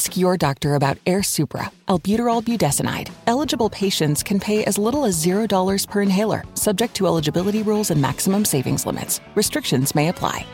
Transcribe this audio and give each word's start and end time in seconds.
Ask 0.00 0.16
your 0.16 0.38
doctor 0.38 0.76
about 0.76 0.96
Airsupra, 1.04 1.70
albuterol 1.88 2.42
budesonide. 2.42 3.10
Eligible 3.26 3.68
patients 3.68 4.22
can 4.22 4.40
pay 4.40 4.64
as 4.64 4.78
little 4.78 5.04
as 5.04 5.22
$0 5.22 5.86
per 5.90 6.00
inhaler, 6.00 6.42
subject 6.54 6.94
to 6.94 7.04
eligibility 7.04 7.62
rules 7.62 7.90
and 7.90 8.00
maximum 8.00 8.46
savings 8.46 8.86
limits. 8.86 9.20
Restrictions 9.34 9.94
may 9.94 10.08
apply. 10.08 10.46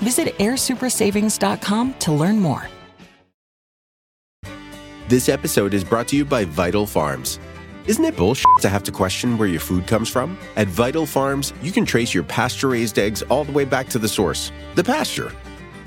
Visit 0.00 0.36
airsuprasavings.com 0.36 1.94
to 2.00 2.12
learn 2.12 2.38
more. 2.40 2.68
This 5.08 5.30
episode 5.30 5.72
is 5.72 5.82
brought 5.82 6.08
to 6.08 6.16
you 6.16 6.26
by 6.26 6.44
Vital 6.44 6.84
Farms. 6.84 7.40
Isn't 7.86 8.04
it 8.04 8.18
bullshit 8.18 8.50
to 8.60 8.68
have 8.68 8.82
to 8.82 8.92
question 8.92 9.38
where 9.38 9.48
your 9.48 9.60
food 9.60 9.86
comes 9.86 10.10
from? 10.10 10.38
At 10.56 10.68
Vital 10.68 11.06
Farms, 11.06 11.54
you 11.62 11.72
can 11.72 11.86
trace 11.86 12.12
your 12.12 12.24
pasture 12.24 12.68
raised 12.68 12.98
eggs 12.98 13.22
all 13.30 13.44
the 13.44 13.52
way 13.52 13.64
back 13.64 13.88
to 13.88 13.98
the 13.98 14.08
source, 14.08 14.52
the 14.74 14.84
pasture. 14.84 15.32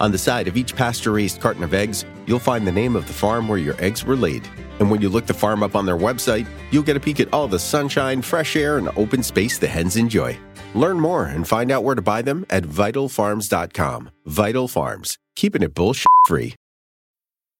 On 0.02 0.12
the 0.12 0.18
side 0.18 0.48
of 0.48 0.58
each 0.58 0.76
pasture 0.76 1.12
raised 1.12 1.40
carton 1.40 1.64
of 1.64 1.76
eggs, 1.76 2.06
you'll 2.26 2.40
find 2.40 2.66
the 2.66 2.72
name 2.72 2.96
of 2.96 3.06
the 3.06 3.14
farm 3.14 3.48
where 3.48 3.60
your 3.60 3.76
eggs 3.78 4.04
were 4.04 4.16
laid. 4.16 4.50
And 4.80 4.90
when 4.90 5.00
you 5.00 5.10
look 5.10 5.28
the 5.28 5.34
farm 5.36 5.62
up 5.62 5.76
on 5.76 5.86
their 5.86 5.96
website, 5.96 6.48
you'll 6.72 6.82
get 6.82 6.98
a 6.98 7.00
peek 7.00 7.20
at 7.20 7.32
all 7.32 7.48
the 7.48 7.60
sunshine, 7.60 8.24
fresh 8.24 8.56
air, 8.56 8.80
and 8.80 8.90
open 8.98 9.22
space 9.22 9.60
the 9.60 9.68
hens 9.68 9.98
enjoy. 9.98 10.40
Learn 10.74 11.00
more 11.00 11.28
and 11.28 11.48
find 11.48 11.72
out 11.72 11.84
where 11.84 11.94
to 11.94 12.02
buy 12.02 12.24
them 12.24 12.48
at 12.50 12.64
vitalfarms.com. 12.64 14.10
Vital 14.26 14.68
Farms, 14.68 15.20
keeping 15.36 15.62
it 15.62 15.76
bullshit 15.76 16.08
free. 16.26 16.56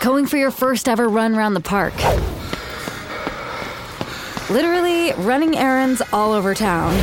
Going 0.00 0.26
for 0.26 0.36
your 0.36 0.50
first 0.50 0.88
ever 0.88 1.08
run 1.08 1.34
around 1.34 1.54
the 1.54 1.60
park. 1.60 1.94
Literally 4.50 5.12
running 5.24 5.56
errands 5.56 6.02
all 6.12 6.32
over 6.32 6.54
town. 6.54 6.94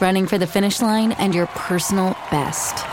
Running 0.00 0.26
for 0.26 0.38
the 0.38 0.46
finish 0.46 0.80
line 0.80 1.12
and 1.12 1.34
your 1.34 1.46
personal 1.48 2.16
best. 2.30 2.84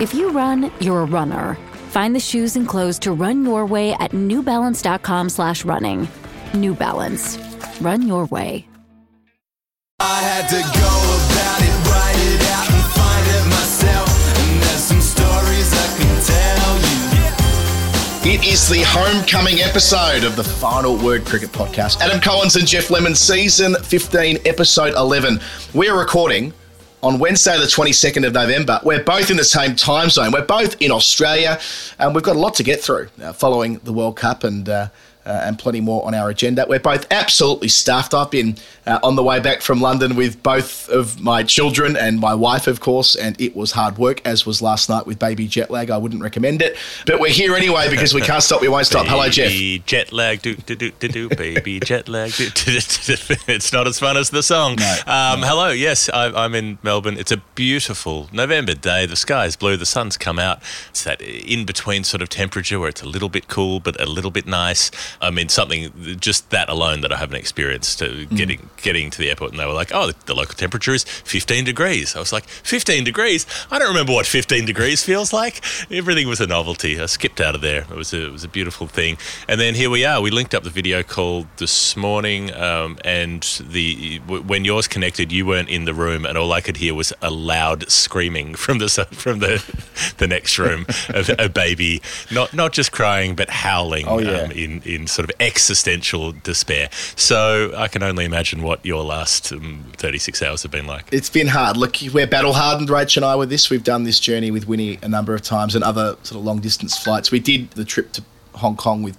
If 0.00 0.14
you 0.14 0.30
run, 0.30 0.70
you're 0.80 1.02
a 1.02 1.06
runner. 1.06 1.56
Find 1.88 2.14
the 2.14 2.20
shoes 2.20 2.56
and 2.56 2.68
clothes 2.68 2.98
to 3.00 3.12
run 3.12 3.44
your 3.44 3.66
way 3.66 3.92
at 3.94 4.12
newbalance.com 4.12 5.28
slash 5.28 5.64
running. 5.64 6.08
New 6.54 6.74
Balance. 6.74 7.38
Run 7.80 8.06
your 8.06 8.26
way. 8.26 8.66
I 10.00 10.20
had 10.22 10.48
to 10.48 10.78
go 10.78 11.29
It 18.22 18.46
is 18.46 18.68
the 18.68 18.82
homecoming 18.86 19.60
episode 19.60 20.24
of 20.24 20.36
the 20.36 20.44
Final 20.44 20.94
Word 20.98 21.24
Cricket 21.24 21.50
Podcast. 21.52 22.00
Adam 22.02 22.20
Collins 22.20 22.54
and 22.54 22.66
Geoff 22.66 22.90
Lemon, 22.90 23.14
season 23.14 23.74
15, 23.74 24.40
episode 24.44 24.92
11. 24.94 25.40
We're 25.72 25.98
recording 25.98 26.52
on 27.02 27.18
Wednesday, 27.18 27.56
the 27.58 27.64
22nd 27.64 28.26
of 28.26 28.34
November. 28.34 28.78
We're 28.84 29.02
both 29.02 29.30
in 29.30 29.38
the 29.38 29.44
same 29.44 29.74
time 29.74 30.10
zone. 30.10 30.32
We're 30.32 30.44
both 30.44 30.76
in 30.82 30.90
Australia, 30.90 31.58
and 31.98 32.14
we've 32.14 32.22
got 32.22 32.36
a 32.36 32.38
lot 32.38 32.52
to 32.56 32.62
get 32.62 32.82
through 32.82 33.08
uh, 33.22 33.32
following 33.32 33.78
the 33.84 33.92
World 33.92 34.16
Cup 34.16 34.44
and. 34.44 34.68
Uh, 34.68 34.88
uh, 35.30 35.42
and 35.44 35.58
plenty 35.58 35.80
more 35.80 36.04
on 36.04 36.12
our 36.12 36.28
agenda. 36.28 36.66
We're 36.68 36.80
both 36.80 37.06
absolutely 37.12 37.68
stuffed. 37.68 38.14
I've 38.14 38.32
been 38.32 38.56
uh, 38.84 38.98
on 39.04 39.14
the 39.14 39.22
way 39.22 39.38
back 39.38 39.62
from 39.62 39.80
London 39.80 40.16
with 40.16 40.42
both 40.42 40.88
of 40.88 41.20
my 41.20 41.44
children 41.44 41.96
and 41.96 42.18
my 42.18 42.34
wife, 42.34 42.66
of 42.66 42.80
course, 42.80 43.14
and 43.14 43.40
it 43.40 43.54
was 43.54 43.70
hard 43.70 43.96
work, 43.96 44.20
as 44.26 44.44
was 44.44 44.60
last 44.60 44.88
night 44.88 45.06
with 45.06 45.20
baby 45.20 45.46
jet 45.46 45.70
lag. 45.70 45.88
I 45.90 45.98
wouldn't 45.98 46.20
recommend 46.20 46.62
it, 46.62 46.76
but 47.06 47.20
we're 47.20 47.30
here 47.30 47.54
anyway 47.54 47.88
because 47.88 48.12
we 48.12 48.22
can't 48.22 48.42
stop. 48.42 48.60
We 48.60 48.68
won't 48.68 48.86
stop. 48.86 49.06
Hello, 49.06 49.28
Geoff. 49.28 49.50
Baby 49.50 49.82
jet 49.86 50.12
lag, 50.12 50.42
do 50.42 50.56
do 50.56 50.74
do 50.74 50.90
do 50.90 51.08
do, 51.08 51.28
baby 51.28 51.78
jet 51.78 52.08
lag. 52.08 52.32
Do, 52.32 52.50
do, 52.50 52.80
do, 52.80 53.16
do. 53.16 53.34
It's 53.46 53.72
not 53.72 53.86
as 53.86 53.98
fun 53.98 54.16
as 54.16 54.30
the 54.30 54.42
song. 54.42 54.76
No, 54.76 54.96
um, 55.06 55.40
no. 55.40 55.46
Hello, 55.46 55.68
yes, 55.70 56.08
I, 56.08 56.26
I'm 56.26 56.54
in 56.56 56.78
Melbourne. 56.82 57.18
It's 57.18 57.32
a 57.32 57.38
beautiful 57.54 58.28
November 58.32 58.74
day. 58.74 59.06
The 59.06 59.16
sky 59.16 59.46
is 59.46 59.54
blue, 59.54 59.76
the 59.76 59.86
sun's 59.86 60.16
come 60.16 60.38
out. 60.38 60.60
It's 60.88 61.04
that 61.04 61.22
in 61.22 61.64
between 61.66 62.02
sort 62.02 62.22
of 62.22 62.28
temperature 62.28 62.80
where 62.80 62.88
it's 62.88 63.02
a 63.02 63.08
little 63.08 63.28
bit 63.28 63.46
cool 63.46 63.78
but 63.78 64.00
a 64.00 64.06
little 64.06 64.30
bit 64.32 64.46
nice. 64.46 64.90
I 65.22 65.30
mean, 65.30 65.48
something 65.48 65.92
just 66.20 66.48
that 66.50 66.68
alone 66.68 67.00
that 67.02 67.12
I 67.12 67.16
haven't 67.16 67.36
experienced 67.36 67.98
to 67.98 68.10
Mm. 68.10 68.36
getting 68.36 68.70
getting 68.82 69.10
to 69.10 69.18
the 69.18 69.28
airport, 69.28 69.50
and 69.52 69.60
they 69.60 69.66
were 69.66 69.72
like, 69.72 69.90
"Oh, 69.94 70.06
the, 70.08 70.14
the 70.26 70.34
local 70.34 70.54
temperature 70.54 70.94
is 70.94 71.04
15 71.04 71.64
degrees." 71.64 72.16
I 72.16 72.18
was 72.18 72.32
like, 72.32 72.44
"15 72.48 73.04
degrees? 73.04 73.46
I 73.70 73.78
don't 73.78 73.88
remember 73.88 74.12
what 74.12 74.26
15 74.26 74.64
degrees 74.64 75.04
feels 75.04 75.32
like." 75.32 75.60
Everything 75.90 76.28
was 76.28 76.40
a 76.40 76.46
novelty. 76.46 77.00
I 77.00 77.06
skipped 77.06 77.40
out 77.40 77.54
of 77.54 77.60
there. 77.60 77.82
It 77.82 77.96
was 77.96 78.12
a, 78.14 78.26
it 78.26 78.32
was 78.32 78.44
a 78.44 78.48
beautiful 78.48 78.86
thing. 78.86 79.18
And 79.48 79.60
then 79.60 79.74
here 79.74 79.90
we 79.90 80.04
are. 80.04 80.20
We 80.20 80.30
linked 80.30 80.54
up 80.54 80.62
the 80.64 80.70
video 80.70 81.02
call 81.02 81.46
this 81.58 81.96
morning, 81.96 82.52
um, 82.54 82.96
and 83.04 83.42
the 83.60 84.18
w- 84.20 84.42
when 84.42 84.64
yours 84.64 84.88
connected, 84.88 85.30
you 85.32 85.44
weren't 85.46 85.68
in 85.68 85.84
the 85.84 85.94
room, 85.94 86.24
and 86.24 86.38
all 86.38 86.52
I 86.52 86.60
could 86.60 86.78
hear 86.78 86.94
was 86.94 87.12
a 87.22 87.30
loud 87.30 87.90
screaming 87.90 88.54
from 88.54 88.78
the 88.78 88.88
from 89.12 89.38
the 89.40 89.62
the 90.18 90.26
next 90.26 90.58
room 90.58 90.86
of 91.10 91.30
a 91.38 91.48
baby, 91.48 92.00
not 92.30 92.54
not 92.54 92.72
just 92.72 92.90
crying 92.92 93.34
but 93.34 93.50
howling 93.50 94.06
Oh, 94.08 94.18
yeah. 94.18 94.40
um, 94.42 94.50
in 94.52 94.82
in 94.84 94.99
sort 95.06 95.28
of 95.28 95.36
existential 95.40 96.32
despair. 96.32 96.88
So 97.16 97.72
I 97.76 97.88
can 97.88 98.02
only 98.02 98.24
imagine 98.24 98.62
what 98.62 98.84
your 98.84 99.02
last 99.02 99.52
um, 99.52 99.84
36 99.96 100.42
hours 100.42 100.62
have 100.62 100.72
been 100.72 100.86
like. 100.86 101.06
It's 101.12 101.30
been 101.30 101.48
hard. 101.48 101.76
Look, 101.76 101.96
we're 102.12 102.26
battle 102.26 102.52
hardened, 102.52 102.88
Rach 102.88 103.16
and 103.16 103.24
I, 103.24 103.36
with 103.36 103.50
this. 103.50 103.70
We've 103.70 103.84
done 103.84 104.04
this 104.04 104.20
journey 104.20 104.50
with 104.50 104.66
Winnie 104.66 104.98
a 105.02 105.08
number 105.08 105.34
of 105.34 105.42
times 105.42 105.74
and 105.74 105.84
other 105.84 106.16
sort 106.22 106.38
of 106.38 106.44
long 106.44 106.60
distance 106.60 106.98
flights. 106.98 107.30
We 107.30 107.40
did 107.40 107.70
the 107.72 107.84
trip 107.84 108.12
to 108.12 108.24
Hong 108.54 108.76
Kong 108.76 109.02
with, 109.02 109.16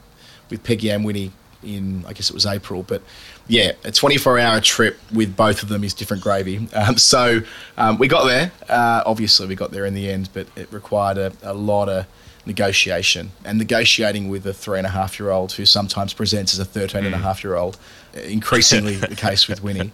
with 0.50 0.64
Peggy 0.64 0.90
and 0.90 1.06
Winnie 1.06 1.31
in, 1.64 2.06
I 2.08 2.13
guess 2.13 2.30
it 2.30 2.34
was 2.34 2.46
April. 2.46 2.84
But 2.84 3.02
yeah, 3.48 3.74
a 3.84 3.92
24 3.92 4.40
hour 4.40 4.62
trip 4.62 4.98
with 5.13 5.36
both 5.36 5.63
of 5.63 5.69
them 5.69 5.84
is 5.84 5.94
different 5.94 6.24
gravy. 6.24 6.68
Um, 6.81 6.98
so 6.98 7.42
um, 7.78 8.00
we 8.00 8.08
got 8.08 8.25
there. 8.25 8.52
Uh, 8.68 9.03
obviously, 9.06 9.46
we 9.46 9.56
got 9.56 9.72
there 9.72 9.86
in 9.86 9.94
the 9.94 10.09
end, 10.09 10.30
but 10.34 10.48
it 10.56 10.72
required 10.72 11.18
a, 11.18 11.31
a 11.44 11.53
lot 11.53 11.90
of 11.90 12.08
negotiation 12.46 13.31
and 13.46 13.57
negotiating 13.57 14.29
with 14.29 14.46
a 14.46 14.53
three 14.53 14.78
and 14.78 14.88
a 14.88 14.91
half 14.91 15.19
year 15.19 15.29
old 15.29 15.53
who 15.53 15.66
sometimes 15.66 16.13
presents 16.13 16.53
as 16.53 16.59
a 16.59 16.66
13 16.66 17.06
and 17.06 17.13
a 17.13 17.18
hmm. 17.18 17.24
half 17.24 17.44
year 17.44 17.56
old, 17.56 17.78
uh, 18.16 18.22
increasingly 18.22 18.96
the 18.96 19.16
case 19.16 19.47
with 19.47 19.63
Winnie. 19.63 19.91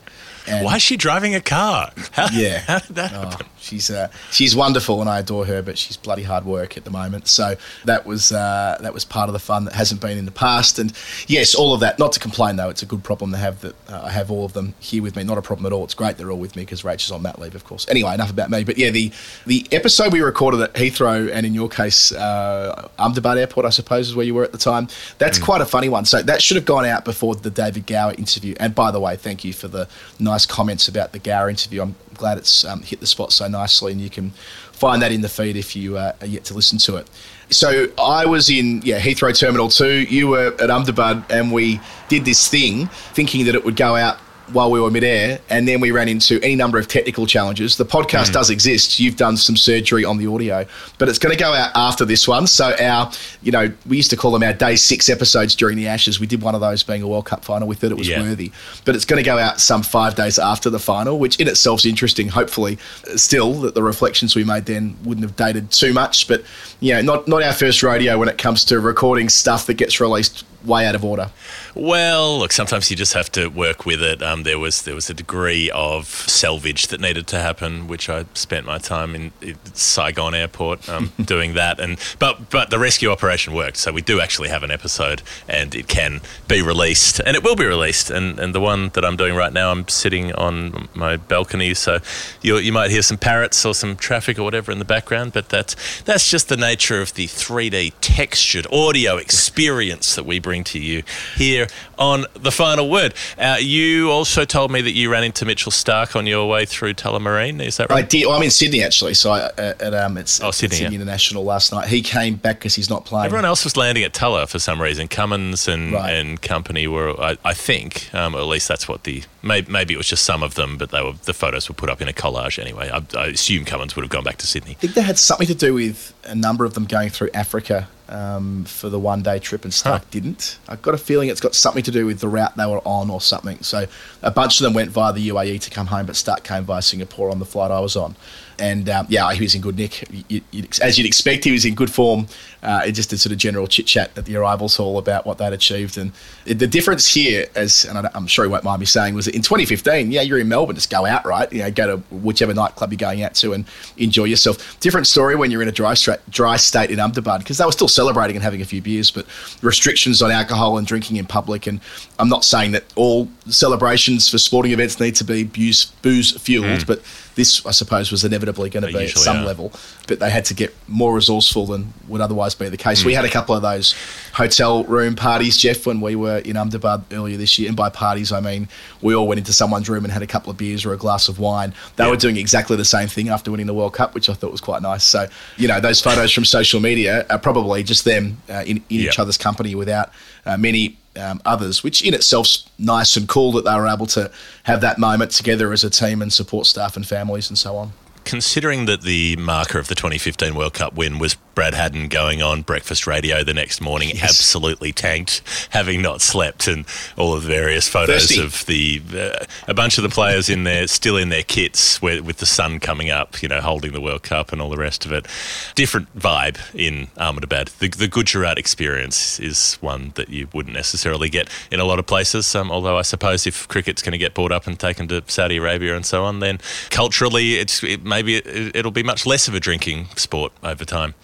And 0.48 0.66
Why 0.66 0.78
is 0.78 0.82
she 0.82 0.98
driving 0.98 1.36
a 1.36 1.42
car? 1.42 1.92
How, 2.12 2.28
Yeah. 2.32 2.60
how 2.60 2.80
did 2.80 2.96
that 2.96 3.14
Oh, 3.14 3.30
happen? 3.30 3.48
She's 3.68 3.90
uh, 3.90 4.10
she's 4.32 4.56
wonderful 4.56 5.02
and 5.02 5.10
I 5.10 5.20
adore 5.20 5.46
her, 5.46 5.62
but 5.62 5.78
she's 5.78 5.98
bloody 5.98 6.24
hard 6.24 6.46
work 6.46 6.78
at 6.78 6.84
the 6.84 6.92
moment. 6.92 7.28
So 7.28 7.56
that 7.86 8.06
was 8.06 8.32
uh, 8.32 8.78
that 8.82 8.94
was 8.94 9.06
part 9.06 9.30
of 9.30 9.34
the 9.34 9.40
fun 9.40 9.66
that 9.66 9.74
hasn't 9.74 10.02
been 10.02 10.18
in 10.18 10.26
the 10.26 10.32
past. 10.32 10.80
And 10.80 10.94
yes, 11.28 11.54
all 11.54 11.74
of 11.74 11.80
that. 11.82 12.00
Not 12.00 12.14
to 12.14 12.20
complain 12.20 12.56
though, 12.56 12.70
it's 12.70 12.84
a 12.84 12.86
good 12.86 13.04
problem 13.04 13.32
to 13.32 13.38
have 13.38 13.62
that 13.62 13.76
uh, 13.90 14.04
I 14.06 14.12
have 14.12 14.32
all 14.32 14.46
of 14.46 14.54
them 14.54 14.74
here 14.80 15.04
with 15.04 15.16
me. 15.16 15.24
Not 15.24 15.38
a 15.38 15.42
problem 15.42 15.66
at 15.66 15.74
all. 15.74 15.84
It's 15.84 15.94
great 15.94 16.18
they're 16.18 16.32
all 16.32 16.40
with 16.40 16.56
me 16.56 16.64
because 16.64 16.84
Rach 16.84 17.06
is 17.06 17.12
on 17.12 17.22
mat 17.22 17.40
leave, 17.40 17.56
of 17.56 17.66
course. 17.66 17.86
Anyway, 17.90 18.14
enough 18.14 18.32
about 18.32 18.50
me. 18.50 18.64
But 18.64 18.78
yeah, 18.78 18.90
the 18.90 19.12
the 19.46 19.68
episode 19.72 20.14
we 20.14 20.22
recorded 20.22 20.62
at 20.62 20.74
Heathrow 20.74 21.32
and 21.32 21.46
in 21.46 21.54
your 21.54 21.70
case, 21.70 22.12
uh, 22.12 22.90
Ahmedabad 22.98 23.38
Airport, 23.38 23.66
I 23.66 23.70
suppose, 23.70 24.10
is 24.10 24.16
where 24.16 24.26
you 24.26 24.34
were 24.34 24.44
at 24.44 24.52
the 24.52 24.58
time. 24.58 24.88
That's 25.18 25.40
quite 25.40 25.62
a 25.62 25.66
funny 25.66 25.90
one. 25.90 26.06
So 26.06 26.22
that 26.22 26.42
should 26.42 26.56
have 26.56 26.66
gone 26.66 26.86
out 26.86 27.06
before 27.06 27.36
the 27.36 27.50
David 27.50 27.86
Gower 27.86 28.14
interview. 28.18 28.56
And 28.60 28.74
by 28.74 28.92
the 28.92 29.00
way, 29.00 29.16
thank 29.16 29.44
you 29.44 29.54
for 29.54 29.68
the 29.68 29.88
nice 30.20 30.46
comments 30.46 30.88
about 30.88 31.12
the 31.12 31.20
Gower 31.20 31.50
interview. 31.50 31.82
I'm 31.82 31.96
glad 32.18 32.38
it's 32.38 32.66
um, 32.66 32.82
hit 32.82 33.00
the 33.00 33.08
spot 33.08 33.32
so 33.32 33.48
nicely, 33.48 33.57
and 33.92 34.02
you 34.02 34.10
can 34.10 34.32
find 34.72 35.02
that 35.02 35.12
in 35.12 35.22
the 35.22 35.30
feed 35.30 35.56
if 35.56 35.76
you 35.76 35.98
uh, 35.98 36.14
are 36.22 36.28
yet 36.28 36.46
to 36.46 36.54
listen 36.54 36.78
to 36.80 36.98
it. 36.98 37.10
So 37.50 37.88
I 37.98 38.26
was 38.26 38.50
in 38.50 38.82
yeah 38.84 39.00
Heathrow 39.00 39.38
Terminal 39.38 39.70
Two. 39.70 40.02
You 40.02 40.28
were 40.28 40.54
at 40.60 40.70
Ahmedabad, 40.70 41.24
and 41.30 41.52
we 41.52 41.80
did 42.10 42.26
this 42.26 42.48
thing, 42.48 42.88
thinking 43.14 43.46
that 43.46 43.56
it 43.56 43.64
would 43.64 43.76
go 43.76 43.96
out 43.96 44.18
while 44.54 44.72
we 44.72 44.80
were 44.80 44.90
midair, 44.90 45.40
and 45.50 45.68
then 45.68 45.80
we 45.80 45.92
ran 45.92 46.08
into 46.08 46.40
any 46.42 46.56
number 46.56 46.78
of 46.78 46.88
technical 46.88 47.26
challenges. 47.26 47.78
The 47.78 47.86
podcast 47.86 48.28
hmm. 48.28 48.34
does 48.34 48.50
exist. 48.50 49.00
You've 49.00 49.18
done 49.18 49.38
some 49.38 49.58
surgery 49.58 50.06
on 50.06 50.18
the 50.18 50.28
audio, 50.28 50.66
but 50.98 51.10
it's 51.10 51.20
going 51.20 51.36
to 51.36 51.40
go 51.40 51.54
out 51.54 51.72
after 51.76 52.06
this 52.06 52.28
one. 52.28 52.48
So 52.48 52.76
our, 52.80 53.12
you 53.42 53.52
know, 53.52 53.72
we 53.88 53.98
used 53.98 54.10
to 54.12 54.18
call 54.18 54.32
them 54.32 54.44
our 54.44 54.54
day 54.54 54.76
six 54.76 55.10
episodes 55.10 55.56
during 55.56 55.78
the 55.78 55.88
Ashes. 55.88 56.20
We 56.20 56.28
did 56.28 56.42
one 56.42 56.56
of 56.56 56.62
those 56.62 56.84
being 56.84 57.02
a 57.02 57.08
World 57.08 57.26
Cup 57.26 57.44
final. 57.44 57.68
We 57.68 57.76
thought 57.76 57.92
it 57.92 57.98
was 57.98 58.08
Yeah. 58.08 58.22
worthy, 58.22 58.52
but 58.86 58.96
it's 58.96 59.06
going 59.06 59.22
to 59.22 59.26
go 59.26 59.38
out 59.38 59.60
some 59.60 59.84
five 59.84 60.16
days 60.16 60.40
after 60.40 60.70
the 60.70 60.80
final, 60.80 61.20
which 61.20 61.40
in 61.40 61.48
itself 61.48 61.82
is 61.82 61.86
interesting. 61.86 62.30
Hopefully, 62.30 62.78
still 63.16 63.54
that 63.62 63.76
the 63.76 63.84
reflections 63.84 64.36
we 64.36 64.44
made 64.44 64.66
then 64.66 64.96
wouldn't 65.04 65.26
have 65.26 65.36
dated 65.36 65.72
too 65.72 65.94
much, 65.94 66.28
but 66.28 66.44
you 66.80 66.94
know, 66.94 67.02
not 67.02 67.28
not 67.28 67.44
our 67.44 67.54
first 67.54 67.84
rodeo 67.84 68.18
when 68.18 68.30
it 68.30 68.38
comes 68.38 68.64
to 68.66 68.80
recording 68.80 69.30
stuff 69.30 69.66
that 69.68 69.76
gets 69.76 70.00
released 70.00 70.46
way 70.68 70.86
out 70.86 70.96
of 70.96 71.04
order? 71.04 71.32
Well, 71.74 72.40
look, 72.40 72.52
sometimes 72.52 72.90
you 72.90 72.98
just 72.98 73.14
have 73.14 73.32
to 73.34 73.48
work 73.48 73.86
with 73.86 74.02
it. 74.02 74.22
Um, 74.22 74.44
there 74.44 74.60
was 74.60 74.82
there 74.82 74.96
was 74.96 75.10
a 75.10 75.14
degree 75.14 75.72
of 75.72 76.08
salvage 76.08 76.88
that 76.88 77.00
needed 77.00 77.28
to 77.28 77.40
happen, 77.40 77.88
which 77.88 78.10
I 78.10 78.26
spent 78.34 78.66
my 78.66 78.78
time 78.78 79.16
in, 79.16 79.32
in 79.42 79.58
Saigon 79.74 80.34
Airport 80.34 80.88
um, 80.90 81.14
doing 81.24 81.54
that. 81.54 81.80
And 81.80 81.98
but 82.20 82.50
but 82.50 82.70
the 82.70 82.80
rescue 82.80 83.10
operation 83.10 83.54
worked, 83.54 83.78
so 83.78 83.92
we 83.92 84.02
do 84.02 84.20
actually 84.20 84.50
have 84.50 84.64
an 84.64 84.72
episode, 84.72 85.22
and 85.48 85.74
it 85.76 85.88
can 85.88 86.22
be 86.48 86.62
released, 86.62 87.20
and 87.26 87.36
it 87.36 87.44
will 87.44 87.56
be 87.56 87.66
released. 87.66 88.10
And 88.10 88.40
and 88.40 88.54
the 88.54 88.62
one 88.62 88.90
that 88.90 89.06
I'm 89.06 89.16
doing 89.16 89.36
right 89.36 89.54
now, 89.54 89.72
I'm 89.72 89.88
sitting 89.88 90.34
on 90.34 90.90
my 90.96 91.18
balcony, 91.18 91.74
so 91.74 92.00
you 92.42 92.58
you 92.58 92.72
might 92.72 92.92
hear 92.92 93.02
some 93.04 93.18
parrots 93.18 93.64
or 93.66 93.74
some 93.74 93.96
traffic 93.96 94.40
or 94.40 94.44
whatever 94.44 94.72
in 94.72 94.80
the 94.80 94.86
background, 94.86 95.34
but 95.34 95.50
that's 95.50 95.76
that's 96.02 96.30
just 96.30 96.50
the 96.50 96.58
nature 96.68 97.00
of 97.00 97.14
the 97.14 97.28
3D 97.28 97.94
textured 98.02 98.68
audio 98.74 99.16
experience 99.16 100.16
that 100.16 100.26
we 100.26 100.38
bring 100.38 100.66
to 100.66 100.78
you 100.80 101.02
here 101.38 101.66
on 101.98 102.26
the 102.34 102.52
final 102.52 102.90
word. 102.90 103.14
Uh, 103.38 103.56
you 103.60 104.12
also 104.12 104.44
told 104.44 104.70
me 104.70 104.82
that 104.82 104.92
you 104.92 105.10
ran 105.10 105.24
into 105.24 105.46
Mitchell 105.46 105.72
Starc 105.72 106.14
on 106.16 106.28
your 106.28 106.48
way 106.50 106.66
through 106.66 106.94
Tullamarine. 106.94 107.62
Is 107.66 107.78
that 107.78 107.90
I 107.90 107.96
right? 107.96 108.10
did. 108.10 108.26
Well, 108.26 108.36
I'm 108.36 108.44
in 108.44 108.52
Sydney 108.52 108.84
actually, 108.84 109.14
so 109.14 109.32
I, 109.32 109.40
uh, 109.44 109.74
at 109.80 109.94
um, 109.94 110.18
it's 110.18 110.42
Oh, 110.44 110.52
Sydney, 110.52 110.76
Sydney 110.78 110.96
yeah. 110.96 111.02
International 111.02 111.44
last 111.46 111.72
night. 111.72 111.88
He 111.88 112.02
came 112.02 112.36
back 112.36 112.60
because 112.60 112.76
he's 112.76 112.90
not 112.90 113.06
playing. 113.06 113.26
Everyone 113.28 113.46
else 113.46 113.64
was 113.64 113.78
landing 113.78 114.04
at 114.04 114.14
Tulla 114.14 114.46
for 114.48 114.60
some 114.60 114.82
reason. 114.82 115.08
Cummins 115.08 115.68
and, 115.70 115.94
Right. 115.94 116.12
and 116.14 116.42
company 116.42 116.86
were, 116.88 117.18
I, 117.20 117.38
I 117.46 117.54
think, 117.54 118.14
um, 118.14 118.36
or 118.36 118.40
at 118.40 118.48
least 118.48 118.68
that's 118.68 118.90
what 118.90 119.06
the 119.06 119.24
maybe, 119.42 119.72
maybe 119.72 119.94
it 119.94 119.98
was 119.98 120.08
just 120.10 120.26
some 120.26 120.44
of 120.44 120.56
them, 120.56 120.78
but 120.78 120.92
they 120.92 121.02
were 121.02 121.14
the 121.24 121.34
photos 121.34 121.70
were 121.70 121.76
put 121.76 121.90
up 121.90 122.02
in 122.02 122.10
a 122.10 122.14
collage 122.14 122.60
anyway. 122.60 122.90
I, 122.92 123.02
I 123.18 123.28
assume 123.28 123.64
Cummins 123.64 123.96
would 123.96 124.04
have 124.04 124.12
gone 124.12 124.24
back 124.26 124.38
to 124.40 124.48
Sydney. 124.48 124.72
I 124.72 124.76
think 124.76 124.94
that 124.96 125.04
had 125.04 125.18
something 125.18 125.48
to 125.48 125.56
do 125.56 125.74
with 125.74 126.14
a 126.26 126.36
number 126.36 126.57
of 126.66 126.74
them 126.74 126.86
going 126.86 127.10
through 127.10 127.30
Africa 127.34 127.88
um, 128.10 128.64
for 128.66 128.90
the 128.90 129.00
one 129.00 129.22
day 129.22 129.40
trip 129.40 129.64
and 129.64 129.74
Starc 129.74 130.00
Huh. 130.00 130.00
didn't. 130.12 130.60
I've 130.68 130.82
got 130.82 130.94
a 130.94 130.98
feeling 130.98 131.30
it's 131.30 131.42
got 131.42 131.56
something 131.56 131.84
to 131.84 131.92
do 131.92 132.06
with 132.06 132.20
the 132.20 132.28
route 132.28 132.56
they 132.56 132.66
were 132.66 132.82
on 132.86 133.10
or 133.10 133.20
something. 133.22 133.62
So 133.62 133.86
a 134.22 134.32
bunch 134.32 134.60
of 134.60 134.64
them 134.64 134.74
went 134.74 134.92
via 134.92 135.12
the 135.14 135.28
UAE 135.30 135.60
to 135.62 135.70
come 135.70 135.88
home, 135.88 136.06
but 136.06 136.16
Starc 136.16 136.44
came 136.44 136.64
via 136.64 136.82
Singapore 136.82 137.30
on 137.30 137.40
the 137.40 137.46
flight 137.46 137.72
I 137.72 137.80
was 137.80 137.96
on. 137.96 138.16
And 138.60 138.90
um, 138.90 139.06
yeah, 139.10 139.32
he 139.34 139.42
was 139.42 139.56
in 139.56 139.62
good 139.62 139.78
nick. 139.78 140.04
You, 140.30 140.42
you, 140.52 140.68
as 140.82 140.98
you'd 140.98 141.08
expect, 141.08 141.44
he 141.44 141.52
was 141.52 141.66
in 141.66 141.76
good 141.76 141.92
form. 141.92 142.28
Uh, 142.64 142.82
it 142.88 142.94
just 142.94 143.14
a 143.14 143.18
sort 143.18 143.32
of 143.32 143.38
general 143.38 143.68
chit 143.68 143.86
chat 143.86 144.12
at 144.18 144.26
the 144.26 144.36
arrivals 144.36 144.76
hall 144.76 144.98
about 144.98 145.26
what 145.26 145.38
they'd 145.38 145.54
achieved. 145.54 145.98
And 145.98 146.12
the 146.46 146.68
difference 146.68 147.08
here, 147.14 147.46
as 147.56 147.86
and 147.86 148.10
I'm 148.14 148.28
sure 148.28 148.46
he 148.46 148.52
won't 148.52 148.64
mind 148.64 148.80
me 148.80 148.86
saying, 148.86 149.14
was 149.14 149.26
that 149.26 149.36
in 149.36 149.42
2015, 149.42 150.12
yeah, 150.12 150.22
you're 150.22 150.40
in 150.40 150.48
Melbourne, 150.48 150.76
just 150.76 150.90
go 150.90 151.06
out, 151.06 151.26
right? 151.26 151.52
You 151.54 151.60
know, 151.60 151.72
go 151.72 151.98
to 151.98 151.98
whichever 152.16 152.54
nightclub 152.54 152.92
you're 152.92 152.98
going 152.98 153.24
out 153.24 153.36
to 153.36 153.54
and 153.54 153.66
enjoy 153.98 154.26
yourself. 154.26 154.80
Different 154.80 155.08
story 155.08 155.36
when 155.36 155.52
you're 155.52 155.62
in 155.62 155.68
a 155.68 155.72
dry, 155.72 155.94
stra- 155.94 156.20
dry 156.30 156.58
state 156.58 156.90
in 156.90 157.00
Ahmedabad 157.00 157.40
because 157.40 157.60
they 157.60 157.66
were 157.66 157.72
still 157.72 157.88
celebrating 157.88 158.36
and 158.36 158.44
having 158.44 158.62
a 158.62 158.66
few 158.66 158.82
beers, 158.82 159.12
but 159.12 159.28
restrictions 159.62 160.22
on 160.22 160.32
alcohol 160.32 160.78
and 160.78 160.88
drinking 160.88 161.18
in 161.18 161.26
public. 161.26 161.68
And 161.68 161.80
I'm 162.20 162.30
not 162.30 162.44
saying 162.44 162.72
that 162.72 162.84
all 162.96 163.28
celebrations 163.48 164.28
for 164.30 164.38
sporting 164.38 164.72
events 164.72 165.00
need 165.00 165.16
to 165.18 165.24
be 165.24 165.44
booze, 165.44 165.86
booze 166.02 166.32
fueled, 166.40 166.88
but 166.88 167.02
this, 167.36 167.64
I 167.66 167.72
suppose, 167.72 168.12
was 168.12 168.24
inevitably 168.24 168.72
going 168.72 168.86
to 168.86 168.92
be 168.92 169.06
at 169.06 169.10
some 169.12 169.38
are. 169.38 169.46
level. 169.46 169.72
But 170.08 170.20
they 170.20 170.32
had 170.32 170.44
to 170.46 170.56
get 170.56 170.74
more 170.88 171.14
resourceful 171.14 171.68
than 171.68 171.94
would 172.08 172.20
otherwise 172.22 172.56
be 172.56 172.68
the 172.70 172.78
case. 172.78 173.06
We 173.06 173.14
had 173.14 173.26
a 173.26 173.30
couple 173.30 173.54
of 173.54 173.62
those 173.62 173.94
hotel 174.34 174.84
room 174.86 175.16
parties, 175.16 175.58
Geoff, 175.58 175.86
when 175.86 176.02
we 176.02 176.16
were 176.16 176.40
in 176.40 176.58
Ahmedabad 176.58 177.04
earlier 177.12 177.38
this 177.38 177.60
year. 177.60 177.68
And 177.68 177.78
by 177.78 177.90
parties, 177.90 178.32
I 178.32 178.40
mean 178.40 178.68
we 179.02 179.14
all 179.14 179.28
went 179.28 179.38
into 179.38 179.54
someone's 179.54 179.88
room 179.88 180.04
and 180.04 180.12
had 180.12 180.24
a 180.24 180.28
couple 180.28 180.50
of 180.50 180.58
beers 180.58 180.86
or 180.86 180.94
a 180.94 180.98
glass 180.98 181.28
of 181.30 181.38
wine. 181.38 181.74
They 181.98 182.06
Yeah. 182.06 182.10
were 182.10 182.18
doing 182.18 182.38
exactly 182.38 182.76
the 182.78 182.86
same 182.86 183.08
thing 183.08 183.30
after 183.30 183.52
winning 183.52 183.68
the 183.68 183.74
World 183.76 183.94
Cup, 183.94 184.16
which 184.16 184.30
I 184.30 184.34
thought 184.34 184.52
was 184.52 184.62
quite 184.62 184.82
nice. 184.82 185.04
So, 185.04 185.28
you 185.58 185.68
know, 185.68 185.80
those 185.80 186.02
photos 186.02 186.32
from 186.32 186.46
social 186.46 186.80
media 186.80 187.26
are 187.30 187.38
probably 187.38 187.84
just 187.84 188.06
them 188.06 188.38
uh, 188.50 188.64
in, 188.66 188.78
in 188.78 188.84
each 188.90 189.20
other's 189.20 189.38
company 189.38 189.76
without 189.76 190.12
uh, 190.48 190.58
many 190.58 190.98
um, 191.18 191.42
others, 191.46 191.84
which 191.84 192.04
in 192.04 192.14
itself's 192.14 192.70
nice 192.78 193.16
and 193.18 193.28
cool 193.28 193.52
that 193.54 193.66
they 193.66 193.76
were 193.76 193.88
able 193.88 194.06
to 194.08 194.32
have 194.64 194.82
that 194.82 194.98
moment 194.98 195.32
together 195.32 195.72
as 195.74 195.84
a 195.84 195.90
team 195.90 196.22
and 196.22 196.32
support 196.32 196.66
staff 196.66 196.96
and 196.96 197.08
families 197.08 197.50
and 197.50 197.58
so 197.58 197.76
on. 197.76 197.94
Considering 198.24 198.86
that 198.86 199.02
the 199.02 199.36
marker 199.38 199.80
of 199.80 199.88
the 199.88 199.96
2015 199.96 200.56
World 200.56 200.74
Cup 200.74 200.96
win 200.96 201.18
was 201.18 201.38
Brad 201.58 201.74
Haddin 201.74 202.08
going 202.08 202.44
on 202.44 202.62
breakfast 202.62 203.08
radio 203.08 203.44
the 203.44 203.52
next 203.52 203.82
morning, 203.82 204.10
Yes. 204.10 204.26
absolutely 204.26 204.92
tanked, 204.94 205.42
having 205.72 206.04
not 206.04 206.22
slept, 206.22 206.68
and 206.68 206.86
all 207.18 207.34
of 207.34 207.42
the 207.42 207.48
various 207.50 207.88
photos 207.88 208.28
Thirsty. 208.28 208.40
of 208.40 208.64
the 208.68 209.02
uh, 209.20 209.44
a 209.68 209.74
bunch 209.74 209.98
of 209.98 210.04
the 210.04 210.10
players 210.10 210.50
in 210.52 210.66
there 210.66 210.86
still 210.86 211.18
in 211.18 211.30
their 211.30 211.42
kits 211.42 212.00
where, 212.00 212.22
with 212.22 212.38
the 212.38 212.46
sun 212.46 212.80
coming 212.80 213.10
up, 213.10 213.42
you 213.42 213.50
know, 213.50 213.60
holding 213.60 213.92
the 213.92 214.00
World 214.00 214.22
Cup 214.22 214.52
and 214.52 214.62
all 214.62 214.70
the 214.70 214.78
rest 214.78 215.04
of 215.04 215.12
it. 215.12 215.26
Different 215.74 216.16
vibe 216.16 216.60
in 216.76 217.08
Ahmedabad. 217.18 217.70
The, 217.80 217.88
the 217.88 218.08
Gujarat 218.08 218.60
experience 218.60 219.40
is 219.40 219.80
one 219.82 220.12
that 220.14 220.30
you 220.30 220.48
wouldn't 220.54 220.76
necessarily 220.76 221.28
get 221.28 221.50
in 221.72 221.80
a 221.80 221.86
lot 221.86 221.98
of 221.98 222.06
places. 222.06 222.54
Um, 222.54 222.70
although 222.70 223.00
I 223.00 223.02
suppose 223.02 223.48
if 223.48 223.68
cricket's 223.68 224.04
going 224.04 224.12
to 224.12 224.20
get 224.20 224.36
brought 224.36 224.52
up 224.52 224.68
and 224.68 224.80
taken 224.80 225.08
to 225.08 225.24
Saudi 225.26 225.58
Arabia 225.58 225.96
and 225.96 226.06
so 226.06 226.24
on, 226.24 226.40
then 226.40 226.60
culturally, 226.92 227.56
it's 227.56 227.84
it, 227.84 228.04
maybe 228.06 228.36
it, 228.36 228.76
it'll 228.76 228.92
be 228.92 229.02
much 229.02 229.26
less 229.26 229.48
of 229.48 229.56
a 229.56 229.60
drinking 229.60 230.06
sport 230.16 230.54
over 230.62 230.86
time. 230.86 231.16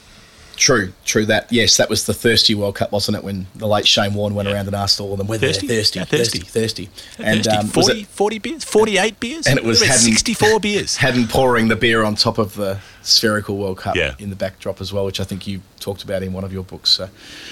True, 0.55 0.94
true 1.05 1.25
that. 1.25 1.51
Yes, 1.51 1.77
that 1.77 1.89
was 1.89 2.05
the 2.05 2.13
thirsty 2.13 2.53
World 2.55 2.75
Cup, 2.75 2.91
wasn't 2.91 3.17
it? 3.17 3.23
When 3.23 3.47
the 3.55 3.67
late 3.67 3.88
Shane 3.88 4.13
Warne 4.13 4.35
went 4.35 4.47
Yeah. 4.47 4.55
around 4.55 4.67
and 4.67 4.75
asked 4.75 5.00
all 5.00 5.11
of 5.13 5.17
them 5.17 5.27
whether 5.27 5.47
Thirsty? 5.47 5.67
they're 5.67 5.77
thirsty, 5.77 6.00
Yeah, 6.00 6.05
thirsty, 6.05 6.39
thirsty. 6.39 6.85
thirsty, 6.85 7.23
And 7.23 7.47
um, 7.47 7.67
40, 7.67 8.01
it 8.01 8.07
40 8.07 8.39
beers, 8.39 8.63
48 8.63 9.19
beers, 9.19 9.47
And 9.47 9.57
it 9.57 9.63
was 9.65 9.79
What 9.81 9.88
about 9.89 10.00
64 10.00 10.59
beers. 10.61 10.97
Haddin 10.97 11.27
pouring 11.27 11.67
the 11.69 11.75
beer 11.75 12.03
on 12.03 12.15
top 12.15 12.38
of 12.38 12.55
the 12.55 12.79
spherical 13.01 13.57
World 13.57 13.77
Cup 13.79 13.95
Yeah. 13.95 14.13
in 14.19 14.29
the 14.29 14.35
backdrop 14.35 14.79
as 14.79 14.94
well, 14.94 15.05
which 15.05 15.19
I 15.19 15.23
think 15.23 15.45
you 15.47 15.61
talked 15.79 16.03
about 16.03 16.23
in 16.23 16.31
one 16.31 16.45
of 16.45 16.53
your 16.53 16.63
books. 16.63 16.89
So, 16.91 17.09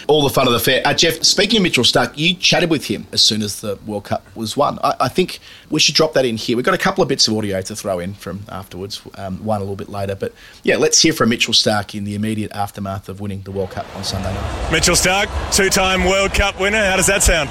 all 0.07 0.23
the 0.23 0.29
fun 0.29 0.47
of 0.47 0.53
the 0.53 0.59
fair. 0.59 0.81
Uh, 0.85 0.93
Geoff, 0.93 1.21
speaking 1.25 1.57
of 1.57 1.63
Mitchell 1.63 1.83
Starc, 1.83 2.13
you 2.17 2.33
chatted 2.35 2.69
with 2.69 2.85
him 2.85 3.05
as 3.11 3.21
soon 3.21 3.41
as 3.41 3.59
the 3.59 3.77
World 3.85 4.05
Cup 4.05 4.25
was 4.35 4.55
won. 4.55 4.79
I, 4.81 4.93
I 5.01 5.07
think 5.09 5.39
we 5.69 5.81
should 5.81 5.95
drop 5.95 6.13
that 6.13 6.23
in 6.23 6.37
here. 6.37 6.55
We've 6.55 6.65
got 6.65 6.73
a 6.73 6.77
couple 6.77 7.01
of 7.01 7.09
bits 7.09 7.27
of 7.27 7.35
audio 7.35 7.61
to 7.61 7.75
throw 7.75 7.99
in 7.99 8.13
from 8.13 8.43
afterwards, 8.47 9.01
um, 9.15 9.43
one 9.43 9.57
a 9.57 9.63
little 9.63 9.75
bit 9.75 9.89
later. 9.89 10.15
But 10.15 10.33
yeah, 10.63 10.77
let's 10.77 11.01
hear 11.01 11.11
from 11.11 11.27
Mitchell 11.29 11.53
Starc 11.53 11.93
in 11.93 12.05
the 12.05 12.15
immediate 12.15 12.53
aftermath 12.53 13.00
of 13.09 13.19
winning 13.21 13.41
the 13.41 13.51
World 13.51 13.71
Cup 13.71 13.85
on 13.95 14.03
Sunday 14.03 14.33
night. 14.33 14.71
Mitchell 14.71 14.95
Starc, 14.95 15.27
two 15.55 15.69
time 15.69 16.05
World 16.05 16.33
Cup 16.33 16.59
winner. 16.59 16.83
How 16.83 16.95
does 16.97 17.07
that 17.07 17.23
sound? 17.23 17.49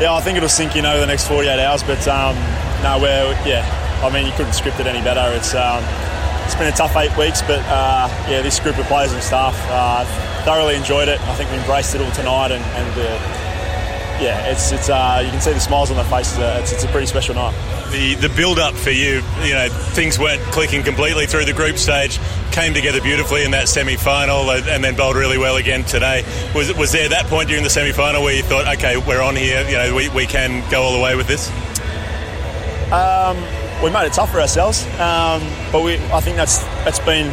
Yeah, 0.00 0.12
I 0.12 0.20
think 0.20 0.36
it'll 0.36 0.48
sink 0.48 0.76
in 0.76 0.84
over 0.84 1.00
the 1.00 1.06
next 1.06 1.26
48 1.28 1.58
hours, 1.58 1.82
but 1.82 2.06
um, 2.08 2.34
no, 2.82 2.98
we're, 3.00 3.32
yeah, 3.48 3.64
I 4.04 4.10
mean, 4.12 4.26
you 4.26 4.32
couldn't 4.32 4.52
script 4.52 4.78
it 4.80 4.86
any 4.86 5.02
better. 5.02 5.34
It's, 5.36 5.54
um, 5.54 5.82
it's 6.44 6.54
been 6.54 6.68
a 6.68 6.76
tough 6.76 6.94
eight 6.96 7.16
weeks, 7.16 7.40
but 7.42 7.60
uh, 7.66 8.08
yeah, 8.28 8.42
this 8.42 8.60
group 8.60 8.78
of 8.78 8.84
players 8.86 9.12
and 9.12 9.22
staff 9.22 9.56
uh, 9.70 10.04
thoroughly 10.44 10.76
enjoyed 10.76 11.08
it. 11.08 11.20
I 11.22 11.34
think 11.34 11.50
we 11.50 11.56
embraced 11.56 11.94
it 11.94 12.00
all 12.02 12.10
tonight, 12.12 12.52
and, 12.52 12.62
and 12.62 12.92
uh, 13.00 13.02
yeah, 14.22 14.46
it's, 14.52 14.70
it's, 14.72 14.88
uh, 14.88 15.22
you 15.24 15.30
can 15.30 15.40
see 15.40 15.52
the 15.52 15.60
smiles 15.60 15.90
on 15.90 15.96
their 15.96 16.04
faces. 16.06 16.38
Uh, 16.38 16.58
It's, 16.60 16.72
it's 16.72 16.84
a 16.84 16.88
pretty 16.88 17.06
special 17.06 17.34
night. 17.34 17.54
The 17.90 18.14
the 18.14 18.28
build 18.28 18.58
up 18.58 18.74
for 18.74 18.90
you, 18.90 19.22
you 19.42 19.54
know, 19.54 19.68
things 19.70 20.18
weren't 20.18 20.42
clicking 20.52 20.82
completely 20.82 21.26
through 21.26 21.44
the 21.44 21.52
group 21.52 21.78
stage. 21.78 22.18
Came 22.52 22.74
together 22.74 23.00
beautifully 23.00 23.44
in 23.44 23.50
that 23.52 23.68
semi 23.68 23.96
final, 23.96 24.50
and 24.50 24.82
then 24.82 24.96
bowled 24.96 25.16
really 25.16 25.38
well 25.38 25.56
again 25.56 25.84
today. 25.84 26.24
Was 26.54 26.72
was 26.74 26.92
there 26.92 27.08
that 27.08 27.26
point 27.26 27.48
during 27.48 27.62
the 27.62 27.70
semi 27.70 27.92
final 27.92 28.22
where 28.22 28.34
you 28.34 28.42
thought, 28.42 28.66
okay, 28.76 28.96
we're 28.96 29.22
on 29.22 29.36
here, 29.36 29.62
you 29.68 29.76
know, 29.76 29.94
we, 29.94 30.08
we 30.10 30.26
can 30.26 30.68
go 30.70 30.82
all 30.82 30.92
the 30.92 31.02
way 31.02 31.16
with 31.16 31.26
this? 31.26 31.50
Um, 32.92 33.36
we 33.82 33.90
made 33.90 34.06
it 34.06 34.12
tough 34.12 34.30
for 34.30 34.40
ourselves, 34.40 34.84
um, 34.98 35.42
but 35.72 35.82
we, 35.82 35.96
I 36.12 36.20
think 36.20 36.36
that's 36.36 36.62
that's 36.84 37.00
been 37.00 37.28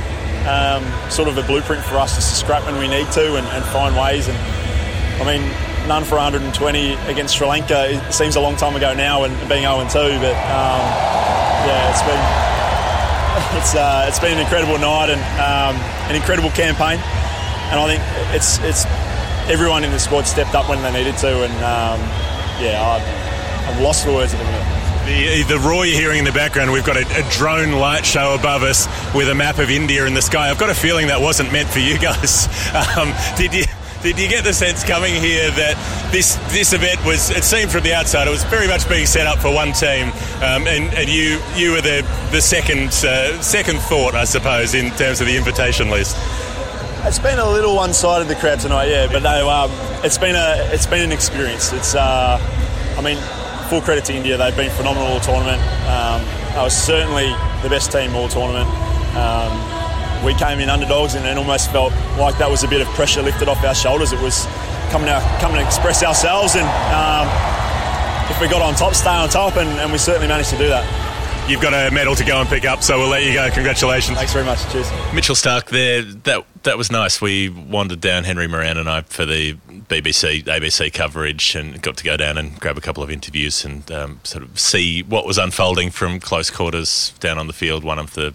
um, 0.48 0.84
sort 1.10 1.28
of 1.28 1.38
a 1.38 1.44
blueprint 1.44 1.84
for 1.84 1.96
us 1.96 2.16
just 2.16 2.30
to 2.30 2.36
scrap 2.36 2.66
when 2.66 2.78
we 2.80 2.88
need 2.88 3.10
to 3.14 3.36
and, 3.36 3.48
and 3.48 3.64
find 3.66 3.96
ways. 3.96 4.28
And 4.28 4.38
I 5.22 5.26
mean, 5.26 5.73
none 5.88 6.04
for 6.04 6.16
120 6.16 6.94
against 7.12 7.36
Sri 7.38 7.48
Lanka. 7.48 7.90
It 7.90 8.14
seems 8.14 8.36
a 8.36 8.42
long 8.42 8.56
time 8.56 8.76
ago 8.76 8.94
now, 8.94 9.24
and 9.24 9.34
being 9.50 9.64
0 9.64 9.80
2, 9.88 9.90
but 10.20 10.36
um, 10.50 10.84
yeah, 11.68 11.92
it's 11.92 12.04
been 12.04 12.24
it's 13.60 13.76
uh, 13.76 14.06
it's 14.08 14.20
been 14.20 14.34
an 14.34 14.40
incredible 14.40 14.78
night 14.78 15.10
and 15.10 15.22
um, 15.40 15.76
an 16.10 16.16
incredible 16.16 16.50
campaign. 16.52 17.00
And 17.72 17.80
I 17.80 17.88
think 17.88 18.04
it's 18.36 18.60
it's 18.60 18.86
everyone 19.50 19.84
in 19.84 19.92
the 19.92 20.00
squad 20.00 20.24
stepped 20.24 20.56
up 20.56 20.70
when 20.70 20.82
they 20.84 20.92
needed 20.92 21.18
to, 21.18 21.44
and 21.44 21.54
um, 21.64 22.00
yeah, 22.62 22.80
I, 22.82 23.70
I'm 23.70 23.84
lost 23.84 24.06
for 24.06 24.14
words 24.14 24.34
at 24.34 24.40
the 24.40 24.46
minute. 24.46 24.84
The, 25.04 25.44
the 25.56 25.60
roar 25.60 25.86
you're 25.86 26.00
hearing 26.00 26.20
in 26.20 26.26
the 26.26 26.32
background, 26.32 26.72
we've 26.72 26.86
got 26.86 26.96
a, 26.96 27.06
a 27.20 27.30
drone 27.30 27.74
light 27.74 28.06
show 28.06 28.36
above 28.36 28.64
us 28.64 28.88
with 29.14 29.28
a 29.28 29.36
map 29.36 29.58
of 29.60 29.70
India 29.70 30.06
in 30.06 30.14
the 30.14 30.22
sky. 30.22 30.50
I've 30.50 30.58
got 30.58 30.70
a 30.70 30.74
feeling 30.74 31.08
that 31.08 31.20
wasn't 31.20 31.52
meant 31.52 31.68
for 31.68 31.80
you 31.80 31.98
guys. 31.98 32.48
Um, 32.98 33.14
did 33.38 33.54
you? 33.54 33.66
Did 34.04 34.20
you 34.20 34.28
get 34.28 34.44
the 34.44 34.52
sense 34.52 34.84
coming 34.84 35.16
here 35.16 35.50
that 35.52 36.12
this 36.12 36.36
this 36.52 36.74
event 36.74 37.04
was? 37.06 37.30
It 37.30 37.46
seemed 37.46 37.72
from 37.72 37.84
the 37.84 37.94
outside 37.94 38.28
it 38.28 38.32
was 38.32 38.44
very 38.44 38.68
much 38.68 38.90
being 38.90 39.06
set 39.06 39.28
up 39.28 39.40
for 39.40 39.48
one 39.50 39.72
team, 39.72 40.10
um, 40.44 40.68
and, 40.68 40.94
and 40.94 41.08
you 41.08 41.40
you 41.56 41.72
were 41.72 41.80
the 41.80 42.06
the 42.30 42.42
second 42.42 42.90
uh, 43.08 43.42
second 43.42 43.80
thought, 43.80 44.14
I 44.14 44.26
suppose, 44.26 44.74
in 44.74 44.92
terms 44.92 45.22
of 45.22 45.28
the 45.28 45.38
invitation 45.38 45.90
list. 45.90 46.18
It's 47.06 47.18
been 47.18 47.40
a 47.40 47.50
little 47.50 47.78
one-sided 47.78 48.28
the 48.28 48.36
crowd 48.36 48.60
tonight, 48.60 48.90
yeah. 48.90 49.08
But 49.10 49.24
no, 49.24 49.50
um, 49.50 49.72
it's 50.04 50.18
been 50.18 50.36
a 50.36 50.70
it's 50.74 50.86
been 50.86 51.04
an 51.04 51.14
experience. 51.14 51.72
It's 51.72 51.96
uh, 51.96 52.38
I 52.98 53.02
mean, 53.02 53.18
full 53.70 53.80
credit 53.80 54.04
to 54.06 54.14
India. 54.14 54.36
They've 54.36 54.56
been 54.56 54.72
phenomenal 54.72 55.08
all 55.08 55.22
tournament. 55.22 55.62
Um, 55.88 56.22
they 56.54 56.60
was 56.60 56.76
certainly 56.76 57.28
the 57.62 57.70
best 57.70 57.94
team 57.94 58.16
all 58.16 58.28
tournament. 58.28 58.68
Um, 59.16 59.83
we 60.24 60.34
came 60.34 60.60
in 60.60 60.70
underdogs 60.70 61.16
and 61.16 61.26
it 61.26 61.38
almost 61.38 61.72
felt 61.72 61.94
like 62.18 62.38
that 62.38 62.50
was 62.50 62.64
a 62.64 62.68
bit 62.68 62.82
of 62.82 62.88
pressure 62.90 63.22
lifted 63.22 63.48
off 63.48 63.64
our 63.64 63.76
shoulders. 63.76 64.14
It 64.14 64.22
was 64.22 64.46
coming 64.90 65.08
to 65.08 65.20
coming 65.40 65.58
to 65.58 65.66
express 65.66 66.04
ourselves, 66.04 66.56
and 66.56 66.68
um, 66.94 67.28
if 68.30 68.40
we 68.40 68.48
got 68.48 68.62
on 68.62 68.76
top, 68.76 68.94
stay 68.94 69.10
on 69.10 69.30
top, 69.30 69.58
and, 69.58 69.70
and 69.80 69.92
we 69.92 69.98
certainly 69.98 70.28
managed 70.28 70.50
to 70.52 70.58
do 70.58 70.70
that. 70.70 70.86
You've 71.50 71.62
got 71.62 71.74
a 71.74 71.94
medal 71.94 72.16
to 72.16 72.24
go 72.24 72.40
and 72.40 72.48
pick 72.48 72.64
up, 72.64 72.84
so 72.84 72.98
we'll 72.98 73.10
let 73.10 73.24
you 73.24 73.34
go. 73.34 73.50
Congratulations. 73.52 74.18
Thanks 74.18 74.32
very 74.32 74.46
much. 74.46 74.64
Cheers. 74.72 74.90
Mitchell 75.14 75.36
Starc 75.36 75.66
there. 75.66 76.02
That 76.02 76.46
that 76.64 76.78
was 76.78 76.90
nice. 76.90 77.20
We 77.20 77.50
wandered 77.50 78.00
down 78.00 78.24
Henry 78.24 78.48
Moeran 78.48 78.78
and 78.78 78.90
I 78.90 79.02
for 79.02 79.26
the 79.26 79.56
BBC 79.56 80.44
ABC 80.44 80.94
coverage 80.94 81.56
and 81.56 81.82
got 81.82 81.98
to 81.98 82.04
go 82.06 82.16
down 82.16 82.38
and 82.38 82.58
grab 82.62 82.78
a 82.78 82.82
couple 82.82 83.04
of 83.04 83.12
interviews 83.12 83.66
and 83.66 83.92
um, 83.92 84.22
sort 84.24 84.46
of 84.46 84.58
see 84.58 85.04
what 85.04 85.26
was 85.26 85.38
unfolding 85.38 85.90
from 85.90 86.22
close 86.22 86.50
quarters 86.50 87.14
down 87.20 87.38
on 87.38 87.48
the 87.48 87.54
field. 87.54 87.84
One 87.84 88.00
of 88.00 88.14
the 88.14 88.34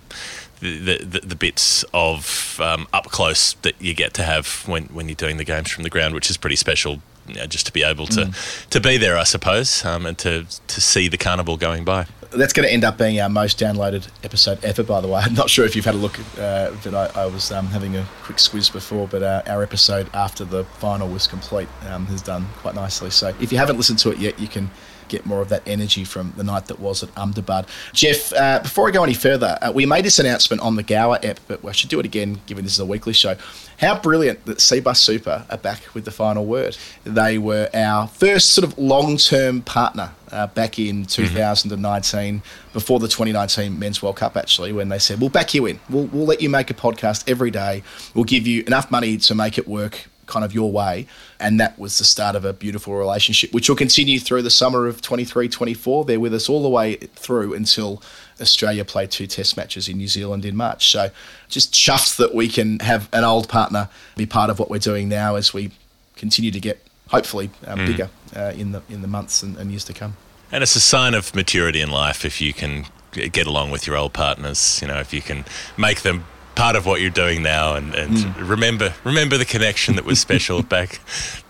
the, 0.61 0.99
the, 1.05 1.21
the 1.21 1.37
bits 1.37 1.85
of 1.95 2.61
um, 2.63 2.87
up 2.93 3.05
close 3.07 3.55
that 3.63 3.81
you 3.81 3.95
get 3.95 4.15
to 4.15 4.23
have 4.23 4.65
when, 4.67 4.85
when 4.87 5.09
you're 5.09 5.15
doing 5.15 5.37
the 5.37 5.45
games 5.45 5.71
from 5.71 5.85
the 5.85 5.91
ground, 5.91 6.15
which 6.15 6.31
is 6.31 6.37
pretty 6.37 6.57
special. 6.57 7.01
You 7.27 7.35
know, 7.35 7.47
just 7.47 7.67
to 7.67 7.73
be 7.73 7.83
able 7.83 8.07
to, 8.07 8.33
to 8.71 8.81
be 8.81 8.97
there, 8.97 9.19
I 9.19 9.25
suppose, 9.25 9.85
um, 9.85 10.07
and 10.07 10.17
to, 10.19 10.47
to 10.67 10.81
see 10.81 11.09
the 11.09 11.19
carnival 11.19 11.59
going 11.59 11.85
by. 11.85 12.07
That's 12.31 12.55
going 12.55 12.67
to 12.67 12.73
end 12.73 12.85
up 12.85 12.97
being 12.97 13.21
our 13.21 13.29
most 13.29 13.59
downloaded 13.59 14.09
episode 14.25 14.65
ever, 14.65 14.83
by 14.83 15.03
the 15.03 15.09
way. 15.09 15.21
I'm 15.25 15.35
not 15.35 15.51
sure 15.51 15.67
if 15.67 15.77
you've 15.77 15.85
had 15.85 15.95
a 15.95 15.99
look, 15.99 16.19
uh, 16.39 16.71
but 16.83 16.95
I, 16.95 17.25
I 17.25 17.27
was 17.27 17.53
um, 17.53 17.67
having 17.67 17.97
a 17.97 18.07
quick 18.23 18.39
squiz 18.39 18.73
before, 18.73 19.09
but 19.09 19.23
uh, 19.23 19.43
our 19.47 19.63
episode 19.63 20.09
after 20.15 20.47
the 20.47 20.65
final 20.65 21.07
was 21.07 21.27
complete 21.27 21.69
um, 21.91 22.07
has 22.07 22.23
done 22.23 22.47
quite 22.57 22.75
nicely. 22.75 23.11
So 23.11 23.35
if 23.41 23.53
you 23.53 23.59
haven't 23.59 23.77
listened 23.77 23.99
to 23.99 24.11
it 24.11 24.17
yet, 24.17 24.41
you 24.41 24.49
can 24.49 24.71
get 25.09 25.27
more 25.27 25.41
of 25.41 25.49
that 25.49 25.63
energy 25.67 26.05
from 26.05 26.33
the 26.37 26.45
night 26.45 26.67
that 26.67 26.81
was 26.81 27.03
at 27.03 27.17
Ahmedabad. 27.17 27.67
Geoff, 27.93 28.33
uh, 28.33 28.61
before 28.63 28.89
I 28.89 28.91
go 28.91 29.05
any 29.05 29.15
further, 29.15 29.59
uh, 29.61 29.73
we 29.75 29.87
made 29.87 30.05
this 30.05 30.19
announcement 30.19 30.63
on 30.63 30.77
the 30.77 30.83
Gower 30.83 31.19
app, 31.23 31.41
but 31.49 31.65
I 31.65 31.73
should 31.73 31.91
do 31.91 32.01
it 32.01 32.07
again 32.07 32.41
given 32.47 32.65
this 32.65 32.75
is 32.75 32.81
a 32.81 32.87
weekly 32.87 33.13
show. 33.13 33.37
How 33.79 33.99
brilliant 33.99 34.45
that 34.47 34.59
Cbus 34.59 34.97
Super 34.97 35.45
are 35.51 35.59
back 35.59 35.95
with 35.95 36.05
the 36.05 36.11
final 36.11 36.45
word. 36.45 36.77
They 37.05 37.39
were 37.39 37.69
our 37.73 38.09
first 38.09 38.53
sort 38.53 38.65
of 38.65 38.77
long 38.79 39.17
term 39.17 39.63
partner 39.63 40.13
uh, 40.33 40.47
back 40.49 40.79
in 40.79 41.05
2019, 41.05 42.43
before 42.73 42.99
the 42.99 43.09
2019 43.09 43.79
Men's 43.79 44.03
World 44.03 44.17
Cup, 44.17 44.37
actually, 44.37 44.73
when 44.73 44.89
they 44.89 44.99
said, 44.99 45.21
We'll 45.21 45.31
back 45.31 45.55
you 45.55 45.67
in. 45.67 45.81
We'll, 45.89 46.07
we'll 46.07 46.27
let 46.27 46.41
you 46.41 46.51
make 46.51 46.71
a 46.71 46.75
podcast 46.75 47.29
every 47.29 47.51
day. 47.51 47.83
We'll 48.15 48.25
give 48.25 48.47
you 48.47 48.63
enough 48.67 48.91
money 48.91 49.17
to 49.19 49.35
make 49.35 49.59
it 49.59 49.67
work 49.69 50.09
kind 50.29 50.45
of 50.45 50.55
your 50.55 50.71
way. 50.71 51.09
And 51.41 51.59
that 51.59 51.79
was 51.79 51.99
the 51.99 52.05
start 52.05 52.37
of 52.37 52.45
a 52.45 52.53
beautiful 52.53 52.95
relationship, 52.95 53.53
which 53.53 53.69
will 53.69 53.77
continue 53.77 54.21
through 54.21 54.43
the 54.43 54.51
summer 54.51 54.87
of 54.87 55.03
23 55.03 55.49
24. 55.49 56.05
They're 56.05 56.21
with 56.21 56.35
us 56.35 56.49
all 56.49 56.63
the 56.63 56.69
way 56.69 56.95
through 56.97 57.55
until 57.55 58.01
Australia 58.41 58.85
play 58.85 59.07
two 59.07 59.27
test 59.27 59.57
matches 59.57 59.89
in 59.89 59.97
New 59.97 60.07
Zealand 60.07 60.45
in 60.45 60.55
March. 60.55 60.93
So 60.93 61.11
just 61.49 61.73
chuffed 61.73 62.17
that 62.19 62.35
we 62.35 62.49
can 62.49 62.79
have 62.81 63.09
an 63.13 63.25
old 63.25 63.49
partner 63.49 63.89
be 64.17 64.27
part 64.27 64.51
of 64.51 64.59
what 64.61 64.71
we're 64.71 64.79
doing 64.79 65.09
now 65.09 65.35
as 65.35 65.53
we 65.53 65.73
continue 66.15 66.51
to 66.51 66.61
get 66.61 66.85
hopefully 67.09 67.51
um, 67.67 67.87
bigger 67.87 68.11
uh, 68.37 68.53
in 68.57 68.73
the 68.73 68.83
in 68.89 69.03
the 69.03 69.09
months 69.09 69.43
and, 69.43 69.57
and 69.57 69.71
years 69.71 69.85
to 69.85 69.93
come. 69.93 70.17
And 70.53 70.63
it's 70.63 70.77
a 70.77 70.81
sign 70.81 71.15
of 71.15 71.35
maturity 71.35 71.81
in 71.81 71.91
life 71.91 72.25
if 72.25 72.41
you 72.41 72.53
can 72.53 72.87
get 73.13 73.47
along 73.47 73.71
with 73.71 73.87
your 73.87 73.97
old 73.97 74.13
partners. 74.13 74.81
You 74.81 74.89
know, 74.89 74.99
if 74.99 75.13
you 75.13 75.21
can 75.21 75.45
make 75.77 76.03
them 76.03 76.25
part 76.59 76.75
of 76.75 76.85
what 76.85 77.01
you're 77.01 77.09
doing 77.09 77.41
now, 77.41 77.77
and, 77.77 77.95
and 77.95 78.17
mm. 78.17 78.49
remember 78.49 78.93
remember 79.05 79.39
the 79.39 79.45
connection 79.45 79.95
that 79.95 80.05
was 80.05 80.19
special 80.19 80.63
back 80.77 81.01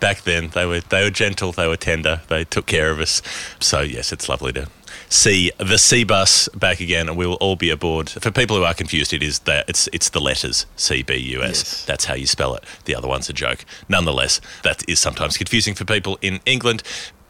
back 0.01 0.23
then. 0.23 0.49
They 0.49 0.67
were 0.67 0.81
they 0.81 1.03
were 1.03 1.11
gentle, 1.11 1.51
they 1.51 1.67
were 1.67 1.79
tender, 1.79 2.21
they 2.29 2.45
took 2.45 2.67
care 2.67 2.91
of 2.91 3.01
us. 3.01 3.23
So 3.59 3.81
yes, 3.81 4.13
it's 4.13 4.29
lovely 4.29 4.53
to 4.53 4.69
see 5.09 5.51
the 5.57 5.79
C 5.79 6.05
bus 6.05 6.49
back 6.51 6.81
again, 6.81 7.09
and 7.09 7.17
we 7.17 7.27
will 7.27 7.37
all 7.37 7.57
be 7.57 7.71
aboard. 7.71 8.11
For 8.11 8.31
people 8.31 8.57
who 8.57 8.65
are 8.65 8.75
confused, 8.75 9.15
it 9.15 9.23
is 9.23 9.41
that 9.41 9.69
it's 9.69 9.89
it's 9.95 10.11
the 10.11 10.21
letters 10.21 10.67
C 10.77 11.03
B 11.03 11.17
U 11.17 11.43
S. 11.43 11.49
Yes. 11.49 11.85
That's 11.87 12.05
how 12.05 12.15
you 12.15 12.27
spell 12.27 12.55
it. 12.55 12.65
The 12.85 12.95
other 12.95 13.09
one's 13.09 13.31
a 13.31 13.33
joke. 13.33 13.65
Nonetheless, 13.89 14.43
that 14.63 14.87
is 14.87 15.01
sometimes 15.01 15.39
confusing 15.39 15.75
for 15.75 15.87
people 15.87 16.19
in 16.21 16.41
England, 16.45 16.83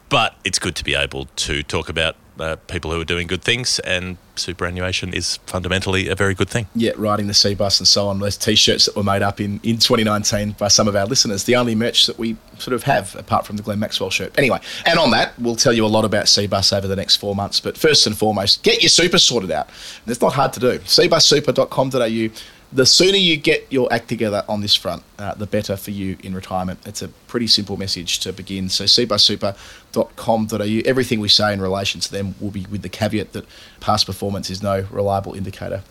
but 0.09 0.37
it's 0.43 0.59
good 0.59 0.75
to 0.77 0.85
be 0.85 0.95
able 0.95 1.27
to 1.37 1.63
talk 1.63 1.89
about 1.89 2.17
uh, 2.39 2.57
people 2.67 2.91
who 2.91 3.01
are 3.01 3.05
doing 3.05 3.27
good 3.27 3.43
things, 3.43 3.79
and 3.81 4.17
superannuation 4.37 5.13
is 5.13 5.39
fundamentally 5.47 6.09
a 6.09 6.15
very 6.15 6.35
good 6.35 6.49
thing. 6.49 6.67
Yeah, 6.75 6.93
riding 6.97 7.27
the 7.27 7.35
sea 7.35 7.55
bus 7.55 7.81
and 7.81 7.87
so 7.87 8.09
on. 8.09 8.21
Those 8.21 8.37
t-shirts 8.37 8.87
that 8.87 8.97
were 8.97 9.03
made 9.03 9.23
up 9.23 9.41
in, 9.41 9.61
in 9.63 9.79
2019 9.79 10.53
by 10.53 10.69
some 10.69 10.89
of 10.89 10.97
our 10.97 11.07
listeners. 11.07 11.45
The 11.45 11.57
only 11.57 11.75
merch 11.75 12.07
that 12.07 12.19
we 12.19 12.37
sort 12.59 12.75
of 12.75 12.83
have 12.85 13.15
apart 13.17 13.47
from 13.47 13.57
the 13.57 13.63
Glenn 13.63 13.79
Maxwell 13.79 14.11
shirt. 14.11 14.37
Anyway, 14.39 14.61
and 14.87 14.99
on 14.99 15.11
that, 15.11 15.39
we'll 15.39 15.57
tell 15.57 15.73
you 15.73 15.85
a 15.85 15.89
lot 15.89 16.05
about 16.05 16.27
Cbus 16.27 16.77
over 16.77 16.87
the 16.87 16.97
next 16.97 17.17
four 17.17 17.35
months. 17.35 17.61
But 17.61 17.77
first 17.77 18.07
and 18.07 18.17
foremost, 18.17 18.63
get 18.63 18.83
your 18.83 18.89
super 18.89 19.19
sorted 19.19 19.51
out. 19.51 19.67
And 19.67 20.11
it's 20.11 20.21
not 20.21 20.33
hard 20.33 20.53
to 20.55 20.61
do. 20.61 20.79
Cbussuper.com.au. 20.79 22.41
The 22.71 22.85
sooner 22.85 23.17
you 23.17 23.39
get 23.39 23.67
your 23.71 23.91
act 23.91 24.09
together 24.09 24.45
on 24.47 24.61
this 24.61 24.75
front, 24.75 25.03
uh, 25.19 25.35
the 25.35 25.47
better 25.47 25.75
for 25.77 25.91
you 25.91 26.19
in 26.23 26.35
retirement. 26.35 26.81
It's 26.85 27.01
a 27.01 27.09
pretty 27.09 27.47
simple 27.47 27.79
message 27.79 28.19
to 28.21 28.33
begin. 28.33 28.69
So 28.69 28.85
cbussuper.com.au. 28.85 30.83
Everything 30.85 31.21
we 31.21 31.29
say 31.29 31.53
in 31.55 31.63
relation 31.63 32.03
to 32.03 32.13
them 32.13 32.35
will 32.41 32.51
be 32.51 32.67
with 32.71 32.83
the 32.83 32.91
caveat 32.91 33.33
that 33.33 33.47
past 33.81 34.05
performance 34.05 34.51
is 34.51 34.63
no 34.63 34.87
reliable 34.91 35.33
indicator 35.33 35.83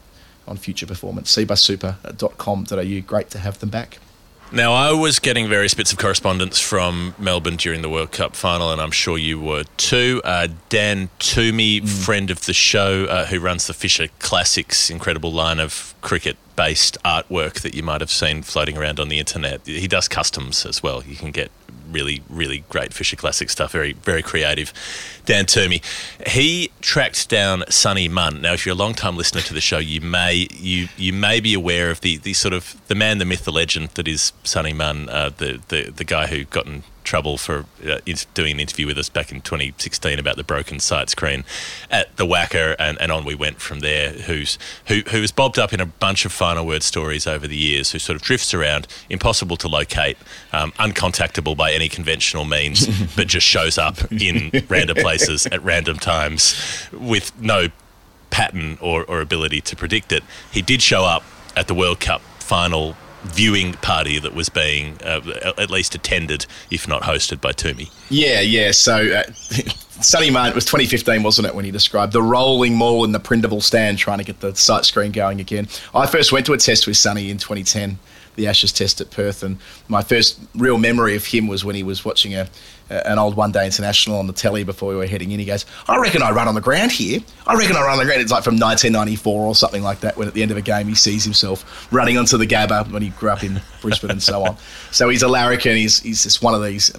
on 0.48 0.57
future 0.57 0.86
performance. 0.86 1.36
cbussuper.com.au. 1.36 3.01
Great 3.07 3.29
to 3.31 3.39
have 3.39 3.57
them 3.60 3.69
back. 3.69 3.98
Now, 4.50 4.72
I 4.72 4.93
was 4.93 5.19
getting 5.19 5.50
various 5.50 5.74
bits 5.74 5.91
of 5.91 5.98
correspondence 5.98 6.57
from 6.57 7.15
Melbourne 7.19 7.57
during 7.57 7.81
the 7.81 7.89
World 7.89 8.13
Cup 8.13 8.34
final, 8.34 8.72
and 8.72 8.79
I'm 8.81 8.91
sure 8.91 9.17
you 9.17 9.41
were 9.41 9.65
too. 9.75 10.22
Uh, 10.24 10.48
Dan 10.69 11.10
Toomey, 11.19 11.81
friend 11.81 12.31
of 12.31 12.46
the 12.46 12.53
show, 12.53 13.05
uh, 13.05 13.25
who 13.25 13.41
runs 13.41 13.67
the 13.67 13.74
Fisher 13.74 14.07
Classics 14.19 14.89
incredible 14.89 15.34
line 15.34 15.60
of 15.60 15.93
cricket 16.08 16.38
based 16.56 16.98
artwork 17.04 17.60
that 17.60 17.76
you 17.76 17.84
might 17.84 18.00
have 18.00 18.10
seen 18.10 18.42
floating 18.42 18.78
around 18.78 18.98
on 18.98 19.10
the 19.10 19.20
internet. 19.20 19.60
He 19.68 19.90
does 19.90 20.08
customs 20.08 20.66
as 20.66 20.82
well. 20.82 21.04
You 21.04 21.18
can 21.18 21.32
get 21.32 21.52
really, 21.92 22.24
really 22.30 22.64
great 22.70 22.94
Fisher 22.94 23.18
Classic 23.18 23.50
stuff, 23.50 23.74
very, 23.74 23.92
very 23.92 24.22
creative. 24.22 24.72
Dan 25.26 25.46
Toomey. 25.46 25.82
He 26.26 26.72
tracked 26.80 27.28
down 27.28 27.66
Sonny 27.70 28.08
Munn. 28.08 28.42
Now, 28.42 28.54
if 28.54 28.66
you're 28.66 28.72
a 28.72 28.78
long 28.78 28.94
time 28.94 29.18
listener 29.18 29.42
to 29.42 29.54
the 29.54 29.60
show, 29.60 29.80
you 29.80 30.00
may 30.00 30.48
you 30.54 30.88
you 30.96 31.12
may 31.12 31.42
be 31.42 31.54
aware 31.54 31.92
of 31.92 32.00
the, 32.00 32.16
the 32.16 32.32
sort 32.32 32.54
of 32.54 32.80
the 32.88 32.96
man, 32.96 33.18
the 33.18 33.26
myth, 33.26 33.44
the 33.44 33.52
legend 33.52 33.90
that 33.96 34.08
is 34.08 34.32
Sonny 34.46 34.72
Munn, 34.72 35.10
uh, 35.10 35.32
the, 35.36 35.60
the 35.68 35.92
the 35.92 36.06
guy 36.06 36.28
who 36.28 36.46
got 36.46 36.68
in 36.68 36.84
trouble 37.08 37.38
for 37.38 37.66
uh, 37.88 38.00
doing 38.34 38.54
an 38.54 38.60
interview 38.60 38.86
with 38.86 38.98
us 38.98 39.10
back 39.10 39.32
in 39.32 39.42
2016 39.42 40.20
about 40.20 40.36
the 40.36 40.44
broken 40.44 40.80
sight 40.80 41.10
screen 41.10 41.46
at 41.90 42.16
the 42.18 42.26
WACA, 42.26 42.76
and, 42.78 43.02
and 43.02 43.12
on 43.12 43.26
we 43.26 43.34
went 43.34 43.60
from 43.60 43.80
there. 43.80 44.12
Who's 44.12 44.60
who 44.88 45.02
who 45.10 45.22
has 45.22 45.32
bobbed 45.32 45.58
up 45.58 45.74
in 45.74 45.80
a 45.80 45.86
bunch 45.86 46.26
of 46.26 46.32
final 46.32 46.68
word 46.68 46.84
stories 46.84 47.26
over 47.26 47.48
the 47.48 47.56
years, 47.56 47.92
who 47.92 48.00
sort 48.00 48.18
of 48.18 48.22
drifts 48.22 48.54
around, 48.54 48.88
impossible 49.10 49.58
to 49.58 49.68
locate, 49.68 50.18
um, 50.52 50.72
uncontactable 50.74 51.56
by 51.56 51.72
any 51.72 51.90
conventional 51.90 52.46
means, 52.46 52.88
but 53.16 53.28
just 53.28 53.48
shows 53.48 53.78
up 53.78 54.12
in 54.12 54.52
random 54.68 54.98
places 54.98 55.48
at 55.48 55.64
random 55.64 55.98
times 55.98 56.88
with 56.92 57.32
no 57.42 57.70
pattern 58.30 58.78
or, 58.82 59.06
or 59.06 59.22
ability 59.22 59.62
to 59.62 59.76
predict 59.76 60.12
it. 60.12 60.24
He 60.52 60.62
did 60.62 60.82
show 60.82 61.06
up 61.06 61.24
at 61.56 61.68
the 61.68 61.74
World 61.74 62.00
Cup 62.00 62.22
final 62.40 62.96
viewing 63.24 63.74
party 63.74 64.20
that 64.20 64.34
was 64.34 64.50
being 64.50 64.98
uh, 65.04 65.54
at 65.58 65.70
least 65.70 65.96
attended, 65.96 66.46
if 66.72 66.88
not 66.88 67.04
hosted, 67.04 67.42
by 67.42 67.52
Toomey. 67.52 67.90
Yeah, 68.10 68.42
yeah. 68.42 68.72
So, 68.72 68.96
uh, 68.96 69.24
Sonny 70.02 70.30
Martin, 70.30 70.52
it 70.52 70.56
was 70.56 70.66
2015, 70.66 71.24
wasn't 71.24 71.48
it, 71.48 71.56
when 71.56 71.66
he 71.66 71.72
described 71.72 72.14
the 72.14 72.22
rolling 72.22 72.76
mall 72.76 73.04
in 73.04 73.12
the 73.12 73.20
Prindiville 73.20 73.64
Stand 73.64 73.98
trying 73.98 74.20
to 74.20 74.24
get 74.24 74.40
the 74.40 74.56
sight 74.56 74.86
screen 74.86 75.12
going 75.12 75.40
again. 75.40 75.68
I 75.94 76.06
first 76.06 76.32
went 76.32 76.46
to 76.46 76.54
a 76.54 76.58
test 76.58 76.88
with 76.88 76.98
Sunny 76.98 77.30
in 77.30 77.38
2010, 77.38 77.98
the 78.36 78.48
Ashes 78.48 78.72
test 78.72 79.02
at 79.02 79.10
Perth, 79.10 79.42
and 79.42 79.58
my 79.88 80.04
first 80.04 80.40
real 80.56 80.78
memory 80.78 81.16
of 81.16 81.26
him 81.26 81.48
was 81.48 81.66
when 81.66 81.76
he 81.76 81.84
was 81.84 82.06
watching 82.06 82.36
a, 82.36 82.48
an 82.89 83.20
old 83.20 83.36
one 83.36 83.51
day 83.51 83.65
international 83.65 84.17
on 84.17 84.27
the 84.27 84.34
telly 84.34 84.63
before 84.63 84.89
we 84.89 84.96
were 84.96 85.08
heading 85.08 85.32
in. 85.32 85.39
He 85.39 85.46
goes, 85.46 85.65
I 85.88 85.98
reckon 85.98 86.22
I 86.22 86.32
run 86.32 86.48
on 86.48 86.56
the 86.56 86.62
ground 86.62 86.91
here. 86.91 87.20
I 87.46 87.56
reckon 87.56 87.75
I 87.75 87.82
run 87.82 87.94
on 87.94 87.98
the 88.00 88.06
ground. 88.06 88.22
It's 88.22 88.32
like 88.32 88.44
from 88.44 88.56
1994 88.56 89.41
or 89.46 89.56
something 89.56 89.84
like 89.84 90.00
that, 90.01 90.15
when 90.17 90.27
at 90.27 90.34
the 90.34 90.41
end 90.41 90.51
of 90.51 90.58
a 90.58 90.62
game 90.62 90.88
he 90.88 90.96
sees 90.96 91.24
himself 91.24 91.88
running 91.91 92.17
onto 92.17 92.38
the 92.38 92.48
Gabba 92.48 92.89
when 92.91 93.01
he 93.01 93.10
grew 93.10 93.29
up 93.29 93.44
in 93.44 93.62
Brisbane 93.82 94.12
and 94.12 94.24
so 94.24 94.44
on. 94.46 94.58
So 94.91 95.10
he's 95.10 95.22
a 95.24 95.27
larrikin. 95.27 95.75
He's, 95.75 96.00
he's 96.00 96.24
just 96.24 96.41
one 96.41 96.53
of 96.53 96.63
these 96.63 96.91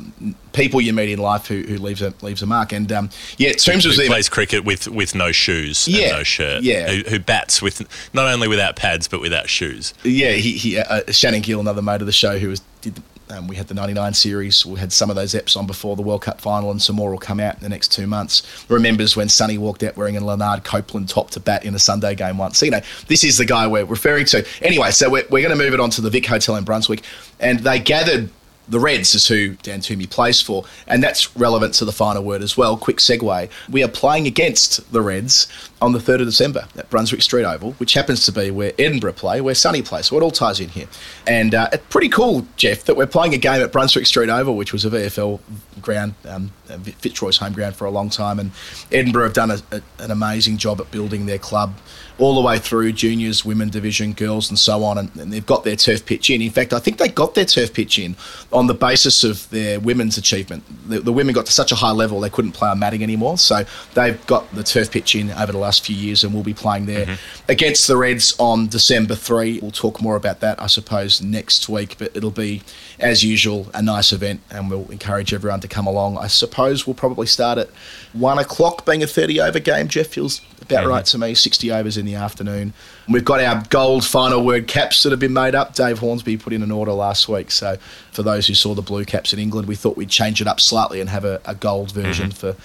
people 0.53 0.81
you 0.81 0.93
meet 0.93 1.11
in 1.11 1.19
life 1.19 1.47
who, 1.47 1.63
who 1.63 1.79
leaves 1.79 2.03
a 2.03 2.13
leaves 2.23 2.43
a 2.43 2.47
mark. 2.47 2.73
And 2.73 2.91
um, 2.93 3.11
yeah, 3.37 3.53
Toombs 3.53 3.87
was 3.87 3.97
who 3.97 4.03
there. 4.03 4.11
plays 4.11 4.29
cricket 4.29 4.65
with, 4.65 4.89
with 4.89 5.15
no 5.15 5.33
shoes 5.33 5.87
Yeah, 5.89 6.05
and 6.09 6.13
no 6.19 6.23
shirt. 6.23 6.63
yeah. 6.63 6.89
Who, 6.89 7.11
who 7.11 7.19
bats 7.19 7.63
with 7.63 7.83
not 8.15 8.27
only 8.33 8.49
without 8.49 8.77
pads 8.77 9.09
but 9.09 9.21
without 9.21 9.49
shoes. 9.49 9.95
Yeah, 10.05 10.33
he, 10.33 10.53
he 10.53 10.79
uh, 10.79 11.11
Shannon 11.11 11.43
Gill, 11.43 11.61
another 11.61 11.83
mate 11.83 12.01
of 12.01 12.07
the 12.07 12.13
show, 12.13 12.39
who 12.39 12.49
was 12.49 12.61
did. 12.81 13.03
Um, 13.31 13.47
we 13.47 13.57
had 13.57 13.69
the 13.69 13.75
'99 13.75 14.15
series. 14.15 14.65
We 14.65 14.79
had 14.81 14.93
some 14.93 15.11
of 15.11 15.17
those 15.17 15.35
eps 15.35 15.57
on 15.57 15.67
before 15.67 15.97
the 15.97 16.03
World 16.03 16.23
Cup 16.23 16.41
final, 16.41 16.71
and 16.71 16.81
some 16.81 16.97
more 16.97 17.11
will 17.11 17.19
come 17.19 17.41
out 17.41 17.57
in 17.57 17.61
the 17.61 17.69
next 17.69 17.93
two 17.93 18.07
months. 18.07 18.43
Remembers 18.69 19.17
when 19.17 19.29
Sonny 19.29 19.59
walked 19.59 19.83
out 19.83 19.97
wearing 19.97 20.17
a 20.17 20.21
Leonard 20.21 20.65
Copeland 20.65 21.09
top 21.09 21.31
to 21.31 21.41
bat 21.41 21.65
in 21.65 21.75
a 21.75 21.79
Sunday 21.79 22.15
game 22.15 22.39
once. 22.39 22.59
So, 22.59 22.65
you 22.65 22.71
know, 22.71 22.81
this 23.07 23.25
is 23.25 23.39
the 23.39 23.45
guy 23.45 23.67
we're 23.67 23.85
referring 23.85 24.27
to. 24.27 24.47
Anyway, 24.63 24.91
so 24.91 25.11
we're, 25.11 25.25
we're 25.31 25.47
going 25.47 25.57
to 25.57 25.63
move 25.63 25.75
it 25.75 25.81
on 25.81 25.91
to 25.91 26.01
the 26.01 26.11
Vic 26.11 26.27
Hotel 26.27 26.57
in 26.57 26.65
Brunswick, 26.65 27.03
and 27.41 27.61
they 27.61 27.79
gathered 27.79 28.31
the 28.69 28.81
Reds 28.81 29.15
is 29.15 29.27
who 29.27 29.55
Dan 29.63 29.81
Toomey 29.81 30.07
plays 30.07 30.41
for, 30.41 30.65
and 30.87 31.03
that's 31.03 31.37
relevant 31.37 31.75
to 31.75 31.85
the 31.85 31.93
final 31.93 32.23
word 32.23 32.43
as 32.43 32.57
well. 32.57 32.77
Quick 32.77 32.99
segue. 32.99 33.51
We 33.71 33.83
are 33.83 33.89
playing 33.89 34.27
against 34.27 34.93
the 34.93 35.01
Reds 35.01 35.47
on 35.81 35.93
the 35.93 35.99
3rd 35.99 36.21
of 36.21 36.27
December 36.27 36.67
at 36.77 36.91
Brunswick 36.91 37.23
Street 37.23 37.45
Oval, 37.45 37.73
which 37.75 37.95
happens 37.95 38.25
to 38.27 38.33
be 38.33 38.51
where 38.51 38.73
Edinburgh 38.79 39.15
play, 39.15 39.41
where 39.41 39.55
Sunny 39.55 39.83
plays. 39.83 40.07
So 40.07 40.17
it 40.17 40.23
all 40.23 40.31
ties 40.31 40.61
in 40.61 40.69
here. 40.69 40.89
And 41.27 41.55
uh, 41.55 41.69
it's 41.73 41.85
pretty 41.89 42.09
cool, 42.09 42.47
Geoff, 42.57 42.85
that 42.85 42.97
we're 42.97 43.07
playing 43.07 43.35
a 43.35 43.39
game 43.39 43.63
at 43.63 43.73
Brunswick 43.73 44.07
Street 44.07 44.29
Oval, 44.29 44.57
which 44.57 44.73
was 44.73 44.85
a 44.85 44.91
VFL 44.91 45.41
ground, 45.81 46.15
um, 46.27 46.51
Fitzroy's 46.99 47.37
home 47.39 47.53
ground 47.53 47.77
for 47.77 47.85
a 47.87 47.91
long 47.91 48.11
time. 48.11 48.39
And 48.39 48.51
Edinburgh 48.93 49.25
have 49.25 49.35
done 49.35 49.51
a, 49.51 49.59
a, 49.71 49.83
an 49.99 50.11
amazing 50.11 50.59
job 50.59 50.81
at 50.81 50.91
building 50.91 51.27
their 51.27 51.39
club 51.39 51.75
all 52.19 52.35
the 52.35 52.41
way 52.41 52.59
through 52.59 52.93
juniors, 52.93 53.45
women 53.45 53.69
division, 53.69 54.13
girls, 54.13 54.49
and 54.49 54.59
so 54.59 54.83
on. 54.83 54.99
And, 54.99 55.15
and, 55.17 55.33
they've 55.33 55.47
got 55.47 55.63
their 55.63 55.77
turf 55.77 56.05
pitch 56.05 56.31
in. 56.31 56.43
In 56.43 56.51
fact, 56.51 56.73
I 56.73 56.81
think 56.81 56.99
they 56.99 57.09
got 57.09 57.35
their 57.35 57.45
turf 57.45 57.73
pitch 57.73 57.99
in 57.99 58.17
on 58.53 58.67
the 58.67 58.75
basis 58.75 59.23
of 59.23 59.49
their 59.51 59.79
women's 59.79 60.19
achievement. 60.19 60.65
The, 60.89 61.01
the 61.01 61.13
women 61.13 61.35
got 61.35 61.47
to 61.47 61.53
such 61.53 61.71
a 61.71 61.77
high 61.77 61.93
level 61.93 62.21
they 62.21 62.31
couldn't 62.31 62.53
play 62.53 62.69
on 62.69 62.79
matting 62.79 63.03
anymore. 63.03 63.39
So 63.39 63.65
they've 63.95 64.25
got 64.27 64.53
the 64.53 64.65
turf 64.65 64.91
pitch 64.91 65.15
in 65.15 65.31
over 65.31 65.53
the 65.53 65.59
last 65.59 65.87
few 65.87 65.95
years 65.95 66.25
and 66.25 66.35
we'll 66.35 66.43
be 66.43 66.55
playing 66.55 66.87
there 66.87 67.07
mm-hmm. 67.07 67.51
against 67.51 67.87
the 67.87 67.97
Reds 67.97 68.35
on 68.39 68.67
December 68.67 69.15
3. 69.15 69.61
We'll 69.61 69.71
talk 69.71 70.03
more 70.03 70.17
about 70.17 70.41
that, 70.41 70.61
I 70.61 70.67
suppose, 70.67 71.23
next 71.23 71.69
week. 71.69 71.97
But 71.99 72.17
it'll 72.17 72.31
be, 72.31 72.63
as 72.99 73.23
usual, 73.23 73.69
a 73.75 73.83
nice 73.83 74.13
event 74.13 74.41
and 74.51 74.71
we'll 74.71 74.91
encourage 74.91 75.33
everyone 75.33 75.61
to 75.61 75.69
come 75.69 75.87
along. 75.87 76.19
I 76.19 76.27
suppose 76.27 76.87
we'll 76.87 76.95
probably 76.95 77.27
start 77.27 77.59
at 77.59 77.69
1 78.13 78.39
o'clock, 78.39 78.85
being 78.85 79.03
a 79.05 79.07
30 79.07 79.41
over 79.41 79.61
game. 79.61 79.87
Geoff 79.87 80.09
feels 80.09 80.41
about 80.61 80.81
mm-hmm. 80.81 80.89
right 80.89 81.05
to 81.07 81.19
me. 81.19 81.35
60 81.35 81.71
overs 81.71 81.97
in 81.97 82.08
the 82.09 82.17
afternoon. 82.17 82.73
We've 83.09 83.25
got 83.25 83.41
our 83.41 83.63
gold 83.71 84.05
final 84.05 84.45
word 84.45 84.67
caps 84.67 85.03
that 85.03 85.11
have 85.11 85.21
been 85.21 85.33
made 85.33 85.55
up. 85.55 85.75
Dave 85.75 85.99
Hornsby 85.99 86.37
put 86.37 86.53
in 86.53 86.63
an 86.63 86.71
order 86.71 86.93
last 86.93 87.29
week. 87.29 87.51
So 87.51 87.77
for 88.13 88.23
those 88.23 88.47
who 88.47 88.55
saw 88.55 88.75
the 88.75 88.83
blue 88.83 89.05
caps 89.05 89.33
in 89.33 89.39
England, 89.39 89.69
we 89.69 89.77
thought 89.77 89.97
we'd 89.97 90.11
change 90.11 90.41
it 90.41 90.47
up 90.47 90.61
slightly 90.61 91.01
and 91.01 91.09
have 91.11 91.25
a, 91.25 91.41
a 91.45 91.55
gold 91.55 91.93
version 91.93 92.31
mm-hmm. 92.31 92.55
for 92.55 92.57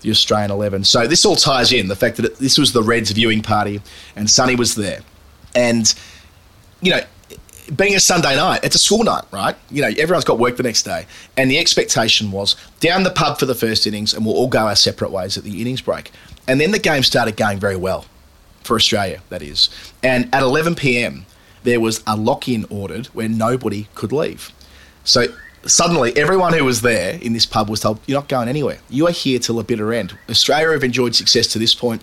the 0.00 0.10
Australian 0.10 0.50
11. 0.50 0.84
So 0.84 1.06
this 1.06 1.24
all 1.24 1.36
ties 1.36 1.72
in 1.72 1.88
the 1.88 1.96
fact 1.96 2.16
that 2.16 2.24
it, 2.24 2.36
this 2.36 2.58
was 2.58 2.72
the 2.72 2.82
Reds 2.82 3.10
viewing 3.10 3.42
party 3.42 3.80
and 4.16 4.28
Sonny 4.28 4.54
was 4.54 4.74
there. 4.74 5.00
And, 5.54 5.92
you 6.80 6.90
know, 6.92 7.00
being 7.76 7.94
a 7.94 8.00
Sunday 8.00 8.36
night, 8.36 8.64
it's 8.64 8.74
a 8.74 8.78
school 8.78 9.04
night, 9.04 9.24
right? 9.30 9.56
You 9.70 9.82
know, 9.82 9.88
everyone's 9.88 10.24
got 10.24 10.38
work 10.38 10.56
the 10.56 10.62
next 10.62 10.82
day. 10.82 11.06
And 11.36 11.50
the 11.50 11.58
expectation 11.58 12.30
was 12.30 12.56
down 12.80 13.02
the 13.04 13.10
pub 13.10 13.38
for 13.38 13.46
the 13.46 13.54
first 13.54 13.86
innings 13.86 14.14
and 14.14 14.24
we'll 14.24 14.34
all 14.34 14.48
go 14.48 14.66
our 14.66 14.76
separate 14.76 15.10
ways 15.10 15.36
at 15.36 15.44
the 15.44 15.60
innings 15.60 15.80
break. 15.80 16.10
And 16.48 16.60
then 16.60 16.72
the 16.72 16.78
game 16.78 17.02
started 17.02 17.36
going 17.36 17.58
very 17.58 17.76
well 17.76 18.06
for 18.62 18.76
Australia, 18.76 19.20
that 19.28 19.42
is. 19.42 19.68
And 20.02 20.32
at 20.34 20.42
11 20.42 20.74
p.m., 20.74 21.26
there 21.62 21.80
was 21.80 22.02
a 22.06 22.16
lock 22.16 22.48
in 22.48 22.66
ordered 22.70 23.06
where 23.08 23.28
nobody 23.28 23.88
could 23.94 24.12
leave. 24.12 24.52
So 25.04 25.26
suddenly, 25.66 26.16
everyone 26.16 26.52
who 26.52 26.64
was 26.64 26.80
there 26.80 27.18
in 27.20 27.32
this 27.32 27.46
pub 27.46 27.68
was 27.68 27.80
told, 27.80 28.00
You're 28.06 28.18
not 28.18 28.28
going 28.28 28.48
anywhere. 28.48 28.78
You 28.88 29.06
are 29.08 29.12
here 29.12 29.38
till 29.38 29.58
a 29.58 29.64
bitter 29.64 29.92
end. 29.92 30.16
Australia 30.28 30.72
have 30.72 30.84
enjoyed 30.84 31.14
success 31.14 31.46
to 31.48 31.58
this 31.58 31.74
point. 31.74 32.02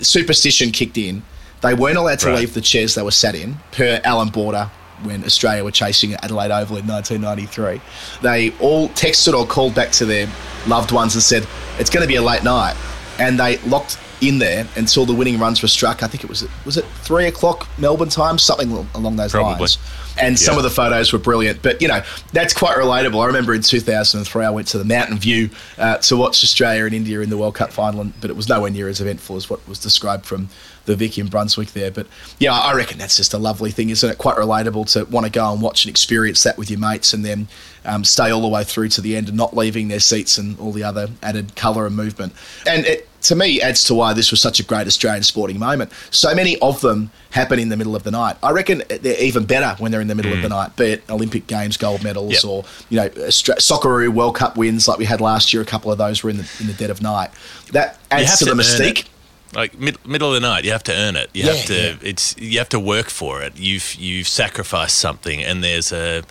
Superstition 0.00 0.70
kicked 0.70 0.98
in. 0.98 1.22
They 1.62 1.74
weren't 1.74 1.98
allowed 1.98 2.20
to 2.20 2.28
right. 2.28 2.38
leave 2.38 2.54
the 2.54 2.60
chairs 2.60 2.94
they 2.94 3.02
were 3.02 3.10
sat 3.10 3.34
in, 3.34 3.56
per 3.72 4.00
Allan 4.04 4.30
Border 4.30 4.70
when 5.02 5.24
Australia 5.24 5.64
were 5.64 5.70
chasing 5.70 6.14
Adelaide 6.14 6.50
Oval 6.50 6.76
in 6.76 6.86
1993. 6.86 7.80
They 8.22 8.50
all 8.60 8.88
texted 8.90 9.34
or 9.34 9.46
called 9.46 9.74
back 9.74 9.92
to 9.92 10.06
their 10.06 10.28
loved 10.66 10.92
ones 10.92 11.14
and 11.14 11.22
said, 11.22 11.46
It's 11.78 11.90
going 11.90 12.02
to 12.02 12.08
be 12.08 12.16
a 12.16 12.22
late 12.22 12.44
night 12.44 12.76
and 13.18 13.38
they 13.38 13.58
locked 13.58 13.98
in 14.20 14.38
there 14.38 14.66
until 14.76 15.06
the 15.06 15.14
winning 15.14 15.38
runs 15.38 15.62
were 15.62 15.68
struck. 15.68 16.02
I 16.02 16.06
think 16.06 16.24
it 16.24 16.30
was 16.30 16.46
was 16.64 16.76
it 16.76 16.84
three 17.02 17.26
o'clock 17.26 17.68
Melbourne 17.78 18.08
time, 18.08 18.38
something 18.38 18.70
along 18.94 19.16
those 19.16 19.32
Probably. 19.32 19.58
lines. 19.58 19.78
And 20.20 20.32
yeah. 20.32 20.46
some 20.46 20.56
of 20.56 20.64
the 20.64 20.70
photos 20.70 21.12
were 21.12 21.18
brilliant. 21.18 21.62
But 21.62 21.80
you 21.80 21.88
know 21.88 22.02
that's 22.32 22.54
quite 22.54 22.76
relatable. 22.76 23.22
I 23.22 23.26
remember 23.26 23.54
in 23.54 23.62
2003 23.62 24.44
I 24.44 24.50
went 24.50 24.68
to 24.68 24.78
the 24.78 24.84
Mountain 24.84 25.18
View 25.18 25.50
uh, 25.78 25.98
to 25.98 26.16
watch 26.16 26.44
Australia 26.44 26.84
and 26.84 26.94
India 26.94 27.20
in 27.20 27.30
the 27.30 27.38
World 27.38 27.54
Cup 27.54 27.72
final, 27.72 28.10
but 28.20 28.30
it 28.30 28.36
was 28.36 28.48
nowhere 28.48 28.70
near 28.70 28.88
as 28.88 29.00
eventful 29.00 29.36
as 29.36 29.48
what 29.48 29.66
was 29.68 29.78
described 29.78 30.26
from 30.26 30.48
the 30.90 30.96
Vic 30.96 31.18
in 31.18 31.28
Brunswick 31.28 31.72
there. 31.72 31.90
But 31.90 32.06
yeah, 32.38 32.52
I 32.52 32.74
reckon 32.74 32.98
that's 32.98 33.16
just 33.16 33.32
a 33.32 33.38
lovely 33.38 33.70
thing, 33.70 33.90
isn't 33.90 34.08
it? 34.08 34.18
Quite 34.18 34.36
relatable 34.36 34.90
to 34.92 35.04
want 35.04 35.26
to 35.26 35.32
go 35.32 35.52
and 35.52 35.62
watch 35.62 35.84
and 35.84 35.90
experience 35.90 36.42
that 36.42 36.58
with 36.58 36.70
your 36.70 36.80
mates 36.80 37.12
and 37.12 37.24
then 37.24 37.48
um, 37.84 38.04
stay 38.04 38.30
all 38.30 38.42
the 38.42 38.48
way 38.48 38.64
through 38.64 38.88
to 38.90 39.00
the 39.00 39.16
end 39.16 39.28
and 39.28 39.36
not 39.36 39.56
leaving 39.56 39.88
their 39.88 40.00
seats 40.00 40.36
and 40.36 40.58
all 40.58 40.72
the 40.72 40.84
other 40.84 41.08
added 41.22 41.54
colour 41.56 41.86
and 41.86 41.96
movement. 41.96 42.32
And 42.66 42.84
it, 42.84 43.06
to 43.22 43.36
me, 43.36 43.60
adds 43.60 43.84
to 43.84 43.94
why 43.94 44.14
this 44.14 44.30
was 44.30 44.40
such 44.40 44.60
a 44.60 44.64
great 44.64 44.86
Australian 44.86 45.22
sporting 45.22 45.58
moment. 45.58 45.92
So 46.10 46.34
many 46.34 46.58
of 46.60 46.80
them 46.80 47.10
happen 47.30 47.58
in 47.58 47.68
the 47.68 47.76
middle 47.76 47.94
of 47.94 48.02
the 48.02 48.10
night. 48.10 48.36
I 48.42 48.50
reckon 48.50 48.82
they're 48.88 49.22
even 49.22 49.44
better 49.44 49.80
when 49.80 49.92
they're 49.92 50.00
in 50.00 50.08
the 50.08 50.14
middle 50.14 50.32
mm. 50.32 50.36
of 50.36 50.42
the 50.42 50.48
mm. 50.48 50.58
night, 50.58 50.76
be 50.76 50.86
it 50.86 51.04
Olympic 51.10 51.46
Games 51.46 51.76
gold 51.76 52.02
medals 52.02 52.32
yep. 52.32 52.44
or 52.44 52.64
you 52.88 52.96
know 52.96 53.08
Socceroo 53.10 54.08
World 54.08 54.36
Cup 54.36 54.56
wins 54.56 54.88
like 54.88 54.98
we 54.98 55.04
had 55.04 55.20
last 55.20 55.52
year. 55.52 55.62
A 55.62 55.66
couple 55.66 55.92
of 55.92 55.98
those 55.98 56.22
were 56.22 56.30
in 56.30 56.38
the 56.38 56.50
in 56.60 56.66
the 56.66 56.72
dead 56.72 56.90
of 56.90 57.02
night. 57.02 57.30
That 57.72 57.98
adds 58.10 58.38
to, 58.38 58.46
to 58.46 58.54
the 58.54 58.62
mystique 58.62 59.06
like 59.54 59.78
mid, 59.78 60.04
middle 60.06 60.28
of 60.28 60.34
the 60.34 60.40
night 60.40 60.64
you 60.64 60.72
have 60.72 60.82
to 60.82 60.92
earn 60.92 61.16
it 61.16 61.28
you 61.34 61.44
yeah, 61.44 61.52
have 61.52 61.64
to 61.66 61.74
yeah. 61.74 61.96
it's 62.02 62.36
you 62.38 62.58
have 62.58 62.68
to 62.68 62.80
work 62.80 63.08
for 63.10 63.42
it 63.42 63.56
you've 63.58 63.94
you've 63.94 64.28
sacrificed 64.28 64.98
something 64.98 65.42
and 65.42 65.62
there's 65.62 65.92
a 65.92 66.22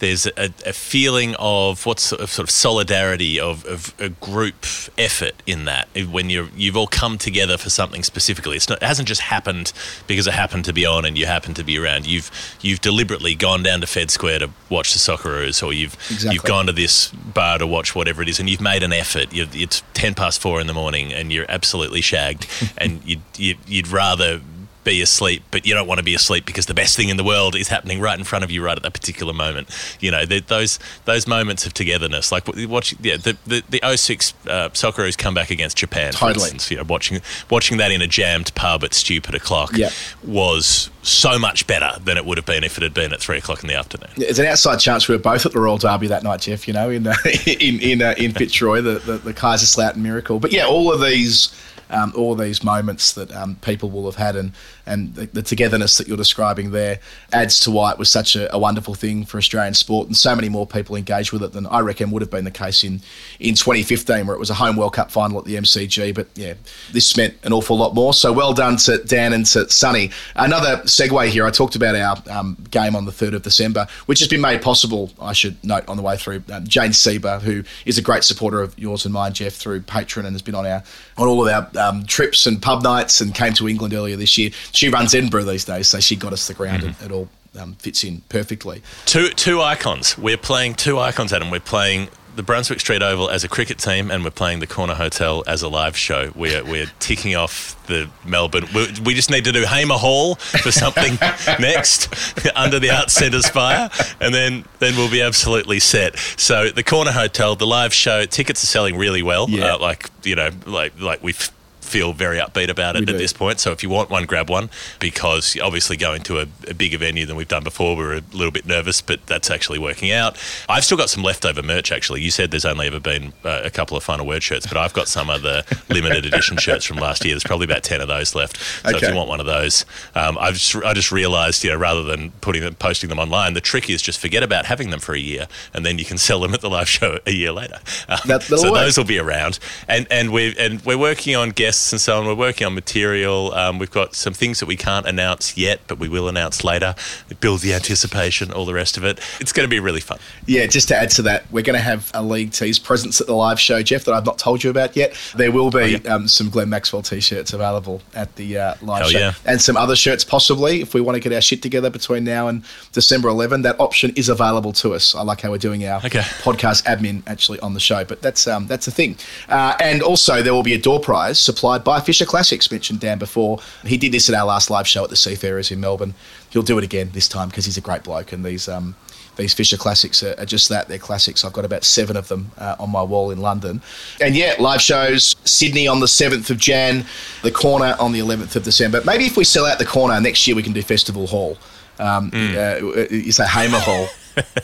there's 0.00 0.26
a, 0.26 0.52
a 0.66 0.72
feeling 0.72 1.34
of 1.38 1.86
what's 1.86 2.02
sort 2.02 2.20
of, 2.20 2.30
sort 2.30 2.44
of 2.44 2.50
solidarity 2.50 3.38
of, 3.38 3.64
of, 3.66 3.94
a 4.00 4.08
group 4.08 4.66
effort 4.98 5.34
in 5.46 5.66
that 5.66 5.88
when 6.10 6.30
you're 6.30 6.48
you've 6.56 6.76
all 6.76 6.86
come 6.86 7.18
together 7.18 7.56
for 7.56 7.70
something 7.70 8.02
specifically. 8.02 8.58
Not, 8.68 8.82
it 8.82 8.86
hasn't 8.86 9.08
just 9.08 9.20
happened 9.20 9.72
because 10.06 10.26
it 10.26 10.34
happened 10.34 10.64
to 10.64 10.72
be 10.72 10.84
on 10.84 11.04
and 11.04 11.16
you 11.16 11.26
happen 11.26 11.54
to 11.54 11.62
be 11.62 11.78
around. 11.78 12.06
You've 12.06 12.30
you've 12.60 12.80
deliberately 12.80 13.34
gone 13.34 13.62
down 13.62 13.80
to 13.82 13.86
Fed 13.86 14.10
Square 14.10 14.40
to 14.40 14.50
watch 14.68 14.92
the 14.92 14.98
Socceroos, 14.98 15.62
or 15.62 15.72
you've 15.72 15.94
exactly. 15.94 16.34
you've 16.34 16.44
gone 16.44 16.66
to 16.66 16.72
this 16.72 17.10
bar 17.10 17.58
to 17.58 17.66
watch 17.66 17.94
whatever 17.94 18.22
it 18.22 18.28
is, 18.28 18.40
and 18.40 18.48
you've 18.48 18.60
made 18.60 18.82
an 18.82 18.92
effort. 18.92 19.32
You've, 19.32 19.54
it's 19.54 19.82
ten 19.94 20.14
past 20.14 20.40
four 20.40 20.60
in 20.60 20.66
the 20.66 20.74
morning, 20.74 21.12
and 21.12 21.32
you're 21.32 21.46
absolutely 21.48 22.00
shagged, 22.00 22.46
and 22.78 23.02
you'd, 23.04 23.22
you'd 23.36 23.88
rather 23.88 24.40
be 24.84 25.02
asleep, 25.02 25.42
but 25.50 25.66
you 25.66 25.74
don't 25.74 25.86
want 25.86 25.98
to 25.98 26.04
be 26.04 26.14
asleep 26.14 26.46
because 26.46 26.66
the 26.66 26.74
best 26.74 26.96
thing 26.96 27.08
in 27.08 27.16
the 27.16 27.24
world 27.24 27.54
is 27.54 27.68
happening 27.68 28.00
right 28.00 28.18
in 28.18 28.24
front 28.24 28.44
of 28.44 28.50
you 28.50 28.64
right 28.64 28.76
at 28.76 28.82
that 28.82 28.92
particular 28.92 29.32
moment. 29.32 29.68
You 30.00 30.10
know, 30.10 30.24
those 30.24 30.78
those 31.04 31.26
moments 31.26 31.66
of 31.66 31.74
togetherness, 31.74 32.32
like 32.32 32.46
watching 32.68 32.98
yeah, 33.02 33.16
the 33.16 33.36
the, 33.46 33.62
the 33.68 33.96
06 33.96 34.34
uh, 34.46 34.70
Socceroos 34.70 35.16
come 35.16 35.34
back 35.34 35.50
against 35.50 35.76
Japan, 35.76 36.12
totally. 36.12 36.44
Instance, 36.44 36.70
you 36.70 36.76
know, 36.76 36.84
watching 36.84 37.20
watching 37.50 37.76
that 37.78 37.90
in 37.90 38.00
a 38.02 38.06
jammed 38.06 38.54
pub 38.54 38.84
at 38.84 38.94
stupid 38.94 39.34
o'clock 39.34 39.76
yeah. 39.76 39.90
was 40.24 40.90
so 41.02 41.38
much 41.38 41.66
better 41.66 41.98
than 42.00 42.16
it 42.16 42.24
would 42.24 42.38
have 42.38 42.46
been 42.46 42.64
if 42.64 42.76
it 42.76 42.82
had 42.82 42.94
been 42.94 43.12
at 43.12 43.20
three 43.20 43.38
o'clock 43.38 43.62
in 43.62 43.68
the 43.68 43.74
afternoon. 43.74 44.10
It's 44.16 44.38
an 44.38 44.46
outside 44.46 44.78
chance 44.78 45.08
we 45.08 45.16
were 45.16 45.22
both 45.22 45.46
at 45.46 45.52
the 45.52 45.60
Royal 45.60 45.78
Derby 45.78 46.08
that 46.08 46.22
night, 46.22 46.40
Geoff. 46.40 46.66
You 46.66 46.74
know, 46.74 46.90
in 46.90 47.06
uh, 47.06 47.14
in 47.46 47.80
in, 47.80 48.02
uh, 48.02 48.14
in 48.16 48.32
Fitzroy, 48.32 48.80
the, 48.80 48.98
the 48.98 49.18
the 49.18 49.34
Kaiserslautern 49.34 49.96
miracle. 49.96 50.40
But 50.40 50.52
yeah, 50.52 50.66
all 50.66 50.92
of 50.92 51.00
these 51.00 51.54
um, 51.90 52.12
all 52.16 52.34
these 52.34 52.62
moments 52.62 53.12
that 53.12 53.30
um, 53.32 53.56
people 53.56 53.90
will 53.90 54.04
have 54.04 54.16
had 54.16 54.36
and, 54.36 54.52
and 54.86 55.14
the, 55.14 55.26
the, 55.26 55.42
togetherness 55.42 55.98
that 55.98 56.08
you're 56.08 56.16
describing 56.16 56.70
there 56.70 57.00
adds 57.32 57.60
to 57.60 57.70
why 57.70 57.92
it 57.92 57.98
was 57.98 58.10
such 58.10 58.36
a, 58.36 58.52
a, 58.54 58.58
wonderful 58.58 58.94
thing 58.94 59.24
for 59.24 59.38
Australian 59.38 59.74
sport 59.74 60.06
and 60.06 60.16
so 60.16 60.34
many 60.34 60.48
more 60.48 60.66
people 60.66 60.94
engaged 60.94 61.32
with 61.32 61.42
it 61.42 61.52
than 61.52 61.66
I 61.66 61.80
reckon 61.80 62.10
would 62.10 62.22
have 62.22 62.30
been 62.30 62.44
the 62.44 62.50
case 62.50 62.84
in, 62.84 63.00
in 63.38 63.54
2015 63.54 64.26
where 64.26 64.36
it 64.36 64.38
was 64.38 64.50
a 64.50 64.54
home 64.54 64.76
World 64.76 64.94
Cup 64.94 65.10
final 65.10 65.38
at 65.38 65.44
the 65.44 65.56
MCG. 65.56 66.14
But 66.14 66.28
yeah, 66.34 66.54
this 66.92 67.16
meant 67.16 67.34
an 67.42 67.52
awful 67.52 67.76
lot 67.76 67.94
more. 67.94 68.14
So 68.14 68.32
well 68.32 68.52
done 68.52 68.76
to 68.78 68.98
Dan 68.98 69.32
and 69.32 69.44
to 69.46 69.68
Sunny. 69.70 70.10
Another 70.36 70.76
segue 70.84 71.28
here, 71.28 71.46
I 71.46 71.50
talked 71.50 71.76
about 71.76 71.96
our 71.96 72.16
um, 72.30 72.56
game 72.70 72.94
on 72.94 73.04
the 73.04 73.12
3rd 73.12 73.34
of 73.34 73.42
December, 73.42 73.86
which 74.06 74.20
has 74.20 74.28
been 74.28 74.40
made 74.40 74.62
possible, 74.62 75.10
I 75.20 75.32
should 75.32 75.62
note 75.64 75.88
on 75.88 75.96
the 75.96 76.02
way 76.02 76.16
through, 76.16 76.42
um, 76.52 76.66
Jane 76.66 76.90
Sieber, 76.90 77.40
who 77.40 77.64
is 77.84 77.98
a 77.98 78.02
great 78.02 78.24
supporter 78.24 78.60
of 78.60 78.78
yours 78.78 79.04
and 79.04 79.12
mine, 79.12 79.32
Geoff, 79.32 79.54
through 79.54 79.80
Patreon 79.80 80.24
and 80.24 80.32
has 80.32 80.42
been 80.42 80.54
on 80.54 80.66
our 80.66 80.82
on 81.16 81.28
all 81.28 81.46
of 81.46 81.52
our 81.52 81.79
um, 81.80 82.04
trips 82.04 82.46
and 82.46 82.60
pub 82.60 82.82
nights 82.82 83.20
and 83.20 83.34
came 83.34 83.52
to 83.54 83.68
England 83.68 83.94
earlier 83.94 84.16
this 84.16 84.36
year. 84.38 84.50
She 84.72 84.88
runs 84.88 85.14
Edinburgh 85.14 85.44
these 85.44 85.64
days, 85.64 85.88
so 85.88 86.00
she 86.00 86.16
got 86.16 86.32
us 86.32 86.46
the 86.46 86.54
ground. 86.54 86.82
Mm-hmm. 86.82 87.04
It, 87.04 87.10
it 87.10 87.12
all 87.12 87.28
um, 87.58 87.74
fits 87.74 88.04
in 88.04 88.22
perfectly. 88.28 88.82
Two 89.06 89.28
two 89.28 89.60
icons. 89.60 90.16
We're 90.16 90.36
playing 90.36 90.74
two 90.74 90.98
icons, 90.98 91.32
Adam. 91.32 91.50
We're 91.50 91.60
playing 91.60 92.08
the 92.36 92.42
Brunswick 92.42 92.80
Street 92.80 93.02
Oval 93.02 93.28
as 93.28 93.44
a 93.44 93.48
cricket 93.48 93.78
team, 93.78 94.10
and 94.10 94.24
we're 94.24 94.30
playing 94.30 94.60
the 94.60 94.66
Corner 94.66 94.94
Hotel 94.94 95.42
as 95.46 95.62
a 95.62 95.68
live 95.68 95.96
show. 95.96 96.32
We're 96.34 96.64
we're 96.64 96.90
ticking 97.00 97.34
off 97.34 97.76
the 97.86 98.08
Melbourne. 98.24 98.66
We, 98.74 98.88
we 99.04 99.14
just 99.14 99.30
need 99.30 99.44
to 99.44 99.52
do 99.52 99.64
Hamer 99.64 99.96
Hall 99.96 100.36
for 100.36 100.70
something 100.70 101.14
next 101.60 102.08
under 102.56 102.78
the 102.78 102.90
Arts 102.90 103.14
Centre's 103.14 103.48
fire, 103.48 103.90
and 104.20 104.32
then 104.32 104.64
then 104.78 104.96
we'll 104.96 105.10
be 105.10 105.22
absolutely 105.22 105.80
set. 105.80 106.18
So 106.18 106.70
the 106.70 106.84
Corner 106.84 107.12
Hotel, 107.12 107.56
the 107.56 107.66
live 107.66 107.92
show, 107.92 108.24
tickets 108.26 108.62
are 108.62 108.68
selling 108.68 108.96
really 108.96 109.22
well. 109.22 109.48
Yeah. 109.48 109.74
Uh, 109.74 109.78
like 109.78 110.08
you 110.22 110.36
know, 110.36 110.50
like 110.66 110.98
like 111.00 111.22
we've 111.22 111.50
feel 111.90 112.12
very 112.12 112.38
upbeat 112.38 112.70
about 112.70 112.96
it 112.96 113.00
We 113.00 113.12
at 113.12 113.12
do. 113.12 113.18
this 113.18 113.32
point. 113.32 113.60
So 113.60 113.72
if 113.72 113.82
you 113.82 113.90
want 113.90 114.10
one, 114.10 114.24
grab 114.24 114.48
one 114.48 114.70
because 115.00 115.56
obviously 115.60 115.96
going 115.96 116.22
to 116.22 116.38
a, 116.40 116.46
a 116.68 116.74
bigger 116.74 116.98
venue 116.98 117.26
than 117.26 117.36
we've 117.36 117.48
done 117.48 117.64
before, 117.64 117.96
we're 117.96 118.14
a 118.14 118.22
little 118.32 118.52
bit 118.52 118.66
nervous, 118.66 119.00
but 119.00 119.24
that's 119.26 119.50
actually 119.50 119.78
working 119.78 120.12
out. 120.12 120.36
I've 120.68 120.84
still 120.84 120.96
got 120.96 121.10
some 121.10 121.22
leftover 121.22 121.62
merch. 121.62 121.92
Actually, 121.92 122.22
you 122.22 122.30
said 122.30 122.50
there's 122.50 122.64
only 122.64 122.86
ever 122.86 123.00
been 123.00 123.32
uh, 123.44 123.62
a 123.64 123.70
couple 123.70 123.96
of 123.96 124.04
final 124.04 124.26
word 124.26 124.42
shirts, 124.42 124.66
but 124.66 124.76
I've 124.76 124.92
got 124.92 125.08
some 125.08 125.28
other 125.28 125.62
limited 125.88 126.26
edition 126.26 126.56
shirts 126.56 126.84
from 126.84 126.98
last 126.98 127.24
year. 127.24 127.34
There's 127.34 127.44
probably 127.44 127.64
about 127.64 127.82
ten 127.82 128.00
of 128.00 128.08
those 128.08 128.34
left. 128.34 128.56
So 128.58 128.96
if 128.96 129.02
you 129.02 129.14
want 129.14 129.28
one 129.28 129.40
of 129.40 129.46
those, 129.46 129.84
um, 130.14 130.38
I've 130.38 130.54
just, 130.54 130.76
I 130.84 130.92
just 130.94 131.10
realised, 131.12 131.64
you 131.64 131.70
know, 131.70 131.76
rather 131.76 132.02
than 132.02 132.30
putting 132.40 132.62
them, 132.62 132.74
posting 132.74 133.08
them 133.08 133.18
online, 133.18 133.54
the 133.54 133.60
trick 133.60 133.90
is 133.90 134.00
just 134.02 134.20
forget 134.20 134.42
about 134.42 134.66
having 134.66 134.90
them 134.90 135.00
for 135.00 135.14
a 135.14 135.18
year, 135.18 135.48
and 135.74 135.84
then 135.84 135.98
you 135.98 136.04
can 136.04 136.18
sell 136.18 136.40
them 136.40 136.54
at 136.54 136.60
the 136.60 136.70
live 136.70 136.88
show 136.88 137.18
a 137.26 137.32
year 137.32 137.52
later. 137.52 137.78
Um, 138.08 138.40
so 138.40 138.70
work. 138.70 138.80
those 138.80 138.96
will 138.96 139.04
be 139.04 139.18
around, 139.18 139.58
and 139.88 140.06
and 140.10 140.32
we 140.32 140.54
and 140.58 140.80
we're 140.84 140.98
working 140.98 141.34
on 141.36 141.50
guests 141.50 141.79
and 141.92 142.00
so 142.00 142.18
on. 142.18 142.26
We're 142.26 142.34
working 142.34 142.66
on 142.66 142.74
material. 142.74 143.52
Um, 143.54 143.78
we've 143.78 143.90
got 143.90 144.14
some 144.14 144.32
things 144.34 144.60
that 144.60 144.66
we 144.66 144.76
can't 144.76 145.06
announce 145.06 145.56
yet, 145.56 145.80
but 145.86 145.98
we 145.98 146.08
will 146.08 146.28
announce 146.28 146.62
later. 146.64 146.94
It 147.30 147.40
builds 147.40 147.62
the 147.62 147.74
anticipation, 147.74 148.52
all 148.52 148.64
the 148.66 148.74
rest 148.74 148.96
of 148.96 149.04
it. 149.04 149.18
It's 149.40 149.52
going 149.52 149.64
to 149.64 149.70
be 149.70 149.80
really 149.80 150.00
fun. 150.00 150.18
Yeah, 150.46 150.66
just 150.66 150.88
to 150.88 150.96
add 150.96 151.10
to 151.10 151.22
that, 151.22 151.50
we're 151.50 151.62
going 151.64 151.78
to 151.78 151.82
have 151.82 152.10
a 152.14 152.22
League 152.22 152.52
Tees 152.52 152.78
presence 152.78 153.20
at 153.20 153.26
the 153.26 153.34
live 153.34 153.58
show, 153.58 153.82
Geoff, 153.82 154.04
that 154.04 154.14
I've 154.14 154.26
not 154.26 154.38
told 154.38 154.62
you 154.62 154.70
about 154.70 154.96
yet. 154.96 155.14
There 155.36 155.50
will 155.52 155.70
be 155.70 155.96
um, 156.06 156.28
some 156.28 156.50
Glenn 156.50 156.68
Maxwell 156.68 157.02
t 157.02 157.20
shirts 157.20 157.52
available 157.52 158.02
at 158.14 158.36
the 158.36 158.58
uh, 158.58 158.74
live 158.82 159.02
Hell 159.02 159.10
show. 159.10 159.18
yeah. 159.18 159.32
And 159.46 159.60
some 159.60 159.76
other 159.76 159.96
shirts, 159.96 160.24
possibly, 160.24 160.80
if 160.80 160.94
we 160.94 161.00
want 161.00 161.16
to 161.16 161.20
get 161.20 161.32
our 161.34 161.40
shit 161.40 161.62
together 161.62 161.90
between 161.90 162.24
now 162.24 162.48
and 162.48 162.64
December 162.92 163.28
11. 163.28 163.62
That 163.62 163.78
option 163.80 164.12
is 164.16 164.28
available 164.28 164.72
to 164.74 164.94
us. 164.94 165.14
I 165.14 165.22
like 165.22 165.40
how 165.40 165.50
we're 165.50 165.58
doing 165.58 165.84
our 165.86 165.98
Okay. 166.04 166.20
podcast 166.20 166.84
admin 166.84 167.22
actually 167.26 167.60
on 167.60 167.74
the 167.74 167.80
show, 167.80 168.04
but 168.04 168.22
that's 168.22 168.46
um, 168.46 168.66
that's 168.66 168.86
a 168.88 168.90
thing. 168.90 169.16
Uh, 169.48 169.76
and 169.80 170.02
also, 170.02 170.42
there 170.42 170.52
will 170.52 170.62
be 170.62 170.74
a 170.74 170.78
door 170.78 171.00
prize 171.00 171.38
supplied 171.70 171.84
by 171.84 172.04
Fisher 172.04 172.26
Classics, 172.26 172.70
mentioned 172.70 173.00
Dan 173.00 173.18
before. 173.18 173.60
He 173.84 173.96
did 173.96 174.12
this 174.12 174.28
at 174.28 174.34
our 174.34 174.46
last 174.46 174.70
live 174.70 174.88
show 174.88 175.04
at 175.04 175.10
the 175.10 175.16
Seafarers 175.16 175.70
in 175.70 175.80
Melbourne. 175.80 176.14
He'll 176.50 176.62
do 176.62 176.78
it 176.78 176.84
again 176.84 177.10
this 177.12 177.28
time 177.28 177.48
because 177.48 177.64
he's 177.64 177.76
a 177.76 177.80
great 177.80 178.02
bloke, 178.02 178.32
and 178.32 178.44
these 178.44 178.68
um, 178.68 178.96
these 179.36 179.54
Fisher 179.54 179.76
Classics 179.76 180.22
are, 180.22 180.44
just 180.44 180.68
that. 180.68 180.88
They're 180.88 180.98
classics. 180.98 181.44
I've 181.44 181.52
got 181.52 181.64
about 181.64 181.84
seven 181.84 182.16
of 182.16 182.28
them 182.28 182.50
uh, 182.58 182.76
on 182.78 182.90
my 182.90 183.02
wall 183.02 183.30
in 183.30 183.38
London. 183.38 183.80
And 184.20 184.34
yeah, 184.34 184.54
live 184.58 184.82
shows 184.82 185.36
Sydney 185.44 185.86
on 185.86 186.00
the 186.00 186.06
7th 186.06 186.50
of 186.50 186.58
Jan, 186.58 187.06
the 187.42 187.52
corner 187.52 187.94
on 187.98 188.12
the 188.12 188.18
11th 188.18 188.56
of 188.56 188.64
December. 188.64 189.00
Maybe 189.04 189.24
if 189.24 189.36
we 189.36 189.44
sell 189.44 189.64
out 189.64 189.78
the 189.78 189.86
corner 189.86 190.20
next 190.20 190.46
year, 190.46 190.56
we 190.56 190.62
can 190.62 190.72
do 190.72 190.82
Festival 190.82 191.26
Hall. 191.26 191.56
Um, 191.98 192.30
uh, 192.34 193.06
you 193.10 193.32
say 193.32 193.46
Hamer 193.46 193.78
Hall. 193.78 194.08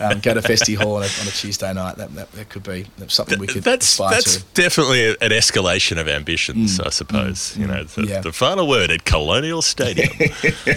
Um, 0.01 0.21
go 0.21 0.35
to 0.35 0.41
Festi 0.41 0.77
Hall 0.77 0.97
on 0.97 1.03
a, 1.03 1.07
on 1.07 1.27
a 1.29 1.31
Tuesday 1.31 1.73
night. 1.73 1.97
That, 1.97 2.15
that, 2.15 2.33
that 2.33 2.49
could 2.49 2.62
be 2.62 2.87
something 3.09 3.39
we 3.39 3.47
could 3.47 3.62
That's 3.62 3.97
that's 3.97 4.37
to. 4.37 4.45
definitely 4.55 5.09
an 5.11 5.17
escalation 5.31 5.99
of 5.99 6.09
ambitions, 6.09 6.79
I 6.81 6.91
suppose. 6.91 7.57
You 7.57 7.67
know, 7.67 7.85
the, 7.85 8.03
Mm. 8.03 8.09
Yeah. 8.09 8.21
the 8.21 8.33
final 8.33 8.69
word 8.69 8.91
at 8.91 9.05
Colonial 9.05 9.62
Stadium. 9.62 10.09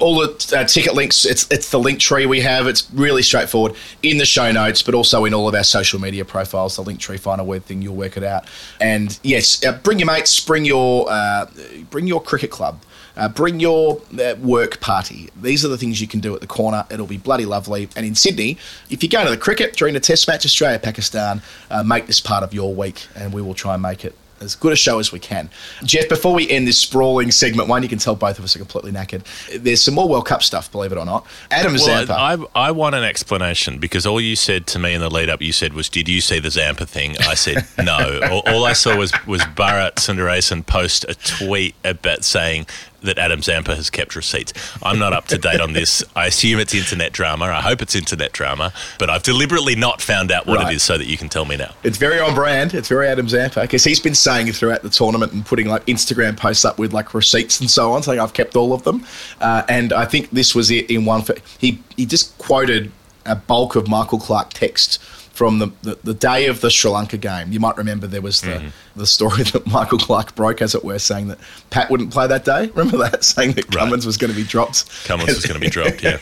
all 0.00 0.18
the 0.20 0.54
uh, 0.56 0.64
ticket 0.64 0.94
links 0.94 1.24
it's 1.24 1.46
it's 1.50 1.70
the 1.70 1.78
link 1.78 2.00
tree 2.00 2.26
we 2.26 2.40
have 2.40 2.66
it's 2.66 2.90
really 2.92 3.22
straightforward 3.22 3.74
in 4.02 4.18
the 4.18 4.24
show 4.24 4.50
notes 4.50 4.82
but 4.82 4.94
also 4.94 5.24
in 5.24 5.34
all 5.34 5.48
of 5.48 5.54
our 5.54 5.62
social 5.64 6.00
media 6.00 6.24
profiles 6.24 6.76
the 6.76 6.82
link 6.82 6.98
tree 6.98 7.16
final 7.16 7.44
word 7.46 7.64
thing 7.64 7.82
you'll 7.82 7.94
work 7.94 8.16
it 8.16 8.24
out 8.24 8.44
and 8.80 9.18
yes 9.22 9.64
uh, 9.64 9.72
bring 9.78 9.98
your 9.98 10.06
mates 10.06 10.40
bring 10.40 10.64
your 10.64 11.06
uh, 11.10 11.46
bring 11.90 12.06
your 12.06 12.20
cricket 12.22 12.50
club 12.50 12.80
uh, 13.16 13.28
bring 13.28 13.60
your 13.60 14.00
uh, 14.20 14.34
work 14.40 14.80
party. 14.80 15.30
These 15.40 15.64
are 15.64 15.68
the 15.68 15.78
things 15.78 16.00
you 16.00 16.08
can 16.08 16.20
do 16.20 16.34
at 16.34 16.40
the 16.40 16.46
corner. 16.46 16.84
It'll 16.90 17.06
be 17.06 17.18
bloody 17.18 17.46
lovely. 17.46 17.88
And 17.96 18.06
in 18.06 18.14
Sydney, 18.14 18.58
if 18.90 19.02
you 19.02 19.08
go 19.08 19.24
to 19.24 19.30
the 19.30 19.36
cricket 19.36 19.76
during 19.76 19.94
the 19.94 20.00
Test 20.00 20.28
match, 20.28 20.44
Australia 20.44 20.78
Pakistan, 20.78 21.42
uh, 21.70 21.82
make 21.82 22.06
this 22.06 22.20
part 22.20 22.42
of 22.42 22.54
your 22.54 22.74
week, 22.74 23.06
and 23.14 23.32
we 23.32 23.42
will 23.42 23.54
try 23.54 23.74
and 23.74 23.82
make 23.82 24.04
it 24.04 24.14
as 24.42 24.54
good 24.54 24.72
a 24.72 24.76
show 24.76 24.98
as 24.98 25.12
we 25.12 25.18
can. 25.18 25.48
Geoff, 25.84 26.08
before 26.08 26.34
we 26.34 26.48
end 26.50 26.66
this 26.66 26.78
sprawling 26.78 27.30
segment 27.30 27.68
one, 27.68 27.82
you 27.82 27.88
can 27.88 27.98
tell 27.98 28.14
both 28.14 28.38
of 28.38 28.44
us 28.44 28.56
are 28.56 28.58
completely 28.58 28.90
knackered. 28.90 29.22
There's 29.62 29.80
some 29.80 29.94
more 29.94 30.08
World 30.08 30.26
Cup 30.26 30.42
stuff, 30.42 30.70
believe 30.70 30.92
it 30.92 30.98
or 30.98 31.04
not. 31.04 31.26
Adam 31.50 31.74
Well, 31.74 32.06
Zampa. 32.06 32.14
I, 32.14 32.36
I 32.54 32.70
want 32.72 32.94
an 32.94 33.04
explanation 33.04 33.78
because 33.78 34.04
all 34.04 34.20
you 34.20 34.36
said 34.36 34.66
to 34.68 34.78
me 34.78 34.94
in 34.94 35.00
the 35.00 35.10
lead 35.10 35.30
up, 35.30 35.40
you 35.40 35.52
said 35.52 35.72
was, 35.74 35.88
"Did 35.88 36.08
you 36.08 36.20
see 36.20 36.40
the 36.40 36.50
Zampa 36.50 36.86
thing?" 36.86 37.16
I 37.20 37.34
said, 37.34 37.66
"No." 37.78 38.20
all, 38.30 38.42
all 38.46 38.64
I 38.64 38.72
saw 38.72 38.96
was 38.96 39.12
was 39.26 39.42
Bharat 39.42 39.94
Sundaresan 39.94 40.66
post 40.66 41.04
a 41.08 41.14
tweet 41.14 41.74
about 41.84 42.24
saying 42.24 42.66
that 43.02 43.18
Adam 43.18 43.42
Zampa 43.42 43.74
has 43.74 43.90
kept 43.90 44.16
receipts. 44.16 44.52
I'm 44.82 44.98
not 44.98 45.12
up 45.12 45.26
to 45.28 45.38
date 45.38 45.60
on 45.60 45.72
this. 45.72 46.02
I 46.16 46.26
assume 46.26 46.60
it's 46.60 46.74
internet 46.74 47.12
drama. 47.12 47.46
I 47.46 47.60
hope 47.60 47.82
it's 47.82 47.94
internet 47.94 48.32
drama, 48.32 48.72
but 48.98 49.10
I've 49.10 49.22
deliberately 49.22 49.74
not 49.76 50.00
found 50.00 50.30
out 50.32 50.46
what 50.46 50.58
Right. 50.58 50.72
it 50.72 50.76
is 50.76 50.82
so 50.82 50.98
that 50.98 51.06
you 51.06 51.16
can 51.16 51.28
tell 51.28 51.44
me 51.44 51.56
now. 51.56 51.72
It's 51.82 51.98
very 51.98 52.20
on 52.20 52.34
brand. 52.34 52.74
It's 52.74 52.88
very 52.88 53.08
Adam 53.08 53.28
Zampa 53.28 53.62
because 53.62 53.84
he's 53.84 54.00
been 54.00 54.14
saying 54.14 54.48
it 54.48 54.54
throughout 54.56 54.82
the 54.82 54.90
tournament 54.90 55.32
and 55.32 55.44
putting 55.44 55.68
like 55.68 55.84
Instagram 55.86 56.36
posts 56.36 56.64
up 56.64 56.78
with 56.78 56.92
like 56.92 57.14
receipts 57.14 57.60
and 57.60 57.70
so 57.70 57.92
on, 57.92 58.02
saying 58.02 58.20
I've 58.20 58.34
kept 58.34 58.56
all 58.56 58.72
of 58.72 58.82
them. 58.84 59.04
Uh, 59.40 59.62
and 59.68 59.92
I 59.92 60.04
think 60.04 60.30
this 60.30 60.54
was 60.54 60.70
it 60.70 60.90
in 60.90 61.04
one. 61.04 61.22
He 61.58 61.80
he 61.96 62.06
just 62.06 62.36
quoted 62.38 62.90
a 63.26 63.36
bulk 63.36 63.76
of 63.76 63.88
Michael 63.88 64.18
Clarke 64.18 64.50
text 64.52 65.00
from 65.42 65.58
the, 65.58 65.66
the, 65.82 65.98
the 66.04 66.14
day 66.14 66.46
of 66.46 66.60
the 66.60 66.70
Sri 66.70 66.88
Lanka 66.88 67.16
game. 67.16 67.50
You 67.50 67.58
might 67.58 67.76
remember 67.76 68.06
there 68.06 68.20
was 68.22 68.42
the, 68.42 68.52
Mm-hmm. 68.52 69.00
the 69.00 69.06
story 69.08 69.42
that 69.52 69.66
Michael 69.66 69.98
Clarke 69.98 70.36
broke, 70.36 70.62
as 70.62 70.76
it 70.76 70.84
were, 70.84 71.00
saying 71.00 71.26
that 71.28 71.38
Pat 71.70 71.90
wouldn't 71.90 72.12
play 72.12 72.28
that 72.28 72.44
day. 72.44 72.68
Remember 72.76 72.96
that? 72.98 73.24
Saying 73.34 73.52
that 73.54 73.64
Right. 73.74 73.78
Cummins 73.82 74.06
was 74.06 74.16
going 74.16 74.32
to 74.32 74.36
be 74.36 74.44
dropped. 74.44 75.04
Cummins 75.04 75.34
was 75.34 75.44
going 75.44 75.58
to 75.60 75.64
be 75.64 75.68
dropped. 75.78 76.00
Yeah. 76.00 76.18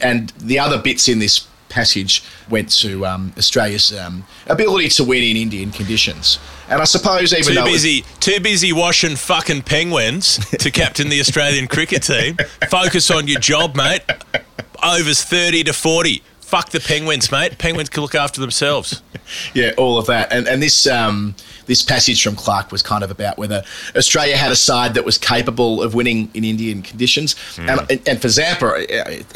and 0.00 0.30
the 0.38 0.58
other 0.58 0.78
bits 0.80 1.08
in 1.08 1.18
this 1.18 1.46
passage 1.68 2.22
went 2.48 2.70
to 2.80 3.04
um, 3.04 3.34
Australia's 3.36 3.92
um, 3.98 4.24
ability 4.46 4.88
to 4.88 5.04
win 5.04 5.22
in 5.22 5.36
Indian 5.36 5.70
conditions. 5.70 6.38
And 6.70 6.80
I 6.80 6.84
suppose 6.84 7.34
even 7.34 7.52
Too 7.54 7.60
was- 7.64 7.70
busy, 7.72 8.04
too 8.20 8.40
busy 8.40 8.72
washing 8.72 9.14
fucking 9.16 9.60
penguins 9.62 10.38
to 10.56 10.70
captain 10.70 11.10
the 11.10 11.20
Australian 11.20 11.66
cricket 11.68 12.02
team. 12.02 12.38
Focus 12.70 13.10
on 13.10 13.28
your 13.28 13.40
job, 13.40 13.76
mate. 13.76 14.00
Overs 14.82 15.22
thirty 15.22 15.62
to 15.64 15.74
forty. 15.74 16.22
Fuck 16.48 16.70
the 16.70 16.80
penguins, 16.80 17.30
mate. 17.30 17.58
Penguins 17.58 17.90
can 17.90 18.02
look 18.02 18.14
after 18.14 18.40
themselves. 18.40 19.02
yeah, 19.54 19.72
all 19.76 19.98
of 19.98 20.06
that. 20.06 20.32
And 20.32 20.48
and 20.48 20.62
this 20.62 20.86
um, 20.86 21.34
this 21.66 21.82
passage 21.82 22.22
from 22.22 22.36
Clarke 22.36 22.72
was 22.72 22.82
kind 22.82 23.04
of 23.04 23.10
about 23.10 23.36
whether 23.36 23.62
Australia 23.94 24.34
had 24.34 24.50
a 24.50 24.56
side 24.56 24.94
that 24.94 25.04
was 25.04 25.18
capable 25.18 25.82
of 25.82 25.92
winning 25.92 26.30
in 26.32 26.44
Indian 26.44 26.80
conditions. 26.80 27.36
And, 27.58 27.90
and 27.90 28.08
and 28.08 28.22
for 28.22 28.30
Zampa, 28.30 28.76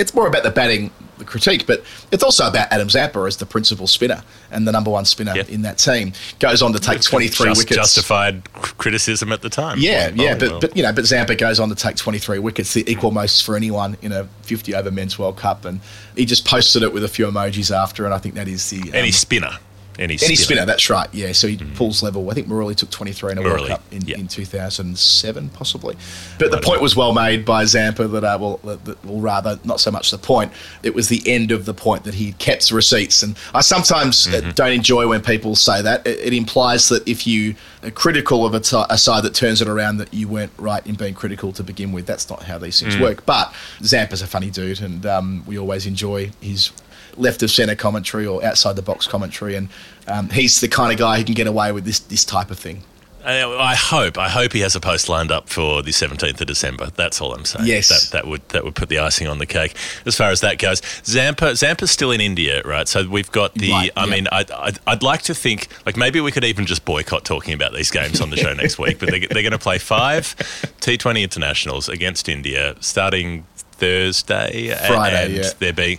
it's 0.00 0.14
more 0.14 0.26
about 0.26 0.42
the 0.42 0.50
batting, 0.50 0.90
the 1.24 1.30
critique, 1.30 1.66
but 1.66 1.82
it's 2.10 2.22
also 2.22 2.46
about 2.48 2.70
Adam 2.72 2.90
Zampa 2.90 3.20
as 3.20 3.36
the 3.36 3.46
principal 3.46 3.86
spinner 3.86 4.22
and 4.50 4.66
the 4.66 4.72
number 4.72 4.90
one 4.90 5.04
spinner 5.04 5.32
Yeah. 5.34 5.44
in 5.48 5.62
that 5.62 5.78
team. 5.78 6.12
Goes 6.38 6.62
on 6.62 6.72
to 6.72 6.78
take 6.80 7.00
twenty 7.00 7.28
three 7.28 7.46
Just- 7.50 7.58
wickets. 7.58 7.76
Justified 7.76 8.52
criticism 8.52 9.32
at 9.32 9.42
the 9.42 9.48
time. 9.48 9.78
Yeah, 9.78 10.02
Wasn't 10.10 10.20
yeah, 10.20 10.34
but, 10.34 10.50
well. 10.50 10.60
but 10.60 10.76
you 10.76 10.82
know, 10.82 10.92
but 10.92 11.04
Zampa 11.06 11.34
goes 11.34 11.58
on 11.60 11.68
to 11.68 11.74
take 11.74 11.96
23 11.96 12.38
wickets, 12.38 12.72
the 12.74 12.90
equal 12.90 13.10
most 13.10 13.44
for 13.44 13.56
anyone 13.56 13.96
in 14.02 14.12
a 14.12 14.24
50 14.42 14.74
over 14.74 14.90
men's 14.90 15.18
World 15.18 15.36
Cup, 15.36 15.64
and 15.64 15.80
he 16.16 16.24
just 16.24 16.44
posted 16.44 16.82
it 16.82 16.92
with 16.92 17.04
a 17.04 17.08
few 17.08 17.26
emojis 17.26 17.74
after, 17.74 18.04
and 18.04 18.12
I 18.14 18.18
think 18.18 18.34
that 18.34 18.48
is 18.48 18.68
the 18.70 18.80
um, 18.82 18.90
any 18.94 19.10
spinner, 19.12 19.58
any 19.98 20.16
spinner. 20.16 20.28
any 20.28 20.36
spinner. 20.36 20.66
That's 20.66 20.88
right. 20.88 21.08
Yeah, 21.12 21.32
so 21.32 21.48
he 21.48 21.56
pulls 21.56 22.02
level. 22.02 22.28
I 22.30 22.34
think 22.34 22.48
Murali 22.48 22.74
took 22.74 22.90
23 22.90 23.32
in 23.32 23.38
a 23.38 23.42
World 23.42 23.68
Cup 23.68 23.82
in, 23.90 24.02
yeah. 24.02 24.16
in 24.16 24.28
2007, 24.28 25.48
possibly. 25.50 25.96
But 26.38 26.50
the 26.50 26.60
point 26.60 26.80
was 26.80 26.96
well 26.96 27.12
made 27.12 27.44
by 27.44 27.64
Zampa 27.64 28.08
that, 28.08 28.24
uh, 28.24 28.38
well, 28.40 28.56
that, 28.64 29.04
well, 29.04 29.20
rather 29.20 29.58
not 29.64 29.80
so 29.80 29.90
much 29.90 30.10
the 30.10 30.18
point. 30.18 30.52
It 30.82 30.94
was 30.94 31.08
the 31.08 31.22
end 31.26 31.50
of 31.50 31.64
the 31.64 31.74
point 31.74 32.04
that 32.04 32.14
he 32.14 32.32
kept 32.32 32.70
receipts, 32.70 33.22
and 33.22 33.36
I 33.54 33.60
sometimes 33.60 34.26
uh, 34.28 34.52
don't 34.54 34.72
enjoy 34.72 35.08
when 35.08 35.22
people 35.22 35.56
say 35.56 35.82
that. 35.82 36.06
It, 36.06 36.20
it 36.20 36.32
implies 36.32 36.88
that 36.88 37.06
if 37.06 37.26
you 37.26 37.54
are 37.82 37.90
critical 37.90 38.46
of 38.46 38.54
a 38.54 38.62
side 38.98 39.24
that 39.24 39.34
turns 39.34 39.60
it 39.60 39.68
around, 39.68 39.98
that 39.98 40.12
you 40.14 40.28
weren't 40.28 40.52
right 40.58 40.86
in 40.86 40.94
being 40.94 41.14
critical 41.14 41.52
to 41.52 41.62
begin 41.62 41.92
with. 41.92 42.06
That's 42.06 42.28
not 42.30 42.44
how 42.44 42.58
these 42.58 42.80
things 42.80 42.98
work. 42.98 43.26
But 43.26 43.52
Zampa's 43.82 44.22
a 44.22 44.26
funny 44.26 44.50
dude, 44.50 44.80
and 44.80 45.04
um, 45.06 45.44
we 45.46 45.58
always 45.58 45.86
enjoy 45.86 46.30
his 46.40 46.72
left 47.16 47.42
of 47.42 47.50
centre 47.50 47.74
commentary 47.74 48.26
or 48.26 48.44
outside 48.44 48.76
the 48.76 48.82
box 48.82 49.06
commentary, 49.06 49.54
and 49.54 49.68
um, 50.08 50.28
he's 50.30 50.60
the 50.60 50.68
kind 50.68 50.92
of 50.92 50.98
guy 50.98 51.18
who 51.18 51.24
can 51.24 51.34
get 51.34 51.46
away 51.46 51.72
with 51.72 51.84
this 51.84 52.00
this 52.00 52.24
type 52.24 52.50
of 52.50 52.58
thing. 52.58 52.82
I, 53.24 53.44
I 53.44 53.74
hope, 53.74 54.18
I 54.18 54.28
hope 54.28 54.52
he 54.52 54.60
has 54.60 54.74
a 54.74 54.80
post 54.80 55.08
lined 55.08 55.30
up 55.30 55.48
for 55.48 55.82
the 55.82 55.92
seventeenth 55.92 56.40
of 56.40 56.46
December. 56.46 56.90
That's 56.96 57.20
all 57.20 57.34
I'm 57.34 57.44
saying. 57.44 57.66
Yes. 57.66 58.10
that, 58.10 58.12
that 58.12 58.26
would 58.26 58.46
that 58.48 58.64
would 58.64 58.74
put 58.74 58.88
the 58.88 58.98
icing 58.98 59.28
on 59.28 59.38
the 59.38 59.46
cake. 59.46 59.76
As 60.06 60.16
far 60.16 60.30
as 60.30 60.40
that 60.40 60.58
goes, 60.58 60.82
Zampa 61.04 61.54
Zampa's 61.54 61.90
still 61.90 62.10
in 62.10 62.20
India, 62.20 62.62
right? 62.64 62.88
So 62.88 63.08
we've 63.08 63.30
got 63.30 63.54
the. 63.54 63.70
Right, 63.70 63.90
I 63.96 64.04
yeah. 64.04 64.10
mean, 64.10 64.28
I'd, 64.32 64.50
I'd, 64.50 64.78
I'd 64.86 65.02
like 65.02 65.22
to 65.22 65.34
think 65.34 65.68
like 65.86 65.96
maybe 65.96 66.20
we 66.20 66.32
could 66.32 66.44
even 66.44 66.66
just 66.66 66.84
boycott 66.84 67.24
talking 67.24 67.54
about 67.54 67.72
these 67.72 67.90
games 67.90 68.20
on 68.20 68.30
the 68.30 68.36
show 68.36 68.52
next 68.54 68.78
week. 68.78 68.98
But 68.98 69.10
they, 69.10 69.20
they're 69.20 69.42
going 69.42 69.52
to 69.52 69.58
play 69.58 69.78
five 69.78 70.34
T20 70.80 71.22
internationals 71.22 71.88
against 71.88 72.28
India 72.28 72.74
starting 72.80 73.46
Thursday, 73.82 74.72
Friday, 74.86 75.24
and 75.24 75.34
yeah. 75.34 75.50
they're 75.58 75.72
being 75.72 75.98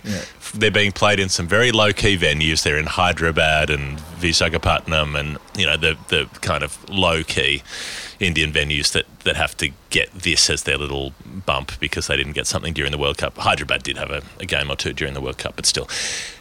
they're 0.54 0.70
being 0.70 0.92
played 0.92 1.20
in 1.20 1.28
some 1.28 1.46
very 1.46 1.70
low 1.70 1.92
key 1.92 2.16
venues. 2.16 2.62
They're 2.62 2.78
in 2.78 2.86
Hyderabad 2.86 3.68
and 3.68 3.98
Visakhapatnam, 4.20 5.18
and 5.20 5.36
you 5.54 5.66
know 5.66 5.76
the 5.76 5.98
the 6.08 6.26
kind 6.40 6.62
of 6.64 6.78
low 6.88 7.22
key 7.22 7.62
Indian 8.20 8.52
venues 8.52 8.92
that 8.92 9.04
that 9.24 9.36
have 9.36 9.54
to 9.58 9.68
get 9.90 10.10
this 10.12 10.48
as 10.48 10.62
their 10.62 10.78
little 10.78 11.12
bump 11.44 11.72
because 11.78 12.06
they 12.06 12.16
didn't 12.16 12.32
get 12.32 12.46
something 12.46 12.72
during 12.72 12.90
the 12.90 12.96
World 12.98 13.18
Cup. 13.18 13.36
Hyderabad 13.36 13.82
did 13.82 13.98
have 13.98 14.10
a, 14.10 14.22
a 14.40 14.46
game 14.46 14.70
or 14.70 14.76
two 14.76 14.94
during 14.94 15.12
the 15.12 15.20
World 15.20 15.36
Cup, 15.36 15.56
but 15.56 15.66
still, 15.66 15.86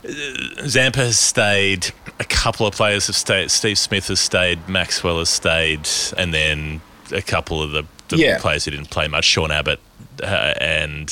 Uh, 0.07 0.65
Zampa 0.67 0.99
has 0.99 1.19
stayed. 1.19 1.91
A 2.19 2.25
couple 2.25 2.65
of 2.65 2.73
players 2.73 3.07
have 3.07 3.17
stayed. 3.17 3.51
Steve 3.51 3.77
Smith 3.77 4.07
has 4.07 4.21
stayed. 4.21 4.69
Maxwell 4.69 5.19
has 5.19 5.29
stayed, 5.29 5.89
and 6.17 6.33
then 6.33 6.79
a 7.11 7.21
couple 7.21 7.61
of 7.61 7.71
the, 7.71 7.83
the 8.07 8.17
Yeah. 8.17 8.39
players 8.39 8.63
who 8.63 8.71
didn't 8.71 8.89
play 8.91 9.09
much, 9.09 9.25
Sean 9.25 9.51
Abbott, 9.51 9.79
uh, 10.21 10.53
and 10.61 11.09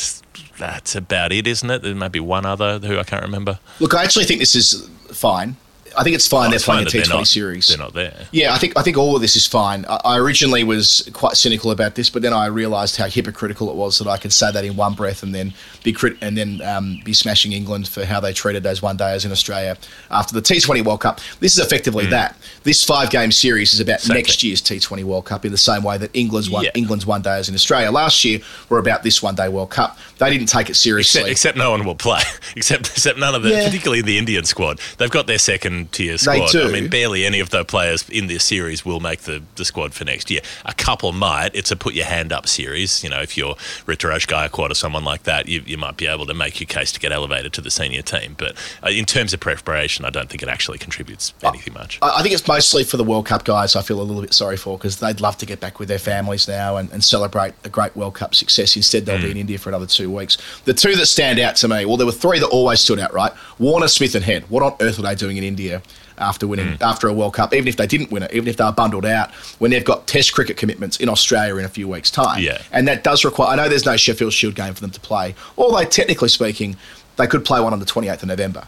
that's 0.57 0.95
about 0.95 1.31
it, 1.31 1.47
isn't 1.47 1.69
it? 1.69 1.81
There 1.81 1.95
may 1.95 2.07
be 2.09 2.19
one 2.19 2.45
other 2.45 2.79
who 2.79 2.97
I 2.99 3.03
can't 3.03 3.23
remember. 3.23 3.59
Look, 3.79 3.93
I 3.93 4.03
actually 4.03 4.25
think 4.25 4.39
this 4.39 4.55
is 4.55 4.87
fine. 5.11 5.55
I 5.97 6.03
think 6.03 6.15
it's 6.15 6.25
fine. 6.25 6.47
Oh, 6.47 6.49
they're 6.51 6.55
it's 6.55 6.63
playing 6.63 6.85
fine 6.87 7.01
a 7.01 7.05
that 7.05 7.17
T20 7.17 7.27
series. 7.27 7.67
They're 7.67 7.77
not 7.77 7.93
there. 7.93 8.15
Yeah, 8.31 8.53
I 8.53 8.57
think 8.57 8.77
I 8.79 8.81
think 8.81 8.95
all 8.95 9.13
of 9.13 9.21
this 9.21 9.35
is 9.35 9.45
fine. 9.45 9.83
I, 9.89 9.99
I 10.05 10.17
originally 10.19 10.63
was 10.63 11.09
quite 11.11 11.35
cynical 11.35 11.69
about 11.69 11.95
this, 11.95 12.09
but 12.09 12.21
then 12.21 12.31
I 12.31 12.45
realised 12.45 12.95
how 12.95 13.07
hypocritical 13.07 13.69
it 13.69 13.75
was 13.75 13.97
that 13.99 14.07
I 14.07 14.15
could 14.15 14.31
say 14.31 14.49
that 14.53 14.63
in 14.63 14.77
one 14.77 14.93
breath 14.93 15.21
and 15.21 15.35
then 15.35 15.53
be 15.83 15.91
crit- 15.91 16.15
and 16.21 16.37
then 16.37 16.61
um, 16.61 17.01
be 17.03 17.11
smashing 17.11 17.51
England 17.51 17.89
for 17.89 18.05
how 18.05 18.21
they 18.21 18.31
treated 18.31 18.63
those 18.63 18.81
one 18.81 18.95
days 18.95 19.25
in 19.25 19.33
Australia 19.33 19.75
after 20.09 20.33
the 20.33 20.41
T20 20.41 20.81
World 20.85 21.01
Cup. 21.01 21.19
This 21.41 21.57
is 21.57 21.65
effectively 21.65 22.05
that. 22.05 22.37
This 22.63 22.85
five 22.85 23.09
game 23.09 23.33
series 23.33 23.73
is 23.73 23.81
about 23.81 23.99
Mm. 23.99 24.03
Same 24.03 24.15
next 24.15 24.39
thing. 24.39 24.47
year's 24.47 24.61
T20 24.61 25.03
World 25.03 25.25
Cup 25.25 25.43
in 25.43 25.51
the 25.51 25.57
same 25.57 25.83
way 25.83 25.97
that 25.97 26.09
England's 26.13 26.49
one 26.49 26.63
Yeah. 26.63 26.71
England's 26.73 27.05
one 27.05 27.21
days 27.21 27.49
in 27.49 27.55
Australia 27.55 27.91
last 27.91 28.23
year 28.23 28.39
were 28.69 28.77
about 28.79 29.03
this 29.03 29.21
one 29.21 29.35
day 29.35 29.49
World 29.49 29.71
Cup. 29.71 29.97
They 30.21 30.29
didn't 30.29 30.49
take 30.49 30.69
it 30.69 30.75
seriously. 30.75 31.21
Except, 31.21 31.31
except 31.31 31.57
no 31.57 31.71
one 31.71 31.83
will 31.83 31.95
play. 31.95 32.21
Except 32.55 32.87
except 32.91 33.17
none 33.17 33.33
of 33.33 33.43
the, 33.43 33.49
Yeah. 33.49 33.65
particularly 33.65 34.01
the 34.01 34.17
Indian 34.17 34.43
squad. 34.43 34.79
They've 34.97 35.09
got 35.09 35.25
their 35.25 35.37
second 35.39 35.91
tier 35.91 36.17
squad. 36.17 36.49
do. 36.51 36.67
I 36.67 36.71
mean, 36.71 36.89
barely 36.89 37.25
any 37.25 37.39
of 37.39 37.49
the 37.49 37.65
players 37.65 38.07
in 38.09 38.27
this 38.27 38.43
series 38.43 38.85
will 38.85 38.99
make 38.99 39.21
the, 39.21 39.41
the 39.55 39.65
squad 39.65 39.93
for 39.93 40.05
next 40.05 40.29
year. 40.29 40.41
A 40.65 40.73
couple 40.73 41.11
might. 41.11 41.55
It's 41.55 41.71
a 41.71 41.75
put 41.75 41.93
your 41.95 42.05
hand 42.05 42.31
up 42.31 42.47
series. 42.47 43.03
You 43.03 43.09
know, 43.09 43.21
if 43.21 43.35
you're 43.37 43.55
Ruturaj 43.87 44.27
Gaikwad 44.27 44.69
or 44.69 44.75
someone 44.75 45.03
like 45.03 45.23
that, 45.23 45.47
you, 45.47 45.63
you 45.65 45.77
might 45.77 45.97
be 45.97 46.05
able 46.07 46.25
to 46.27 46.33
make 46.35 46.59
your 46.59 46.67
case 46.67 46.91
to 46.91 46.99
get 46.99 47.11
elevated 47.11 47.53
to 47.53 47.61
the 47.61 47.71
senior 47.71 48.03
team. 48.03 48.35
But 48.37 48.55
uh, 48.83 48.89
in 48.89 49.05
terms 49.05 49.33
of 49.33 49.39
preparation, 49.39 50.05
I 50.05 50.11
don't 50.11 50.29
think 50.29 50.43
it 50.43 50.49
actually 50.49 50.77
contributes 50.77 51.33
anything 51.43 51.73
much. 51.73 51.97
I 52.01 52.19
I 52.19 52.23
think 52.23 52.35
it's 52.35 52.47
mostly 52.47 52.83
for 52.83 52.97
the 52.97 53.03
World 53.03 53.25
Cup 53.25 53.45
guys. 53.45 53.75
I 53.75 53.81
feel 53.81 53.99
a 53.99 54.03
little 54.03 54.21
bit 54.21 54.33
sorry 54.33 54.57
for 54.57 54.77
because 54.77 54.99
they'd 54.99 55.19
love 55.21 55.37
to 55.37 55.45
get 55.47 55.59
back 55.59 55.79
with 55.79 55.87
their 55.87 55.97
families 55.97 56.47
now 56.47 56.77
and, 56.77 56.91
and 56.91 57.03
celebrate 57.03 57.53
a 57.63 57.69
great 57.69 57.95
World 57.95 58.13
Cup 58.13 58.35
success. 58.35 58.75
Instead, 58.75 59.05
they'll 59.07 59.17
be 59.21 59.31
in 59.31 59.37
India 59.37 59.57
for 59.57 59.69
another 59.69 59.87
two 59.87 60.10
weeks. 60.11 60.37
The 60.65 60.73
two 60.73 60.95
that 60.95 61.05
stand 61.07 61.39
out 61.39 61.55
to 61.57 61.67
me, 61.67 61.85
well, 61.85 61.97
there 61.97 62.05
were 62.05 62.11
three 62.11 62.39
that 62.39 62.47
always 62.47 62.81
stood 62.81 62.99
out. 62.99 63.13
Right, 63.13 63.31
Warner, 63.59 63.87
Smith, 63.87 64.15
and 64.15 64.23
Head. 64.23 64.43
What 64.49 64.63
on 64.63 64.75
earth 64.81 64.97
were 64.97 65.03
they 65.03 65.15
doing 65.15 65.37
in 65.37 65.43
India? 65.43 65.81
After 66.17 66.45
winning, 66.45 66.75
hmm. 66.75 66.83
after 66.83 67.07
a 67.07 67.13
World 67.13 67.33
Cup, 67.33 67.51
even 67.51 67.67
if 67.67 67.77
they 67.77 67.87
didn't 67.87 68.11
win 68.11 68.21
it, 68.21 68.31
even 68.31 68.47
if 68.47 68.55
they're 68.55 68.71
bundled 68.71 69.07
out, 69.07 69.31
when 69.57 69.71
they've 69.71 69.83
got 69.83 70.05
Test 70.05 70.35
cricket 70.35 70.55
commitments 70.55 70.97
in 70.97 71.09
Australia 71.09 71.55
in 71.55 71.65
a 71.65 71.69
few 71.69 71.87
weeks' 71.87 72.11
time, 72.11 72.43
Yeah. 72.43 72.61
and 72.71 72.87
that 72.87 73.03
does 73.03 73.25
require. 73.25 73.47
I 73.49 73.55
know 73.55 73.67
there's 73.67 73.87
no 73.87 73.97
Sheffield 73.97 74.31
Shield 74.31 74.53
game 74.53 74.75
for 74.75 74.81
them 74.81 74.91
to 74.91 74.99
play, 74.99 75.33
although 75.57 75.83
technically 75.83 76.29
speaking, 76.29 76.75
they 77.15 77.25
could 77.25 77.43
play 77.43 77.59
one 77.59 77.73
on 77.73 77.79
the 77.79 77.87
28th 77.87 78.21
of 78.21 78.27
November. 78.27 78.65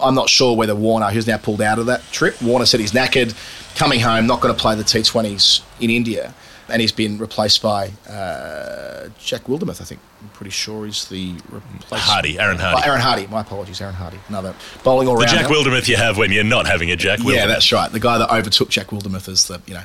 I'm 0.00 0.16
not 0.16 0.28
sure 0.28 0.56
whether 0.56 0.74
Warner, 0.74 1.06
who's 1.10 1.28
now 1.28 1.38
pulled 1.38 1.62
out 1.62 1.78
of 1.78 1.86
that 1.86 2.02
trip, 2.10 2.40
Warner 2.42 2.66
said 2.66 2.80
he's 2.80 2.92
knackered, 2.92 3.34
coming 3.76 4.00
home, 4.00 4.26
not 4.26 4.40
going 4.40 4.52
to 4.52 4.60
play 4.60 4.74
the 4.74 4.82
T20s 4.82 5.60
in 5.80 5.90
India, 5.90 6.34
and 6.68 6.80
he's 6.80 6.92
been 6.92 7.18
replaced 7.18 7.62
by 7.62 7.92
uh, 8.08 9.08
Jack 9.18 9.44
Wildermuth, 9.44 9.80
I 9.80 9.84
think. 9.84 10.00
I'm 10.22 10.28
pretty 10.30 10.50
sure 10.50 10.84
he's 10.86 11.06
the 11.08 11.34
replacement. 11.50 12.02
Hardie, 12.02 12.38
Aaron 12.38 12.58
Hardie. 12.58 12.82
Oh, 12.84 12.88
Aaron 12.88 13.00
Hardie. 13.00 13.30
My 13.30 13.42
apologies, 13.42 13.80
Aaron 13.80 13.94
Hardie. 13.94 14.18
Another 14.28 14.54
bowling 14.82 15.08
all 15.08 15.16
the. 15.16 15.26
Jack 15.26 15.46
Wildermuth 15.46 15.88
you 15.88 15.96
have 15.96 16.18
when 16.18 16.32
you're 16.32 16.44
not 16.44 16.66
having 16.66 16.90
a 16.90 16.96
Jack 16.96 17.20
Wildermuth. 17.20 17.34
Yeah, 17.34 17.46
that's 17.46 17.70
right. 17.72 17.90
The 17.90 18.00
guy 18.00 18.18
that 18.18 18.30
overtook 18.30 18.68
Jack 18.70 18.88
Wildermuth 18.88 19.28
is 19.28 19.46
the 19.46 19.60
you 19.66 19.74
know 19.74 19.82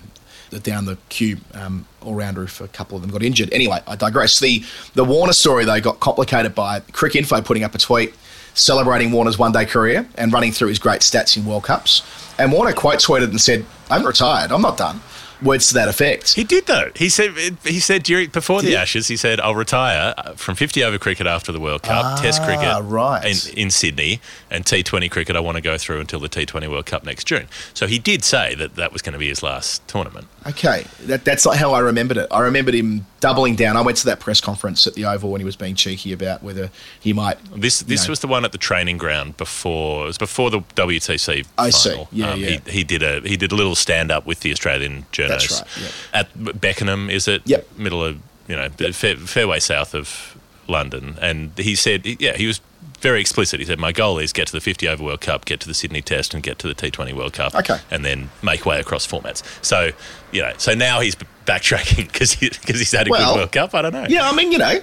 the 0.49 0.59
down 0.59 0.85
the 0.85 0.97
queue 1.09 1.37
um, 1.53 1.85
all 2.01 2.15
rounder 2.15 2.43
if 2.43 2.59
a 2.61 2.67
couple 2.67 2.95
of 2.95 3.01
them 3.03 3.11
got 3.11 3.23
injured. 3.23 3.51
Anyway, 3.53 3.79
I 3.87 3.95
digress. 3.95 4.39
The 4.39 4.63
the 4.95 5.05
Warner 5.05 5.33
story 5.33 5.65
though 5.65 5.79
got 5.79 5.99
complicated 5.99 6.55
by 6.55 6.79
Cricinfo 6.79 7.43
putting 7.43 7.63
up 7.63 7.75
a 7.75 7.77
tweet 7.77 8.13
celebrating 8.53 9.11
Warner's 9.11 9.37
one 9.37 9.51
day 9.51 9.65
career 9.65 10.07
and 10.15 10.33
running 10.33 10.51
through 10.51 10.67
his 10.69 10.79
great 10.79 11.01
stats 11.01 11.37
in 11.37 11.45
World 11.45 11.63
Cups. 11.63 12.01
And 12.37 12.51
Warner 12.51 12.73
quote 12.73 12.99
tweeted 12.99 13.29
and 13.29 13.39
said, 13.39 13.65
"I'm 13.89 14.05
retired. 14.05 14.51
I'm 14.51 14.61
not 14.61 14.77
done." 14.77 15.01
Words 15.41 15.67
to 15.69 15.73
that 15.75 15.87
effect. 15.87 16.33
He 16.35 16.43
did 16.43 16.67
though. 16.67 16.91
He 16.95 17.09
said 17.09 17.31
he 17.63 17.79
said 17.79 18.03
during 18.03 18.29
before 18.29 18.61
the 18.61 18.69
he? 18.69 18.75
Ashes, 18.75 19.07
he 19.07 19.17
said 19.17 19.39
I'll 19.39 19.55
retire 19.55 20.13
uh, 20.17 20.33
from 20.33 20.55
50 20.55 20.83
over 20.83 20.97
cricket 20.99 21.25
after 21.25 21.51
the 21.51 21.59
World 21.59 21.81
Cup, 21.83 22.21
Test 22.21 22.41
Ah, 22.41 22.45
cricket 22.45 22.91
right. 22.91 23.25
in, 23.25 23.57
in 23.57 23.71
Sydney, 23.71 24.21
and 24.49 24.65
T20 24.65 25.09
cricket. 25.09 25.35
I 25.35 25.39
want 25.39 25.55
to 25.57 25.61
go 25.61 25.77
through 25.77 25.99
until 25.99 26.19
the 26.19 26.29
T20 26.29 26.69
World 26.69 26.85
Cup 26.85 27.03
next 27.03 27.23
June. 27.25 27.47
So 27.73 27.87
he 27.87 27.97
did 27.97 28.23
say 28.23 28.53
that 28.55 28.75
that 28.75 28.93
was 28.93 29.01
going 29.01 29.13
to 29.13 29.19
be 29.19 29.29
his 29.29 29.41
last 29.41 29.87
tournament. 29.87 30.27
Okay, 30.47 30.85
that, 31.05 31.25
that's 31.25 31.45
not 31.45 31.57
how 31.57 31.73
I 31.73 31.79
remembered 31.79 32.17
it. 32.17 32.27
I 32.31 32.41
remembered 32.41 32.75
him 32.75 33.05
doubling 33.21 33.55
down. 33.55 33.77
I 33.77 33.81
went 33.81 33.97
to 33.99 34.05
that 34.07 34.19
press 34.19 34.41
conference 34.41 34.85
at 34.85 34.95
the 34.95 35.05
Oval 35.05 35.31
when 35.31 35.39
he 35.39 35.45
was 35.45 35.55
being 35.55 35.75
cheeky 35.75 36.11
about 36.11 36.43
whether 36.43 36.69
he 36.99 37.13
might. 37.13 37.37
This 37.55 37.79
this 37.79 38.05
know. 38.07 38.11
was 38.11 38.19
the 38.19 38.27
one 38.27 38.43
at 38.43 38.51
the 38.51 38.57
training 38.57 38.97
ground 38.97 39.37
before. 39.37 40.03
It 40.03 40.07
was 40.07 40.17
before 40.17 40.49
the 40.49 40.59
WTC 40.75 41.47
I 41.57 41.69
see. 41.69 41.89
final. 41.89 42.01
Um, 42.03 42.07
Yeah, 42.11 42.33
yeah. 42.35 42.59
He, 42.65 42.71
he 42.71 42.83
did 42.83 43.01
a 43.03 43.21
he 43.21 43.37
did 43.37 43.53
a 43.53 43.55
little 43.55 43.75
stand 43.75 44.11
up 44.11 44.25
with 44.25 44.41
the 44.41 44.51
Australian 44.51 45.05
journalists 45.13 45.61
right, 45.61 45.93
yeah. 46.13 46.19
at 46.19 46.59
Beckenham. 46.59 47.09
Is 47.09 47.29
it? 47.29 47.43
Yep. 47.45 47.77
Middle 47.77 48.03
of 48.03 48.19
you 48.47 48.57
know 48.57 48.67
fair, 48.91 49.15
fairway 49.15 49.59
south 49.61 49.95
of 49.95 50.37
London, 50.67 51.15
and 51.21 51.51
he 51.57 51.75
said 51.75 52.05
yeah 52.05 52.35
he 52.35 52.47
was. 52.47 52.59
Very 52.99 53.19
explicit. 53.19 53.59
He 53.59 53.65
said, 53.65 53.79
"My 53.79 53.91
goal 53.91 54.19
is 54.19 54.31
get 54.31 54.45
to 54.47 54.53
the 54.53 54.61
50 54.61 54.87
over 54.87 55.03
World 55.03 55.21
Cup, 55.21 55.45
get 55.45 55.59
to 55.61 55.67
the 55.67 55.73
Sydney 55.73 56.03
Test, 56.03 56.35
and 56.35 56.43
get 56.43 56.59
to 56.59 56.67
the 56.67 56.75
T20 56.75 57.13
World 57.13 57.33
Cup, 57.33 57.55
Okay. 57.55 57.77
and 57.89 58.05
then 58.05 58.29
make 58.43 58.63
way 58.63 58.79
across 58.79 59.07
formats." 59.07 59.41
So, 59.65 59.89
you 60.31 60.43
know, 60.43 60.53
so 60.59 60.75
now 60.75 60.99
he's 60.99 61.15
backtracking 61.51 62.07
because 62.11 62.33
he, 62.33 62.49
cause 62.49 62.79
he's 62.79 62.91
had 62.91 63.07
a 63.07 63.11
Well, 63.11 63.33
good 63.33 63.39
World 63.39 63.51
Cup. 63.51 63.75
I 63.75 63.81
don't 63.81 63.93
know. 63.93 64.05
Yeah, 64.07 64.29
I 64.29 64.35
mean, 64.35 64.51
you 64.51 64.57
know, 64.57 64.79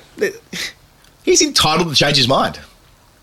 he's 1.24 1.42
entitled 1.42 1.88
to 1.88 1.94
change 1.94 2.16
his 2.16 2.28
mind. 2.28 2.61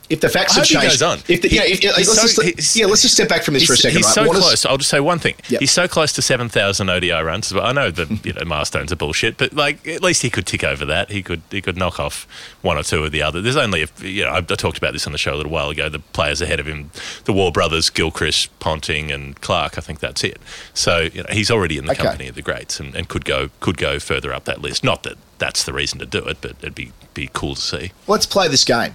If 0.10 0.20
the 0.22 0.30
facts 0.30 0.56
have 0.56 0.66
changed, 0.66 0.88
goes 0.88 1.02
on. 1.02 1.20
If 1.28 1.42
the, 1.42 1.48
He- 1.50 1.56
yeah, 1.56 1.64
if, 1.66 1.84
let's 1.84 2.36
so- 2.36 2.44
just, 2.44 2.76
yeah, 2.76 2.86
let's 2.86 3.02
just 3.02 3.16
step 3.16 3.28
back 3.28 3.44
from 3.44 3.56
this 3.56 3.66
for 3.66 3.74
a 3.74 3.78
second. 3.78 3.98
he's 3.98 4.06
right? 4.06 4.14
so 4.14 4.26
close. 4.32 4.66
I'll 4.66 4.78
just 4.78 4.90
say 4.90 5.00
one 5.00 5.18
thing. 5.20 5.36
Yep. 5.50 5.62
He's 5.62 5.72
so 5.72 5.88
close 5.88 6.14
to 6.14 6.22
7,000 6.22 6.90
ODI 6.90 7.12
runs. 7.12 7.54
Well, 7.54 7.66
I 7.66 7.72
know 7.72 7.90
the 7.92 8.20
you 8.24 8.34
know, 8.34 8.46
milestones 8.46 8.92
are 8.92 8.96
bullshit, 8.96 9.38
but 9.38 9.54
like 9.54 9.88
at 9.88 10.04
least 10.04 10.22
he 10.22 10.30
could 10.30 10.46
tick 10.46 10.64
over 10.64 10.86
that. 10.86 11.10
He 11.10 11.24
could 11.24 11.42
he 11.50 11.62
could 11.62 11.78
knock 11.78 12.00
off 12.00 12.28
one 12.62 12.78
or 12.78 12.84
two 12.84 13.04
of 13.04 13.12
the 13.12 13.22
other. 13.22 13.42
There's 13.42 13.56
only, 13.58 13.84
a, 13.84 13.88
you 14.02 14.24
know, 14.24 14.30
I, 14.32 14.38
I 14.38 14.42
talked 14.42 14.78
about 14.78 14.94
this 14.94 15.06
on 15.08 15.12
the 15.12 15.18
show 15.18 15.34
a 15.34 15.38
little 15.38 15.52
while 15.52 15.70
ago. 15.70 15.90
The 15.90 16.00
players 16.00 16.42
ahead 16.42 16.60
of 16.60 16.68
him, 16.68 16.92
the 17.26 17.34
Waugh 17.34 17.52
brothers, 17.52 17.90
Gilchrist, 17.90 18.58
Ponting, 18.60 19.12
and 19.12 19.40
Clarke. 19.42 19.78
I 19.78 19.82
think 19.82 20.00
that's 20.02 20.24
it. 20.24 20.40
So 20.74 21.00
you 21.14 21.24
know, 21.24 21.30
he's 21.32 21.50
already 21.50 21.78
in 21.78 21.86
the 21.86 21.92
Okay. 21.94 22.04
company 22.04 22.28
of 22.28 22.36
the 22.36 22.42
greats 22.42 22.80
and, 22.80 22.94
and 22.96 23.08
could 23.10 23.26
go 23.26 23.50
could 23.60 23.78
go 23.78 23.98
further 24.00 24.34
up 24.34 24.46
that 24.46 24.62
list. 24.62 24.84
Not 24.84 25.04
that 25.04 25.16
that's 25.40 25.64
the 25.64 25.74
reason 25.74 25.98
to 26.00 26.06
do 26.06 26.20
it, 26.26 26.38
but 26.42 26.52
it'd 26.62 26.76
be 26.76 26.92
be 27.14 27.30
cool 27.34 27.56
to 27.56 27.62
see. 27.62 27.92
Let's 28.08 28.26
play 28.26 28.48
this 28.48 28.64
game. 28.64 28.94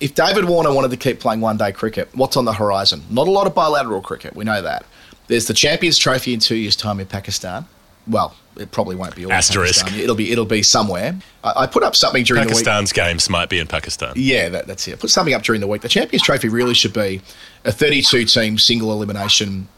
If 0.00 0.14
David 0.14 0.44
Warner 0.44 0.72
wanted 0.72 0.90
to 0.92 0.96
keep 0.96 1.18
playing 1.20 1.40
one 1.40 1.56
day 1.56 1.72
cricket, 1.72 2.08
what's 2.14 2.36
on 2.36 2.44
the 2.44 2.52
horizon? 2.52 3.02
Not 3.10 3.26
a 3.26 3.30
lot 3.30 3.46
of 3.46 3.54
bilateral 3.54 4.00
cricket, 4.00 4.36
we 4.36 4.44
know 4.44 4.62
that. 4.62 4.84
There's 5.26 5.46
the 5.46 5.54
Champions 5.54 5.98
Trophy 5.98 6.32
in 6.34 6.40
two 6.40 6.54
years' 6.56 6.76
time 6.76 7.00
in 7.00 7.06
Pakistan. 7.06 7.66
Well, 8.06 8.34
it 8.56 8.70
probably 8.70 8.96
won't 8.96 9.14
be 9.14 9.26
all 9.26 9.32
Asterisk. 9.32 9.80
Pakistan. 9.80 10.00
It'll 10.02 10.14
be 10.16 10.32
it'll 10.32 10.46
be 10.46 10.62
somewhere. 10.62 11.14
I, 11.44 11.52
I 11.64 11.66
put 11.66 11.82
up 11.82 11.94
something 11.94 12.24
during 12.24 12.44
the 12.44 12.48
week. 12.54 12.64
Pakistan's 12.64 12.92
games 12.92 13.28
might 13.28 13.50
be 13.50 13.58
in 13.58 13.66
Pakistan. 13.66 14.14
Yeah, 14.16 14.48
that, 14.48 14.66
that's 14.66 14.88
it. 14.88 14.94
I 14.94 14.96
put 14.96 15.10
something 15.10 15.34
up 15.34 15.42
during 15.42 15.60
the 15.60 15.66
week. 15.66 15.82
The 15.82 15.88
Champions 15.88 16.22
Trophy 16.22 16.48
really 16.48 16.72
should 16.74 16.94
be 16.94 17.20
a 17.66 17.72
32 17.72 18.24
team 18.24 18.56
single 18.58 18.90
elimination 18.92 19.68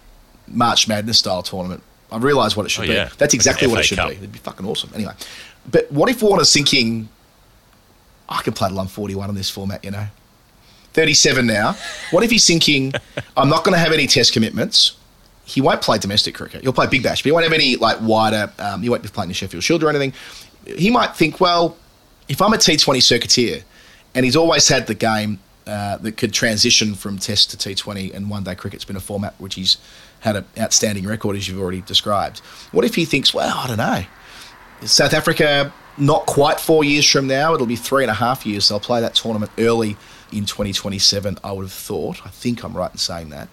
March 0.47 0.87
Madness 0.87 1.19
style 1.19 1.43
tournament. 1.43 1.83
I 2.13 2.19
realise 2.19 2.57
what 2.57 2.67
it 2.67 2.69
should 2.71 2.85
Oh, 2.85 2.89
be. 2.89 2.95
yeah. 2.95 3.09
That's 3.19 3.35
exactly 3.35 3.67
Like 3.67 3.75
what 3.77 3.81
it 3.81 3.87
should 3.87 3.99
Cup. 3.99 4.11
be. 4.11 4.17
It'd 4.17 4.33
be 4.33 4.39
fucking 4.39 4.67
awesome. 4.67 4.91
Anyway, 4.95 5.13
but 5.69 5.91
what 5.91 6.09
if 6.09 6.23
Warner's 6.23 6.53
thinking, 6.53 7.09
I 8.31 8.43
can 8.43 8.53
play 8.53 8.69
till 8.69 8.79
I'm 8.79 8.87
41 8.87 9.29
in 9.29 9.35
this 9.35 9.51
format, 9.51 9.85
you 9.85 9.91
know? 9.91 10.07
37 10.93 11.47
now. 11.47 11.77
What 12.11 12.25
if 12.25 12.31
he's 12.31 12.47
thinking, 12.47 12.93
I'm 13.37 13.49
not 13.49 13.65
going 13.65 13.75
to 13.75 13.79
have 13.79 13.93
any 13.93 14.07
test 14.07 14.33
commitments? 14.33 14.97
He 15.45 15.61
won't 15.61 15.83
play 15.83 15.99
domestic 15.99 16.35
cricket. 16.35 16.63
He'll 16.63 16.73
play 16.73 16.87
Big 16.87 17.03
Bash, 17.03 17.23
but 17.23 17.27
he 17.27 17.33
won't 17.33 17.45
have 17.45 17.53
any 17.53 17.77
like 17.77 17.99
wider. 18.01 18.53
Um, 18.59 18.83
he 18.83 18.89
won't 18.89 19.03
be 19.03 19.09
playing 19.09 19.29
the 19.29 19.35
Sheffield 19.35 19.65
Shield 19.65 19.83
or 19.83 19.89
anything. 19.91 20.13
He 20.65 20.91
might 20.91 21.17
think, 21.17 21.41
well, 21.41 21.77
if 22.29 22.41
I'm 22.41 22.53
a 22.53 22.57
T20 22.57 22.99
circuiteer, 22.99 23.65
and 24.15 24.25
he's 24.25 24.37
always 24.37 24.69
had 24.69 24.87
the 24.87 24.95
game 24.95 25.41
uh, 25.67 25.97
that 25.99 26.17
could 26.17 26.33
transition 26.33 26.95
from 26.95 27.19
Test 27.19 27.51
to 27.51 27.57
T20 27.57 28.15
and 28.15 28.31
one 28.31 28.45
day 28.45 28.55
cricket's 28.55 28.85
been 28.85 28.97
a 28.97 29.01
format 29.01 29.35
which 29.39 29.55
he's 29.55 29.79
had 30.21 30.37
an 30.37 30.45
outstanding 30.59 31.07
record, 31.07 31.37
as 31.37 31.49
you've 31.49 31.61
already 31.61 31.81
described. 31.83 32.41
What 32.73 32.85
if 32.85 32.95
he 32.95 33.05
thinks, 33.05 33.33
well, 33.33 33.57
I 33.57 33.67
don't 33.67 33.77
know, 33.79 34.05
South 34.87 35.15
Africa, 35.15 35.73
not 36.01 36.27
quite 36.27 36.59
four 36.59 36.83
years 36.83 37.09
from 37.09 37.27
now, 37.27 37.55
it'll 37.55 37.67
be 37.67 37.77
three 37.77 38.03
and 38.03 38.11
a 38.11 38.15
half 38.15 38.45
years. 38.47 38.69
They'll 38.69 38.81
play 38.81 39.01
that 39.01 39.15
tournament 39.15 39.53
early 39.59 39.97
in 40.33 40.47
2027, 40.47 41.39
I 41.45 41.53
would 41.53 41.63
have 41.65 41.73
thought. 41.73 42.25
I 42.25 42.31
think 42.31 42.65
I'm 42.65 42.77
right 42.77 42.91
in 42.91 42.99
saying 42.99 43.31
that. 43.31 43.49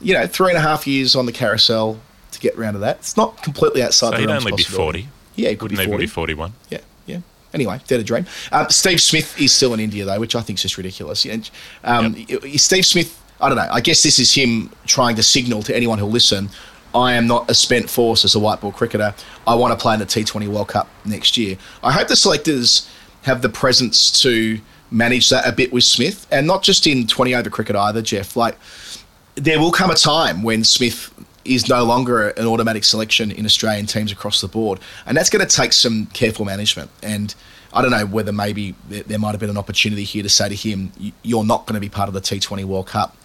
You 0.00 0.14
know, 0.14 0.26
three 0.26 0.50
and 0.50 0.58
a 0.58 0.60
half 0.60 0.86
years 0.86 1.16
on 1.16 1.26
the 1.26 1.32
carousel 1.32 1.98
to 2.32 2.40
get 2.40 2.56
round 2.56 2.74
to 2.74 2.78
that. 2.80 2.98
It's 2.98 3.16
not 3.16 3.42
completely 3.42 3.82
outside 3.82 4.10
So 4.10 4.10
the 4.12 4.18
he'd 4.20 4.26
realms 4.28 4.44
of 4.46 4.52
only 4.52 4.56
be 4.58 4.62
40. 4.64 5.08
Yeah, 5.36 5.48
he 5.50 5.56
could 5.56 5.62
Wouldn't 5.72 5.78
be 5.78 5.82
even 5.84 5.92
40. 5.92 6.04
be 6.04 6.08
41. 6.08 6.52
Yeah, 6.70 6.78
yeah. 7.06 7.20
Anyway, 7.54 7.80
dead 7.86 8.00
a 8.00 8.04
dream. 8.04 8.26
Um, 8.52 8.68
Steve 8.68 9.00
Smith 9.00 9.40
is 9.40 9.52
still 9.52 9.72
in 9.74 9.80
India 9.80 10.04
though, 10.04 10.20
which 10.20 10.36
I 10.36 10.40
think 10.42 10.58
is 10.58 10.62
just 10.62 10.76
ridiculous. 10.76 11.24
Yeah, 11.24 11.38
Um, 11.82 12.14
Steve 12.56 12.84
Smith, 12.84 13.20
I 13.40 13.48
don't 13.48 13.56
know. 13.56 13.68
I 13.70 13.80
guess 13.80 14.02
this 14.02 14.18
is 14.18 14.32
him 14.34 14.70
trying 14.86 15.16
to 15.16 15.22
signal 15.22 15.62
to 15.62 15.74
anyone 15.74 15.98
who'll 15.98 16.10
listen. 16.10 16.50
I 16.98 17.14
am 17.14 17.26
not 17.26 17.50
a 17.50 17.54
spent 17.54 17.88
force 17.88 18.24
as 18.24 18.34
a 18.34 18.38
white 18.38 18.60
ball 18.60 18.72
cricketer. 18.72 19.14
I 19.46 19.54
want 19.54 19.72
to 19.72 19.80
play 19.80 19.94
in 19.94 20.00
the 20.00 20.06
T20 20.06 20.48
World 20.48 20.68
Cup 20.68 20.88
next 21.04 21.36
year. 21.36 21.56
I 21.82 21.92
hope 21.92 22.08
the 22.08 22.16
selectors 22.16 22.90
have 23.22 23.40
the 23.42 23.48
presence 23.48 24.22
to 24.22 24.58
manage 24.90 25.30
that 25.30 25.46
a 25.46 25.52
bit 25.52 25.72
with 25.72 25.84
Smith, 25.84 26.26
and 26.30 26.46
not 26.46 26.62
just 26.62 26.86
in 26.86 27.06
20 27.06 27.34
over 27.34 27.50
cricket 27.50 27.76
either, 27.76 28.02
Geoff. 28.02 28.36
Like 28.36 28.58
there 29.34 29.60
will 29.60 29.70
come 29.70 29.90
a 29.90 29.94
time 29.94 30.42
when 30.42 30.64
Smith 30.64 31.14
is 31.44 31.68
no 31.68 31.84
longer 31.84 32.30
an 32.30 32.46
automatic 32.46 32.84
selection 32.84 33.30
in 33.30 33.46
Australian 33.46 33.86
teams 33.86 34.12
across 34.12 34.40
the 34.40 34.48
board. 34.48 34.80
And 35.06 35.16
that's 35.16 35.30
going 35.30 35.46
to 35.46 35.56
take 35.56 35.72
some 35.72 36.06
careful 36.06 36.44
management. 36.44 36.90
And 37.02 37.34
I 37.72 37.80
don't 37.80 37.90
know 37.90 38.06
whether 38.06 38.32
maybe 38.32 38.74
there, 38.88 39.02
there 39.04 39.18
might 39.18 39.30
have 39.30 39.40
been 39.40 39.50
an 39.50 39.58
opportunity 39.58 40.04
here 40.04 40.22
to 40.22 40.28
say 40.28 40.48
to 40.48 40.54
him, 40.54 40.92
you're 41.22 41.44
not 41.44 41.66
going 41.66 41.74
to 41.74 41.80
be 41.80 41.88
part 41.88 42.08
of 42.08 42.14
the 42.14 42.20
T20 42.20 42.64
World 42.64 42.86
Cup. 42.86 43.16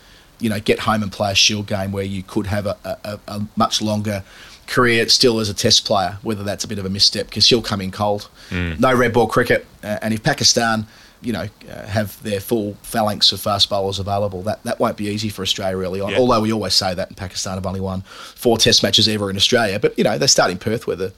You 0.44 0.50
know, 0.50 0.60
get 0.60 0.80
home 0.80 1.02
and 1.04 1.12
play 1.12 1.32
a 1.32 1.36
Shield 1.36 1.68
game 1.68 1.94
where 1.94 2.04
you 2.04 2.22
could 2.22 2.48
have 2.48 2.66
a, 2.66 2.76
a, 2.84 3.20
a 3.30 3.42
much 3.56 3.82
longer 3.82 4.24
career 4.68 5.08
still 5.08 5.40
as 5.40 5.50
a 5.50 5.54
test 5.54 5.86
player, 5.86 6.18
whether 6.22 6.44
that's 6.44 6.66
a 6.66 6.68
bit 6.68 6.80
of 6.80 6.86
a 6.86 6.90
misstep 6.90 7.28
because 7.28 7.48
he'll 7.48 7.62
come 7.62 7.80
in 7.80 7.92
cold. 7.92 8.30
No 8.78 8.94
red 8.94 9.14
ball 9.14 9.28
cricket. 9.28 9.66
Uh, 9.82 10.00
and 10.02 10.14
if 10.14 10.22
Pakistan, 10.22 10.86
you 11.22 11.32
know, 11.32 11.48
uh, 11.72 11.86
have 11.88 12.22
their 12.24 12.42
full 12.42 12.76
phalanx 12.82 13.32
of 13.32 13.40
fast 13.40 13.70
bowlers 13.70 14.00
available, 14.00 14.42
that, 14.42 14.62
that 14.64 14.80
won't 14.80 14.98
be 14.98 15.06
easy 15.06 15.30
for 15.30 15.44
Australia 15.44 15.78
early 15.78 16.02
on. 16.02 16.12
Yeah. 16.12 16.18
Although 16.18 16.42
we 16.42 16.52
always 16.52 16.74
say 16.74 16.94
that, 16.94 17.08
and 17.08 17.16
Pakistan 17.16 17.56
have 17.56 17.66
only 17.66 17.80
won 17.80 18.02
four 18.36 18.58
test 18.58 18.84
matches 18.84 19.08
ever 19.08 19.30
in 19.30 19.38
Australia. 19.38 19.80
But, 19.80 19.98
you 19.98 20.04
know, 20.04 20.18
they 20.18 20.28
start 20.28 20.52
in 20.52 20.58
Perth 20.58 20.88
where 20.88 20.98
the 20.98 21.14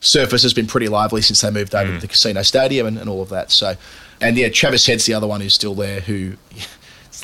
surface 0.00 0.42
has 0.42 0.54
been 0.54 0.66
pretty 0.66 0.88
lively 0.88 1.20
since 1.20 1.42
they 1.42 1.50
moved 1.50 1.74
over 1.74 1.92
to 1.92 2.00
the 2.00 2.08
casino 2.08 2.42
stadium 2.42 2.86
and, 2.86 2.96
and 2.96 3.10
all 3.10 3.20
of 3.20 3.28
that. 3.28 3.50
So, 3.50 3.74
and 4.22 4.38
yeah, 4.38 4.48
Travis 4.48 4.86
Head's 4.86 5.04
the 5.04 5.14
other 5.14 5.26
one 5.26 5.42
who's 5.42 5.54
still 5.54 5.74
there 5.74 6.00
who. 6.00 6.36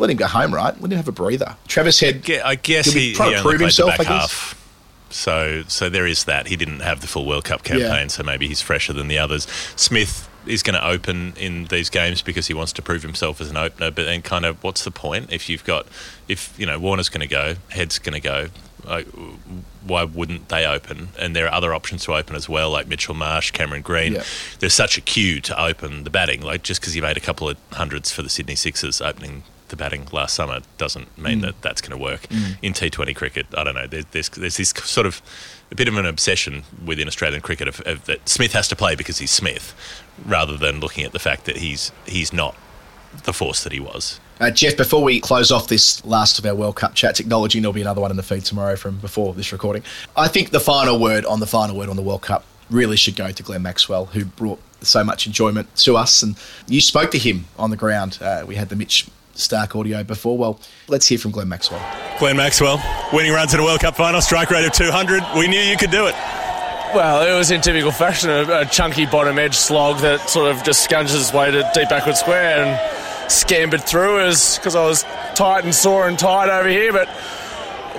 Let 0.01 0.11
him 0.11 0.17
go 0.17 0.27
home, 0.27 0.55
right? 0.55 0.79
Let 0.81 0.91
him 0.93 0.97
have 0.97 1.09
a 1.09 1.13
breather. 1.13 1.57
Travis 1.69 2.01
Head, 2.01 2.29
I 2.45 2.55
guess 2.57 2.87
he, 2.93 3.15
trying 3.15 3.31
he 3.31 3.37
to 3.37 3.43
prove 3.43 3.61
himself, 3.61 3.95
I 3.95 4.05
guess. 4.05 4.09
half. 4.09 4.63
So, 5.11 5.63
so 5.69 5.89
there 5.89 6.07
is 6.07 6.25
that. 6.25 6.49
He 6.49 6.57
didn't 6.57 6.81
have 6.81 7.01
the 7.01 7.07
full 7.07 7.25
World 7.27 7.45
Cup 7.45 7.63
campaign, 7.63 7.83
Yeah. 7.89 8.07
so 8.09 8.23
maybe 8.23 8.49
he's 8.49 8.61
fresher 8.61 8.93
than 8.93 9.09
the 9.09 9.19
others. 9.19 9.47
Smith 9.77 10.29
is 10.47 10.63
going 10.63 10.75
to 10.75 10.87
open 10.87 11.33
in 11.37 11.65
these 11.67 11.91
games 11.91 12.23
because 12.23 12.47
he 12.49 12.55
wants 12.55 12.73
to 12.75 12.83
prove 12.83 13.03
himself 13.03 13.41
as 13.41 13.49
an 13.51 13.57
opener. 13.57 13.91
But 13.91 14.05
then, 14.05 14.23
kind 14.23 14.45
of, 14.45 14.63
what's 14.63 14.85
the 14.85 14.91
point 14.91 15.33
if 15.33 15.49
you've 15.49 15.65
got, 15.65 15.87
if 16.29 16.53
you 16.59 16.67
know, 16.67 16.79
Warner's 16.79 17.09
going 17.09 17.21
to 17.21 17.27
go, 17.29 17.55
Head's 17.71 17.99
going 17.99 18.15
to 18.15 18.21
go. 18.21 18.49
Like, 18.85 19.07
why 19.85 20.05
wouldn't 20.05 20.49
they 20.49 20.65
open? 20.67 21.09
And 21.19 21.35
there 21.35 21.47
are 21.47 21.53
other 21.55 21.75
options 21.75 22.05
to 22.05 22.15
open 22.15 22.37
as 22.37 22.49
well, 22.49 22.71
like 22.71 22.87
Mitchell 22.87 23.15
Marsh, 23.15 23.51
Cameron 23.53 23.83
Green. 23.83 24.13
Yeah. 24.15 24.25
There's 24.61 24.75
such 24.75 24.97
a 24.97 25.01
queue 25.01 25.41
to 25.43 25.61
open 25.61 26.05
the 26.05 26.11
batting. 26.11 26.43
Like 26.43 26.63
just 26.63 26.81
because 26.81 26.95
you 26.95 27.03
made 27.03 27.17
a 27.17 27.21
couple 27.21 27.49
of 27.49 27.57
hundreds 27.73 28.13
for 28.13 28.23
the 28.23 28.29
Sydney 28.29 28.55
Sixers 28.55 29.01
opening 29.01 29.43
the 29.69 29.77
batting 29.77 30.07
last 30.13 30.35
summer 30.35 30.61
doesn't 30.79 31.17
mean 31.19 31.41
that 31.41 31.61
that's 31.63 31.81
going 31.81 31.97
to 31.97 32.03
work 32.03 32.27
in 32.63 32.73
T20 32.73 33.15
cricket. 33.17 33.47
I 33.57 33.65
don't 33.65 33.75
know. 33.75 33.87
There, 33.87 34.03
there's 34.11 34.29
there's 34.31 34.57
this 34.57 34.71
sort 34.71 35.07
of 35.07 35.23
a 35.71 35.75
bit 35.75 35.89
of 35.89 35.97
an 35.97 36.07
obsession 36.07 36.63
within 36.85 37.09
Australian 37.09 37.43
cricket 37.43 37.69
of, 37.69 37.81
of 37.81 38.05
that 38.07 38.29
Smith 38.29 38.53
has 38.53 38.69
to 38.69 38.77
play 38.77 38.95
because 38.95 39.19
he's 39.19 39.31
Smith, 39.31 39.75
rather 40.25 40.57
than 40.57 40.81
looking 40.81 41.05
at 41.05 41.13
the 41.13 41.19
fact 41.19 41.45
that 41.47 41.59
he's 41.59 41.93
he's 42.07 42.33
not 42.33 42.57
the 43.25 43.33
force 43.33 43.63
that 43.65 43.73
he 43.73 43.81
was. 43.81 44.21
Uh, 44.39 44.51
Geoff, 44.51 44.77
before 44.77 45.03
we 45.03 45.19
close 45.19 45.51
off 45.51 45.69
this 45.69 46.05
last 46.05 46.39
of 46.39 46.45
our 46.45 46.55
World 46.55 46.77
Cup 46.77 46.95
chats, 46.95 47.21
acknowledging 47.21 47.63
there'll 47.63 47.73
be 47.73 47.81
another 47.81 48.03
one 48.03 48.11
in 48.11 48.19
the 48.19 48.23
feed 48.23 48.45
tomorrow 48.45 48.77
from 48.77 48.99
before 48.99 49.33
this 49.33 49.51
recording, 49.51 49.83
I 50.15 50.29
think 50.29 50.51
the 50.51 50.61
final 50.61 51.01
word 51.01 51.25
on 51.25 51.41
the 51.41 51.47
final 51.47 51.77
word 51.77 51.89
on 51.89 51.97
the 51.97 52.03
World 52.03 52.23
Cup 52.23 52.45
really 52.69 52.97
should 52.97 53.17
go 53.17 53.31
to 53.31 53.43
Glenn 53.43 53.63
Maxwell, 53.63 54.07
who 54.07 54.25
brought 54.25 54.61
so 54.83 55.03
much 55.03 55.27
enjoyment 55.27 55.75
to 55.77 55.97
us. 55.97 56.23
And 56.23 56.37
you 56.67 56.81
spoke 56.81 57.11
to 57.13 57.19
him 57.19 57.47
on 57.59 57.71
the 57.71 57.77
ground. 57.77 58.19
Uh, 58.21 58.45
we 58.47 58.57
had 58.57 58.69
the 58.69 58.77
Mitch 58.77 59.09
Starc 59.37 59.79
audio 59.79 60.03
before. 60.03 60.37
Well, 60.37 60.61
let's 60.89 61.07
hear 61.07 61.19
from 61.19 61.31
Glenn 61.31 61.49
Maxwell. 61.49 61.81
Glenn 62.19 62.37
Maxwell, 62.37 62.83
winning 63.13 63.33
runs 63.33 63.53
in 63.55 63.61
a 63.61 63.63
World 63.63 63.81
Cup 63.81 63.97
final, 63.97 64.21
strike 64.21 64.51
rate 64.51 64.65
of 64.65 64.73
200. 64.73 65.23
We 65.37 65.49
knew 65.49 65.61
you 65.61 65.77
could 65.77 65.91
do 65.91 66.07
it. 66.07 66.15
Well, 66.95 67.23
it 67.23 67.37
was 67.37 67.51
in 67.51 67.61
typical 67.61 67.91
fashion, 67.91 68.31
a, 68.31 68.61
a 68.61 68.65
chunky 68.65 69.07
bottom 69.07 69.39
edge 69.39 69.55
slog 69.55 69.99
that 70.01 70.31
sort 70.31 70.51
of 70.51 70.63
just 70.65 70.89
scunges 70.89 71.17
its 71.21 71.33
way 71.33 71.51
to 71.51 71.71
deep 71.75 71.89
backward 71.89 72.17
square 72.17 72.65
and 72.65 73.31
scampered 73.31 73.83
through 73.83 74.21
as 74.21 74.57
because 74.57 74.75
I 74.75 74.85
was 74.87 75.03
tight 75.35 75.65
and 75.65 75.75
sore 75.75 76.09
and 76.09 76.19
tired 76.19 76.49
over 76.49 76.69
here. 76.69 76.93
But 76.93 77.09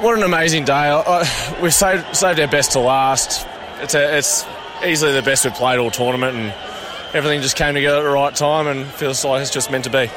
what 0.02 0.18
an 0.18 0.24
amazing 0.24 0.66
day! 0.66 0.74
I, 0.74 1.00
I, 1.00 1.60
we've 1.62 1.74
saved, 1.74 2.16
saved 2.16 2.40
our 2.40 2.48
best 2.48 2.72
to 2.72 2.80
last. 2.80 3.46
It's 3.82 3.94
a, 3.94 4.18
it's 4.18 4.46
easily 4.86 5.12
the 5.12 5.22
best 5.22 5.46
we've 5.46 5.54
played 5.54 5.80
all 5.80 5.92
tournament, 5.92 6.36
and 6.36 6.54
everything 7.14 7.42
just 7.42 7.58
came 7.58 7.76
together 7.76 8.00
at 8.00 8.04
the 8.04 8.10
right 8.10 8.34
time, 8.34 8.68
and 8.68 8.88
feels 8.88 9.24
like 9.24 9.42
it's 9.42 9.52
just 9.52 9.70
meant 9.70 9.84
to 9.84 9.92
be. 9.92 10.10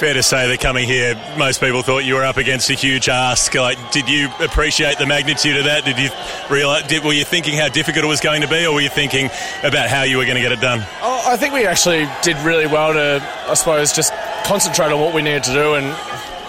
Fair 0.00 0.14
to 0.14 0.22
say 0.22 0.48
that 0.48 0.60
coming 0.60 0.86
here, 0.86 1.14
most 1.36 1.60
people 1.60 1.82
thought 1.82 2.06
you 2.06 2.14
were 2.14 2.24
up 2.24 2.38
against 2.38 2.70
a 2.70 2.72
huge 2.72 3.10
ask. 3.10 3.54
Like, 3.54 3.92
did 3.92 4.08
you 4.08 4.30
appreciate 4.40 4.96
the 4.96 5.04
magnitude 5.04 5.58
of 5.58 5.64
that? 5.64 5.84
Did 5.84 5.98
you 5.98 6.08
realize? 6.48 6.86
Did, 6.86 7.04
were 7.04 7.12
you 7.12 7.26
thinking 7.26 7.58
how 7.58 7.68
difficult 7.68 8.06
it 8.06 8.08
was 8.08 8.20
going 8.22 8.40
to 8.40 8.48
be, 8.48 8.64
or 8.64 8.72
were 8.72 8.80
you 8.80 8.88
thinking 8.88 9.26
about 9.62 9.90
how 9.90 10.04
you 10.04 10.16
were 10.16 10.24
going 10.24 10.36
to 10.36 10.40
get 10.40 10.52
it 10.52 10.60
done? 10.62 10.80
Oh, 11.02 11.22
I 11.26 11.36
think 11.36 11.52
we 11.52 11.66
actually 11.66 12.08
did 12.22 12.38
really 12.38 12.66
well 12.66 12.94
to, 12.94 13.22
I 13.46 13.52
suppose, 13.52 13.92
just 13.92 14.14
concentrate 14.46 14.90
on 14.90 15.00
what 15.00 15.12
we 15.12 15.20
needed 15.20 15.44
to 15.44 15.52
do. 15.52 15.74
And 15.74 15.88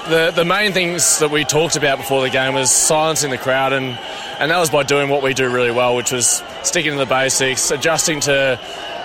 the 0.09 0.31
the 0.33 0.45
main 0.45 0.71
things 0.71 1.19
that 1.19 1.29
we 1.29 1.43
talked 1.43 1.75
about 1.75 1.97
before 1.97 2.21
the 2.21 2.29
game 2.29 2.53
was 2.53 2.71
silencing 2.71 3.31
the 3.31 3.37
crowd, 3.37 3.73
and 3.73 3.99
and 4.39 4.49
that 4.49 4.59
was 4.59 4.69
by 4.69 4.83
doing 4.83 5.09
what 5.09 5.23
we 5.23 5.33
do 5.33 5.49
really 5.49 5.71
well, 5.71 5.97
which 5.97 6.13
was 6.13 6.41
sticking 6.63 6.93
to 6.93 6.97
the 6.97 7.05
basics, 7.05 7.69
adjusting 7.69 8.21
to 8.21 8.57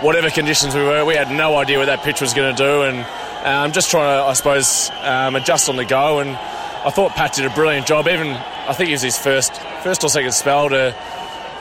whatever 0.02 0.30
conditions 0.30 0.72
we 0.72 0.82
were. 0.82 1.04
We 1.04 1.16
had 1.16 1.32
no 1.32 1.56
idea 1.56 1.78
what 1.78 1.86
that 1.86 2.04
pitch 2.04 2.20
was 2.20 2.32
going 2.32 2.54
to 2.54 2.62
do, 2.62 2.82
and 2.82 3.04
um, 3.46 3.72
just 3.72 3.90
trying 3.90 4.18
to, 4.18 4.24
I 4.24 4.32
suppose, 4.34 4.90
um, 5.02 5.36
adjust 5.36 5.68
on 5.68 5.76
the 5.76 5.84
go. 5.84 6.18
And 6.18 6.30
I 6.30 6.90
thought 6.90 7.12
Pat 7.12 7.32
did 7.32 7.46
a 7.46 7.50
brilliant 7.50 7.86
job. 7.86 8.08
Even 8.08 8.28
I 8.28 8.74
think 8.74 8.90
it 8.90 8.94
was 8.94 9.02
his 9.02 9.16
first 9.16 9.54
first 9.82 10.04
or 10.04 10.10
second 10.10 10.32
spell 10.32 10.68
to 10.68 10.94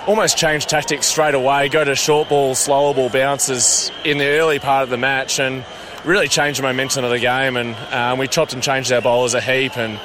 almost 0.07 0.37
change 0.37 0.65
tactics 0.65 1.07
straight 1.07 1.35
away, 1.35 1.69
go 1.69 1.83
to 1.83 1.95
short 1.95 2.29
ball, 2.29 2.55
slower 2.55 2.93
ball 2.93 3.09
bounces 3.09 3.91
in 4.03 4.17
the 4.17 4.27
early 4.39 4.59
part 4.59 4.83
of 4.83 4.89
the 4.89 4.97
match, 4.97 5.39
and 5.39 5.63
really 6.03 6.27
change 6.27 6.57
the 6.57 6.63
momentum 6.63 7.03
of 7.03 7.11
the 7.11 7.19
game. 7.19 7.55
And 7.55 7.75
um, 7.93 8.19
we 8.19 8.27
chopped 8.27 8.53
and 8.53 8.61
changed 8.61 8.91
our 8.91 9.01
bowlers 9.01 9.33
a 9.33 9.41
heap 9.41 9.77
and 9.77 9.99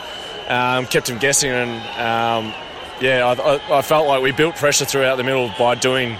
um, 0.48 0.86
kept 0.86 1.06
them 1.06 1.18
guessing. 1.18 1.50
And 1.50 1.70
um, 1.98 2.54
yeah, 3.00 3.26
I, 3.26 3.78
I 3.78 3.82
felt 3.82 4.06
like 4.06 4.22
we 4.22 4.32
built 4.32 4.56
pressure 4.56 4.84
throughout 4.84 5.16
the 5.16 5.24
middle 5.24 5.52
by 5.58 5.74
doing 5.74 6.18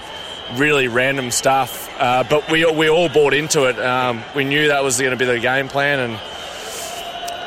really 0.57 0.87
random 0.87 1.31
stuff. 1.31 1.89
Uh, 1.99 2.23
but 2.29 2.49
we 2.49 2.65
we 2.71 2.89
all 2.89 3.09
bought 3.09 3.33
into 3.33 3.65
it. 3.65 3.79
Um, 3.79 4.23
we 4.35 4.43
knew 4.43 4.67
that 4.67 4.83
was 4.83 4.99
going 4.99 5.11
to 5.11 5.17
be 5.17 5.25
the 5.25 5.39
game 5.39 5.67
plan, 5.67 5.99
and 5.99 6.19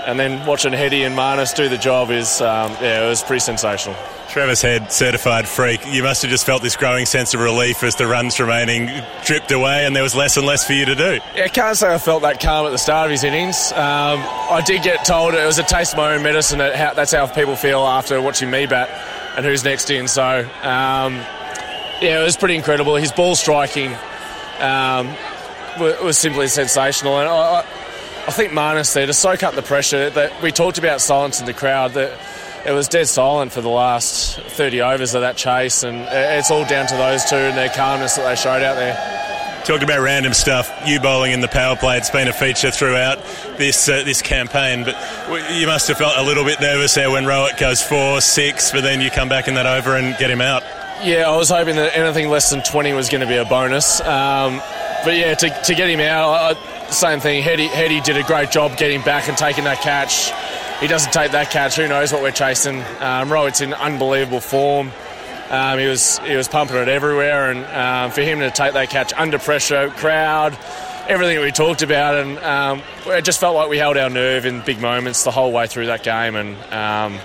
and 0.06 0.20
then 0.20 0.44
watching 0.46 0.72
Heady 0.72 1.02
and 1.02 1.16
Marnus 1.16 1.54
do 1.54 1.68
the 1.68 1.78
job 1.78 2.10
is 2.10 2.40
um, 2.40 2.72
yeah, 2.80 3.04
it 3.04 3.08
was 3.08 3.22
pretty 3.22 3.40
sensational. 3.40 3.96
Travis 4.28 4.62
Head, 4.62 4.90
certified 4.90 5.46
freak. 5.46 5.86
You 5.86 6.02
must 6.02 6.22
have 6.22 6.30
just 6.30 6.44
felt 6.44 6.60
this 6.60 6.74
growing 6.74 7.06
sense 7.06 7.34
of 7.34 7.40
relief 7.40 7.84
as 7.84 7.94
the 7.94 8.06
runs 8.06 8.40
remaining 8.40 8.90
dripped 9.24 9.52
away, 9.52 9.86
and 9.86 9.94
there 9.94 10.02
was 10.02 10.14
less 10.14 10.36
and 10.36 10.44
less 10.44 10.66
for 10.66 10.72
you 10.72 10.84
to 10.86 10.94
do. 10.94 11.20
Yeah, 11.36 11.44
I 11.44 11.48
can't 11.48 11.76
say 11.76 11.94
I 11.94 11.98
felt 11.98 12.22
that 12.22 12.40
calm 12.40 12.66
at 12.66 12.70
the 12.70 12.78
start 12.78 13.06
of 13.06 13.10
his 13.12 13.22
innings. 13.22 13.70
Um, 13.72 14.18
I 14.50 14.60
did 14.66 14.82
get 14.82 15.04
told 15.04 15.34
it 15.34 15.46
was 15.46 15.58
a 15.58 15.62
taste 15.62 15.92
of 15.92 15.98
my 15.98 16.14
own 16.14 16.22
medicine. 16.22 16.58
That 16.58 16.74
how, 16.74 16.94
that's 16.94 17.12
how 17.12 17.26
people 17.26 17.54
feel 17.54 17.80
after 17.80 18.20
watching 18.20 18.50
me 18.50 18.66
bat 18.66 18.90
and 19.36 19.46
who's 19.46 19.62
next 19.62 19.90
in. 19.90 20.08
So, 20.08 20.48
um, 20.62 21.24
yeah, 22.00 22.20
it 22.20 22.24
was 22.24 22.36
pretty 22.36 22.56
incredible. 22.56 22.96
His 22.96 23.12
ball 23.12 23.34
striking 23.34 23.94
um, 24.60 25.14
was 25.78 26.18
simply 26.18 26.48
sensational. 26.48 27.18
And 27.18 27.28
I, 27.28 27.60
I, 28.26 28.30
think 28.30 28.52
Marnus 28.52 28.92
there 28.94 29.06
to 29.06 29.12
soak 29.12 29.42
up 29.42 29.54
the 29.54 29.62
pressure. 29.62 30.10
That 30.10 30.42
we 30.42 30.52
talked 30.52 30.78
about 30.78 31.00
silence 31.00 31.40
in 31.40 31.46
the 31.46 31.54
crowd. 31.54 31.92
That 31.92 32.18
it 32.66 32.72
was 32.72 32.88
dead 32.88 33.08
silent 33.08 33.52
for 33.52 33.60
the 33.60 33.68
last 33.68 34.38
30 34.38 34.80
overs 34.80 35.14
of 35.14 35.20
that 35.20 35.36
chase, 35.36 35.82
and 35.82 36.06
it's 36.10 36.50
all 36.50 36.64
down 36.64 36.86
to 36.86 36.96
those 36.96 37.24
two 37.24 37.36
and 37.36 37.56
their 37.56 37.68
calmness 37.68 38.16
that 38.16 38.26
they 38.26 38.36
showed 38.36 38.62
out 38.62 38.76
there. 38.76 39.22
Talk 39.64 39.82
about 39.82 40.00
random 40.00 40.34
stuff. 40.34 40.70
You 40.86 41.00
bowling 41.00 41.32
in 41.32 41.40
the 41.40 41.48
power 41.48 41.74
play. 41.74 41.96
It's 41.96 42.10
been 42.10 42.28
a 42.28 42.34
feature 42.34 42.70
throughout 42.70 43.18
this 43.56 43.88
uh, 43.88 44.02
this 44.04 44.20
campaign. 44.20 44.84
But 44.84 44.94
you 45.54 45.66
must 45.66 45.88
have 45.88 45.96
felt 45.96 46.18
a 46.18 46.22
little 46.22 46.44
bit 46.44 46.60
nervous 46.60 46.94
there 46.94 47.10
when 47.10 47.24
Rohit 47.24 47.58
goes 47.58 47.82
four, 47.82 48.20
six, 48.20 48.72
but 48.72 48.82
then 48.82 49.00
you 49.00 49.10
come 49.10 49.30
back 49.30 49.48
in 49.48 49.54
that 49.54 49.66
over 49.66 49.96
and 49.96 50.16
get 50.18 50.30
him 50.30 50.42
out. 50.42 50.62
Yeah, 51.02 51.28
I 51.28 51.36
was 51.36 51.50
hoping 51.50 51.76
that 51.76 51.96
anything 51.96 52.30
less 52.30 52.50
than 52.50 52.62
20 52.62 52.92
was 52.92 53.08
going 53.08 53.20
to 53.20 53.26
be 53.26 53.36
a 53.36 53.44
bonus. 53.44 54.00
Um, 54.00 54.58
but 55.04 55.16
yeah, 55.16 55.34
to, 55.34 55.62
to 55.64 55.74
get 55.74 55.90
him 55.90 56.00
out, 56.00 56.56
I, 56.56 56.90
same 56.90 57.20
thing. 57.20 57.42
Heady, 57.42 57.66
Heady 57.66 58.00
did 58.00 58.16
a 58.16 58.22
great 58.22 58.50
job 58.50 58.76
getting 58.78 59.02
back 59.02 59.28
and 59.28 59.36
taking 59.36 59.64
that 59.64 59.80
catch. 59.80 60.32
He 60.80 60.86
doesn't 60.86 61.12
take 61.12 61.32
that 61.32 61.50
catch. 61.50 61.76
Who 61.76 61.88
knows 61.88 62.12
what 62.12 62.22
we're 62.22 62.30
chasing? 62.30 62.78
Um, 63.00 63.28
Rohit's 63.28 63.60
in 63.60 63.74
unbelievable 63.74 64.40
form. 64.40 64.92
Um, 65.50 65.78
he 65.78 65.86
was 65.86 66.18
he 66.20 66.34
was 66.36 66.48
pumping 66.48 66.76
it 66.76 66.88
everywhere, 66.88 67.50
and 67.50 67.64
um, 67.66 68.10
for 68.10 68.22
him 68.22 68.38
to 68.40 68.50
take 68.50 68.72
that 68.72 68.88
catch 68.88 69.12
under 69.12 69.38
pressure, 69.38 69.90
crowd, 69.90 70.56
everything 71.06 71.36
that 71.36 71.44
we 71.44 71.52
talked 71.52 71.82
about, 71.82 72.14
and 72.14 72.38
um, 72.38 72.82
it 73.06 73.24
just 73.24 73.40
felt 73.40 73.54
like 73.54 73.68
we 73.68 73.76
held 73.76 73.96
our 73.96 74.08
nerve 74.08 74.46
in 74.46 74.62
big 74.62 74.80
moments 74.80 75.22
the 75.22 75.30
whole 75.30 75.52
way 75.52 75.66
through 75.66 75.86
that 75.86 76.02
game, 76.02 76.34
and 76.34 76.56
um, 76.72 77.20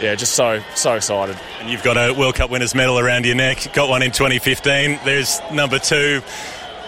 yeah, 0.00 0.14
just 0.14 0.34
so 0.34 0.62
so 0.74 0.94
excited. 0.94 1.36
And 1.60 1.70
you've 1.70 1.82
got 1.82 1.96
a 1.96 2.12
World 2.12 2.34
Cup 2.34 2.50
winners 2.50 2.74
medal 2.74 2.98
around 2.98 3.26
your 3.26 3.36
neck. 3.36 3.72
Got 3.72 3.88
one 3.88 4.02
in 4.02 4.10
2015. 4.10 5.00
There's 5.04 5.40
number 5.52 5.78
two. 5.78 6.22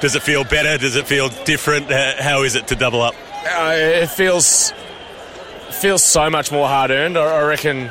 Does 0.01 0.15
it 0.15 0.23
feel 0.23 0.45
better? 0.45 0.79
Does 0.79 0.97
it 0.97 1.07
feel 1.07 1.29
different? 1.45 1.91
How 1.91 2.43
is 2.43 2.57
it 2.57 2.69
to 2.69 2.77
double 2.77 3.01
up? 3.01 3.15
Uh, 3.47 3.75
it 3.77 4.11
feels 4.11 4.73
feels 5.71 6.03
so 6.03 6.31
much 6.31 6.51
more 6.51 6.69
hard 6.69 6.91
earned. 6.91 7.17
I, 7.17 7.41
I 7.41 7.43
reckon. 7.45 7.91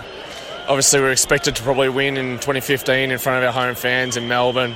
Obviously, 0.66 1.02
we 1.02 1.08
are 1.08 1.12
expected 1.12 1.58
to 1.58 1.64
probably 1.64 1.90
win 1.90 2.16
in 2.16 2.36
2015 2.36 3.12
in 3.12 3.18
front 3.18 3.44
of 3.44 3.48
our 3.48 3.52
home 3.52 3.76
fans 3.76 4.16
in 4.16 4.30
Melbourne. 4.30 4.76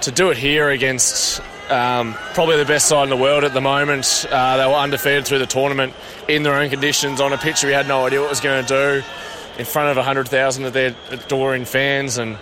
To 0.00 0.10
do 0.10 0.30
it 0.30 0.36
here 0.36 0.70
against 0.70 1.40
um, 1.70 2.14
probably 2.34 2.56
the 2.56 2.64
best 2.64 2.88
side 2.88 3.04
in 3.04 3.10
the 3.10 3.16
world 3.16 3.44
at 3.44 3.54
the 3.54 3.60
moment, 3.60 4.26
uh, 4.30 4.56
they 4.56 4.66
were 4.66 4.74
undefeated 4.74 5.26
through 5.26 5.38
the 5.38 5.46
tournament 5.46 5.94
in 6.28 6.42
their 6.42 6.54
own 6.54 6.68
conditions 6.68 7.20
on 7.20 7.32
a 7.32 7.38
pitch 7.38 7.62
we 7.62 7.70
had 7.70 7.86
no 7.86 8.06
idea 8.06 8.20
what 8.20 8.28
was 8.28 8.40
going 8.40 8.64
to 8.64 8.68
do. 8.68 9.06
In 9.60 9.66
front 9.66 9.90
of 9.90 9.96
100,000 9.96 10.64
of 10.64 10.72
their 10.72 10.96
adoring 11.10 11.66
fans 11.66 12.16
and 12.16 12.38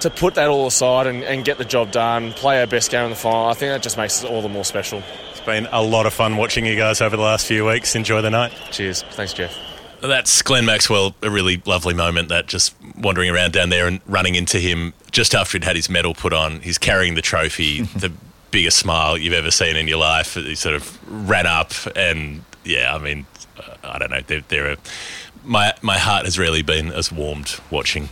to 0.00 0.10
put 0.10 0.34
that 0.34 0.48
all 0.48 0.66
aside 0.66 1.06
and, 1.06 1.22
and, 1.22 1.44
get 1.44 1.58
the 1.58 1.64
job 1.64 1.92
done, 1.92 2.32
play 2.32 2.58
our 2.58 2.66
best 2.66 2.90
game 2.90 3.04
in 3.04 3.10
the 3.10 3.16
final, 3.16 3.46
I 3.46 3.54
think 3.54 3.70
that 3.70 3.84
just 3.84 3.96
makes 3.96 4.24
it 4.24 4.28
all 4.28 4.42
the 4.42 4.48
more 4.48 4.64
special. 4.64 5.00
It's 5.30 5.40
been 5.42 5.68
a 5.70 5.80
lot 5.80 6.06
of 6.06 6.12
fun 6.12 6.36
watching 6.36 6.66
you 6.66 6.74
guys 6.74 7.00
over 7.00 7.16
the 7.16 7.22
last 7.22 7.46
few 7.46 7.64
weeks. 7.64 7.94
Enjoy 7.94 8.20
the 8.20 8.30
night. 8.30 8.52
Cheers. 8.72 9.02
Thanks, 9.12 9.32
Geoff. 9.32 9.56
That's 10.00 10.42
Glenn 10.42 10.66
Maxwell, 10.66 11.14
a 11.22 11.30
really 11.30 11.62
lovely 11.64 11.94
moment 11.94 12.30
that 12.30 12.48
just 12.48 12.74
wandering 12.98 13.30
around 13.30 13.52
down 13.52 13.68
there 13.68 13.86
and 13.86 14.00
running 14.06 14.34
into 14.34 14.58
him 14.58 14.92
just 15.12 15.36
after 15.36 15.56
he'd 15.56 15.64
had 15.64 15.76
his 15.76 15.88
medal 15.88 16.14
put 16.14 16.32
on. 16.32 16.62
He's 16.62 16.78
carrying 16.78 17.14
the 17.14 17.22
trophy, 17.22 17.82
the 17.96 18.12
biggest 18.50 18.76
smile 18.76 19.16
you've 19.16 19.34
ever 19.34 19.52
seen 19.52 19.76
in 19.76 19.86
your 19.86 19.98
life. 19.98 20.34
He 20.34 20.56
sort 20.56 20.74
of 20.74 21.30
ran 21.30 21.46
up 21.46 21.72
and, 21.94 22.44
yeah, 22.64 22.92
I 22.92 22.98
mean, 22.98 23.24
uh, 23.56 23.76
I 23.84 23.98
don't 23.98 24.10
know, 24.10 24.20
they're, 24.26 24.44
they're 24.48 24.72
a 24.72 24.76
my 25.44 25.74
my 25.82 25.98
heart 25.98 26.24
has 26.24 26.38
really 26.38 26.62
been 26.62 26.90
as 26.90 27.12
warmed 27.12 27.60
watching 27.70 28.08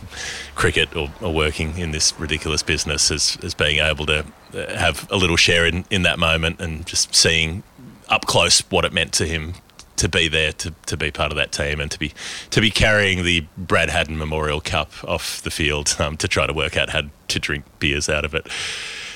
cricket 0.55 0.95
or, 0.95 1.11
or, 1.21 1.33
working 1.33 1.77
in 1.77 1.91
this 1.91 2.17
ridiculous 2.19 2.63
business 2.63 3.11
as, 3.11 3.37
as 3.43 3.53
being 3.53 3.79
able 3.79 4.05
to 4.05 4.19
uh, 4.53 4.77
have 4.77 5.07
a 5.11 5.17
little 5.17 5.35
share 5.35 5.65
in, 5.65 5.85
in 5.89 6.03
that 6.03 6.19
moment 6.19 6.59
and 6.59 6.85
just 6.85 7.13
seeing 7.15 7.63
up 8.09 8.25
close 8.25 8.59
what 8.69 8.85
it 8.85 8.93
meant 8.93 9.11
to 9.13 9.25
him 9.25 9.53
to 9.95 10.09
be 10.09 10.27
there 10.27 10.51
to, 10.51 10.73
to 10.85 10.97
be 10.97 11.11
part 11.11 11.31
of 11.31 11.37
that 11.37 11.51
team 11.51 11.79
and 11.79 11.89
to 11.91 11.99
be 11.99 12.13
to 12.49 12.61
be 12.61 12.69
carrying 12.69 13.23
the 13.23 13.45
Brad 13.57 13.89
Haddin 13.89 14.17
Memorial 14.17 14.61
Cup 14.61 14.91
off 15.03 15.41
the 15.41 15.51
field 15.51 15.95
um, 15.99 16.17
to 16.17 16.27
try 16.27 16.47
to 16.47 16.53
work 16.53 16.77
out 16.77 16.89
how 16.89 17.03
to 17.27 17.39
drink 17.39 17.65
beers 17.79 18.09
out 18.09 18.25
of 18.25 18.33
it. 18.33 18.47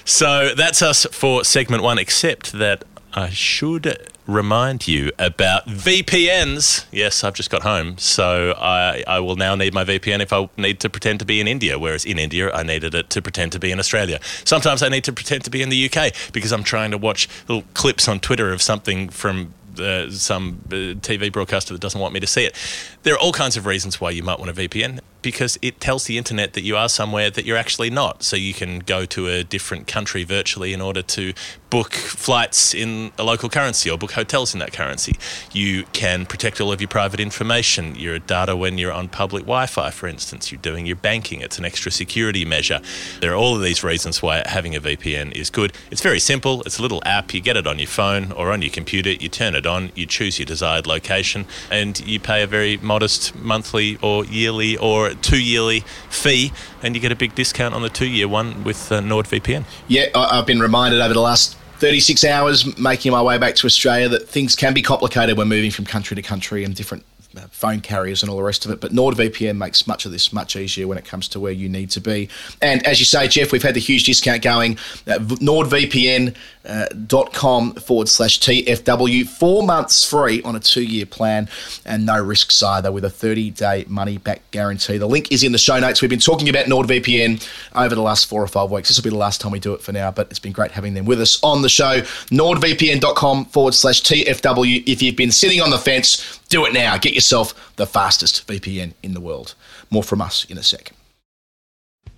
So 0.06 0.54
that's 0.56 0.82
us 0.82 1.06
for 1.12 1.44
segment 1.44 1.84
one. 1.84 1.98
Except 1.98 2.54
that 2.54 2.86
I 3.14 3.30
should 3.30 3.98
remind 4.28 4.88
you 4.88 5.12
about 5.18 5.66
VPNs. 5.68 6.86
Yes, 6.92 7.24
I've 7.24 7.34
just 7.34 7.50
got 7.50 7.64
home, 7.64 7.98
so 7.98 8.54
I, 8.58 9.04
I 9.08 9.20
will 9.20 9.38
now 9.38 9.56
need 9.56 9.74
my 9.74 9.84
VPN 9.84 10.20
if 10.20 10.34
I 10.34 10.50
need 10.58 10.80
to 10.82 10.90
pretend 10.90 11.20
to 11.20 11.26
be 11.26 11.40
in 11.40 11.48
India, 11.48 11.80
whereas 11.80 12.06
in 12.06 12.20
India 12.20 12.52
I 12.54 12.64
needed 12.64 12.94
it 12.94 13.10
to 13.12 13.22
pretend 13.22 13.54
to 13.54 13.60
be 13.60 13.72
in 13.72 13.80
Australia. 13.80 14.20
Sometimes 14.44 14.84
I 14.84 14.90
need 14.90 15.06
to 15.06 15.14
pretend 15.14 15.44
to 15.46 15.50
be 15.50 15.62
in 15.62 15.70
the 15.70 15.90
UK 15.90 16.14
because 16.34 16.52
I'm 16.52 16.64
trying 16.64 16.92
to 16.92 16.98
watch 16.98 17.28
little 17.48 17.64
clips 17.74 18.08
on 18.08 18.20
Twitter 18.20 18.52
of 18.52 18.62
something 18.62 19.10
from 19.10 19.54
uh, 19.80 20.10
some 20.10 20.62
uh, 20.68 20.98
TV 21.06 21.32
broadcaster 21.32 21.74
that 21.74 21.82
doesn't 21.82 22.02
want 22.02 22.14
me 22.14 22.20
to 22.20 22.28
see 22.28 22.44
it. 22.46 22.56
There 23.04 23.14
are 23.14 23.20
all 23.20 23.32
kinds 23.32 23.58
of 23.58 23.66
reasons 23.66 24.02
why 24.02 24.12
you 24.12 24.24
might 24.24 24.40
want 24.40 24.52
a 24.52 24.54
VPN 24.54 25.00
because 25.28 25.60
it 25.62 25.82
tells 25.82 26.06
the 26.06 26.18
internet 26.18 26.54
that 26.54 26.64
you 26.64 26.78
are 26.78 26.88
somewhere 26.88 27.30
that 27.30 27.44
you're 27.44 27.58
actually 27.58 27.90
not. 27.90 28.24
So 28.24 28.38
you 28.38 28.54
can 28.54 28.80
go 28.80 29.04
to 29.08 29.28
a 29.28 29.44
different 29.44 29.86
country 29.86 30.24
virtually 30.24 30.72
in 30.72 30.80
order 30.80 31.02
to 31.02 31.34
book 31.70 31.92
flights 31.92 32.74
in 32.74 33.12
a 33.18 33.26
local 33.26 33.50
currency 33.50 33.90
or 33.90 33.98
book 33.98 34.12
hotels 34.12 34.54
in 34.54 34.62
that 34.62 34.72
currency. 34.72 35.18
You 35.52 35.84
can 35.92 36.26
protect 36.26 36.62
all 36.62 36.72
of 36.72 36.80
your 36.80 36.88
private 36.88 37.20
information, 37.20 37.96
your 37.96 38.20
data 38.20 38.56
when 38.56 38.78
you're 38.78 38.94
on 38.94 39.10
public 39.10 39.44
Wi 39.44 39.66
Fi, 39.66 39.90
for 39.90 40.08
instance. 40.08 40.50
You're 40.50 40.62
doing 40.62 40.86
your 40.86 40.96
banking, 40.96 41.42
it's 41.42 41.58
an 41.58 41.66
extra 41.66 41.92
security 41.92 42.46
measure. 42.46 42.80
There 43.20 43.34
are 43.34 43.36
all 43.36 43.54
of 43.54 43.62
these 43.62 43.84
reasons 43.84 44.22
why 44.22 44.44
having 44.46 44.78
a 44.78 44.80
VPN 44.80 45.34
is 45.34 45.50
good. 45.50 45.74
It's 45.92 46.02
very 46.02 46.22
simple, 46.22 46.62
it's 46.62 46.80
a 46.80 46.82
little 46.82 47.02
app. 47.06 47.34
You 47.34 47.42
get 47.42 47.58
it 47.58 47.68
on 47.68 47.80
your 47.80 47.90
phone 47.90 48.32
or 48.32 48.52
on 48.54 48.62
your 48.62 48.72
computer, 48.72 49.12
you 49.12 49.28
turn 49.28 49.56
it 49.56 49.66
on, 49.66 49.92
you 49.94 50.06
choose 50.06 50.40
your 50.40 50.46
desired 50.46 50.88
location, 50.88 51.46
and 51.70 52.00
you 52.00 52.18
pay 52.18 52.44
a 52.44 52.48
very 52.48 52.78
modest 52.78 53.36
monthly 53.36 53.98
or 54.02 54.24
yearly 54.24 54.78
or 54.78 55.14
two 55.18 55.42
yearly 55.42 55.82
fee, 56.10 56.52
and 56.82 56.96
you 56.96 57.02
get 57.02 57.12
a 57.12 57.16
big 57.16 57.36
discount 57.36 57.74
on 57.74 57.82
the 57.82 57.90
two 57.90 58.08
year 58.08 58.28
one 58.28 58.64
with 58.64 58.92
uh, 58.92 59.02
NordVPN. 59.02 59.66
Yeah, 59.88 60.08
I've 60.16 60.46
been 60.46 60.60
reminded 60.60 61.02
over 61.02 61.14
the 61.14 61.22
last 61.22 61.58
36 61.80 62.24
hours 62.24 62.78
making 62.80 63.12
my 63.12 63.22
way 63.22 63.38
back 63.38 63.56
to 63.56 63.68
Australia 63.68 64.10
that 64.10 64.28
things 64.28 64.56
can 64.56 64.74
be 64.74 64.82
complicated 64.82 65.38
when 65.38 65.48
moving 65.48 65.70
from 65.70 65.86
country 65.86 66.16
to 66.16 66.22
country 66.22 66.64
and 66.64 66.76
different 66.76 67.04
phone 67.52 67.82
carriers 67.82 68.24
and 68.24 68.30
all 68.30 68.38
the 68.38 68.44
rest 68.44 68.66
of 68.66 68.72
it. 68.72 68.80
But 68.80 68.92
NordVPN 68.92 69.58
makes 69.58 69.88
much 69.88 70.06
of 70.06 70.12
this 70.12 70.34
much 70.34 70.56
easier 70.56 70.88
when 70.88 70.98
it 70.98 71.06
comes 71.06 71.28
to 71.30 71.40
where 71.40 71.52
you 71.52 71.70
need 71.70 71.90
to 71.92 72.02
be. 72.02 72.30
And 72.62 72.86
as 72.86 73.00
you 73.00 73.06
say, 73.06 73.28
Geoff, 73.28 73.52
we've 73.52 73.64
had 73.64 73.76
the 73.76 73.80
huge 73.80 74.04
discount 74.04 74.42
going. 74.42 74.74
Uh, 75.08 75.20
NordVPN 75.20 76.36
uh, 76.68 76.88
dot 77.08 77.34
com 77.34 77.74
forward 77.76 78.10
slash 78.10 78.40
TFW. 78.40 79.26
Four 79.26 79.64
months 79.64 80.04
free 80.04 80.42
on 80.44 80.56
a 80.56 80.60
two 80.60 80.84
year 80.84 81.06
plan 81.06 81.48
and 81.86 82.06
no 82.06 82.22
risks 82.22 82.62
either 82.62 82.92
with 82.92 83.06
a 83.06 83.10
30 83.10 83.52
day 83.52 83.86
money 83.88 84.18
back 84.18 84.42
guarantee. 84.52 84.98
The 84.98 85.08
link 85.08 85.32
is 85.32 85.44
in 85.44 85.52
the 85.52 85.58
show 85.58 85.80
notes. 85.80 86.02
We've 86.02 86.10
been 86.10 86.20
talking 86.20 86.50
about 86.50 86.66
NordVPN 86.66 87.48
over 87.76 87.96
the 87.96 88.02
last 88.02 88.26
four 88.26 88.44
or 88.44 88.48
five 88.48 88.70
weeks. 88.70 88.90
This 88.90 88.98
will 88.98 89.04
be 89.04 89.10
the 89.10 89.16
last 89.16 89.40
time 89.42 89.52
we 89.52 89.60
do 89.60 89.74
it 89.74 89.82
for 89.82 89.92
now, 89.92 90.12
but 90.12 90.28
it's 90.30 90.40
been 90.40 90.52
great 90.52 90.72
having 90.72 90.94
them 90.94 91.06
with 91.06 91.22
us 91.22 91.42
on 91.44 91.62
the 91.62 91.70
show. 91.70 92.02
NordVPN.com 92.32 93.46
forward 93.46 93.74
slash 93.74 94.02
TFW. 94.02 94.84
If 94.86 95.02
you've 95.02 95.16
been 95.16 95.32
sitting 95.32 95.62
on 95.62 95.70
the 95.70 95.78
fence, 95.78 96.40
do 96.48 96.66
it 96.66 96.74
now. 96.74 96.98
Get 96.98 97.14
yourself 97.14 97.74
the 97.76 97.86
fastest 97.86 98.48
VPN 98.48 98.94
in 99.04 99.14
the 99.14 99.22
world. 99.22 99.56
More 99.90 100.04
from 100.04 100.22
us 100.22 100.46
in 100.46 100.58
a 100.58 100.64
sec. 100.64 100.94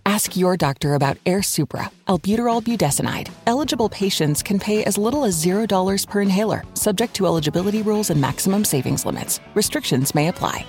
Ask 0.06 0.36
your 0.36 0.58
doctor 0.58 0.96
about 0.96 1.24
Airsupra, 1.26 1.92
albuterol 2.08 2.64
budesonide. 2.64 3.30
Eligible 3.46 3.90
patients 3.90 4.42
can 4.42 4.60
pay 4.60 4.84
as 4.84 4.98
little 4.98 5.24
as 5.24 5.44
$0 5.44 6.08
per 6.08 6.22
inhaler, 6.22 6.64
subject 6.74 7.14
to 7.16 7.28
eligibility 7.28 7.84
rules 7.84 8.10
and 8.10 8.20
maximum 8.20 8.66
savings 8.66 9.06
limits. 9.06 9.40
Restrictions 9.54 10.16
may 10.16 10.30
apply. 10.30 10.66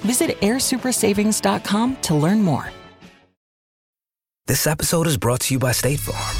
Visit 0.00 0.38
airsuprasavings.com 0.40 1.96
to 2.02 2.14
learn 2.14 2.42
more. 2.42 2.70
This 4.46 4.66
episode 4.66 5.06
is 5.06 5.16
brought 5.16 5.40
to 5.42 5.54
you 5.54 5.58
by 5.58 5.72
State 5.72 6.00
Farm. 6.00 6.39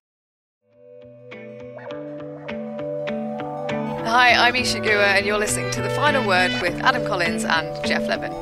Hi, 4.11 4.33
I'm 4.33 4.57
Isa 4.57 4.81
Guha, 4.81 5.15
and 5.15 5.25
you're 5.25 5.37
listening 5.37 5.71
to 5.71 5.81
The 5.81 5.89
Final 5.91 6.27
Word 6.27 6.51
with 6.61 6.73
Adam 6.81 7.07
Collins 7.07 7.45
and 7.45 7.85
Geoff 7.85 8.09
Lemon. 8.09 8.33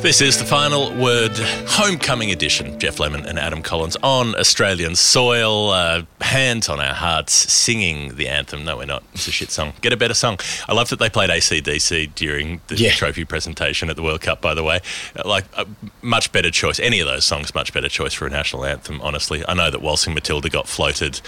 This 0.00 0.20
is 0.20 0.38
the 0.38 0.44
final 0.44 0.94
word 0.94 1.32
homecoming 1.66 2.30
edition. 2.30 2.78
Geoff 2.78 3.00
Lemon 3.00 3.26
and 3.26 3.36
Adam 3.36 3.62
Collins 3.62 3.96
on 4.04 4.36
Australian 4.36 4.94
soil, 4.94 5.70
uh, 5.70 6.02
hands 6.20 6.68
on 6.68 6.78
our 6.78 6.94
hearts, 6.94 7.32
singing 7.32 8.14
the 8.14 8.28
anthem. 8.28 8.64
No, 8.64 8.76
we're 8.76 8.84
not. 8.84 9.02
It's 9.12 9.26
a 9.26 9.32
shit 9.32 9.50
song. 9.50 9.72
Get 9.80 9.92
a 9.92 9.96
better 9.96 10.14
song. 10.14 10.38
I 10.68 10.72
love 10.72 10.88
that 10.90 11.00
they 11.00 11.10
played 11.10 11.30
ACDC 11.30 12.14
during 12.14 12.60
the 12.68 12.76
yeah. 12.76 12.92
trophy 12.92 13.24
presentation 13.24 13.90
at 13.90 13.96
the 13.96 14.04
World 14.04 14.20
Cup, 14.20 14.40
by 14.40 14.54
the 14.54 14.62
way. 14.62 14.78
Like, 15.24 15.46
a 15.56 15.66
much 16.00 16.30
better 16.30 16.52
choice. 16.52 16.78
Any 16.78 17.00
of 17.00 17.08
those 17.08 17.24
songs, 17.24 17.56
much 17.56 17.72
better 17.72 17.88
choice 17.88 18.14
for 18.14 18.28
a 18.28 18.30
national 18.30 18.64
anthem, 18.64 19.00
honestly. 19.02 19.44
I 19.48 19.54
know 19.54 19.68
that 19.68 19.82
Waltzing 19.82 20.14
Matilda 20.14 20.48
got 20.48 20.68
floated 20.68 21.20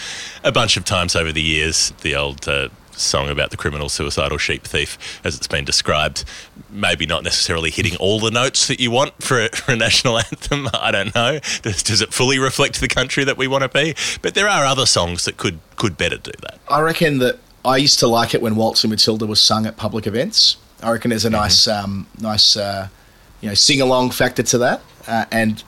a 0.45 0.53
bunch 0.53 0.77
of 0.77 0.85
times 0.85 1.17
over 1.17 1.33
the 1.33 1.43
years, 1.43 1.93
the 2.03 2.15
old. 2.15 2.49
Uh, 2.49 2.69
song 2.93 3.29
about 3.29 3.51
the 3.51 3.57
criminal 3.57 3.89
suicidal 3.89 4.39
sheep 4.39 4.65
thief, 4.65 5.21
as 5.25 5.37
it's 5.37 5.47
been 5.47 5.65
described, 5.65 6.25
maybe 6.71 7.07
not 7.07 7.25
necessarily 7.25 7.71
hitting 7.71 7.97
all 7.97 8.21
the 8.21 8.31
notes 8.31 8.67
that 8.69 8.81
you 8.81 8.91
want 8.91 9.23
for 9.23 9.41
a, 9.41 9.49
for 9.55 9.73
a 9.73 9.77
national 9.77 10.19
anthem. 10.31 10.69
I 10.75 10.91
don't 10.91 11.15
know. 11.15 11.41
Does, 11.63 11.83
does, 11.83 12.01
it 12.01 12.13
fully 12.13 12.39
reflect 12.39 12.81
the 12.81 12.89
country 12.89 13.25
that 13.25 13.37
we 13.37 13.47
want 13.47 13.63
to 13.63 13.69
be? 13.69 13.95
But 14.21 14.35
there 14.35 14.49
are 14.49 14.65
other 14.65 14.87
songs 14.87 15.25
that 15.25 15.37
could 15.37 15.59
could 15.77 15.97
better 15.97 16.17
do 16.19 16.33
that. 16.43 16.59
I 16.69 16.81
reckon 16.81 17.19
that 17.19 17.39
I 17.65 17.77
used 17.77 17.99
to 18.01 18.07
like 18.07 18.35
it 18.35 18.43
when 18.43 18.57
Waltzing 18.57 18.91
Matilda 18.91 19.27
was 19.27 19.41
sung 19.41 19.67
at 19.67 19.77
public 19.77 20.07
events. 20.07 20.57
I 20.83 20.91
reckon 20.91 21.11
there's 21.11 21.25
a 21.25 21.29
Mm-hmm. 21.29 21.37
nice, 21.37 21.69
um, 21.69 22.07
nice, 22.21 22.57
uh, 22.57 22.89
you 23.41 23.49
know, 23.49 23.55
sing 23.55 23.81
along 23.81 24.11
factor 24.11 24.43
to 24.43 24.59
that. 24.59 24.81
Uh, 25.07 25.25
and 25.31 25.63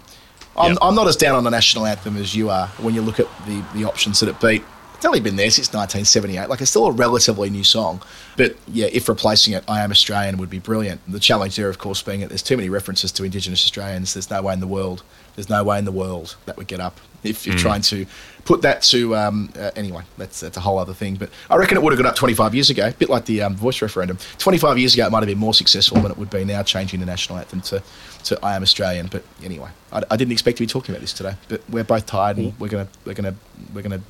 I'm, 0.56 0.76
I'm 0.82 0.94
not 0.94 1.06
as 1.08 1.16
down 1.16 1.34
on 1.34 1.44
the 1.44 1.50
national 1.50 1.86
anthem 1.86 2.16
as 2.16 2.34
you 2.34 2.50
are 2.50 2.68
when 2.78 2.94
you 2.94 3.02
look 3.02 3.18
at 3.20 3.26
the, 3.46 3.64
the 3.74 3.84
options 3.84 4.20
that 4.20 4.28
it 4.28 4.40
beat. 4.40 4.64
It's 5.04 5.08
only 5.10 5.20
been 5.20 5.36
there 5.36 5.50
since 5.50 5.68
1978. 5.68 6.48
Like, 6.48 6.62
it's 6.62 6.70
still 6.70 6.86
a 6.86 6.90
relatively 6.90 7.50
new 7.50 7.62
song. 7.62 8.00
But 8.38 8.56
yeah, 8.66 8.86
if 8.90 9.06
replacing 9.06 9.52
it, 9.52 9.62
I 9.68 9.82
Am 9.82 9.90
Australian 9.90 10.38
would 10.38 10.48
be 10.48 10.58
brilliant. 10.58 11.02
The 11.06 11.20
challenge 11.20 11.56
there, 11.56 11.68
of 11.68 11.76
course, 11.76 12.00
being 12.00 12.20
that 12.20 12.30
there's 12.30 12.42
too 12.42 12.56
many 12.56 12.70
references 12.70 13.12
to 13.12 13.22
Indigenous 13.24 13.62
Australians. 13.66 14.14
There's 14.14 14.30
no 14.30 14.40
way 14.40 14.54
in 14.54 14.60
the 14.60 14.66
world, 14.66 15.02
there's 15.36 15.50
no 15.50 15.62
way 15.62 15.78
in 15.78 15.84
the 15.84 15.92
world 15.92 16.36
that 16.46 16.56
would 16.56 16.68
get 16.68 16.80
up 16.80 16.98
if 17.22 17.46
you're 17.46 17.54
Mm. 17.54 17.60
trying 17.60 17.82
to 17.82 18.06
put 18.46 18.62
that 18.62 18.80
to 18.84 19.14
um, 19.14 19.52
uh, 19.58 19.72
anyway. 19.76 20.04
That's 20.16 20.40
that's 20.40 20.56
a 20.56 20.60
whole 20.60 20.78
other 20.78 20.94
thing. 20.94 21.16
But 21.16 21.28
I 21.50 21.56
reckon 21.56 21.76
it 21.76 21.82
would 21.82 21.92
have 21.92 22.00
got 22.02 22.08
up 22.08 22.16
25 22.16 22.54
years 22.54 22.70
ago, 22.70 22.88
a 22.88 22.92
bit 22.92 23.10
like 23.10 23.26
the 23.26 23.42
um, 23.42 23.54
voice 23.56 23.82
referendum. 23.82 24.16
25 24.38 24.78
years 24.78 24.94
ago, 24.94 25.06
it 25.06 25.10
might 25.12 25.18
have 25.20 25.28
been 25.28 25.36
more 25.36 25.52
successful 25.52 26.00
than 26.00 26.12
it 26.12 26.16
would 26.16 26.30
be 26.30 26.46
now, 26.46 26.62
changing 26.62 27.00
the 27.00 27.06
national 27.06 27.36
anthem 27.38 27.60
to, 27.62 27.82
to 28.24 28.38
"I 28.44 28.56
Am 28.56 28.62
Australian." 28.62 29.08
But 29.08 29.24
anyway, 29.42 29.70
I, 29.92 30.02
I 30.10 30.16
didn't 30.16 30.32
expect 30.32 30.58
to 30.58 30.62
be 30.62 30.66
talking 30.66 30.94
about 30.94 31.00
this 31.00 31.12
today. 31.12 31.34
But 31.48 31.62
we're 31.68 31.84
both 31.84 32.06
tired, 32.06 32.38
and 32.38 32.52
mm. 32.52 32.60
we're 32.60 32.68
gonna 32.68 32.88
we're 33.04 33.14
gonna 33.14 33.34
we're 33.72 33.82
gonna 33.82 34.00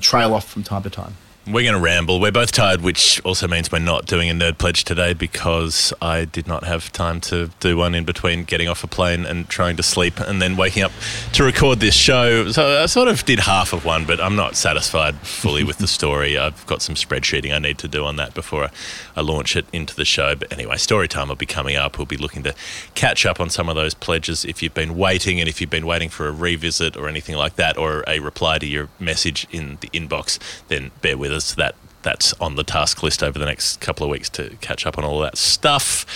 trail 0.00 0.34
off 0.34 0.48
from 0.48 0.62
time 0.62 0.82
to 0.82 0.90
time. 0.90 1.16
We're 1.50 1.62
going 1.62 1.74
to 1.74 1.80
ramble. 1.80 2.20
We're 2.20 2.30
both 2.30 2.52
tired, 2.52 2.82
which 2.82 3.24
also 3.24 3.48
means 3.48 3.72
we're 3.72 3.78
not 3.78 4.04
doing 4.04 4.28
a 4.28 4.34
nerd 4.34 4.58
pledge 4.58 4.84
today 4.84 5.14
because 5.14 5.94
I 6.02 6.26
did 6.26 6.46
not 6.46 6.64
have 6.64 6.92
time 6.92 7.22
to 7.22 7.50
do 7.58 7.78
one 7.78 7.94
in 7.94 8.04
between 8.04 8.44
getting 8.44 8.68
off 8.68 8.84
a 8.84 8.86
plane 8.86 9.24
and 9.24 9.48
trying 9.48 9.76
to 9.78 9.82
sleep 9.82 10.20
and 10.20 10.42
then 10.42 10.58
waking 10.58 10.82
up 10.82 10.92
to 11.32 11.44
record 11.44 11.80
this 11.80 11.94
show. 11.94 12.50
So 12.50 12.82
I 12.82 12.84
sort 12.84 13.08
of 13.08 13.24
did 13.24 13.38
half 13.38 13.72
of 13.72 13.86
one, 13.86 14.04
but 14.04 14.20
I'm 14.20 14.36
not 14.36 14.56
satisfied 14.56 15.14
fully 15.20 15.64
with 15.64 15.78
the 15.78 15.88
story. 15.88 16.36
I've 16.36 16.66
got 16.66 16.82
some 16.82 16.94
spreadsheeting 16.94 17.54
I 17.54 17.58
need 17.58 17.78
to 17.78 17.88
do 17.88 18.04
on 18.04 18.16
that 18.16 18.34
before 18.34 18.68
I, 19.16 19.20
launch 19.22 19.56
it 19.56 19.66
into 19.72 19.94
the 19.96 20.04
show. 20.04 20.34
But 20.34 20.52
anyway, 20.52 20.76
story 20.76 21.08
time 21.08 21.28
will 21.28 21.36
be 21.36 21.46
coming 21.46 21.76
up. 21.76 21.96
We'll 21.96 22.06
be 22.06 22.18
looking 22.18 22.42
to 22.42 22.54
catch 22.94 23.24
up 23.24 23.40
on 23.40 23.48
some 23.48 23.70
of 23.70 23.74
those 23.74 23.94
pledges 23.94 24.44
if 24.44 24.62
you've 24.62 24.74
been 24.74 24.96
waiting 24.96 25.40
and 25.40 25.48
if 25.48 25.60
you've 25.60 25.70
been 25.70 25.86
waiting 25.86 26.10
for 26.10 26.28
a 26.28 26.32
revisit 26.32 26.96
or 26.96 27.08
anything 27.08 27.36
like 27.36 27.56
that 27.56 27.78
or 27.78 28.04
a 28.06 28.20
reply 28.20 28.58
to 28.58 28.66
your 28.66 28.88
message 29.00 29.46
in 29.50 29.78
the 29.80 29.88
inbox, 29.88 30.38
then 30.68 30.90
bear 31.00 31.16
with 31.16 31.32
us. 31.32 31.37
That 31.54 31.74
that's 32.02 32.32
on 32.34 32.54
the 32.54 32.64
task 32.64 33.02
list 33.02 33.22
over 33.22 33.38
the 33.38 33.44
next 33.44 33.80
couple 33.80 34.04
of 34.04 34.10
weeks 34.10 34.28
to 34.30 34.56
catch 34.60 34.86
up 34.86 34.98
on 34.98 35.04
all 35.04 35.20
that 35.20 35.36
stuff. 35.36 36.06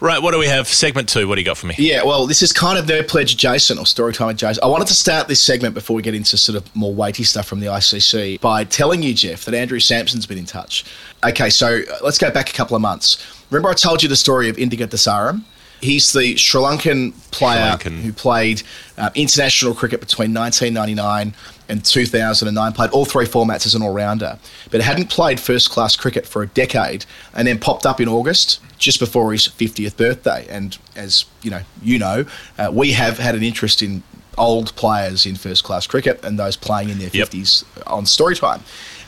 Right, 0.00 0.20
what 0.20 0.32
do 0.32 0.38
we 0.38 0.46
have? 0.46 0.68
Segment 0.68 1.08
two. 1.08 1.26
What 1.26 1.36
do 1.36 1.40
you 1.40 1.44
got 1.44 1.56
for 1.56 1.66
me? 1.66 1.74
Yeah, 1.78 2.02
well, 2.04 2.26
this 2.26 2.42
is 2.42 2.52
kind 2.52 2.78
of 2.78 2.86
their 2.86 3.02
pledge 3.02 3.32
adjacent 3.32 3.78
or 3.78 3.86
story 3.86 4.12
time 4.12 4.28
adjacent. 4.30 4.62
I 4.62 4.66
wanted 4.66 4.88
to 4.88 4.94
start 4.94 5.28
this 5.28 5.40
segment 5.40 5.74
before 5.74 5.96
we 5.96 6.02
get 6.02 6.14
into 6.14 6.36
sort 6.36 6.56
of 6.56 6.76
more 6.76 6.92
weighty 6.92 7.24
stuff 7.24 7.46
from 7.46 7.60
the 7.60 7.66
ICC 7.66 8.40
by 8.40 8.64
telling 8.64 9.02
you, 9.02 9.14
Geoff, 9.14 9.44
that 9.44 9.54
Andrew 9.54 9.80
Samson's 9.80 10.26
been 10.26 10.38
in 10.38 10.46
touch. 10.46 10.84
Okay, 11.24 11.50
so 11.50 11.80
uh, 11.80 11.98
let's 12.02 12.18
go 12.18 12.30
back 12.30 12.50
a 12.50 12.52
couple 12.52 12.76
of 12.76 12.82
months. 12.82 13.24
Remember, 13.50 13.70
I 13.70 13.74
told 13.74 14.02
you 14.02 14.08
the 14.08 14.16
story 14.16 14.48
of 14.48 14.56
Indika 14.56 14.88
de 14.88 14.96
Saram? 14.96 15.42
He's 15.82 16.12
the 16.12 16.36
Sri 16.36 16.60
Lankan 16.60 17.12
player 17.32 17.76
who 17.76 18.12
played 18.12 18.62
uh, 18.96 19.10
international 19.16 19.74
cricket 19.74 19.98
between 19.98 20.32
1999 20.32 21.34
and 21.68 21.84
2009, 21.84 22.72
played 22.72 22.90
all 22.90 23.04
three 23.04 23.26
formats 23.26 23.66
as 23.66 23.74
an 23.74 23.82
all 23.82 23.92
rounder, 23.92 24.38
but 24.70 24.80
hadn't 24.80 25.10
played 25.10 25.40
first 25.40 25.70
class 25.70 25.96
cricket 25.96 26.24
for 26.24 26.42
a 26.42 26.46
decade 26.46 27.04
and 27.34 27.48
then 27.48 27.58
popped 27.58 27.84
up 27.84 28.00
in 28.00 28.08
August 28.08 28.60
just 28.78 29.00
before 29.00 29.32
his 29.32 29.48
50th 29.48 29.96
birthday. 29.96 30.46
And 30.48 30.78
as 30.94 31.24
you 31.42 31.50
know, 31.50 31.62
you 31.82 31.98
know, 31.98 32.26
uh, 32.58 32.70
we 32.72 32.92
have 32.92 33.18
had 33.18 33.34
an 33.34 33.42
interest 33.42 33.82
in 33.82 34.04
old 34.38 34.74
players 34.76 35.26
in 35.26 35.34
first 35.34 35.64
class 35.64 35.86
cricket 35.86 36.24
and 36.24 36.38
those 36.38 36.56
playing 36.56 36.90
in 36.90 36.98
their 37.00 37.10
50s 37.10 37.64
on 37.86 38.04
Storytime. 38.04 38.60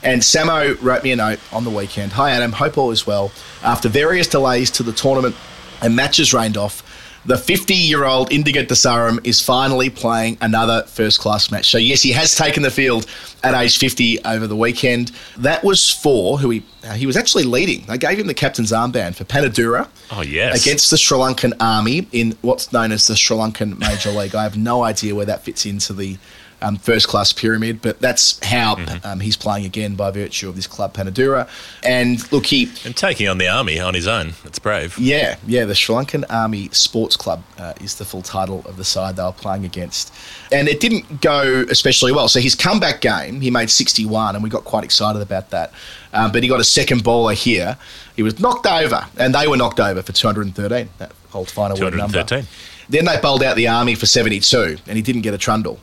And 0.02 0.22
Samo 0.22 0.76
wrote 0.82 1.02
me 1.04 1.12
a 1.12 1.16
note 1.16 1.38
on 1.52 1.64
the 1.64 1.70
weekend. 1.70 2.12
Hi 2.12 2.32
Adam, 2.32 2.52
hope 2.52 2.76
all 2.76 2.90
is 2.90 3.06
well. 3.06 3.32
After 3.62 3.88
various 3.88 4.26
delays 4.26 4.70
to 4.72 4.82
the 4.82 4.92
tournament 4.92 5.36
and 5.84 5.94
matches 5.94 6.32
rained 6.34 6.56
off, 6.56 6.82
the 7.26 7.38
50 7.38 7.72
year 7.74 8.04
old 8.04 8.28
Indika 8.30 8.66
de 8.68 8.74
Saram 8.74 9.18
is 9.26 9.40
finally 9.40 9.88
playing 9.88 10.36
another 10.42 10.82
first 10.82 11.20
class 11.20 11.50
match. 11.50 11.70
So, 11.70 11.78
yes, 11.78 12.02
he 12.02 12.12
has 12.12 12.34
taken 12.34 12.62
the 12.62 12.70
field 12.70 13.06
at 13.42 13.54
age 13.54 13.78
50 13.78 14.24
over 14.26 14.46
the 14.46 14.56
weekend. 14.56 15.10
That 15.38 15.64
was 15.64 15.88
for 15.88 16.36
who 16.38 16.50
he, 16.50 16.62
uh, 16.86 16.92
he 16.92 17.06
was 17.06 17.16
actually 17.16 17.44
leading. 17.44 17.86
They 17.86 17.96
gave 17.96 18.18
him 18.18 18.26
the 18.26 18.34
captain's 18.34 18.72
armband 18.72 19.14
for 19.14 19.24
Panadura 19.24 19.88
Oh, 20.12 20.20
yes. 20.20 20.60
against 20.62 20.90
the 20.90 20.98
Sri 20.98 21.16
Lankan 21.16 21.54
army 21.60 22.06
in 22.12 22.36
what's 22.42 22.72
known 22.74 22.92
as 22.92 23.06
the 23.06 23.16
Sri 23.16 23.36
Lankan 23.36 23.78
Major 23.78 24.10
League. 24.10 24.34
I 24.34 24.42
have 24.42 24.58
no 24.58 24.82
idea 24.82 25.14
where 25.14 25.26
that 25.26 25.44
fits 25.44 25.64
into 25.64 25.94
the 25.94 26.18
um, 26.64 26.76
first 26.76 27.08
class 27.08 27.32
pyramid, 27.32 27.80
but 27.82 28.00
that's 28.00 28.42
how 28.44 28.74
Mm-hmm. 28.74 29.06
um, 29.06 29.20
he's 29.20 29.36
playing 29.36 29.66
again 29.66 29.94
by 29.94 30.10
virtue 30.10 30.48
of 30.48 30.56
this 30.56 30.66
club 30.66 30.94
Panadura. 30.94 31.48
And 31.82 32.20
look, 32.32 32.46
he 32.46 32.70
And 32.84 32.96
taking 32.96 33.28
on 33.28 33.38
the 33.38 33.46
army 33.48 33.78
on 33.78 33.94
his 33.94 34.06
own. 34.08 34.32
That's 34.42 34.58
brave. 34.58 34.98
yeah, 34.98 35.36
yeah, 35.46 35.64
the 35.64 35.74
Sri 35.74 35.94
Lankan 35.94 36.24
Army 36.30 36.68
Sports 36.72 37.16
Club 37.16 37.42
uh, 37.58 37.74
is 37.80 37.96
the 37.96 38.04
full 38.04 38.22
title 38.22 38.62
of 38.66 38.76
the 38.76 38.84
side 38.84 39.16
they 39.16 39.22
were 39.22 39.32
playing 39.32 39.64
against. 39.64 40.12
And 40.50 40.66
it 40.68 40.80
didn't 40.80 41.20
go 41.20 41.64
especially 41.70 42.10
well. 42.12 42.28
So 42.28 42.40
his 42.40 42.54
comeback 42.54 43.00
game, 43.00 43.40
he 43.40 43.50
made 43.50 43.70
61, 43.70 44.34
and 44.34 44.42
we 44.42 44.48
got 44.50 44.64
quite 44.64 44.84
excited 44.84 45.20
about 45.22 45.50
that. 45.50 45.72
Um, 46.12 46.32
but 46.32 46.42
he 46.42 46.48
got 46.48 46.60
a 46.60 46.64
second 46.64 47.04
bowler 47.04 47.34
here. 47.34 47.76
He 48.16 48.22
was 48.22 48.38
knocked 48.40 48.66
over, 48.66 49.06
and 49.18 49.34
they 49.34 49.46
were 49.46 49.56
knocked 49.56 49.80
over 49.80 50.00
for 50.02 50.12
213, 50.12 50.88
that 50.98 51.12
old 51.32 51.50
final 51.50 51.76
word 51.78 51.94
number. 51.94 52.22
213. 52.24 52.46
Then 52.88 53.04
they 53.06 53.20
bowled 53.20 53.42
out 53.42 53.56
the 53.56 53.68
Army 53.68 53.94
for 53.94 54.06
72, 54.06 54.78
and 54.86 54.96
he 54.96 55.02
didn't 55.02 55.22
get 55.22 55.34
a 55.34 55.38
trundle. 55.38 55.78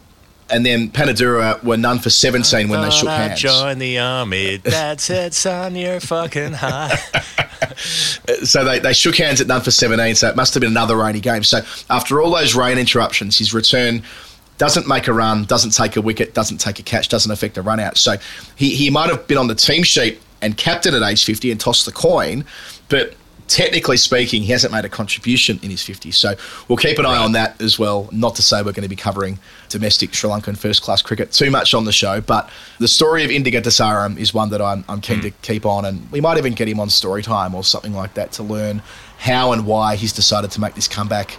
And 0.52 0.66
then 0.66 0.90
Panadura 0.90 1.64
were 1.64 1.78
none 1.78 2.00
for 2.00 2.10
17 2.10 2.68
when 2.68 2.82
they 2.82 2.90
shook 2.90 3.08
hands. 3.08 3.40
join 3.40 3.80
the 3.80 4.00
army. 4.00 4.58
Dad 4.58 5.00
said, 5.00 5.34
son, 5.34 5.76
you're 5.76 6.02
fucking 6.02 6.54
high. 6.54 6.96
so 8.44 8.66
they, 8.66 8.80
they 8.80 8.94
shook 8.94 9.16
hands 9.16 9.40
at 9.40 9.48
none 9.48 9.62
for 9.62 9.72
17, 9.72 10.16
so 10.16 10.28
it 10.28 10.36
must 10.36 10.54
have 10.54 10.62
been 10.62 10.72
another 10.72 10.98
rainy 10.98 11.22
game. 11.22 11.44
So 11.44 11.62
after 11.90 12.22
all 12.22 12.32
those 12.32 12.54
rain 12.54 12.78
interruptions, 12.78 13.38
his 13.38 13.54
return 13.54 14.04
doesn't 14.58 14.88
make 14.88 15.08
a 15.08 15.14
run, 15.14 15.46
doesn't 15.46 15.72
take 15.72 15.96
a 15.96 16.02
wicket, 16.02 16.34
doesn't 16.34 16.60
take 16.60 16.80
a 16.80 16.84
catch, 16.84 17.08
doesn't 17.08 17.32
affect 17.32 17.58
a 17.58 17.62
run 17.62 17.80
out. 17.80 17.98
So 17.98 18.18
he, 18.56 18.76
he 18.76 18.90
might 18.90 19.10
have 19.10 19.26
been 19.28 19.38
on 19.38 19.48
the 19.48 19.56
team 19.56 19.84
sheet 19.84 20.20
and 20.42 20.58
captain 20.58 20.94
at 20.94 21.02
age 21.02 21.24
50 21.24 21.50
and 21.50 21.60
tossed 21.60 21.86
the 21.86 21.92
coin, 21.92 22.46
but 22.90 23.16
technically 23.52 23.98
speaking, 23.98 24.44
he 24.44 24.52
hasn't 24.54 24.72
made 24.72 24.86
a 24.86 24.90
contribution 24.90 25.60
in 25.62 25.70
his 25.70 25.82
50s. 25.82 26.14
So 26.14 26.36
we'll 26.68 26.78
keep 26.78 26.98
an 27.00 27.06
eye 27.06 27.18
on 27.18 27.34
that 27.34 27.62
as 27.62 27.78
well. 27.78 28.08
Not 28.12 28.36
to 28.36 28.42
say 28.42 28.60
we're 28.60 28.72
going 28.72 28.84
to 28.84 28.88
be 28.88 28.96
covering 28.96 29.40
domestic 29.68 30.14
Sri 30.14 30.30
Lankan 30.30 30.58
first 30.58 30.82
class 30.82 31.02
cricket 31.02 31.34
too 31.34 31.52
much 31.52 31.74
on 31.74 31.84
the 31.84 31.92
show, 31.92 32.22
but 32.22 32.50
the 32.80 32.88
story 32.88 33.26
of 33.26 33.30
Indika 33.30 33.62
de 33.62 33.70
Saram 33.70 34.18
is 34.18 34.34
one 34.34 34.50
that 34.52 34.62
I'm, 34.62 34.86
I'm 34.88 35.02
keen 35.02 35.18
hmm. 35.18 35.24
to 35.24 35.32
keep 35.42 35.66
on, 35.66 35.84
and 35.84 36.10
we 36.12 36.22
might 36.22 36.38
even 36.38 36.54
get 36.54 36.70
him 36.70 36.80
on 36.80 36.90
story 36.90 37.24
time 37.24 37.54
or 37.54 37.64
something 37.64 37.94
like 37.94 38.14
that 38.14 38.32
to 38.34 38.44
learn 38.44 38.82
how 39.18 39.52
and 39.52 39.66
why 39.66 39.98
he's 39.98 40.14
decided 40.14 40.50
to 40.52 40.62
make 40.62 40.74
this 40.74 40.88
comeback 40.88 41.38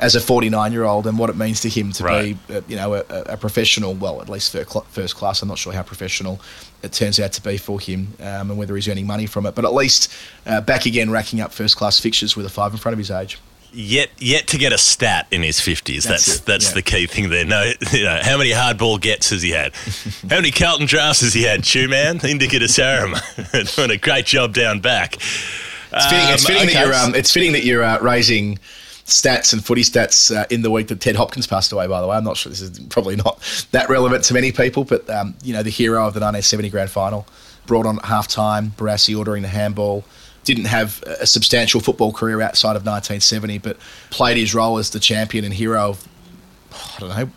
as 0.00 0.14
a 0.14 0.20
49 0.20 0.72
year 0.72 0.84
old 0.84 1.06
and 1.06 1.18
what 1.18 1.30
it 1.30 1.36
means 1.36 1.60
to 1.60 1.68
him 1.68 1.92
to 1.92 2.04
Right. 2.04 2.36
be, 2.48 2.54
uh, 2.54 2.60
you 2.68 2.76
know, 2.76 2.94
a, 2.94 3.04
a 3.08 3.36
professional. 3.36 3.94
Well, 3.94 4.20
at 4.20 4.28
least 4.28 4.52
first 4.90 5.16
class. 5.16 5.42
I'm 5.42 5.48
not 5.48 5.58
sure 5.58 5.72
how 5.72 5.82
professional 5.82 6.40
it 6.82 6.92
turns 6.92 7.18
out 7.18 7.32
to 7.32 7.42
be 7.42 7.56
for 7.56 7.80
him 7.80 8.08
um, 8.20 8.50
and 8.50 8.58
whether 8.58 8.74
he's 8.74 8.88
earning 8.88 9.06
money 9.06 9.26
from 9.26 9.46
it. 9.46 9.54
But 9.54 9.64
at 9.64 9.72
least 9.72 10.12
uh, 10.46 10.60
back 10.60 10.84
again, 10.86 11.10
racking 11.10 11.40
up 11.40 11.52
first 11.52 11.76
class 11.76 11.98
fixtures 11.98 12.36
with 12.36 12.44
a 12.46 12.50
five 12.50 12.72
in 12.72 12.78
front 12.78 12.92
of 12.92 12.98
his 12.98 13.10
age. 13.10 13.38
Yet, 13.76 14.10
yet 14.18 14.46
to 14.48 14.58
get 14.58 14.72
a 14.72 14.78
stat 14.78 15.26
in 15.32 15.42
his 15.42 15.58
fifties. 15.58 16.04
That's 16.04 16.26
That's 16.26 16.40
that's, 16.40 16.68
yeah. 16.68 16.74
the 16.74 16.82
key 16.82 17.06
thing 17.08 17.30
there. 17.30 17.44
No, 17.44 17.72
you 17.92 18.04
know, 18.04 18.20
how 18.22 18.38
many 18.38 18.50
hardball 18.50 19.00
gets 19.00 19.30
has 19.30 19.42
he 19.42 19.50
had? 19.50 19.74
how 20.30 20.36
many 20.36 20.52
Carlton 20.52 20.86
drafts 20.86 21.22
has 21.22 21.34
he 21.34 21.42
had? 21.42 21.64
Chew 21.64 21.88
man, 21.88 22.20
Indika 22.20 22.50
de 22.60 22.66
Saram, 22.68 23.74
doing 23.76 23.90
a 23.90 23.96
great 23.96 24.26
job 24.26 24.52
down 24.54 24.78
back. 24.78 25.16
It's 25.16 26.06
fitting, 26.06 26.28
it's 26.28 26.46
fitting 26.46 26.66
that 26.66 26.84
you're 26.86 26.94
um, 26.94 27.14
it's 27.16 27.32
fitting 27.32 27.52
that 27.52 27.64
you're 27.64 27.82
uh, 27.82 27.98
raising 28.00 28.58
stats 29.06 29.52
and 29.52 29.64
footy 29.64 29.82
stats 29.82 30.34
uh, 30.34 30.46
in 30.50 30.62
the 30.62 30.70
week 30.70 30.88
that 30.88 31.00
Ted 31.00 31.16
Hopkins 31.16 31.46
passed 31.46 31.72
away. 31.72 31.86
By 31.86 32.00
the 32.00 32.06
way, 32.06 32.16
I'm 32.16 32.24
not 32.24 32.36
sure 32.36 32.50
this 32.50 32.60
is 32.60 32.78
probably 32.88 33.16
not 33.16 33.40
that 33.72 33.88
relevant 33.88 34.24
to 34.24 34.34
many 34.34 34.52
people, 34.52 34.84
but 34.84 35.08
um, 35.10 35.34
you 35.42 35.52
know 35.52 35.62
the 35.62 35.70
hero 35.70 35.98
of 35.98 36.14
the 36.14 36.20
1970 36.20 36.70
grand 36.70 36.90
final, 36.90 37.26
brought 37.66 37.86
on 37.86 37.98
at 37.98 38.04
half 38.06 38.28
time, 38.28 38.70
Barassi 38.76 39.16
ordering 39.16 39.42
the 39.42 39.48
handball. 39.48 40.04
Didn't 40.44 40.66
have 40.66 41.02
a 41.04 41.26
substantial 41.26 41.80
football 41.80 42.12
career 42.12 42.42
outside 42.42 42.76
of 42.76 42.84
1970, 42.84 43.58
but 43.58 43.78
played 44.10 44.36
his 44.36 44.54
role 44.54 44.76
as 44.76 44.90
the 44.90 45.00
champion 45.00 45.44
and 45.44 45.54
hero 45.54 45.90
of 45.90 46.08
I 46.96 47.00
don't 47.00 47.08
know 47.08 47.30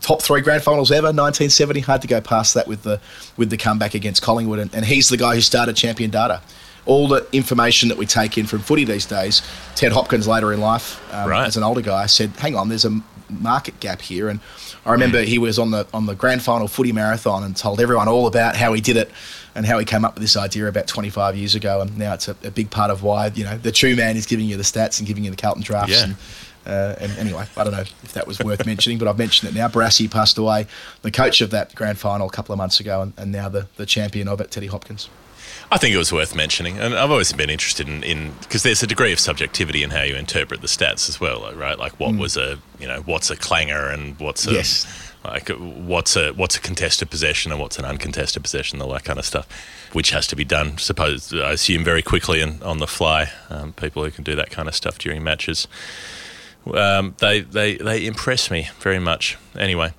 top 0.00 0.22
three 0.22 0.40
grand 0.40 0.62
finals 0.62 0.90
ever 0.90 1.08
1970 1.08 1.80
hard 1.80 2.00
to 2.00 2.08
go 2.08 2.22
past 2.22 2.54
that 2.54 2.66
with 2.66 2.82
the 2.82 2.98
with 3.36 3.50
the 3.50 3.56
comeback 3.56 3.94
against 3.94 4.22
Collingwood 4.22 4.58
and, 4.58 4.74
and 4.74 4.84
he's 4.84 5.10
the 5.10 5.16
guy 5.18 5.34
who 5.34 5.42
started 5.42 5.76
champion 5.76 6.10
data 6.10 6.40
all 6.86 7.08
the 7.08 7.26
information 7.32 7.88
that 7.90 7.98
we 7.98 8.06
take 8.06 8.38
in 8.38 8.46
from 8.46 8.60
footy 8.60 8.84
these 8.84 9.06
days 9.06 9.42
Ted 9.74 9.92
Hopkins 9.92 10.26
later 10.26 10.52
in 10.52 10.60
life 10.60 11.00
um, 11.14 11.28
Right. 11.28 11.46
as 11.46 11.56
an 11.56 11.62
older 11.62 11.82
guy 11.82 12.06
said 12.06 12.30
hang 12.38 12.56
on 12.56 12.68
there's 12.68 12.84
a 12.84 13.00
market 13.28 13.78
gap 13.80 14.00
here 14.00 14.28
and 14.28 14.40
I 14.84 14.92
remember 14.92 15.22
he 15.22 15.38
was 15.38 15.58
on 15.58 15.70
the 15.70 15.86
on 15.94 16.06
the 16.06 16.14
grand 16.14 16.42
final 16.42 16.66
footy 16.66 16.90
marathon 16.92 17.44
and 17.44 17.56
told 17.56 17.80
everyone 17.80 18.08
all 18.08 18.26
about 18.26 18.56
how 18.56 18.72
he 18.72 18.80
did 18.80 18.96
it 18.96 19.10
and 19.54 19.66
how 19.66 19.78
he 19.78 19.84
came 19.84 20.04
up 20.04 20.14
with 20.14 20.22
this 20.22 20.36
idea 20.36 20.66
about 20.66 20.86
25 20.88 21.36
years 21.36 21.54
ago 21.54 21.80
and 21.80 21.96
now 21.98 22.14
it's 22.14 22.26
a, 22.28 22.36
a 22.44 22.50
big 22.50 22.70
part 22.70 22.90
of 22.90 23.02
why 23.02 23.28
you 23.34 23.44
know 23.44 23.56
the 23.58 23.70
true 23.72 23.94
man 23.94 24.16
is 24.16 24.26
giving 24.26 24.46
you 24.46 24.56
the 24.56 24.62
stats 24.64 24.98
and 24.98 25.06
giving 25.06 25.22
you 25.24 25.30
the 25.30 25.36
Carlton 25.36 25.62
drafts 25.62 25.92
Yeah. 25.92 26.04
and 26.04 26.16
uh, 26.66 26.94
and 27.00 27.10
anyway, 27.18 27.46
I 27.56 27.64
don't 27.64 27.72
know 27.72 27.80
if 27.80 28.12
that 28.12 28.26
was 28.26 28.38
worth 28.38 28.66
mentioning, 28.66 28.98
but 28.98 29.08
I've 29.08 29.16
mentioned 29.16 29.50
it 29.50 29.58
now. 29.58 29.66
Barassi 29.68 30.10
passed 30.10 30.36
away, 30.36 30.66
the 31.00 31.10
coach 31.10 31.40
of 31.40 31.50
that 31.52 31.74
grand 31.74 31.98
final 31.98 32.26
a 32.28 32.30
couple 32.30 32.52
of 32.52 32.58
months 32.58 32.80
ago, 32.80 33.00
and, 33.00 33.14
and 33.16 33.32
now 33.32 33.48
the, 33.48 33.66
the 33.76 33.86
champion 33.86 34.28
of 34.28 34.42
it, 34.42 34.50
Teddy 34.50 34.66
Hopkins. 34.66 35.08
I 35.72 35.78
think 35.78 35.94
it 35.94 35.98
was 35.98 36.12
worth 36.12 36.34
mentioning, 36.34 36.78
and 36.78 36.94
I've 36.94 37.12
always 37.12 37.32
been 37.32 37.48
interested 37.50 37.88
in 37.88 38.32
because 38.40 38.64
there's 38.64 38.82
a 38.82 38.88
degree 38.88 39.12
of 39.12 39.20
subjectivity 39.20 39.84
in 39.84 39.90
how 39.90 40.02
you 40.02 40.16
interpret 40.16 40.62
the 40.62 40.66
stats 40.66 41.08
as 41.08 41.20
well, 41.20 41.52
right? 41.54 41.78
Like 41.78 41.98
what 42.00 42.10
Mm. 42.10 42.18
was 42.18 42.36
a 42.36 42.58
you 42.80 42.88
know 42.88 43.02
what's 43.06 43.30
a 43.30 43.36
clanger 43.36 43.86
and 43.88 44.18
what's 44.18 44.46
a 44.48 44.52
Yes. 44.52 44.84
like 45.24 45.48
what's 45.50 46.16
a 46.16 46.32
what's 46.32 46.56
a 46.56 46.60
contested 46.60 47.08
possession 47.08 47.52
and 47.52 47.60
what's 47.60 47.78
an 47.78 47.84
uncontested 47.84 48.42
possession, 48.42 48.82
all 48.82 48.90
that 48.94 49.04
kind 49.04 49.18
of 49.20 49.24
stuff, 49.24 49.46
which 49.92 50.10
has 50.10 50.26
to 50.26 50.34
be 50.34 50.44
done. 50.44 50.76
Suppose 50.78 51.32
I 51.32 51.52
assume 51.52 51.84
very 51.84 52.02
quickly 52.02 52.40
and 52.40 52.60
on 52.64 52.78
the 52.78 52.88
fly. 52.88 53.30
Um, 53.48 53.72
people 53.72 54.02
who 54.02 54.10
can 54.10 54.24
do 54.24 54.34
that 54.34 54.50
kind 54.50 54.66
of 54.68 54.74
stuff 54.74 54.98
during 54.98 55.22
matches, 55.22 55.68
um, 56.74 57.14
they 57.18 57.40
they 57.42 57.76
they 57.76 58.06
impress 58.06 58.50
me 58.50 58.68
very 58.80 58.98
much. 58.98 59.36
Anyway, 59.56 59.92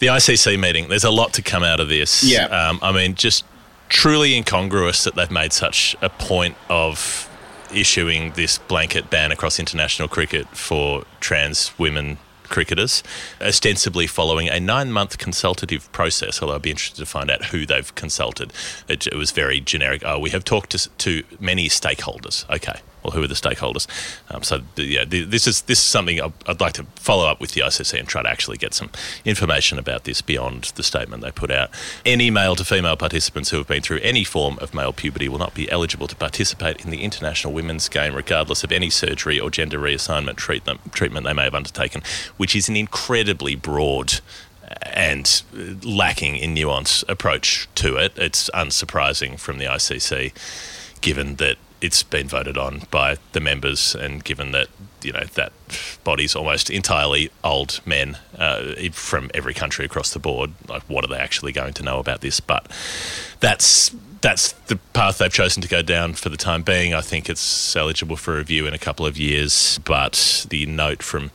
the 0.00 0.08
ICC 0.08 0.58
meeting. 0.58 0.88
There's 0.88 1.04
a 1.04 1.10
lot 1.10 1.32
to 1.34 1.42
come 1.42 1.62
out 1.62 1.78
of 1.78 1.88
this. 1.88 2.24
Yeah. 2.24 2.46
Um, 2.46 2.80
I 2.82 2.90
mean, 2.90 3.14
just 3.14 3.44
truly 3.92 4.34
incongruous 4.34 5.04
that 5.04 5.14
they've 5.14 5.30
made 5.30 5.52
such 5.52 5.94
a 6.00 6.08
point 6.08 6.56
of 6.70 7.28
issuing 7.74 8.32
this 8.32 8.56
blanket 8.56 9.10
ban 9.10 9.30
across 9.30 9.60
international 9.60 10.08
cricket 10.08 10.48
for 10.48 11.04
trans 11.20 11.78
women 11.78 12.16
cricketers, 12.48 13.02
ostensibly 13.40 14.06
following 14.06 14.48
a 14.48 14.58
nine 14.58 14.90
month 14.90 15.18
consultative 15.18 15.92
process. 15.92 16.40
Although 16.40 16.54
I'd 16.54 16.62
be 16.62 16.70
interested 16.70 17.00
to 17.00 17.06
find 17.06 17.30
out 17.30 17.46
who 17.46 17.66
they've 17.66 17.94
consulted. 17.94 18.52
It, 18.88 19.06
it 19.06 19.14
was 19.14 19.30
very 19.30 19.60
generic. 19.60 20.02
Oh, 20.06 20.18
we 20.18 20.30
have 20.30 20.44
talked 20.44 20.70
to, 20.70 20.88
to 20.88 21.22
many 21.38 21.68
stakeholders. 21.68 22.48
Okay. 22.50 22.80
Well, 23.02 23.12
who 23.12 23.22
are 23.22 23.28
the 23.28 23.34
stakeholders? 23.34 23.86
Um, 24.30 24.42
so, 24.42 24.60
yeah, 24.76 25.04
th- 25.04 25.28
this 25.28 25.46
is 25.46 25.62
this 25.62 25.78
is 25.78 25.84
something 25.84 26.20
I'd, 26.20 26.32
I'd 26.46 26.60
like 26.60 26.74
to 26.74 26.84
follow 26.96 27.26
up 27.26 27.40
with 27.40 27.52
the 27.52 27.62
ICC 27.62 27.98
and 27.98 28.08
try 28.08 28.22
to 28.22 28.28
actually 28.28 28.58
get 28.58 28.74
some 28.74 28.90
information 29.24 29.78
about 29.78 30.04
this 30.04 30.20
beyond 30.20 30.72
the 30.76 30.82
statement 30.82 31.22
they 31.22 31.30
put 31.30 31.50
out. 31.50 31.70
Any 32.06 32.30
male 32.30 32.56
to 32.56 32.64
female 32.64 32.96
participants 32.96 33.50
who 33.50 33.58
have 33.58 33.66
been 33.66 33.82
through 33.82 34.00
any 34.02 34.24
form 34.24 34.58
of 34.60 34.74
male 34.74 34.92
puberty 34.92 35.28
will 35.28 35.38
not 35.38 35.54
be 35.54 35.70
eligible 35.70 36.06
to 36.08 36.16
participate 36.16 36.84
in 36.84 36.90
the 36.90 37.02
international 37.02 37.52
women's 37.52 37.88
game, 37.88 38.14
regardless 38.14 38.64
of 38.64 38.72
any 38.72 38.90
surgery 38.90 39.38
or 39.38 39.50
gender 39.50 39.78
reassignment 39.78 40.36
treatment 40.36 40.92
treatment 40.92 41.26
they 41.26 41.32
may 41.32 41.44
have 41.44 41.54
undertaken, 41.54 42.02
which 42.36 42.54
is 42.54 42.68
an 42.68 42.76
incredibly 42.76 43.54
broad 43.54 44.20
and 44.82 45.42
lacking 45.82 46.36
in 46.36 46.54
nuance 46.54 47.04
approach 47.08 47.68
to 47.74 47.96
it. 47.96 48.12
It's 48.16 48.50
unsurprising 48.50 49.38
from 49.38 49.58
the 49.58 49.66
ICC, 49.66 50.32
given 51.00 51.36
that 51.36 51.56
it's 51.82 52.02
been 52.02 52.28
voted 52.28 52.56
on 52.56 52.82
by 52.90 53.18
the 53.32 53.40
members, 53.40 53.94
and 53.94 54.24
given 54.24 54.52
that 54.52 54.68
you 55.02 55.12
know 55.12 55.24
that 55.34 55.52
body's 56.04 56.34
almost 56.34 56.70
entirely 56.70 57.30
old 57.42 57.80
men 57.84 58.18
uh, 58.38 58.74
from 58.92 59.30
every 59.34 59.52
country 59.52 59.84
across 59.84 60.12
the 60.12 60.18
board. 60.18 60.52
Like, 60.68 60.82
what 60.84 61.04
are 61.04 61.08
they 61.08 61.18
actually 61.18 61.52
going 61.52 61.74
to 61.74 61.82
know 61.82 61.98
about 61.98 62.20
this? 62.20 62.40
But 62.40 62.70
that's 63.40 63.94
that's 64.20 64.52
the 64.52 64.76
path 64.92 65.18
they've 65.18 65.32
chosen 65.32 65.62
to 65.62 65.68
go 65.68 65.82
down 65.82 66.14
for 66.14 66.28
the 66.28 66.36
time 66.36 66.62
being. 66.62 66.94
I 66.94 67.00
think 67.00 67.28
it's 67.28 67.74
eligible 67.74 68.16
for 68.16 68.36
review 68.36 68.66
in 68.66 68.74
a 68.74 68.78
couple 68.78 69.04
of 69.04 69.18
years, 69.18 69.80
but 69.84 70.46
the 70.48 70.64
note 70.66 71.02
from 71.02 71.32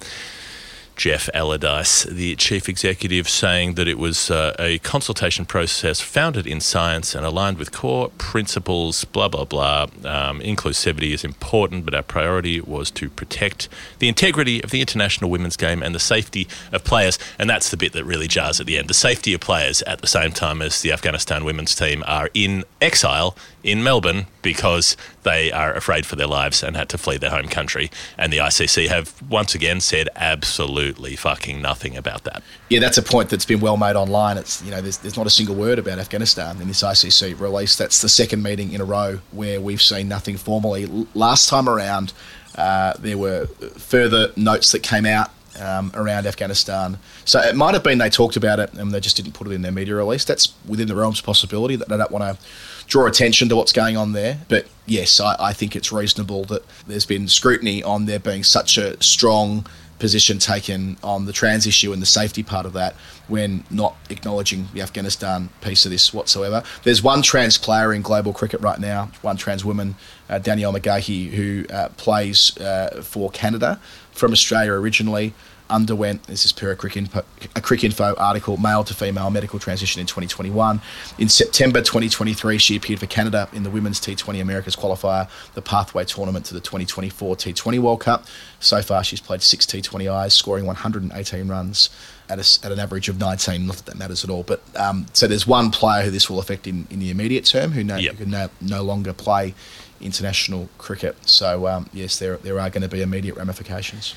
Geoff 0.98 1.30
Allardice, 1.34 2.10
the 2.10 2.36
chief 2.36 2.68
executive, 2.68 3.30
saying 3.30 3.76
that 3.76 3.88
it 3.88 4.00
was 4.00 4.32
uh, 4.32 4.56
a 4.58 4.80
consultation 4.80 5.46
process 5.46 6.02
founded 6.02 6.48
in 6.48 6.60
science 6.60 7.14
and 7.14 7.24
aligned 7.24 7.60
with 7.60 7.72
core 7.72 8.10
principles, 8.18 9.06
blah, 9.06 9.28
blah, 9.28 9.46
blah. 9.46 9.84
Um, 10.04 10.42
inclusivity 10.42 11.14
is 11.14 11.24
important, 11.24 11.86
but 11.86 11.94
our 11.94 12.02
priority 12.02 12.60
was 12.60 12.90
to 12.92 13.12
protect 13.12 13.70
the 14.00 14.08
integrity 14.08 14.64
of 14.64 14.72
the 14.72 14.82
international 14.82 15.30
women's 15.30 15.56
game 15.56 15.84
and 15.84 15.94
the 15.94 16.00
safety 16.00 16.48
of 16.72 16.84
players. 16.84 17.20
And 17.38 17.48
that's 17.48 17.70
the 17.70 17.78
bit 17.78 17.94
that 17.94 18.04
really 18.04 18.28
jars 18.28 18.60
at 18.60 18.66
the 18.66 18.80
end. 18.80 18.90
The 18.90 18.96
safety 18.96 19.36
of 19.36 19.40
players 19.40 19.84
at 19.84 20.02
the 20.02 20.08
same 20.08 20.32
time 20.32 20.64
as 20.64 20.82
the 20.82 20.92
Afghanistan 20.92 21.46
women's 21.46 21.76
team 21.76 22.04
are 22.08 22.32
in 22.34 22.64
exile 22.82 23.38
in 23.64 23.84
Melbourne 23.84 24.26
because 24.42 24.98
they 25.28 25.52
are 25.52 25.74
afraid 25.74 26.06
for 26.06 26.16
their 26.16 26.28
lives 26.28 26.64
and 26.64 26.78
had 26.78 26.88
to 26.90 26.98
flee 26.98 27.18
their 27.18 27.30
home 27.30 27.50
country. 27.50 27.92
And 28.18 28.32
the 28.32 28.38
ICC 28.38 28.88
have 28.88 29.22
once 29.30 29.54
again 29.54 29.82
said 29.82 30.08
absolutely 30.16 31.18
fucking 31.18 31.62
nothing 31.62 31.98
about 31.98 32.24
that. 32.24 32.42
Yeah, 32.70 32.80
that's 32.80 32.98
a 32.98 33.04
point 33.04 33.30
that's 33.30 33.46
been 33.46 33.60
well 33.60 33.76
made 33.76 33.98
online. 33.98 34.38
It's 34.38 34.64
you 34.64 34.72
know, 34.72 34.82
there's, 34.82 34.98
there's 35.00 35.18
not 35.18 35.28
a 35.28 35.30
single 35.30 35.56
word 35.56 35.80
about 35.80 36.00
Afghanistan 36.00 36.62
in 36.62 36.68
this 36.70 36.82
ICC 36.82 37.40
release. 37.40 37.76
That's 37.76 38.02
the 38.02 38.10
second 38.10 38.42
meeting 38.42 38.72
in 38.72 38.80
a 38.80 38.86
row 38.86 39.20
where 39.32 39.60
we've 39.60 39.82
seen 39.82 40.08
nothing 40.08 40.38
formally. 40.38 40.86
Last 41.14 41.50
time 41.50 41.68
around, 41.68 42.14
uh, 42.56 42.94
there 42.98 43.18
were 43.18 43.48
further 43.78 44.32
notes 44.38 44.72
that 44.72 44.82
came 44.82 45.06
out 45.06 45.30
um, 45.60 45.92
around 45.94 46.26
Afghanistan. 46.26 46.98
So 47.26 47.40
it 47.40 47.56
might 47.56 47.74
have 47.74 47.84
been 47.84 47.98
they 47.98 48.10
talked 48.10 48.36
about 48.36 48.60
it 48.60 48.74
and 48.74 48.92
they 48.92 49.00
just 49.00 49.18
didn't 49.18 49.34
put 49.34 49.48
it 49.48 49.52
in 49.52 49.62
their 49.62 49.72
media 49.72 49.96
release. 49.96 50.26
That's 50.26 50.54
within 50.68 50.88
the 50.88 50.96
realms 50.96 51.22
possibility 51.22 51.76
that 51.76 51.90
they 51.90 51.98
don't 51.98 52.12
want 52.12 52.24
to 52.24 52.46
draw 52.88 53.06
attention 53.06 53.50
to 53.50 53.56
what's 53.56 53.74
going 53.74 53.98
on 53.98 54.14
there. 54.14 54.40
But 54.48 54.68
yes, 54.86 55.20
I, 55.20 55.36
I 55.40 55.54
think 55.54 55.76
it's 55.76 55.92
reasonable 55.92 56.46
that 56.46 56.64
there's 56.88 57.06
been 57.06 57.28
scrutiny 57.28 57.84
on 57.84 58.06
there 58.06 58.20
being 58.20 58.44
such 58.44 58.78
a 58.78 59.02
strong 59.02 59.66
position 60.00 60.40
taken 60.40 60.98
on 61.04 61.26
the 61.26 61.34
trans 61.34 61.66
issue 61.66 61.92
and 61.94 62.02
the 62.02 62.06
safety 62.08 62.44
part 62.44 62.66
of 62.66 62.74
that 62.74 62.96
when 63.28 63.64
not 63.70 63.96
acknowledging 64.10 64.68
the 64.74 64.82
Afghanistan 64.82 65.50
piece 65.62 65.86
of 65.86 65.92
this 65.92 66.14
whatsoever. 66.14 66.64
There's 66.84 67.02
one 67.02 67.22
trans 67.22 67.58
player 67.58 67.94
in 67.94 68.02
global 68.02 68.34
cricket 68.34 68.62
right 68.62 68.80
now, 68.80 69.12
one 69.22 69.38
trans 69.38 69.66
woman, 69.66 69.96
uh, 70.30 70.40
Danielle 70.40 70.74
McGahey, 70.74 71.32
who 71.32 71.66
uh, 71.70 71.90
plays 71.98 72.58
uh, 72.58 73.02
for 73.04 73.30
Canada 73.32 73.80
from 74.12 74.32
Australia 74.32 74.74
originally. 74.74 75.34
Underwent 75.70 76.24
this 76.24 76.46
is 76.46 76.52
per 76.52 76.72
a 76.72 76.76
Crick, 76.76 76.98
Info, 76.98 77.20
a 77.56 77.62
Cricinfo 77.62 78.16
article, 78.18 78.58
male 78.58 78.84
to 78.84 78.94
female 78.94 79.30
medical 79.30 79.60
transition 79.60 80.00
in 80.00 80.08
2021. 80.08 80.82
In 81.18 81.30
September 81.30 81.82
2023, 81.82 82.58
she 82.58 82.76
appeared 82.76 83.00
for 83.00 83.06
Canada 83.06 83.50
in 83.54 83.64
the 83.64 83.70
Women's 83.70 84.00
T20 84.00 84.42
Americas 84.42 84.76
qualifier, 84.76 85.30
the 85.54 85.62
pathway 85.62 86.06
tournament 86.06 86.46
to 86.46 86.54
the 86.54 86.60
2024 86.60 87.36
T20 87.36 87.80
World 87.80 88.02
Cup. 88.02 88.26
So 88.60 88.82
far, 88.82 89.04
she's 89.04 89.22
played 89.22 89.42
six 89.42 89.66
T20Is, 89.66 90.32
scoring 90.32 90.66
118 90.66 91.48
runs 91.48 91.90
at, 92.30 92.40
a, 92.40 92.66
at 92.66 92.72
an 92.72 92.80
average 92.80 93.10
of 93.10 93.20
19. 93.20 93.66
Not 93.66 93.78
that 93.78 93.86
that 93.86 93.98
matters 93.98 94.24
at 94.24 94.30
all, 94.30 94.44
but 94.44 94.62
um, 94.76 95.06
so 95.14 95.28
there's 95.28 95.48
one 95.48 95.72
player 95.72 96.04
who 96.04 96.12
this 96.12 96.30
will 96.30 96.40
affect 96.40 96.68
in, 96.68 96.88
in 96.90 97.00
the 97.00 97.10
immediate 97.10 97.46
term 97.46 97.72
who, 97.72 97.84
no, 97.84 97.98
who 97.98 98.14
can 98.14 98.32
no, 98.32 98.50
no 98.62 98.84
longer 98.84 99.14
play 99.14 99.54
international 100.02 100.70
cricket. 100.78 101.16
So 101.28 101.68
um, 101.68 101.90
yes, 101.94 102.20
there 102.20 102.38
there 102.38 102.60
are 102.60 102.70
going 102.70 102.84
to 102.84 102.88
be 102.88 103.02
immediate 103.02 103.36
ramifications. 103.36 104.16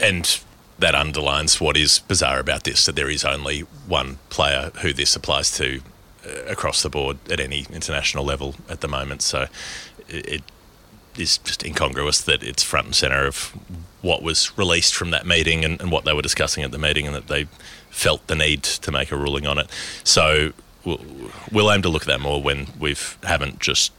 And 0.00 0.40
that 0.78 0.94
underlines 0.94 1.60
what 1.60 1.76
is 1.76 2.00
bizarre 2.00 2.40
about 2.40 2.64
this 2.64 2.84
that 2.86 2.96
there 2.96 3.10
is 3.10 3.24
only 3.24 3.60
one 3.86 4.18
player 4.28 4.70
who 4.82 4.92
this 4.92 5.14
applies 5.16 5.50
to 5.56 5.80
uh, 6.26 6.42
across 6.48 6.82
the 6.82 6.90
board 6.90 7.18
at 7.30 7.38
any 7.40 7.66
international 7.72 8.24
level 8.24 8.54
at 8.68 8.80
the 8.80 8.88
moment. 8.88 9.22
So 9.22 9.46
it, 10.08 10.26
it 10.26 10.42
is 11.16 11.38
just 11.38 11.64
incongruous 11.64 12.20
that 12.22 12.42
it's 12.42 12.62
front 12.62 12.86
and 12.86 12.94
centre 12.94 13.26
of 13.26 13.54
what 14.02 14.22
was 14.22 14.56
released 14.58 14.94
from 14.94 15.10
that 15.10 15.24
meeting 15.26 15.64
and, 15.64 15.80
and 15.80 15.90
what 15.92 16.04
they 16.04 16.12
were 16.12 16.22
discussing 16.22 16.64
at 16.64 16.72
the 16.72 16.78
meeting, 16.78 17.06
and 17.06 17.14
that 17.14 17.28
they 17.28 17.44
felt 17.90 18.26
the 18.26 18.34
need 18.34 18.62
to 18.64 18.90
make 18.90 19.12
a 19.12 19.16
ruling 19.16 19.46
on 19.46 19.56
it. 19.58 19.70
So 20.02 20.52
we'll, 20.84 21.00
we'll 21.52 21.72
aim 21.72 21.82
to 21.82 21.88
look 21.88 22.02
at 22.02 22.08
that 22.08 22.20
more 22.20 22.42
when 22.42 22.66
we 22.78 22.96
haven't 23.22 23.60
just 23.60 23.92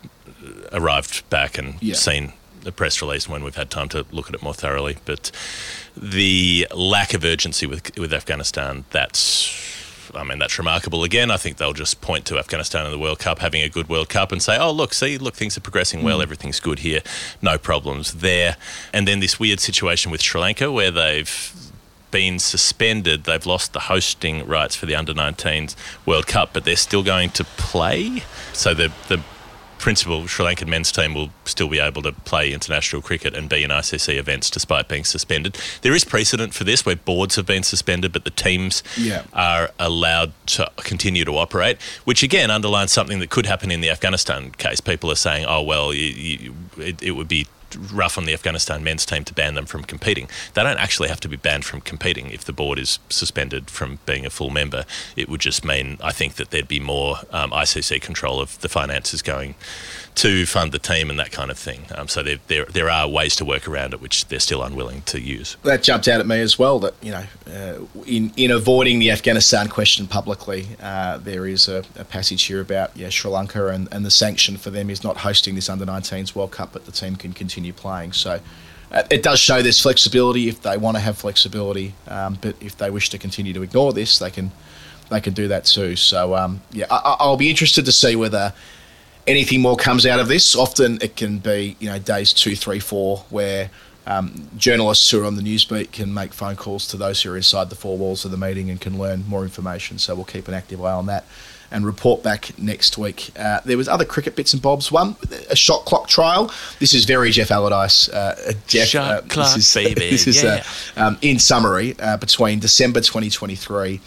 arrived 0.73 1.28
back 1.30 1.57
and 1.57 1.82
Yeah. 1.82 1.95
seen 1.95 2.34
the 2.66 2.72
press 2.74 3.01
release 3.01 3.30
when 3.30 3.43
we've 3.43 3.55
had 3.55 3.70
time 3.70 3.88
to 3.89 4.05
look 4.11 4.28
at 4.28 4.36
it 4.36 4.41
more 4.43 4.53
thoroughly. 4.53 4.97
But 5.05 5.32
the 5.95 6.68
lack 6.76 7.13
of 7.13 7.24
urgency 7.24 7.66
with 7.66 7.97
with 7.97 8.11
Afghanistan, 8.13 8.84
that's 8.91 9.49
I 10.13 10.24
mean, 10.24 10.39
that's 10.39 10.57
remarkable. 10.57 11.03
Again, 11.03 11.30
I 11.32 11.38
think 11.38 11.57
they'll 11.57 11.74
just 11.74 11.99
point 11.99 12.26
to 12.28 12.38
Afghanistan 12.38 12.86
in 12.86 12.91
the 12.91 12.99
World 12.99 13.20
Cup, 13.20 13.39
having 13.39 13.61
a 13.61 13.70
good 13.70 13.89
World 13.89 14.07
Cup, 14.07 14.32
and 14.32 14.41
say, 14.41 14.57
oh, 14.57 14.72
look, 14.72 14.93
see, 14.93 15.18
look, 15.18 15.34
things 15.36 15.57
are 15.57 15.61
progressing 15.61 16.03
well, 16.03 16.20
Mm. 16.20 16.24
everything's 16.24 16.59
good 16.59 16.80
here, 16.80 17.01
no 17.41 17.57
problems 17.57 18.13
there. 18.16 18.55
And 18.93 19.07
then 19.07 19.20
this 19.20 19.39
weird 19.39 19.59
situation 19.59 20.11
with 20.11 20.22
Sri 20.22 20.39
Lanka 20.39 20.72
where 20.72 20.91
they've 20.91 21.53
been 22.11 22.39
suspended, 22.39 23.26
they've 23.26 23.45
lost 23.45 23.74
the 23.74 23.82
hosting 23.82 24.47
rights 24.47 24.74
for 24.76 24.86
the 24.86 24.95
under 24.95 25.13
19s 25.13 25.76
World 26.05 26.28
Cup, 26.28 26.51
but 26.53 26.63
they're 26.63 26.78
still 26.78 27.03
going 27.03 27.30
to 27.32 27.43
play. 27.43 28.24
So 28.53 28.74
the, 28.74 28.93
the 29.09 29.22
principal 29.80 30.28
Sri 30.28 30.45
Lankan 30.45 30.67
men's 30.67 30.91
team 30.91 31.13
will 31.13 31.30
still 31.45 31.67
be 31.69 31.80
able 31.80 32.01
to 32.01 32.11
play 32.11 32.51
international 32.53 33.01
cricket 33.01 33.36
and 33.36 33.47
be 33.49 33.63
in 33.63 33.69
ICC 33.69 34.17
events 34.17 34.49
despite 34.49 34.88
being 34.88 35.03
suspended. 35.03 35.57
There 35.82 35.93
is 35.93 36.03
precedent 36.03 36.53
for 36.53 36.63
this 36.63 36.86
where 36.86 36.95
boards 36.95 37.36
have 37.36 37.45
been 37.45 37.63
suspended, 37.63 38.11
but 38.13 38.23
the 38.23 38.32
teams 38.32 38.84
Yeah. 38.97 39.23
are 39.34 39.71
allowed 39.80 40.34
to 40.47 40.71
continue 40.78 41.26
to 41.26 41.38
operate, 41.38 41.82
which 42.05 42.23
again 42.23 42.49
underlines 42.51 42.91
something 42.91 43.19
that 43.19 43.30
could 43.30 43.45
happen 43.45 43.69
in 43.71 43.82
the 43.82 43.89
Afghanistan 43.89 44.51
case. 44.51 44.82
People 44.82 45.11
are 45.11 45.15
saying, 45.15 45.45
oh, 45.45 45.61
well, 45.61 45.93
you, 45.93 46.05
you, 46.05 46.55
it, 46.78 47.01
it 47.03 47.11
would 47.11 47.28
be 47.28 47.45
rough 47.78 48.17
on 48.17 48.26
the 48.26 48.34
Afghanistan 48.34 48.84
men's 48.84 49.05
team 49.05 49.23
to 49.26 49.34
ban 49.34 49.55
them 49.55 49.65
from 49.65 49.84
competing. 49.84 50.30
They 50.53 50.63
don't 50.63 50.78
actually 50.78 51.09
have 51.09 51.19
to 51.21 51.30
be 51.30 51.38
banned 51.38 51.65
from 51.65 51.82
competing 51.82 52.30
if 52.32 52.43
the 52.43 52.53
board 52.53 52.80
is 52.80 52.99
suspended 53.09 53.69
from 53.69 53.99
being 54.05 54.26
a 54.26 54.30
full 54.30 54.49
member. 54.49 54.86
It 55.15 55.30
would 55.30 55.41
just 55.41 55.65
mean, 55.65 55.97
I 56.01 56.11
think, 56.11 56.36
that 56.36 56.51
there'd 56.51 56.67
be 56.67 56.80
more 56.80 57.17
um, 57.32 57.51
ICC 57.51 58.01
control 58.01 58.39
of 58.39 58.59
the 58.61 58.69
finances 58.69 59.21
going 59.21 59.55
to 60.16 60.45
fund 60.45 60.72
the 60.72 60.80
team 60.80 61.09
and 61.09 61.20
that 61.20 61.32
kind 61.32 61.51
of 61.51 61.57
thing. 61.57 61.86
Um, 61.93 62.07
so 62.07 62.24
there, 62.24 62.38
there, 62.47 62.66
there 62.66 62.89
are 62.89 63.07
ways 63.07 63.36
to 63.38 63.45
work 63.45 63.68
around 63.68 63.93
it, 63.93 64.01
which 64.01 64.28
they're 64.28 64.39
still 64.39 64.63
unwilling 64.63 65.01
to 65.03 65.20
use. 65.20 65.57
That 65.63 65.84
jumped 65.84 66.07
out 66.07 66.20
at 66.20 66.28
me 66.28 66.39
as 66.39 66.57
well. 66.57 66.80
That 66.80 66.93
you 67.01 67.11
know, 67.11 67.24
uh, 67.47 68.03
in 68.05 68.32
in 68.38 68.51
avoiding 68.51 68.99
the 68.99 69.11
Afghanistan 69.11 69.68
question 69.68 70.07
publicly, 70.07 70.68
uh, 70.82 71.18
there 71.18 71.45
is 71.45 71.68
a, 71.68 71.84
a, 71.97 72.05
passage 72.05 72.43
here 72.43 72.61
about 72.61 72.95
yeah 72.95 73.09
Sri 73.09 73.30
Lanka 73.30 73.68
and, 73.68 73.89
and 73.91 74.05
the 74.05 74.11
sanction 74.11 74.57
for 74.57 74.70
them 74.70 74.89
is 74.89 75.03
not 75.03 75.18
hosting 75.18 75.55
this 75.55 75.70
under 75.70 75.86
19s 75.86 76.34
World 76.34 76.51
Cup, 76.51 76.72
but 76.72 76.86
the 76.86 76.91
team 76.91 77.16
can 77.16 77.34
continue 77.34 77.74
playing. 77.74 78.13
So. 78.13 78.39
Uh, 78.91 79.01
it 79.09 79.24
does 79.24 79.39
show 79.39 79.63
there's 79.63 79.82
flexibility 79.82 80.47
if 80.47 80.61
they 80.61 80.78
want 80.78 80.95
to 80.95 81.01
have 81.01 81.18
flexibility, 81.18 81.95
um, 82.07 82.38
but 82.39 82.55
if 82.61 82.78
they 82.78 82.89
wish 82.91 83.09
to 83.09 83.18
continue 83.18 83.51
to 83.51 83.63
ignore 83.63 83.91
this, 83.91 84.20
they 84.20 84.30
can 84.30 84.51
they 85.09 85.20
can 85.20 85.34
do 85.34 85.47
that 85.47 85.66
too. 85.66 85.95
So 85.95 86.36
um, 86.36 86.61
yeah, 86.72 86.86
I, 86.91 87.18
I'll 87.20 87.36
be 87.36 87.49
interested 87.49 87.84
to 87.86 87.91
see 87.91 88.16
whether 88.16 88.53
anything 89.28 89.61
more 89.61 89.76
comes 89.76 90.05
out 90.05 90.19
of 90.19 90.28
this. 90.28 90.55
Often 90.55 90.99
it 91.01 91.15
can 91.15 91.39
be, 91.39 91.76
you 91.80 91.89
know, 91.89 91.99
days 91.99 92.34
two, 92.34 92.55
three, 92.55 92.80
four, 92.80 93.19
where 93.30 93.69
um, 94.07 94.49
journalists 94.57 95.09
who 95.09 95.21
are 95.21 95.26
on 95.26 95.36
the 95.36 95.41
newsbeat 95.41 95.91
can 95.91 96.13
make 96.13 96.34
phone 96.34 96.55
calls 96.55 96.88
to 96.89 96.97
those 96.97 97.21
who 97.21 97.32
are 97.32 97.38
inside 97.38 97.69
the 97.69 97.76
four 97.76 97.97
walls 97.97 98.26
of 98.26 98.32
the 98.32 98.38
meeting 98.38 98.69
and 98.69 98.80
can 98.80 98.97
learn 98.97 99.28
more 99.28 99.43
information. 99.43 99.97
So 99.97 100.15
we'll 100.15 100.26
keep 100.26 100.47
an 100.47 100.53
active 100.53 100.84
eye 100.84 100.93
on 100.93 101.07
that 101.07 101.26
and 101.71 101.86
report 101.86 102.21
back 102.21 102.57
next 102.59 102.97
week. 102.97 103.32
Uh, 103.38 103.59
there 103.65 103.78
was 103.78 103.88
other 103.88 104.05
cricket 104.05 104.36
bits 104.36 104.53
and 104.53 104.61
bobs. 104.61 104.91
One, 104.91 105.15
a 105.49 105.55
shot 105.55 105.86
clock 105.86 106.07
trial. 106.07 106.51
This 106.80 106.93
is 106.93 107.05
very 107.05 107.32
Geoff 107.32 107.49
Allardice. 107.49 108.13
Uh, 108.13 108.53
Geoff, 108.67 108.88
shot 108.88 109.11
uh, 109.11 109.21
clock, 109.28 109.53
this 109.55 109.76
is, 109.76 109.84
baby. 109.84 110.09
This 110.09 110.28
is 110.28 110.43
yeah. 110.43 110.63
um, 110.95 111.17
in 111.21 111.39
summary 111.39 111.95
uh, 111.99 112.17
between 112.17 112.59
December 112.59 113.01
2023, 113.01 113.99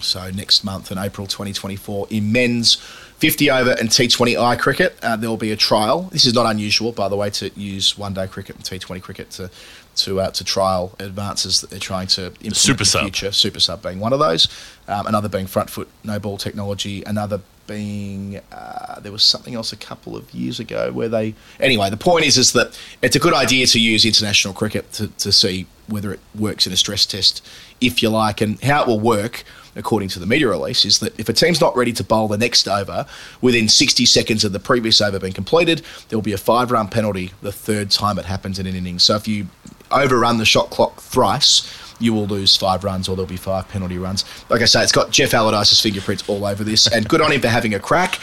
so 0.00 0.30
next 0.30 0.64
month, 0.64 0.90
and 0.90 1.00
April 1.00 1.26
2024 1.26 2.08
in 2.10 2.30
men's 2.32 2.76
50 3.22 3.52
over 3.52 3.70
and 3.78 3.88
T20I 3.88 4.58
cricket, 4.58 4.98
uh, 5.00 5.14
there 5.14 5.30
will 5.30 5.36
be 5.36 5.52
a 5.52 5.56
trial. 5.56 6.02
This 6.10 6.26
is 6.26 6.34
not 6.34 6.44
unusual, 6.44 6.90
by 6.90 7.08
the 7.08 7.14
way, 7.14 7.30
to 7.30 7.52
use 7.54 7.96
one 7.96 8.14
day 8.14 8.26
cricket 8.26 8.56
and 8.56 8.64
T20 8.64 9.00
cricket 9.00 9.30
to 9.30 9.48
to 9.94 10.20
uh, 10.20 10.30
to 10.32 10.42
trial 10.42 10.96
advances 10.98 11.60
that 11.60 11.70
they're 11.70 11.78
trying 11.78 12.08
to 12.08 12.26
implement 12.26 12.56
Super 12.56 12.72
in 12.72 12.78
the 12.78 12.84
sub. 12.84 13.02
future. 13.02 13.30
Super 13.30 13.60
sub 13.60 13.80
being 13.80 14.00
one 14.00 14.12
of 14.12 14.18
those, 14.18 14.48
um, 14.88 15.06
another 15.06 15.28
being 15.28 15.46
front 15.46 15.70
foot 15.70 15.88
no 16.02 16.18
ball 16.18 16.36
technology, 16.36 17.04
another 17.04 17.40
being 17.68 18.40
uh, 18.50 18.98
there 18.98 19.12
was 19.12 19.22
something 19.22 19.54
else 19.54 19.72
a 19.72 19.76
couple 19.76 20.16
of 20.16 20.34
years 20.34 20.58
ago 20.58 20.90
where 20.90 21.08
they 21.08 21.32
anyway 21.60 21.88
the 21.88 21.96
point 21.96 22.24
is 22.24 22.36
is 22.36 22.52
that 22.54 22.76
it's 23.02 23.14
a 23.14 23.20
good 23.20 23.32
idea 23.32 23.64
to 23.68 23.78
use 23.78 24.04
international 24.04 24.52
cricket 24.52 24.90
to, 24.90 25.06
to 25.06 25.30
see 25.30 25.64
whether 25.86 26.12
it 26.12 26.18
works 26.34 26.66
in 26.66 26.72
a 26.72 26.76
stress 26.76 27.06
test 27.06 27.40
if 27.80 28.02
you 28.02 28.08
like 28.08 28.40
and 28.40 28.60
how 28.64 28.82
it 28.82 28.88
will 28.88 28.98
work 28.98 29.44
according 29.76 30.08
to 30.10 30.18
the 30.18 30.26
media 30.26 30.48
release, 30.48 30.84
is 30.84 30.98
that 30.98 31.18
if 31.18 31.28
a 31.28 31.32
team's 31.32 31.60
not 31.60 31.74
ready 31.76 31.92
to 31.92 32.04
bowl 32.04 32.28
the 32.28 32.38
next 32.38 32.68
over 32.68 33.06
within 33.40 33.68
60 33.68 34.04
seconds 34.06 34.44
of 34.44 34.52
the 34.52 34.60
previous 34.60 35.00
over 35.00 35.18
being 35.18 35.32
completed, 35.32 35.82
there 36.08 36.16
will 36.16 36.22
be 36.22 36.32
a 36.32 36.38
five 36.38 36.70
run 36.70 36.88
penalty 36.88 37.32
the 37.42 37.52
third 37.52 37.90
time 37.90 38.18
it 38.18 38.24
happens 38.24 38.58
in 38.58 38.66
an 38.66 38.74
innings. 38.74 39.02
So 39.02 39.16
if 39.16 39.26
you 39.26 39.46
overrun 39.90 40.38
the 40.38 40.44
shot 40.44 40.70
clock 40.70 41.00
thrice, 41.00 41.78
you 41.98 42.12
will 42.12 42.26
lose 42.26 42.56
five 42.56 42.84
runs 42.84 43.08
or 43.08 43.16
there'll 43.16 43.28
be 43.28 43.36
five 43.36 43.68
penalty 43.68 43.98
runs. 43.98 44.24
Like 44.48 44.60
I 44.60 44.64
say, 44.64 44.82
it's 44.82 44.92
got 44.92 45.10
Geoff 45.10 45.30
Allardice's 45.30 45.80
fingerprints 45.80 46.28
all 46.28 46.44
over 46.44 46.64
this, 46.64 46.86
and 46.86 47.08
good 47.08 47.20
on 47.20 47.32
him 47.32 47.40
for 47.40 47.48
having 47.48 47.74
a 47.74 47.80
crack. 47.80 48.18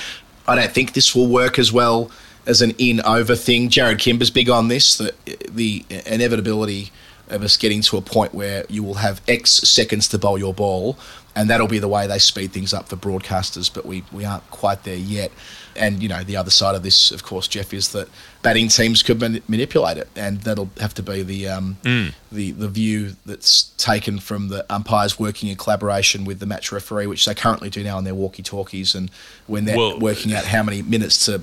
I 0.47 0.55
don't 0.55 0.71
think 0.71 0.93
this 0.93 1.15
will 1.15 1.27
work 1.27 1.59
as 1.59 1.71
well 1.71 2.11
as 2.45 2.61
an 2.61 2.71
in 2.77 3.01
over 3.01 3.35
thing. 3.35 3.69
Jarrod 3.69 3.99
Kimber's 3.99 4.31
big 4.31 4.49
on 4.49 4.67
this, 4.67 4.97
the, 4.97 5.13
the 5.49 5.85
inevitability 6.05 6.91
of 7.29 7.43
us 7.43 7.57
getting 7.57 7.81
to 7.83 7.97
a 7.97 8.01
point 8.01 8.33
where 8.33 8.65
you 8.69 8.83
will 8.83 8.95
have 8.95 9.21
X 9.27 9.51
seconds 9.51 10.07
to 10.09 10.17
bowl 10.17 10.37
your 10.37 10.53
ball, 10.53 10.97
and 11.39 11.49
that'll 11.49 11.67
be 11.67 11.79
the 11.79 11.87
way 11.87 12.05
they 12.05 12.19
speed 12.19 12.51
things 12.51 12.73
up 12.73 12.89
for 12.89 12.97
broadcasters. 12.97 13.73
But 13.73 13.85
we, 13.85 14.03
we 14.11 14.25
aren't 14.25 14.49
quite 14.51 14.83
there 14.83 14.95
yet. 14.95 15.31
And 15.75 16.03
you 16.03 16.09
know 16.09 16.23
the 16.23 16.35
other 16.35 16.49
side 16.51 16.75
of 16.75 16.83
this, 16.83 17.09
of 17.11 17.23
course, 17.23 17.47
Geoff, 17.47 17.73
is 17.73 17.93
that 17.93 18.09
batting 18.41 18.67
teams 18.67 19.01
could 19.01 19.21
man- 19.21 19.41
manipulate 19.47 19.97
it, 19.97 20.09
and 20.15 20.41
that'll 20.41 20.69
have 20.79 20.93
to 20.95 21.03
be 21.03 21.23
the 21.23 21.47
um, 21.47 21.77
Mm. 21.83 22.13
the 22.31 22.51
the 22.51 22.67
view 22.67 23.15
that's 23.25 23.71
taken 23.77 24.19
from 24.19 24.49
the 24.49 24.65
umpires 24.69 25.17
working 25.17 25.47
in 25.47 25.55
collaboration 25.55 26.25
with 26.25 26.39
the 26.39 26.45
match 26.45 26.71
referee, 26.73 27.07
which 27.07 27.23
they 27.25 27.33
currently 27.35 27.69
do 27.69 27.83
now 27.83 27.95
on 27.97 28.03
their 28.03 28.15
walkie 28.15 28.43
talkies, 28.43 28.93
and 28.93 29.09
when 29.47 29.63
they're 29.65 29.77
Well- 29.77 29.99
working 29.99 30.33
out 30.33 30.43
how 30.45 30.63
many 30.63 30.81
minutes 30.81 31.23
to 31.27 31.41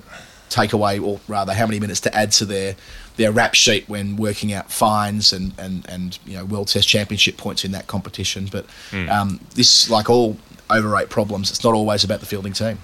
take 0.50 0.72
away, 0.74 0.98
or 0.98 1.18
rather, 1.28 1.54
how 1.54 1.66
many 1.66 1.80
minutes 1.80 2.00
to 2.00 2.14
add 2.14 2.30
to 2.32 2.44
their 2.44 2.76
their 3.16 3.32
rap 3.32 3.54
sheet 3.54 3.88
when 3.88 4.16
working 4.16 4.52
out 4.52 4.70
fines 4.70 5.32
and 5.32 5.52
and 5.58 5.86
and 5.88 6.18
you 6.26 6.36
know 6.36 6.44
World 6.44 6.68
Test 6.68 6.86
Championship 6.88 7.36
points 7.36 7.64
in 7.64 7.72
that 7.72 7.86
competition. 7.86 8.48
But 8.50 8.66
Mm. 8.90 9.10
um, 9.10 9.40
this, 9.54 9.88
like 9.90 10.08
all 10.10 10.36
overrate 10.70 11.08
problems, 11.10 11.50
it's 11.50 11.62
not 11.64 11.74
always 11.74 12.04
about 12.04 12.20
the 12.20 12.26
fielding 12.26 12.52
team. 12.52 12.78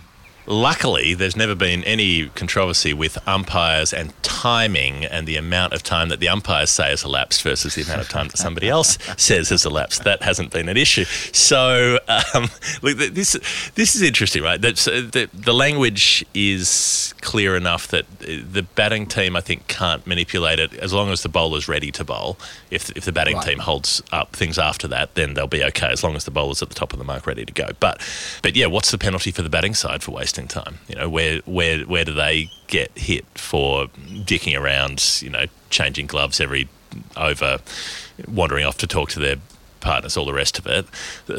Luckily, 0.46 1.14
there's 1.14 1.36
never 1.36 1.54
been 1.54 1.84
any 1.84 2.28
controversy 2.30 2.92
with 2.92 3.16
umpires 3.28 3.92
and 3.92 4.12
timing 4.22 5.04
and 5.04 5.26
the 5.26 5.36
amount 5.36 5.72
of 5.72 5.82
time 5.82 6.08
that 6.08 6.18
the 6.20 6.28
umpires 6.28 6.70
say 6.70 6.90
has 6.90 7.04
elapsed 7.04 7.42
versus 7.42 7.74
the 7.76 7.82
amount 7.82 8.00
of 8.00 8.08
time 8.08 8.26
that 8.28 8.38
somebody 8.38 8.68
else 8.68 8.98
says 9.16 9.50
has 9.50 9.64
elapsed. 9.64 10.02
That 10.04 10.22
hasn't 10.22 10.50
been 10.52 10.68
an 10.68 10.76
issue. 10.76 11.04
So, 11.04 11.98
um, 12.08 12.48
look, 12.82 12.98
this 12.98 13.32
this 13.74 13.94
is 13.94 14.02
interesting, 14.02 14.42
right? 14.42 14.60
That's, 14.60 14.88
uh, 14.88 15.08
the, 15.12 15.28
the 15.32 15.54
language 15.54 16.24
is 16.34 17.14
clear 17.20 17.56
enough 17.56 17.86
that 17.88 18.04
uh, 18.22 18.42
the 18.50 18.66
batting 18.74 19.06
team, 19.06 19.36
I 19.36 19.40
think, 19.40 19.68
can't 19.68 20.04
manipulate 20.06 20.58
it 20.58 20.74
as 20.74 20.92
long 20.92 21.10
as 21.10 21.22
the 21.22 21.28
bowler's 21.28 21.68
ready 21.68 21.92
to 21.92 22.04
bowl. 22.04 22.36
If, 22.70 22.90
if 22.96 23.04
the 23.04 23.12
batting 23.12 23.36
Right. 23.36 23.46
team 23.46 23.58
holds 23.60 24.02
up 24.12 24.34
things 24.34 24.58
after 24.58 24.88
that, 24.88 25.14
then 25.14 25.34
they'll 25.34 25.46
be 25.46 25.62
okay 25.64 25.86
as 25.88 26.02
long 26.02 26.16
as 26.16 26.24
the 26.24 26.30
bowler's 26.32 26.62
at 26.62 26.68
the 26.68 26.74
top 26.74 26.92
of 26.92 26.98
the 26.98 27.04
mark 27.04 27.26
ready 27.26 27.44
to 27.44 27.52
go. 27.52 27.68
But 27.78 28.00
but 28.42 28.56
yeah, 28.56 28.66
what's 28.66 28.90
the 28.90 28.98
penalty 28.98 29.30
for 29.30 29.42
the 29.42 29.48
batting 29.48 29.74
side 29.74 30.02
for 30.02 30.10
wasting 30.10 30.31
time? 30.32 30.78
You 30.88 30.96
know, 30.96 31.08
where 31.08 31.40
where 31.44 31.80
where 31.80 32.04
do 32.04 32.12
they 32.12 32.50
get 32.66 32.96
hit 32.96 33.26
for 33.34 33.86
dicking 33.86 34.58
around, 34.58 35.20
you 35.22 35.30
know, 35.30 35.46
changing 35.70 36.06
gloves 36.06 36.40
every 36.40 36.68
over, 37.16 37.58
wandering 38.28 38.64
off 38.64 38.78
to 38.78 38.86
talk 38.86 39.10
to 39.10 39.20
their 39.20 39.36
partners, 39.80 40.16
all 40.16 40.24
the 40.24 40.32
rest 40.32 40.58
of 40.58 40.66
it. 40.66 40.86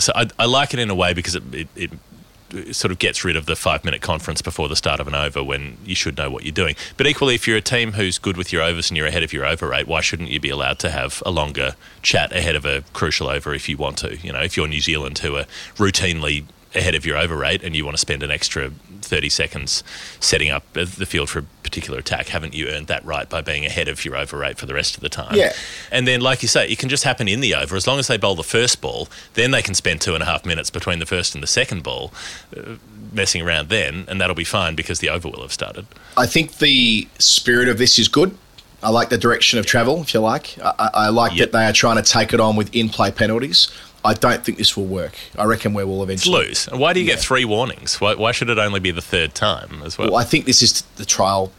So 0.02 0.12
I, 0.16 0.28
I 0.38 0.46
like 0.46 0.74
it 0.74 0.80
in 0.80 0.90
a 0.90 0.96
way 0.96 1.14
because 1.14 1.36
it, 1.36 1.44
it, 1.54 1.68
it 1.76 2.76
sort 2.76 2.92
of 2.92 3.00
gets 3.00 3.24
rid 3.26 3.36
of 3.36 3.46
the 3.48 3.56
five 3.56 3.84
minute 3.84 4.02
conference 4.02 4.42
before 4.42 4.70
the 4.70 4.76
start 4.76 5.00
of 5.00 5.08
an 5.08 5.16
over 5.16 5.44
when 5.44 5.78
you 5.86 5.96
should 5.96 6.18
know 6.18 6.30
what 6.30 6.44
you're 6.44 6.52
doing. 6.52 6.76
But 6.98 7.08
equally, 7.08 7.36
if 7.36 7.48
you're 7.48 7.58
a 7.58 7.62
team 7.62 7.94
who's 7.94 8.20
good 8.20 8.38
with 8.38 8.54
your 8.54 8.62
overs 8.62 8.90
and 8.90 8.98
you're 8.98 9.08
ahead 9.08 9.24
of 9.24 9.34
your 9.34 9.46
over 9.46 9.68
rate, 9.68 9.88
why 9.88 10.02
shouldn't 10.02 10.30
you 10.30 10.40
be 10.40 10.50
allowed 10.50 10.80
to 10.80 10.92
have 10.92 11.24
a 11.26 11.32
longer 11.32 11.76
chat 12.02 12.32
ahead 12.32 12.56
of 12.56 12.66
a 12.66 12.84
crucial 12.94 13.28
over 13.28 13.54
if 13.54 13.68
you 13.68 13.78
want 13.78 13.98
to? 14.00 14.18
You 14.18 14.34
know, 14.34 14.42
if 14.42 14.56
you're 14.56 14.68
New 14.68 14.82
Zealand 14.82 15.20
who 15.20 15.36
are 15.38 15.46
routinely 15.78 16.46
ahead 16.76 16.96
of 16.96 17.06
your 17.06 17.18
over 17.18 17.36
rate 17.36 17.64
and 17.64 17.76
you 17.76 17.86
want 17.86 17.96
to 17.96 18.02
spend 18.02 18.24
an 18.24 18.32
extra 18.32 18.72
30 19.02 19.30
seconds 19.30 19.84
setting 20.20 20.50
up 20.50 20.72
the 20.74 20.86
field 20.86 21.30
for 21.30 21.40
a 21.40 21.44
particular 21.74 22.00
attack, 22.00 22.28
haven't 22.28 22.54
you 22.54 22.68
earned 22.68 22.88
that 22.88 23.04
right 23.06 23.30
by 23.30 23.42
being 23.42 23.66
ahead 23.66 23.88
of 23.88 24.04
your 24.06 24.16
over 24.16 24.38
rate 24.38 24.58
for 24.58 24.66
the 24.66 24.74
rest 24.74 24.96
of 24.96 25.02
the 25.02 25.10
time? 25.10 25.36
Yeah. 25.36 25.54
And 25.92 26.08
then, 26.08 26.22
like 26.22 26.42
you 26.42 26.48
say, 26.48 26.68
it 26.68 26.80
can 26.80 26.90
just 26.90 27.04
happen 27.04 27.28
in 27.28 27.40
the 27.40 27.56
over. 27.56 27.76
As 27.76 27.88
long 27.88 28.00
as 28.00 28.08
they 28.08 28.18
bowl 28.18 28.36
the 28.36 28.44
first 28.44 28.82
ball, 28.82 29.08
then 29.34 29.52
they 29.52 29.62
can 29.62 29.74
spend 29.74 30.02
two 30.02 30.14
and 30.14 30.24
a 30.24 30.26
half 30.26 30.46
minutes 30.46 30.70
between 30.70 31.00
the 31.00 31.06
first 31.06 31.34
and 31.34 31.44
the 31.44 31.48
second 31.48 31.84
ball 31.84 32.14
uh, 32.56 32.76
messing 33.12 33.42
around 33.42 33.70
then, 33.70 34.06
and 34.08 34.20
that'll 34.22 34.36
be 34.36 34.44
fine 34.44 34.76
because 34.76 35.00
the 35.00 35.10
over 35.10 35.30
will 35.30 35.42
have 35.42 35.54
started. 35.54 35.86
I 36.18 36.26
think 36.26 36.58
the 36.58 37.08
spirit 37.20 37.70
of 37.70 37.78
this 37.78 38.00
is 38.00 38.08
good. 38.08 38.38
I 38.82 38.90
like 38.90 39.10
the 39.10 39.18
direction 39.18 39.60
of 39.60 39.66
travel, 39.66 40.02
if 40.02 40.14
you 40.14 40.20
like. 40.20 40.58
I, 40.60 40.74
I 40.78 40.90
I 40.94 41.10
like 41.10 41.38
that 41.38 41.54
they 41.54 41.66
are 41.66 41.74
trying 41.74 41.96
to 41.96 42.04
take 42.04 42.34
it 42.34 42.40
on 42.40 42.56
with 42.56 42.74
in-play 42.76 43.12
penalties. 43.12 43.72
I 44.06 44.14
don't 44.14 44.44
think 44.44 44.58
this 44.58 44.76
will 44.76 44.86
work. 44.86 45.14
I 45.38 45.46
reckon 45.46 45.74
we 45.74 45.84
will 45.84 46.02
It's 46.04 46.26
eventually 46.26 46.48
loose. 46.48 46.68
And 46.68 46.80
why 46.80 46.94
do 46.94 47.00
you 47.00 47.06
get 47.06 47.20
three 47.20 47.46
warnings? 47.46 48.02
Why, 48.02 48.16
why 48.16 48.32
should 48.32 48.50
it 48.50 48.58
only 48.58 48.80
be 48.80 48.92
the 48.92 49.02
third 49.02 49.34
time 49.34 49.82
as 49.86 49.98
well? 49.98 50.10
Well, 50.10 50.18
I 50.18 50.24
think 50.26 50.46
this 50.46 50.62
is 50.62 50.82
the 50.98 51.06
trial 51.06 51.52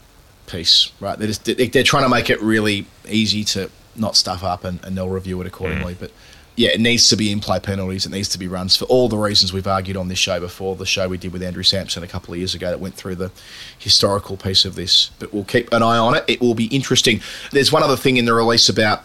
piece, 0.47 0.91
right? 0.99 1.17
They're, 1.17 1.27
just, 1.27 1.45
they- 1.45 1.67
they're 1.67 1.83
trying 1.83 2.03
to 2.03 2.09
make 2.09 2.29
it 2.29 2.39
really 2.41 2.85
easy 3.09 3.43
to 3.45 3.69
not 3.95 4.15
stuff 4.15 4.43
up, 4.43 4.63
and, 4.63 4.83
and 4.83 4.95
they'll 4.97 5.09
review 5.09 5.39
it 5.41 5.47
accordingly. 5.47 5.95
Mm. 5.95 5.99
But 5.99 6.11
yeah, 6.57 6.69
it 6.69 6.79
needs 6.79 7.09
to 7.09 7.15
be 7.15 7.31
in 7.31 7.39
play 7.39 7.59
penalties. 7.59 8.05
It 8.05 8.11
needs 8.11 8.29
to 8.29 8.37
be 8.39 8.47
runs 8.47 8.75
for 8.75 8.85
all 8.85 9.09
the 9.09 9.17
reasons 9.17 9.51
we've 9.51 9.67
argued 9.67 9.97
on 9.97 10.07
this 10.07 10.19
show 10.19 10.39
before. 10.39 10.75
The 10.75 10.85
show 10.85 11.09
we 11.09 11.17
did 11.17 11.33
with 11.33 11.41
Andrew 11.41 11.63
Samson 11.63 12.03
a 12.03 12.07
couple 12.07 12.33
of 12.33 12.37
years 12.37 12.53
ago 12.53 12.69
that 12.69 12.79
went 12.79 12.95
through 12.95 13.15
the 13.15 13.31
historical 13.79 14.37
piece 14.37 14.65
of 14.65 14.75
this. 14.75 15.09
But 15.19 15.33
we'll 15.33 15.43
keep 15.45 15.73
an 15.73 15.81
eye 15.81 15.97
on 15.97 16.15
it. 16.15 16.23
It 16.27 16.41
will 16.41 16.53
be 16.55 16.65
interesting. 16.67 17.21
There's 17.51 17.71
one 17.71 17.83
other 17.83 17.97
thing 17.97 18.17
in 18.17 18.25
the 18.25 18.33
release 18.33 18.69
about 18.69 19.03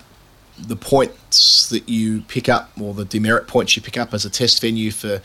the 0.67 0.77
points 0.77 1.69
that 1.71 1.89
you 1.89 2.23
pick 2.23 2.49
up, 2.49 2.71
or 2.81 2.95
the 2.95 3.05
demerit 3.05 3.47
points 3.47 3.77
you 3.77 3.83
pick 3.83 3.97
up 3.99 4.13
as 4.15 4.25
a 4.25 4.31
test 4.31 4.61
venue 4.61 4.91
for 4.91 5.21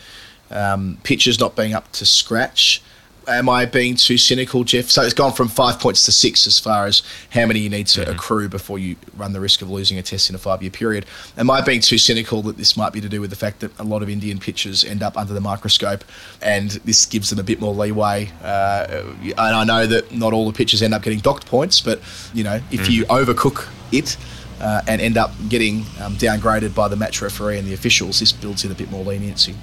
um, 0.52 0.98
pitches 1.04 1.40
not 1.40 1.56
being 1.56 1.74
up 1.74 1.92
to 1.94 2.06
scratch. 2.06 2.82
am 3.28 3.50
I 3.50 3.66
being 3.66 3.96
too 3.96 4.20
cynical, 4.20 4.64
Geoff? 4.64 4.92
So 4.92 5.02
it's 5.02 5.16
gone 5.16 5.34
from 5.34 5.48
five 5.48 5.80
points 5.80 6.06
to 6.06 6.12
six 6.12 6.46
as 6.46 6.60
far 6.60 6.86
as 6.86 7.02
how 7.32 7.48
many 7.48 7.60
you 7.60 7.72
need 7.72 7.88
to 7.88 8.08
accrue 8.08 8.48
before 8.48 8.78
you 8.78 8.96
run 9.18 9.34
the 9.34 9.40
risk 9.40 9.64
of 9.64 9.70
losing 9.72 9.98
a 9.98 10.04
test 10.04 10.30
in 10.30 10.36
a 10.36 10.38
five 10.38 10.62
year 10.62 10.70
period. 10.70 11.08
Am 11.36 11.50
I 11.50 11.62
being 11.62 11.82
too 11.82 11.98
cynical 11.98 12.44
that 12.44 12.58
this 12.58 12.78
might 12.78 12.94
be 12.94 13.02
to 13.02 13.10
do 13.10 13.20
with 13.22 13.32
the 13.32 13.36
fact 13.36 13.62
that 13.62 13.72
a 13.80 13.84
lot 13.84 14.04
of 14.04 14.10
Indian 14.12 14.38
pitchers 14.38 14.84
end 14.86 15.02
up 15.02 15.18
under 15.18 15.34
the 15.34 15.42
microscope 15.42 16.04
and 16.44 16.70
this 16.86 17.08
gives 17.08 17.32
them 17.32 17.40
a 17.40 17.44
bit 17.44 17.60
more 17.60 17.74
leeway? 17.74 18.30
Uh, 18.44 19.04
and 19.24 19.34
I 19.40 19.64
know 19.64 19.88
that 19.88 20.12
not 20.12 20.32
all 20.32 20.46
the 20.46 20.56
pitchers 20.56 20.84
end 20.84 20.94
up 20.94 21.02
getting 21.02 21.18
docked 21.20 21.48
points, 21.48 21.82
but 21.82 22.00
you 22.36 22.44
know, 22.44 22.62
if 22.70 22.82
Mm. 22.82 22.90
you 22.92 23.06
overcook 23.06 23.68
it, 23.92 24.18
uh, 24.60 24.82
and 24.88 25.02
end 25.02 25.18
up 25.18 25.32
getting 25.50 25.82
um, 26.02 26.16
downgraded 26.16 26.74
by 26.74 26.88
the 26.88 26.96
match 26.96 27.22
referee 27.22 27.58
and 27.58 27.68
the 27.68 27.74
officials, 27.74 28.20
this 28.20 28.32
builds 28.32 28.64
in 28.66 28.72
a 28.72 28.76
bit 28.76 28.90
more 28.92 29.04
leniency. 29.04 29.56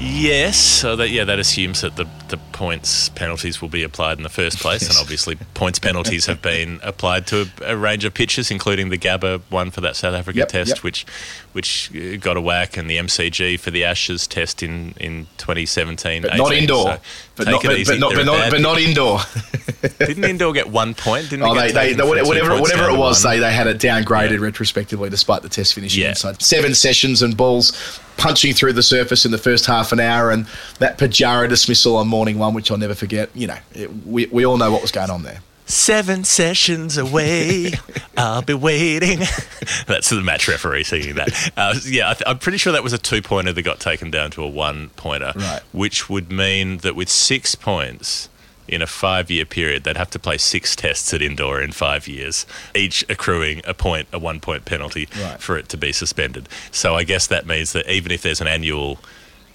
Yes, 0.00 0.56
so 0.56 0.94
that 0.94 1.10
yeah, 1.10 1.24
that 1.24 1.40
assumes 1.40 1.80
that 1.80 1.96
the, 1.96 2.08
the 2.28 2.36
points 2.36 3.08
penalties 3.08 3.60
will 3.60 3.68
be 3.68 3.82
applied 3.82 4.16
in 4.18 4.22
the 4.22 4.28
first 4.28 4.58
place, 4.60 4.88
and 4.88 4.96
obviously 4.96 5.36
points 5.54 5.80
penalties 5.80 6.26
have 6.26 6.40
been 6.40 6.78
applied 6.84 7.26
to 7.28 7.48
a, 7.62 7.72
a 7.72 7.76
range 7.76 8.04
of 8.04 8.14
pitches, 8.14 8.50
including 8.50 8.90
the 8.90 8.98
Gabba 8.98 9.40
one 9.48 9.70
for 9.72 9.80
that 9.80 9.96
South 9.96 10.14
Africa 10.14 10.38
Yep, 10.38 10.48
test, 10.48 10.76
yep. 10.76 10.84
which 10.84 11.04
which 11.52 11.90
uh, 11.96 12.16
got 12.16 12.36
a 12.36 12.40
whack, 12.40 12.76
and 12.76 12.88
the 12.88 12.96
MCG 12.96 13.58
for 13.58 13.72
the 13.72 13.84
Ashes 13.84 14.28
test 14.28 14.62
in, 14.62 14.94
in 15.00 15.26
2017. 15.38 16.22
But 16.22 16.36
not 16.36 16.52
Indore. 16.52 16.84
so 16.84 17.00
But 17.38 17.44
take 17.44 17.52
not, 17.54 17.62
but, 17.62 17.78
easy. 17.78 17.92
but 17.94 18.00
not, 18.00 18.14
but 18.14 18.26
not, 18.26 18.50
but 18.50 18.60
not 18.60 18.78
Indore. 18.80 19.20
Didn't 19.98 20.24
Indore 20.24 20.52
get 20.52 20.68
one 20.68 20.94
point? 20.94 21.30
Didn't 21.30 21.44
Oh, 21.46 21.54
they, 21.54 21.72
they, 21.72 21.92
they, 21.94 22.02
whatever, 22.02 22.26
whatever, 22.28 22.48
points 22.50 22.60
whatever 22.62 22.86
down 22.88 22.94
it 22.96 22.98
was, 22.98 23.24
one? 23.24 23.34
they, 23.34 23.40
they 23.40 23.52
had 23.52 23.66
it 23.66 23.78
downgraded 23.78 24.40
retrospectively 24.40 25.08
despite 25.08 25.42
the 25.42 25.48
test 25.48 25.74
finishing 25.74 26.02
Yeah. 26.02 26.10
inside. 26.10 26.42
Seven 26.42 26.74
sessions 26.74 27.22
and 27.22 27.36
balls 27.36 28.00
punching 28.16 28.52
through 28.54 28.72
the 28.72 28.82
surface 28.82 29.24
in 29.24 29.30
the 29.30 29.38
first 29.38 29.64
half 29.66 29.92
an 29.92 30.00
hour 30.00 30.30
and 30.32 30.46
that 30.80 30.98
Pujara 30.98 31.48
dismissal 31.48 31.96
on 31.96 32.08
morning 32.08 32.38
one, 32.38 32.52
which 32.54 32.70
I'll 32.70 32.76
never 32.78 32.94
forget. 32.94 33.30
You 33.34 33.46
know, 33.46 33.58
it, 33.74 34.06
we, 34.06 34.26
we 34.26 34.44
all 34.44 34.56
know 34.56 34.72
what 34.72 34.82
was 34.82 34.90
going 34.92 35.10
on 35.10 35.22
there. 35.22 35.40
Seven 35.70 36.24
sessions 36.24 36.96
away, 36.96 37.72
I'll 38.16 38.40
be 38.40 38.54
waiting. 38.54 39.18
That's 39.86 40.08
the 40.08 40.22
match 40.22 40.48
referee 40.48 40.84
singing 40.84 41.16
that. 41.16 41.52
Uh, 41.58 41.74
yeah, 41.86 42.08
I 42.10 42.14
th- 42.14 42.22
I'm 42.26 42.38
pretty 42.38 42.56
sure 42.56 42.72
that 42.72 42.82
was 42.82 42.94
a 42.94 42.98
two 42.98 43.20
pointer 43.20 43.52
that 43.52 43.62
got 43.62 43.78
taken 43.78 44.10
down 44.10 44.30
to 44.32 44.42
a 44.42 44.48
one 44.48 44.88
pointer, 44.96 45.32
Right. 45.36 45.60
which 45.72 46.08
would 46.08 46.32
mean 46.32 46.78
that 46.78 46.96
with 46.96 47.10
six 47.10 47.54
points 47.54 48.30
in 48.66 48.80
a 48.80 48.86
five 48.86 49.30
year 49.30 49.44
period, 49.44 49.84
they'd 49.84 49.98
have 49.98 50.08
to 50.10 50.18
play 50.18 50.38
six 50.38 50.74
tests 50.74 51.12
at 51.12 51.20
Indore 51.20 51.60
in 51.60 51.72
five 51.72 52.08
years, 52.08 52.46
each 52.74 53.04
accruing 53.10 53.60
a 53.66 53.74
point, 53.74 54.08
a 54.10 54.18
one 54.18 54.40
point 54.40 54.64
penalty 54.64 55.06
Right. 55.20 55.38
for 55.38 55.58
it 55.58 55.68
to 55.68 55.76
be 55.76 55.92
suspended. 55.92 56.48
So 56.70 56.94
I 56.94 57.04
guess 57.04 57.26
that 57.26 57.46
means 57.46 57.72
that 57.74 57.86
even 57.90 58.10
if 58.10 58.22
there's 58.22 58.40
an 58.40 58.46
annual 58.48 59.00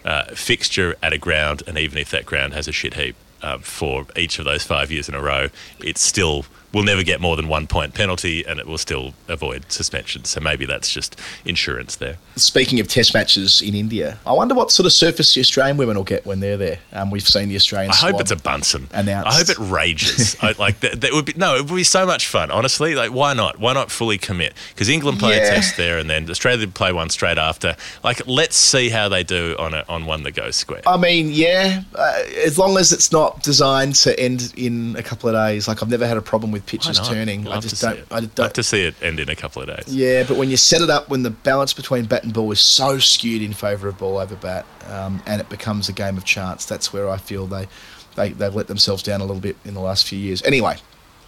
uh, 0.05 0.25
fixture 0.35 0.95
at 1.01 1.11
a 1.11 1.17
ground, 1.17 1.63
and 1.65 1.77
even 1.79 1.97
if 1.97 2.11
that 2.11 2.25
ground 2.27 2.53
has 2.53 2.67
a 2.67 2.71
shit 2.71 2.93
heap 2.93 3.15
uh, 3.43 3.59
for 3.59 4.05
each 4.15 4.39
of 4.39 4.45
those 4.45 4.63
five 4.63 4.91
years 4.91 5.07
in 5.07 5.15
a 5.15 5.21
row, 5.21 5.49
it's 5.79 6.01
still 6.01 6.45
will 6.73 6.83
never 6.83 7.03
get 7.03 7.21
more 7.21 7.35
than 7.35 7.47
one 7.47 7.67
point 7.67 7.93
penalty, 7.93 8.43
and 8.45 8.59
it 8.59 8.65
will 8.65 8.77
still 8.77 9.13
avoid 9.27 9.71
suspension. 9.71 10.25
So 10.25 10.41
maybe 10.41 10.65
that's 10.65 10.91
just 10.91 11.19
insurance 11.45 11.95
there. 11.97 12.17
Speaking 12.35 12.79
of 12.79 12.87
test 12.87 13.13
matches 13.13 13.61
in 13.61 13.75
India, 13.75 14.17
I 14.25 14.33
wonder 14.33 14.55
what 14.55 14.71
sort 14.71 14.85
of 14.87 14.91
surface 14.93 15.33
the 15.35 15.41
Australian 15.41 15.77
women 15.77 15.95
will 15.95 16.03
get 16.03 16.25
when 16.25 16.39
they're 16.39 16.57
there. 16.57 16.79
Um, 16.91 17.11
we've 17.11 17.27
seen 17.27 17.49
the 17.49 17.55
Australian 17.55 17.91
I 17.91 17.95
hope 17.95 18.19
it's 18.19 18.31
a 18.31 18.35
Bunsen. 18.35 18.87
announced. 18.91 19.27
I 19.29 19.33
hope 19.35 19.49
it 19.49 19.59
rages. 19.71 20.35
I, 20.41 20.53
like 20.57 20.79
that, 20.79 21.01
that 21.01 21.13
would 21.13 21.25
be 21.25 21.33
no, 21.37 21.55
it 21.55 21.69
would 21.69 21.75
be 21.75 21.83
so 21.83 22.05
much 22.05 22.27
fun. 22.27 22.49
Honestly, 22.49 22.95
like 22.95 23.11
why 23.11 23.33
not? 23.33 23.59
Why 23.59 23.73
not 23.73 23.91
fully 23.91 24.17
commit? 24.17 24.53
Because 24.73 24.89
England 24.89 25.19
play 25.19 25.37
Yeah. 25.37 25.43
a 25.43 25.49
test 25.55 25.77
there, 25.77 25.99
and 25.99 26.09
then 26.09 26.29
Australia 26.29 26.67
play 26.67 26.91
one 26.91 27.09
straight 27.09 27.37
after. 27.37 27.75
Like 28.03 28.25
let's 28.27 28.55
see 28.55 28.89
how 28.89 29.09
they 29.09 29.23
do 29.23 29.55
on 29.59 29.73
a, 29.75 29.85
on 29.87 30.05
one 30.07 30.23
that 30.23 30.31
goes 30.31 30.55
square. 30.55 30.81
I 30.87 30.97
mean, 30.97 31.29
yeah, 31.31 31.83
uh, 31.93 32.21
as 32.43 32.57
long 32.57 32.77
as 32.77 32.91
it's 32.91 33.11
not 33.11 33.43
designed 33.43 33.95
to 33.95 34.19
end 34.19 34.53
in 34.57 34.95
a 34.97 35.03
couple 35.03 35.29
of 35.29 35.35
days. 35.35 35.67
Like 35.67 35.83
I've 35.83 35.89
never 35.89 36.07
had 36.07 36.17
a 36.17 36.21
problem 36.21 36.51
with 36.51 36.62
pitches 36.65 36.97
not? 36.99 37.07
turning. 37.07 37.47
I 37.47 37.51
Love 37.51 37.63
just 37.63 37.75
to 37.75 37.81
see 37.81 37.95
don't. 37.95 38.11
I 38.11 38.19
don't. 38.21 38.39
Love 38.39 38.53
to 38.53 38.63
see 38.63 38.83
it 38.83 38.95
end 39.01 39.19
in 39.19 39.29
a 39.29 39.35
couple 39.35 39.61
of 39.61 39.67
days. 39.67 39.93
Yeah, 39.93 40.23
but 40.27 40.37
when 40.37 40.49
you 40.49 40.57
set 40.57 40.81
it 40.81 40.89
up, 40.89 41.09
when 41.09 41.23
the 41.23 41.29
balance 41.29 41.73
between 41.73 42.05
bat 42.05 42.23
and 42.23 42.33
ball 42.33 42.51
is 42.51 42.59
so 42.59 42.99
skewed 42.99 43.41
in 43.41 43.53
favour 43.53 43.87
of 43.87 43.97
ball 43.97 44.17
over 44.17 44.35
bat, 44.35 44.65
um, 44.87 45.21
and 45.25 45.41
it 45.41 45.49
becomes 45.49 45.89
a 45.89 45.93
game 45.93 46.17
of 46.17 46.25
chance, 46.25 46.65
that's 46.65 46.91
where 46.91 47.09
I 47.09 47.17
feel 47.17 47.47
they, 47.47 47.67
they 48.15 48.29
they've 48.29 48.53
let 48.53 48.67
themselves 48.67 49.03
down 49.03 49.21
a 49.21 49.25
little 49.25 49.41
bit 49.41 49.57
in 49.65 49.73
the 49.73 49.81
last 49.81 50.07
few 50.07 50.19
years. 50.19 50.41
Anyway, 50.43 50.77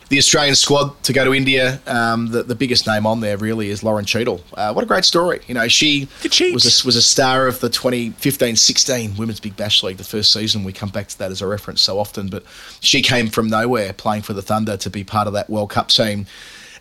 the 0.09 0.17
Australian 0.17 0.55
squad 0.55 1.01
to 1.03 1.13
go 1.13 1.25
to 1.25 1.33
India, 1.33 1.79
um, 1.87 2.27
the, 2.27 2.43
the 2.43 2.55
biggest 2.55 2.85
name 2.87 3.05
on 3.05 3.21
there 3.21 3.37
really 3.37 3.69
is 3.69 3.83
Lauren 3.83 4.05
Cheadle. 4.05 4.41
Uh, 4.53 4.71
what 4.73 4.83
a 4.83 4.87
great 4.87 5.05
story! 5.05 5.41
You 5.47 5.55
know, 5.55 5.67
she 5.67 6.07
was 6.53 6.83
a, 6.83 6.85
was 6.85 6.95
a 6.95 7.01
star 7.01 7.47
of 7.47 7.59
the 7.59 7.69
2015-16 7.69 9.17
Women's 9.17 9.39
Big 9.39 9.55
Bash 9.55 9.83
League, 9.83 9.97
the 9.97 10.03
first 10.03 10.31
season. 10.31 10.63
We 10.63 10.73
come 10.73 10.89
back 10.89 11.07
to 11.07 11.17
that 11.19 11.31
as 11.31 11.41
a 11.41 11.47
reference 11.47 11.81
so 11.81 11.99
often, 11.99 12.27
but 12.27 12.43
she 12.81 13.01
came 13.01 13.27
from 13.29 13.49
nowhere, 13.49 13.93
playing 13.93 14.23
for 14.23 14.33
the 14.33 14.41
Thunder 14.41 14.77
to 14.77 14.89
be 14.89 15.03
part 15.03 15.27
of 15.27 15.33
that 15.33 15.49
World 15.49 15.71
Cup 15.71 15.89
team 15.89 16.27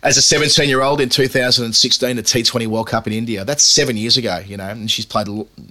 as 0.05 0.17
a 0.17 0.21
17 0.21 0.69
year 0.69 0.81
old 0.81 1.01
in 1.01 1.09
2016, 1.09 2.15
the 2.15 2.21
T20 2.21 2.67
World 2.67 2.87
Cup 2.87 3.07
in 3.07 3.13
India. 3.13 3.43
That's 3.43 3.63
seven 3.63 3.97
years 3.97 4.17
ago, 4.17 4.37
you 4.45 4.55
know, 4.55 4.67
and 4.69 4.89
she's 4.89 5.05
played, 5.05 5.27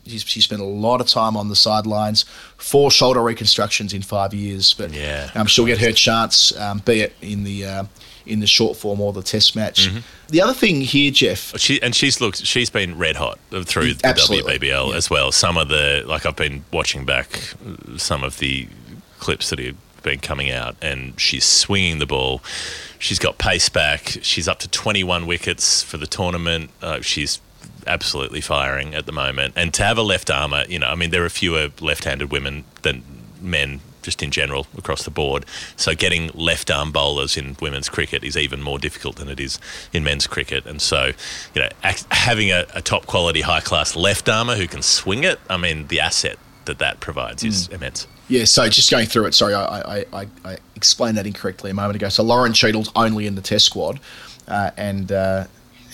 she's, 0.07 0.23
she 0.25 0.41
spent 0.41 0.61
a 0.61 0.65
lot 0.65 1.01
of 1.01 1.07
time 1.07 1.37
on 1.37 1.49
the 1.49 1.57
sidelines, 1.57 2.25
four 2.57 2.91
shoulder 2.91 3.23
reconstructions 3.23 3.95
in 3.95 4.03
five 4.03 4.35
years. 4.35 4.75
But 4.75 4.93
Yeah. 4.93 5.31
um, 5.37 5.47
she'll 5.47 5.67
get 5.67 5.79
her 5.79 5.93
chance, 5.93 6.55
um, 6.59 6.79
be 6.81 7.01
it 7.01 7.15
in 7.23 7.45
the 7.45 7.65
uh, 7.65 7.85
in 8.27 8.41
the 8.41 8.47
short 8.47 8.75
form 8.77 9.01
or 9.03 9.13
the 9.13 9.23
Test 9.23 9.55
match. 9.55 9.87
Mhm. 9.89 10.03
The 10.29 10.41
other 10.41 10.55
thing 10.55 10.81
here, 10.81 11.11
Geoff, 11.11 11.53
She 11.61 11.81
and 11.83 11.95
she's 11.95 12.21
looked. 12.23 12.45
She's 12.45 12.71
been 12.71 12.97
red 12.99 13.17
hot 13.17 13.39
through 13.65 13.95
the 13.95 14.07
Absolutely, 14.07 14.59
WBBL 14.59 14.95
as 14.95 15.09
well. 15.11 15.31
Some 15.31 15.57
of 15.59 15.69
the 15.69 16.03
like 16.07 16.27
I've 16.27 16.35
been 16.35 16.65
watching 16.73 17.05
back 17.05 17.39
uh, 17.65 17.99
some 17.99 18.25
of 18.25 18.39
the 18.39 18.67
clips 19.21 19.51
that 19.51 19.59
have 19.59 19.77
been 20.05 20.21
coming 20.21 20.51
out, 20.51 20.77
and 20.81 21.19
she's 21.21 21.45
swinging 21.45 21.99
the 21.99 22.07
ball. 22.07 22.41
She's 23.01 23.19
got 23.19 23.39
pace 23.39 23.69
back. 23.69 24.19
She's 24.23 24.47
up 24.47 24.61
to 24.61 24.69
21 24.69 25.27
wickets 25.27 25.83
for 25.83 25.97
the 25.97 26.07
tournament. 26.07 26.71
Uh, 26.81 27.01
she's 27.01 27.41
absolutely 27.87 28.41
firing 28.41 28.95
at 28.95 29.07
the 29.07 29.13
moment. 29.13 29.55
And 29.57 29.75
to 29.75 29.83
have 29.83 29.99
a 29.99 30.03
left 30.03 30.31
armour, 30.31 30.65
you 30.69 30.79
know, 30.79 30.87
I 30.87 30.95
mean, 30.95 31.11
there 31.11 31.25
are 31.25 31.29
fewer 31.29 31.71
left-handed 31.81 32.31
women 32.31 32.65
than 32.83 33.03
men 33.41 33.81
just 34.03 34.23
in 34.23 34.31
general 34.31 34.67
across 34.77 35.03
the 35.05 35.11
board. 35.11 35.47
So 35.77 35.95
getting 35.95 36.29
left 36.35 36.71
arm 36.71 36.93
bowlers 36.93 37.37
in 37.37 37.57
women's 37.61 37.89
cricket 37.89 38.23
is 38.23 38.37
even 38.37 38.63
more 38.63 38.79
difficult 38.79 39.17
than 39.17 39.29
it 39.29 39.41
is 39.41 39.59
in 39.93 40.05
men's 40.05 40.27
cricket. 40.27 40.67
And 40.67 40.81
so, 40.81 41.13
you 41.55 41.63
know, 41.63 41.69
ac- 41.83 42.07
having 42.11 42.51
a, 42.51 42.67
a 42.75 42.83
top 42.83 43.07
quality, 43.07 43.41
high 43.41 43.61
class 43.61 43.97
left 43.97 44.29
armour 44.29 44.57
who 44.57 44.69
can 44.69 44.83
swing 44.83 45.25
it, 45.25 45.41
I 45.49 45.57
mean, 45.57 45.89
the 45.89 46.01
asset 46.01 46.39
that 46.67 46.79
that 46.79 47.01
provides 47.01 47.43
is 47.43 47.69
immense. 47.69 48.07
Yeah, 48.29 48.45
so 48.45 48.69
just 48.69 48.91
going 48.91 49.07
through 49.07 49.27
it, 49.27 49.35
sorry, 49.35 49.55
I, 49.55 49.99
I, 50.01 50.05
I, 50.13 50.27
I 50.45 50.57
explained 50.77 51.19
that 51.19 51.27
incorrectly 51.27 51.71
a 51.71 51.75
moment 51.75 51.97
ago. 51.97 52.09
So 52.09 52.23
Lauren 52.23 52.53
Cheadle's 52.55 52.91
only 52.97 53.27
in 53.27 53.35
the 53.35 53.43
Test 53.43 53.67
squad, 53.67 54.01
uh, 54.49 54.71
and 54.79 55.13
uh, 55.13 55.45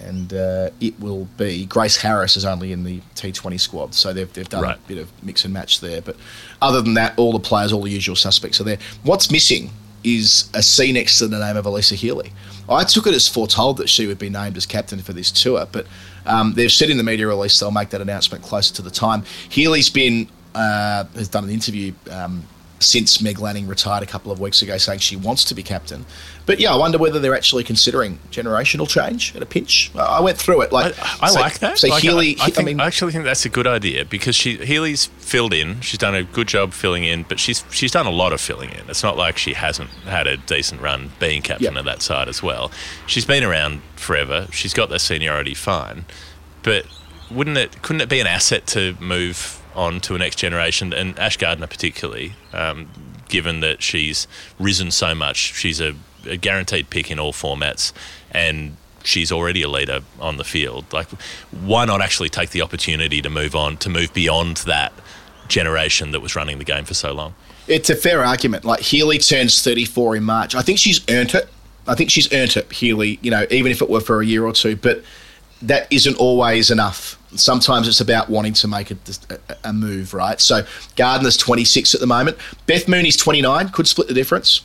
and 0.03 0.33
uh, 0.33 0.71
it 0.81 0.99
will 1.01 1.27
be 1.37 1.67
Grace 1.67 1.97
Harris 1.97 2.37
is 2.37 2.45
only 2.45 2.73
in 2.73 2.85
the 2.85 3.01
T20 3.17 3.59
squad. 3.61 3.95
So 3.95 4.13
they've, 4.13 4.33
they've 4.33 4.49
done 4.49 4.63
Right. 4.63 4.77
a 4.77 4.89
bit 4.89 4.99
of 4.99 5.11
mix 5.23 5.45
and 5.45 5.53
match 5.53 5.81
there. 5.81 6.01
But 6.01 6.17
other 6.63 6.81
than 6.81 6.95
that, 6.95 7.19
all 7.19 7.33
the 7.33 7.41
players, 7.41 7.73
all 7.73 7.83
the 7.83 7.91
usual 7.91 8.17
suspects 8.17 8.61
are 8.61 8.65
there. 8.65 8.79
What's 9.03 9.31
missing 9.31 9.71
is 10.03 10.49
a 10.55 10.63
C 10.63 10.93
next 10.93 11.19
to 11.19 11.29
the 11.29 11.39
name 11.39 11.57
of 11.59 11.67
Alyssa 11.67 11.95
Healy. 11.97 12.33
I 12.69 12.85
took 12.85 13.07
it 13.09 13.13
as 13.15 13.29
foretold 13.29 13.77
that 13.79 13.89
she 13.91 14.07
would 14.07 14.19
be 14.19 14.31
named 14.31 14.57
as 14.57 14.65
captain 14.65 15.01
for 15.01 15.13
this 15.13 15.31
tour, 15.31 15.67
but 15.71 15.87
um, 16.25 16.55
they've 16.55 16.71
said 16.73 16.89
in 16.89 16.97
the 16.97 17.03
media 17.03 17.27
release 17.27 17.59
they'll 17.59 17.71
make 17.73 17.91
that 17.91 18.01
announcement 18.01 18.43
closer 18.45 18.73
to 18.77 18.83
the 18.83 18.91
time. 18.91 19.25
Healy's 19.51 19.91
been 19.91 20.29
uh, 20.55 21.05
has 21.15 21.29
done 21.29 21.45
an 21.45 21.51
interview 21.51 21.93
um, 22.11 22.45
since 22.81 23.21
Meg 23.21 23.39
Lanning 23.39 23.67
retired 23.67 24.03
a 24.03 24.07
couple 24.07 24.33
of 24.33 24.41
weeks 24.41 24.63
ago, 24.63 24.79
saying 24.79 25.01
she 25.01 25.15
wants 25.15 25.45
to 25.45 25.55
be 25.55 25.63
captain. 25.63 26.07
But 26.47 26.59
yeah, 26.59 26.73
I 26.73 26.77
wonder 26.77 26.97
whether 26.99 27.19
they're 27.19 27.35
actually 27.35 27.63
considering 27.63 28.19
generational 28.31 28.89
change 28.89 29.37
at 29.37 29.43
a 29.43 29.47
pinch. 29.47 29.91
I 29.95 30.19
I 30.19 30.21
went 30.21 30.39
through 30.39 30.63
it. 30.63 30.73
Like 30.73 30.95
I 31.23 31.29
so- 31.29 31.41
like 31.41 31.59
that. 31.61 31.79
So 31.79 31.89
Like, 31.89 32.03
Healy, 32.03 32.37
I, 32.41 32.47
I, 32.47 32.51
think, 32.51 32.67
mean, 32.67 32.81
I 32.81 32.87
actually 32.87 33.13
think 33.13 33.25
that's 33.25 33.45
a 33.45 33.51
good 33.51 33.67
idea 33.67 34.05
because 34.05 34.35
she 34.35 34.57
Healy's 34.57 35.07
filled 35.07 35.53
in. 35.53 35.81
She's 35.83 35.99
done 35.99 36.15
a 36.15 36.25
good 36.25 36.49
job 36.49 36.73
filling 36.73 37.05
in, 37.05 37.25
but 37.25 37.39
she's 37.39 37.65
she's 37.71 37.93
done 37.93 38.07
a 38.07 38.11
lot 38.11 38.33
of 38.33 38.41
filling 38.41 38.71
in. 38.71 38.89
It's 38.89 39.03
not 39.03 39.17
like 39.17 39.37
she 39.37 39.53
hasn't 39.53 39.91
had 40.07 40.27
a 40.27 40.39
decent 40.39 40.81
run 40.81 41.13
being 41.21 41.43
captain 41.43 41.77
of 41.77 41.85
that 41.85 42.03
side 42.03 42.29
as 42.29 42.43
well. 42.43 42.73
She's 43.07 43.27
been 43.27 43.45
around 43.45 43.83
forever. 43.97 44.49
She's 44.51 44.73
got 44.73 44.89
that 44.89 45.01
seniority 45.01 45.55
fine, 45.55 46.07
but 46.63 46.87
wouldn't 47.31 47.59
it? 47.59 47.83
Couldn't 47.83 48.01
it 48.01 48.09
be 48.09 48.21
an 48.21 48.27
asset 48.27 48.67
to 48.69 48.97
move 49.01 49.60
on 49.75 50.01
to 50.01 50.15
a 50.15 50.19
next 50.19 50.37
generation 50.37 50.93
and 50.93 51.19
Ash 51.19 51.37
Gardner 51.37 51.67
particularly? 51.67 52.35
Um, 52.53 52.89
given 53.29 53.61
that 53.61 53.83
she's 53.83 54.27
risen 54.59 54.91
so 54.91 55.15
much, 55.15 55.55
she's 55.55 55.81
a, 55.81 55.95
a 56.27 56.37
guaranteed 56.37 56.91
pick 56.91 57.11
in 57.11 57.19
all 57.19 57.33
formats, 57.33 57.93
and 58.31 58.77
she's 59.05 59.33
already 59.33 59.63
a 59.63 59.69
leader 59.69 60.01
on 60.21 60.37
the 60.37 60.45
field. 60.45 60.85
Like, 60.93 61.09
why 61.51 61.85
not 61.85 62.03
actually 62.03 62.29
take 62.29 62.51
the 62.51 62.63
opportunity 62.63 63.23
to 63.23 63.31
move 63.31 63.55
on, 63.55 63.77
to 63.79 63.89
move 63.89 64.13
beyond 64.13 64.59
that 64.59 64.93
generation 65.49 66.13
that 66.13 66.21
was 66.21 66.37
running 66.37 66.59
the 66.59 66.65
game 66.65 66.85
for 66.85 66.95
so 66.95 67.13
long? 67.13 67.35
It's 67.67 67.89
a 67.89 67.97
fair 67.97 68.25
argument. 68.25 68.65
Like 68.65 68.81
Healy 68.81 69.19
turns 69.19 69.63
34 69.63 70.17
in 70.17 70.25
March. 70.25 70.55
I 70.55 70.63
think 70.63 70.79
she's 70.79 71.01
earned 71.09 71.35
it. 71.35 71.49
I 71.87 71.95
think 71.95 72.11
she's 72.11 72.33
earned 72.33 72.57
it, 72.57 72.71
Healy, 72.73 73.19
you 73.23 73.31
know, 73.31 73.47
even 73.51 73.73
if 73.73 73.81
it 73.81 73.89
were 73.89 74.01
for 74.01 74.21
a 74.21 74.27
year 74.27 74.45
or 74.45 74.53
two. 74.53 74.77
But 74.77 75.03
that 75.63 75.93
isn't 75.93 76.17
always 76.17 76.71
enough. 76.71 77.19
Sometimes 77.37 77.87
it's 77.87 78.01
about 78.01 78.29
wanting 78.29 78.55
to 78.55 78.69
make 78.69 78.91
a, 78.91 78.97
a, 79.63 79.73
move, 79.73 80.15
right? 80.15 80.41
So 80.41 80.65
Gardner's 80.97 81.37
26 81.37 81.95
at 81.95 82.01
the 82.01 82.07
moment. 82.07 82.37
Beth 82.67 82.89
Mooney's 82.89 83.17
29, 83.17 83.69
could 83.69 83.87
split 83.87 84.09
the 84.09 84.15
difference. 84.15 84.63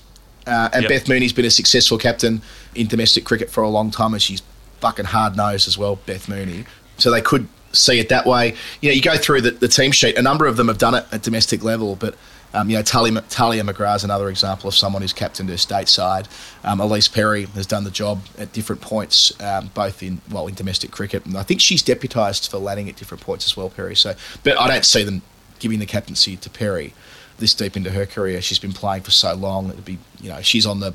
Uh, 0.47 0.69
and 0.73 0.83
Yep. 0.83 0.89
Beth 0.89 1.09
Mooney's 1.09 1.33
been 1.33 1.45
a 1.45 1.51
successful 1.51 1.97
captain 1.97 2.41
in 2.73 2.87
domestic 2.87 3.25
cricket 3.25 3.49
for 3.49 3.63
a 3.63 3.69
long 3.69 3.91
time, 3.91 4.13
and 4.13 4.21
she's 4.21 4.41
fucking 4.79 5.05
hard 5.05 5.35
nosed 5.35 5.67
as 5.67 5.77
well, 5.77 5.97
Beth 6.05 6.27
Mooney. 6.29 6.65
So 6.97 7.11
they 7.11 7.21
could 7.21 7.47
see 7.71 7.99
it 7.99 8.09
that 8.09 8.25
way. 8.25 8.55
You 8.81 8.89
know, 8.89 8.95
you 8.95 9.01
go 9.01 9.17
through 9.17 9.41
the, 9.41 9.51
the 9.51 9.67
team 9.67 9.91
sheet. 9.91 10.17
A 10.17 10.21
number 10.21 10.45
of 10.45 10.57
them 10.57 10.67
have 10.67 10.77
done 10.77 10.95
it 10.95 11.05
at 11.11 11.21
domestic 11.23 11.63
level, 11.63 11.95
but 11.95 12.15
um, 12.55 12.69
you 12.69 12.77
know, 12.77 12.81
Talia, 12.81 13.21
Tahlia 13.29 13.63
McGrath 13.63 13.97
is 13.97 14.03
another 14.05 14.29
example 14.29 14.67
of 14.69 14.75
someone 14.75 15.01
who's 15.01 15.13
captained 15.13 15.49
her 15.49 15.55
stateside. 15.55 16.27
Um, 16.63 16.79
Ellyse 16.79 17.11
Perry 17.11 17.45
has 17.47 17.67
done 17.67 17.83
the 17.83 17.91
job 17.91 18.21
at 18.37 18.53
different 18.53 18.81
points, 18.81 19.39
um, 19.41 19.69
both 19.73 20.01
in 20.01 20.21
well 20.31 20.47
in 20.47 20.55
domestic 20.55 20.91
cricket, 20.91 21.25
and 21.25 21.37
I 21.37 21.43
think 21.43 21.59
she's 21.59 21.83
deputised 21.83 22.49
for 22.49 22.57
Lanning 22.57 22.87
at 22.89 22.95
different 22.95 23.21
points 23.21 23.45
as 23.45 23.57
well, 23.57 23.69
Perry. 23.69 23.95
So, 23.95 24.15
but 24.43 24.57
I 24.57 24.67
don't 24.67 24.85
see 24.85 25.03
them 25.03 25.21
giving 25.59 25.79
the 25.79 25.85
captaincy 25.85 26.37
to 26.37 26.49
Perry 26.49 26.93
this 27.37 27.53
deep 27.53 27.75
into 27.75 27.91
her 27.91 28.05
career. 28.05 28.41
She's 28.41 28.59
been 28.59 28.71
playing 28.71 29.03
for 29.03 29.11
so 29.11 29.33
long. 29.35 29.69
It'd 29.69 29.83
be 29.83 29.97
you 30.21 30.29
know 30.29 30.41
she's 30.41 30.65
on 30.65 30.79
the 30.79 30.93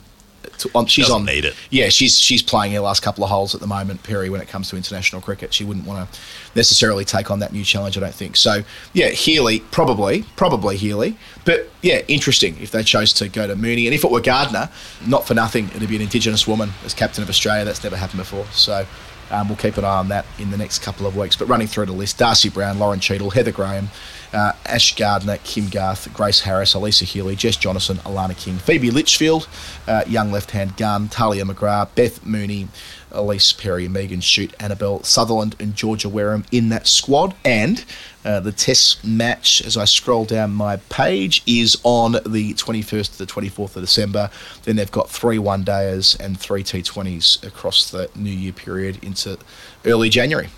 to- 0.58 0.70
on, 0.74 0.86
she's 0.86 1.10
on 1.10 1.24
need 1.24 1.44
it. 1.44 1.54
Yeah, 1.70 1.88
she's 1.88 2.18
she's 2.18 2.42
playing 2.42 2.72
her 2.72 2.80
last 2.80 3.02
couple 3.02 3.24
of 3.24 3.30
holes 3.30 3.54
at 3.54 3.60
the 3.60 3.66
moment, 3.66 4.02
Perry. 4.02 4.30
When 4.30 4.40
it 4.40 4.48
comes 4.48 4.68
to 4.70 4.76
international 4.76 5.20
cricket, 5.20 5.52
she 5.54 5.64
wouldn't 5.64 5.86
want 5.86 6.12
to 6.12 6.20
necessarily 6.54 7.04
take 7.04 7.30
on 7.30 7.38
that 7.40 7.52
new 7.52 7.64
challenge. 7.64 7.96
I 7.96 8.00
don't 8.00 8.14
think 8.14 8.36
so. 8.36 8.62
Yeah, 8.92 9.08
Healy 9.08 9.60
probably, 9.60 10.24
probably 10.36 10.76
Healy, 10.76 11.16
but 11.44 11.68
yeah, 11.82 12.00
interesting 12.08 12.56
if 12.60 12.70
they 12.70 12.82
chose 12.82 13.12
to 13.14 13.28
go 13.28 13.46
to 13.46 13.56
Mooney, 13.56 13.86
and 13.86 13.94
if 13.94 14.04
it 14.04 14.10
were 14.10 14.20
Gardner, 14.20 14.68
not 15.06 15.26
for 15.26 15.34
nothing, 15.34 15.68
it'd 15.74 15.88
be 15.88 15.96
an 15.96 16.02
Indigenous 16.02 16.46
woman 16.46 16.70
as 16.84 16.94
captain 16.94 17.22
of 17.22 17.28
Australia. 17.28 17.64
That's 17.64 17.82
never 17.82 17.96
happened 17.96 18.18
before. 18.20 18.46
So. 18.52 18.86
Um, 19.32 19.46
we'll 19.46 19.56
keep 19.56 19.76
an 19.76 19.84
eye 19.84 19.98
on 19.98 20.08
that 20.08 20.26
in 20.40 20.50
the 20.50 20.56
next 20.56 20.80
couple 20.80 21.06
of 21.06 21.16
weeks. 21.16 21.36
But 21.36 21.46
running 21.46 21.68
through 21.68 21.86
the 21.86 21.92
list 21.92 22.18
Darcie 22.18 22.52
Brown, 22.52 22.80
Lauren 22.80 22.98
Cheadle, 22.98 23.30
Heather 23.30 23.52
Graham, 23.52 23.88
uh, 24.32 24.52
Ash 24.66 24.94
Gardner, 24.94 25.38
Kim 25.44 25.68
Garth, 25.68 26.12
Grace 26.12 26.40
Harris, 26.40 26.74
Alyssa 26.74 27.04
Healy, 27.04 27.36
Jess 27.36 27.56
Jonassen, 27.56 27.96
Alana 27.98 28.36
King, 28.36 28.58
Phoebe 28.58 28.90
Litchfield, 28.90 29.48
uh, 29.86 30.04
young 30.06 30.30
left 30.30 30.52
hand 30.52 30.76
gun, 30.76 31.08
Tahlia 31.08 31.44
McGrath, 31.44 31.94
Beth 31.94 32.24
Mooney, 32.24 32.68
Ellyse 33.10 33.58
Perry, 33.58 33.88
Megan 33.88 34.20
Schutt, 34.20 34.54
Annabel 34.60 35.02
Sutherland, 35.02 35.56
and 35.58 35.74
Georgia 35.74 36.08
Wareham 36.08 36.44
in 36.52 36.68
that 36.68 36.86
squad. 36.86 37.34
And 37.44 37.84
uh, 38.24 38.40
the 38.40 38.52
test 38.52 39.04
match, 39.04 39.62
as 39.62 39.76
I 39.76 39.84
scroll 39.84 40.24
down 40.24 40.52
my 40.52 40.76
page, 40.76 41.42
is 41.46 41.78
on 41.82 42.12
the 42.12 42.54
21st 42.54 43.16
to 43.16 43.18
the 43.18 43.26
24th 43.26 43.76
of 43.76 43.82
December. 43.82 44.30
Then 44.62 44.76
they've 44.76 44.90
got 44.90 45.10
three 45.10 45.38
one 45.38 45.64
dayers 45.64 46.18
and 46.20 46.38
three 46.38 46.62
T20s 46.62 47.44
across 47.46 47.90
the 47.90 48.10
New 48.14 48.30
Year 48.30 48.52
period 48.52 49.02
into 49.02 49.38
early 49.84 50.08
January. 50.08 50.48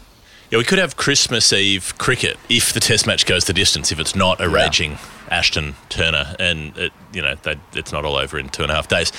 Yeah, 0.53 0.59
we 0.59 0.65
could 0.65 0.79
have 0.79 0.97
Christmas 0.97 1.51
Eve 1.51 1.97
cricket 1.97 2.37
if 2.51 2.75
the 2.75 2.81
Test 2.81 3.07
match 3.07 3.25
goes 3.25 3.47
the 3.47 3.55
distance. 3.55 3.91
If 3.91 3.99
it's 3.99 4.15
not 4.15 4.39
a 4.39 4.51
raging 4.51 4.99
Ashton 5.31 5.77
Turner, 5.89 6.37
and 6.39 6.77
it, 6.77 6.93
you 7.15 7.23
know 7.23 7.37
they, 7.43 7.57
it's 7.73 7.91
not 7.91 8.05
all 8.05 8.17
over 8.17 8.39
in 8.39 8.51
two 8.51 8.63
and 8.63 8.71
a 8.71 8.75
half 8.75 8.87
days. 8.87 9.13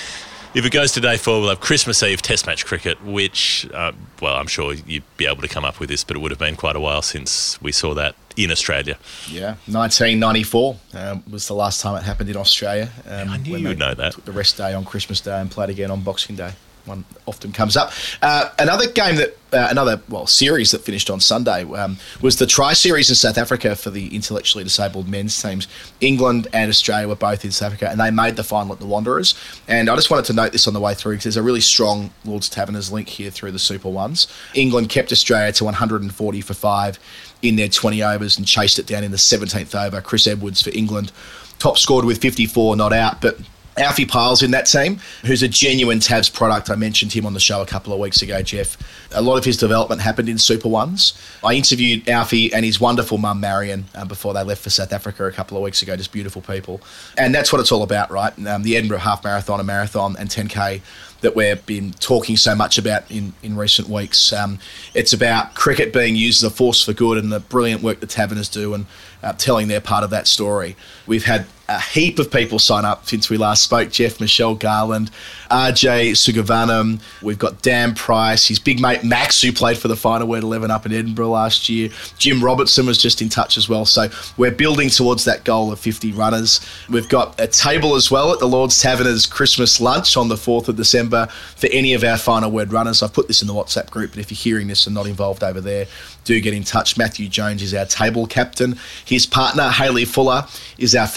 If 0.54 0.64
it 0.64 0.72
goes 0.72 0.92
to 0.92 1.02
day 1.02 1.18
four, 1.18 1.40
we'll 1.40 1.50
have 1.50 1.60
Christmas 1.60 2.04
Eve 2.04 2.22
Test 2.22 2.46
match 2.46 2.68
cricket, 2.68 3.04
which, 3.04 3.68
uh, 3.74 3.94
well, 4.22 4.36
I'm 4.36 4.46
sure 4.46 4.76
you'd 4.76 5.02
be 5.18 5.26
able 5.26 5.42
to 5.42 5.48
come 5.48 5.66
up 5.66 5.80
with 5.80 5.90
this, 5.90 6.04
but 6.04 6.16
it 6.16 6.20
would 6.20 6.30
have 6.30 6.38
been 6.38 6.56
quite 6.56 6.76
a 6.76 6.80
while 6.80 7.02
since 7.02 7.60
we 7.64 7.72
saw 7.72 7.96
that 7.96 8.14
in 8.38 8.52
Australia. 8.52 9.00
Yeah, 9.28 9.56
1994 9.66 10.78
um, 10.94 11.24
was 11.32 11.48
the 11.48 11.56
last 11.56 11.82
time 11.82 11.98
it 11.98 12.04
happened 12.04 12.30
in 12.30 12.38
Australia. 12.38 12.92
Um, 13.08 13.30
I 13.30 13.38
knew 13.38 13.58
you 13.58 13.70
would 13.70 13.80
know 13.80 13.96
that. 13.96 14.14
Took 14.14 14.26
the 14.26 14.32
rest 14.32 14.58
day 14.58 14.76
on 14.76 14.86
Christmas 14.86 15.20
Day 15.20 15.42
and 15.42 15.50
played 15.50 15.72
again 15.72 15.90
on 15.90 16.02
Boxing 16.02 16.36
Day. 16.36 16.52
One 16.86 17.06
often 17.26 17.54
comes 17.54 17.78
up. 17.78 17.92
Uh, 18.22 18.50
another 18.60 18.88
game 18.92 19.16
that, 19.16 19.38
uh, 19.54 19.68
another 19.72 20.02
well 20.10 20.28
series 20.28 20.72
that 20.72 20.82
finished 20.82 21.10
on 21.10 21.20
Sunday 21.22 21.64
um, 21.64 21.98
was 22.22 22.38
the 22.38 22.46
Tri 22.46 22.74
Series 22.74 23.10
in 23.10 23.16
South 23.16 23.38
Africa 23.38 23.76
for 23.76 23.90
the 23.90 24.14
intellectually 24.14 24.64
disabled 24.64 25.08
men's 25.08 25.42
teams. 25.42 25.68
England 26.02 26.48
and 26.52 26.70
Australia 26.70 27.08
were 27.08 27.16
both 27.16 27.46
in 27.46 27.52
South 27.52 27.68
Africa, 27.68 27.90
and 27.90 28.00
they 28.00 28.12
made 28.12 28.36
the 28.36 28.44
final 28.44 28.74
at 28.74 28.80
the 28.80 28.86
Wanderers. 28.86 29.36
And 29.68 29.90
I 29.90 29.96
just 29.96 30.10
wanted 30.10 30.26
to 30.26 30.34
note 30.34 30.52
this 30.52 30.68
on 30.68 30.74
the 30.74 30.82
way 30.82 30.94
through 30.94 31.14
because 31.14 31.24
there's 31.24 31.38
a 31.38 31.44
really 31.44 31.62
strong 31.62 32.12
Lords 32.26 32.50
Taverners 32.50 32.92
link 32.92 33.08
here 33.08 33.32
through 33.32 33.52
the 33.52 33.60
Super 33.60 33.90
Ones. 33.90 34.28
England 34.54 34.90
kept 34.90 35.12
Australia 35.12 35.54
to 35.54 35.64
140 35.64 36.42
for 36.42 36.54
five 36.54 37.00
in 37.42 37.56
their 37.56 37.70
20 37.70 38.04
overs 38.04 38.38
and 38.38 38.46
chased 38.46 38.78
it 38.78 38.88
down 38.88 39.04
in 39.04 39.12
the 39.12 39.18
17th 39.18 39.74
over. 39.76 40.02
Chris 40.02 40.28
Edwards 40.28 40.62
for 40.62 40.72
England 40.72 41.12
top 41.60 41.78
scored 41.78 42.04
with 42.04 42.22
54, 42.22 42.76
not 42.76 42.92
out, 42.92 43.22
but 43.22 43.38
Alfie 43.78 44.06
Piles 44.06 44.44
in 44.44 44.52
that 44.52 44.66
team, 44.66 45.00
who's 45.26 45.42
a 45.42 45.48
genuine 45.48 46.00
Tavs 46.00 46.32
product. 46.32 46.70
I 46.70 46.76
mentioned 46.76 47.14
him 47.14 47.26
on 47.26 47.34
the 47.34 47.40
show 47.40 47.62
a 47.62 47.66
couple 47.66 47.94
of 47.94 48.00
weeks 48.00 48.22
ago, 48.22 48.42
Geoff. 48.42 48.78
A 49.14 49.22
lot 49.22 49.38
of 49.38 49.46
his 49.46 49.58
development 49.58 50.02
happened 50.02 50.30
in 50.30 50.38
Super 50.38 50.70
Ones. 50.70 51.14
I 51.44 51.54
interviewed 51.54 52.08
Alfie 52.08 52.54
and 52.54 52.66
his 52.66 52.80
wonderful 52.80 53.18
mum, 53.18 53.40
Marion, 53.40 53.86
um, 53.96 54.08
before 54.08 54.34
they 54.34 54.44
left 54.44 54.62
for 54.62 54.70
South 54.70 54.94
Africa 54.94 55.26
a 55.26 55.32
couple 55.32 55.58
of 55.58 55.64
weeks 55.64 55.82
ago. 55.82 55.96
Just 55.96 56.12
beautiful 56.12 56.42
people. 56.42 56.82
And 57.18 57.34
that's 57.34 57.52
what 57.52 57.60
it's 57.62 57.72
all 57.72 57.84
about, 57.84 58.12
right? 58.12 58.34
Um, 58.48 58.64
the 58.64 58.78
Edinburgh 58.78 59.00
Half 59.00 59.24
Marathon, 59.24 59.60
a 59.60 59.64
marathon, 59.64 60.16
and 60.18 60.30
10K 60.30 60.82
that 61.24 61.36
we've 61.36 61.66
been 61.66 61.92
talking 61.94 62.36
so 62.38 62.54
much 62.54 62.78
about 62.78 63.10
in, 63.10 63.34
in 63.42 63.56
recent 63.56 63.88
weeks. 63.88 64.32
Um, 64.34 64.60
it's 64.94 65.14
about 65.14 65.56
cricket 65.56 65.94
being 65.94 66.16
used 66.16 66.44
as 66.44 66.52
a 66.52 66.54
force 66.54 66.84
for 66.84 66.94
good 66.94 67.18
and 67.18 67.32
the 67.32 67.40
brilliant 67.40 67.82
work 67.82 68.02
the 68.02 68.08
Taverners 68.08 68.50
do 68.50 68.74
and 68.74 68.86
uh, 69.24 69.32
telling 69.34 69.70
their 69.70 69.82
part 69.82 70.04
of 70.04 70.10
that 70.12 70.28
story. 70.28 70.76
We've 71.08 71.24
had 71.24 71.46
a 71.70 71.80
heap 71.80 72.20
of 72.20 72.30
people 72.30 72.60
sign 72.60 72.84
up 72.84 73.08
since 73.08 73.30
we 73.30 73.38
last 73.38 73.64
spoke. 73.64 73.90
Geoff, 73.90 74.20
Michelle 74.20 74.54
Garland, 74.54 75.10
RJ 75.50 76.12
Sugavanam. 76.12 77.02
We've 77.22 77.40
got 77.40 77.62
Dan 77.62 77.96
Price, 77.96 78.48
his 78.48 78.60
big 78.60 78.82
mate 78.82 79.04
Max, 79.04 79.42
who 79.42 79.54
played 79.54 79.78
for 79.78 79.88
the 79.88 79.96
final 79.96 80.28
word 80.28 80.44
11 80.44 80.72
up 80.72 80.86
in 80.86 80.92
Edinburgh 80.92 81.30
last 81.30 81.70
year. 81.70 81.90
Jim 82.18 82.44
Robertson 82.44 82.86
was 82.86 82.98
just 82.98 83.22
in 83.22 83.30
touch 83.30 83.58
as 83.58 83.70
well. 83.70 83.86
So 83.86 84.10
we're 84.36 84.52
building 84.52 84.90
towards 84.90 85.24
that 85.24 85.46
goal 85.46 85.72
of 85.72 85.80
50 85.80 86.12
runners. 86.12 86.60
We've 86.90 87.08
got 87.08 87.40
a 87.40 87.48
table 87.48 87.96
as 87.96 88.12
well 88.12 88.34
at 88.34 88.40
the 88.40 88.48
Lord's 88.48 88.82
Taverners 88.82 89.26
Christmas 89.26 89.80
lunch 89.80 90.18
on 90.18 90.28
the 90.28 90.36
4th 90.36 90.68
of 90.68 90.76
December 90.76 91.28
for 91.56 91.70
any 91.72 91.94
of 91.94 92.04
our 92.04 92.18
final 92.18 92.52
word 92.52 92.74
runners. 92.74 93.02
I've 93.02 93.14
put 93.14 93.30
this 93.30 93.42
in 93.42 93.48
the 93.48 93.54
WhatsApp 93.54 93.90
group, 93.90 94.12
but 94.12 94.20
if 94.20 94.32
you're 94.32 94.54
hearing 94.54 94.68
this 94.68 94.86
and 94.86 94.94
not 94.94 95.08
involved 95.08 95.44
over 95.44 95.62
there, 95.62 95.88
do 96.26 96.40
get 96.42 96.54
in 96.54 96.64
touch. 96.64 96.98
Matthew 96.98 97.30
Jones 97.30 97.62
is 97.62 97.74
our 97.74 97.86
table 97.86 98.28
captain. 98.28 98.78
His 99.06 99.26
partner, 99.26 99.70
Haley 99.70 100.06
Fuller, 100.06 100.46
is 100.78 100.96
our 100.96 101.08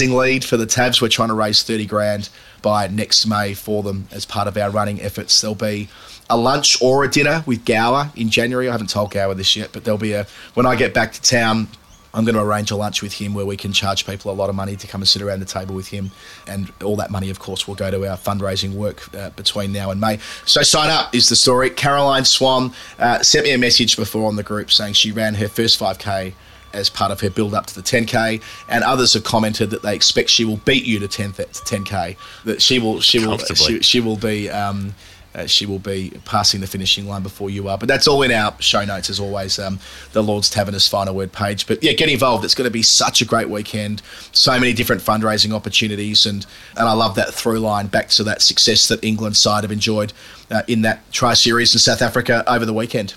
lead 0.00 0.44
for 0.44 0.56
the 0.56 0.66
Tavs. 0.66 1.00
We're 1.00 1.08
trying 1.08 1.28
to 1.28 1.34
raise 1.34 1.62
30 1.62 1.86
grand 1.86 2.28
by 2.62 2.86
next 2.88 3.26
May 3.26 3.54
for 3.54 3.82
them 3.82 4.08
as 4.12 4.24
part 4.24 4.48
of 4.48 4.56
our 4.56 4.70
running 4.70 5.00
efforts. 5.00 5.40
There'll 5.40 5.54
be 5.54 5.88
a 6.28 6.36
lunch 6.36 6.80
or 6.82 7.04
a 7.04 7.08
dinner 7.08 7.42
with 7.46 7.64
Gower 7.64 8.10
in 8.16 8.30
January. 8.30 8.68
I 8.68 8.72
haven't 8.72 8.90
told 8.90 9.10
Gower 9.10 9.34
this 9.34 9.56
yet, 9.56 9.70
but 9.72 9.84
there'll 9.84 9.98
be 9.98 10.12
a 10.12 10.26
when 10.54 10.66
I 10.66 10.76
get 10.76 10.92
back 10.94 11.12
to 11.12 11.22
town. 11.22 11.68
I'm 12.14 12.24
going 12.24 12.34
to 12.34 12.40
arrange 12.40 12.70
a 12.70 12.76
lunch 12.76 13.02
with 13.02 13.12
him 13.12 13.34
where 13.34 13.44
we 13.44 13.58
can 13.58 13.74
charge 13.74 14.06
people 14.06 14.30
a 14.30 14.32
lot 14.32 14.48
of 14.48 14.54
money 14.54 14.74
to 14.74 14.86
come 14.86 15.02
and 15.02 15.08
sit 15.08 15.20
around 15.20 15.40
the 15.40 15.46
table 15.46 15.74
with 15.74 15.88
him. 15.88 16.10
And 16.46 16.72
all 16.82 16.96
that 16.96 17.10
money, 17.10 17.28
of 17.28 17.38
course, 17.38 17.68
will 17.68 17.74
go 17.74 17.90
to 17.90 18.06
our 18.08 18.16
fundraising 18.16 18.72
work 18.72 19.14
uh, 19.14 19.30
between 19.30 19.70
now 19.70 19.90
and 19.90 20.00
May. 20.00 20.18
So 20.46 20.62
sign 20.62 20.88
up 20.88 21.14
is 21.14 21.28
the 21.28 21.36
story. 21.36 21.68
Caroline 21.68 22.24
Swan 22.24 22.72
uh, 22.98 23.22
sent 23.22 23.44
me 23.44 23.52
a 23.52 23.58
message 23.58 23.96
before 23.96 24.28
on 24.28 24.36
the 24.36 24.42
group 24.42 24.70
saying 24.70 24.94
she 24.94 25.12
ran 25.12 25.34
her 25.34 25.46
first 25.46 25.78
5K 25.78 26.32
as 26.76 26.90
part 26.90 27.10
of 27.10 27.20
her 27.20 27.30
build 27.30 27.54
up 27.54 27.66
to 27.66 27.74
the 27.74 27.82
10k 27.82 28.40
and 28.68 28.84
others 28.84 29.14
have 29.14 29.24
commented 29.24 29.70
that 29.70 29.82
they 29.82 29.94
expect 29.94 30.30
she 30.30 30.44
will 30.44 30.58
beat 30.58 30.84
you 30.84 30.98
to 30.98 31.08
10 31.08 31.32
to 31.32 31.42
10k 31.44 32.16
that 32.44 32.62
she 32.62 32.78
will 32.78 33.00
she 33.00 33.24
will 33.24 33.38
she, 33.38 33.80
she 33.82 34.00
will 34.00 34.16
be 34.16 34.50
um, 34.50 34.94
uh, 35.36 35.46
she 35.46 35.66
will 35.66 35.78
be 35.78 36.12
passing 36.24 36.62
the 36.62 36.66
finishing 36.66 37.06
line 37.06 37.22
before 37.22 37.50
you 37.50 37.68
are. 37.68 37.76
But 37.76 37.88
that's 37.88 38.08
all 38.08 38.22
in 38.22 38.32
our 38.32 38.54
show 38.60 38.84
notes, 38.86 39.10
as 39.10 39.20
always, 39.20 39.58
um, 39.58 39.78
the 40.12 40.22
Lord's 40.22 40.48
Taverners 40.48 40.88
final 40.88 41.14
word 41.14 41.30
page. 41.30 41.66
But 41.66 41.82
yeah, 41.84 41.92
get 41.92 42.08
involved. 42.08 42.44
It's 42.44 42.54
going 42.54 42.66
to 42.66 42.70
be 42.70 42.82
such 42.82 43.20
a 43.20 43.26
great 43.26 43.50
weekend. 43.50 44.00
So 44.32 44.58
many 44.58 44.72
different 44.72 45.02
fundraising 45.02 45.52
opportunities. 45.52 46.24
And, 46.24 46.46
and 46.76 46.88
I 46.88 46.94
love 46.94 47.16
that 47.16 47.34
through 47.34 47.60
line 47.60 47.88
back 47.88 48.08
to 48.10 48.24
that 48.24 48.40
success 48.40 48.88
that 48.88 49.04
England 49.04 49.36
side 49.36 49.62
have 49.62 49.72
enjoyed 49.72 50.14
uh, 50.50 50.62
in 50.68 50.80
that 50.82 51.00
tri 51.12 51.34
series 51.34 51.74
in 51.74 51.80
South 51.80 52.00
Africa 52.00 52.42
over 52.50 52.64
the 52.64 52.72
weekend. 52.72 53.14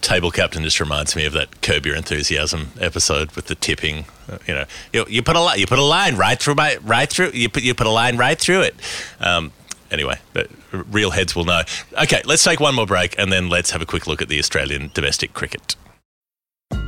Table 0.00 0.30
captain 0.30 0.62
just 0.62 0.80
reminds 0.80 1.16
me 1.16 1.24
of 1.24 1.32
that 1.32 1.62
Curb 1.62 1.86
Your 1.86 1.96
Enthusiasm 1.96 2.72
episode 2.80 3.32
with 3.32 3.46
the 3.46 3.54
tipping. 3.54 4.04
Uh, 4.30 4.38
you 4.46 4.54
know, 4.54 4.64
you, 4.92 5.06
you 5.08 5.22
put 5.22 5.36
a 5.36 5.58
you 5.58 5.66
put 5.66 5.78
a 5.78 5.84
line 5.84 6.16
right 6.16 6.38
through 6.38 6.54
my 6.54 6.76
right 6.82 7.08
through 7.08 7.30
you 7.32 7.48
put 7.48 7.62
you 7.62 7.74
put 7.74 7.86
a 7.86 7.90
line 7.90 8.16
right 8.16 8.38
through 8.38 8.60
it. 8.62 8.76
Um, 9.20 9.52
anyway, 9.90 10.18
but 10.32 10.50
real 10.72 11.10
heads 11.10 11.34
will 11.34 11.44
know. 11.44 11.62
Okay, 12.02 12.22
let's 12.24 12.44
take 12.44 12.60
one 12.60 12.74
more 12.74 12.86
break 12.86 13.18
and 13.18 13.32
then 13.32 13.48
let's 13.48 13.70
have 13.70 13.82
a 13.82 13.86
quick 13.86 14.06
look 14.06 14.20
at 14.22 14.28
the 14.28 14.38
Australian 14.38 14.90
domestic 14.94 15.32
cricket. 15.32 15.76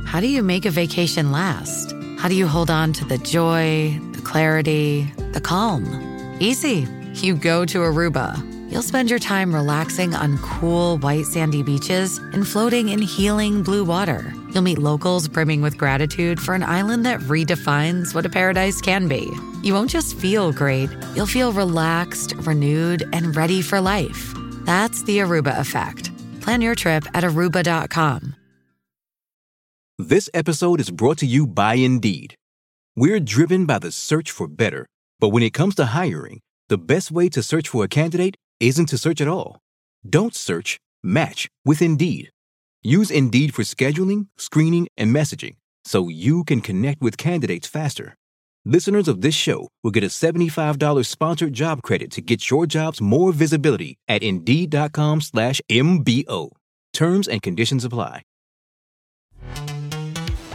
How 0.05 0.19
do 0.19 0.27
you 0.27 0.43
make 0.43 0.65
a 0.65 0.71
vacation 0.71 1.31
last? 1.31 1.93
How 2.19 2.27
do 2.27 2.35
you 2.35 2.47
hold 2.47 2.69
on 2.69 2.93
to 2.93 3.05
the 3.05 3.17
joy, 3.17 3.97
the 4.11 4.21
clarity, 4.21 5.11
the 5.31 5.41
calm? 5.41 5.85
Easy. 6.39 6.87
You 7.15 7.35
go 7.35 7.65
to 7.65 7.79
Aruba. 7.79 8.60
You'll 8.71 8.81
spend 8.81 9.09
your 9.09 9.19
time 9.19 9.53
relaxing 9.53 10.15
on 10.15 10.37
cool, 10.37 10.97
white, 10.99 11.25
sandy 11.25 11.61
beaches 11.61 12.19
and 12.31 12.47
floating 12.47 12.87
in 12.87 13.01
healing 13.01 13.63
blue 13.63 13.83
water. 13.83 14.33
You'll 14.53 14.63
meet 14.63 14.77
locals 14.77 15.27
brimming 15.27 15.61
with 15.61 15.77
gratitude 15.77 16.39
for 16.39 16.53
an 16.55 16.63
island 16.63 17.05
that 17.05 17.19
redefines 17.19 18.15
what 18.15 18.25
a 18.25 18.29
paradise 18.29 18.79
can 18.79 19.09
be. 19.09 19.29
You 19.61 19.73
won't 19.73 19.89
just 19.89 20.17
feel 20.17 20.53
great, 20.53 20.89
you'll 21.13 21.25
feel 21.25 21.51
relaxed, 21.51 22.33
renewed, 22.37 23.03
and 23.11 23.35
ready 23.35 23.61
for 23.61 23.81
life. 23.81 24.31
That's 24.63 25.03
the 25.03 25.17
Aruba 25.17 25.59
effect. 25.59 26.09
Plan 26.39 26.61
your 26.61 26.75
trip 26.75 27.05
at 27.13 27.25
aruba.com. 27.25 28.35
This 29.99 30.29
episode 30.33 30.79
is 30.79 30.89
brought 30.91 31.17
to 31.17 31.25
you 31.25 31.45
by 31.45 31.73
Indeed. 31.73 32.35
We're 32.95 33.19
driven 33.19 33.65
by 33.65 33.79
the 33.79 33.91
search 33.91 34.31
for 34.31 34.47
better, 34.47 34.87
but 35.19 35.29
when 35.29 35.43
it 35.43 35.53
comes 35.53 35.75
to 35.75 35.87
hiring, 35.87 36.39
the 36.69 36.77
best 36.77 37.11
way 37.11 37.27
to 37.29 37.43
search 37.43 37.67
for 37.67 37.83
a 37.83 37.89
candidate 37.89 38.35
isn't 38.61 38.85
to 38.87 38.97
search 38.97 39.19
at 39.21 39.27
all. 39.27 39.59
Don't 40.07 40.35
search, 40.35 40.79
match 41.03 41.49
with 41.65 41.81
Indeed. 41.81 42.29
Use 42.83 43.11
Indeed 43.11 43.53
for 43.53 43.63
scheduling, 43.63 44.27
screening, 44.37 44.87
and 44.97 45.13
messaging 45.15 45.55
so 45.83 46.09
you 46.09 46.43
can 46.43 46.61
connect 46.61 47.01
with 47.01 47.17
candidates 47.17 47.67
faster. 47.67 48.15
Listeners 48.65 49.07
of 49.07 49.21
this 49.21 49.33
show 49.33 49.67
will 49.83 49.91
get 49.91 50.03
a 50.03 50.07
$75 50.07 51.05
sponsored 51.07 51.53
job 51.53 51.81
credit 51.81 52.11
to 52.11 52.21
get 52.21 52.49
your 52.51 52.67
jobs 52.67 53.01
more 53.01 53.31
visibility 53.31 53.95
at 54.07 54.21
Indeed.com 54.21 55.21
slash 55.21 55.59
MBO. 55.69 56.51
Terms 56.93 57.27
and 57.27 57.41
conditions 57.41 57.83
apply. 57.83 58.21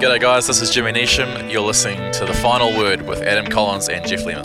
G'day, 0.00 0.18
guys. 0.18 0.46
This 0.46 0.62
is 0.62 0.70
Jimmy 0.70 0.92
Neesham. 0.92 1.52
You're 1.52 1.60
listening 1.60 2.10
to 2.12 2.24
The 2.24 2.32
Final 2.32 2.74
Word 2.74 3.02
with 3.02 3.20
Adam 3.20 3.46
Collins 3.46 3.90
and 3.90 4.02
Geoff 4.06 4.24
Lemon. 4.24 4.44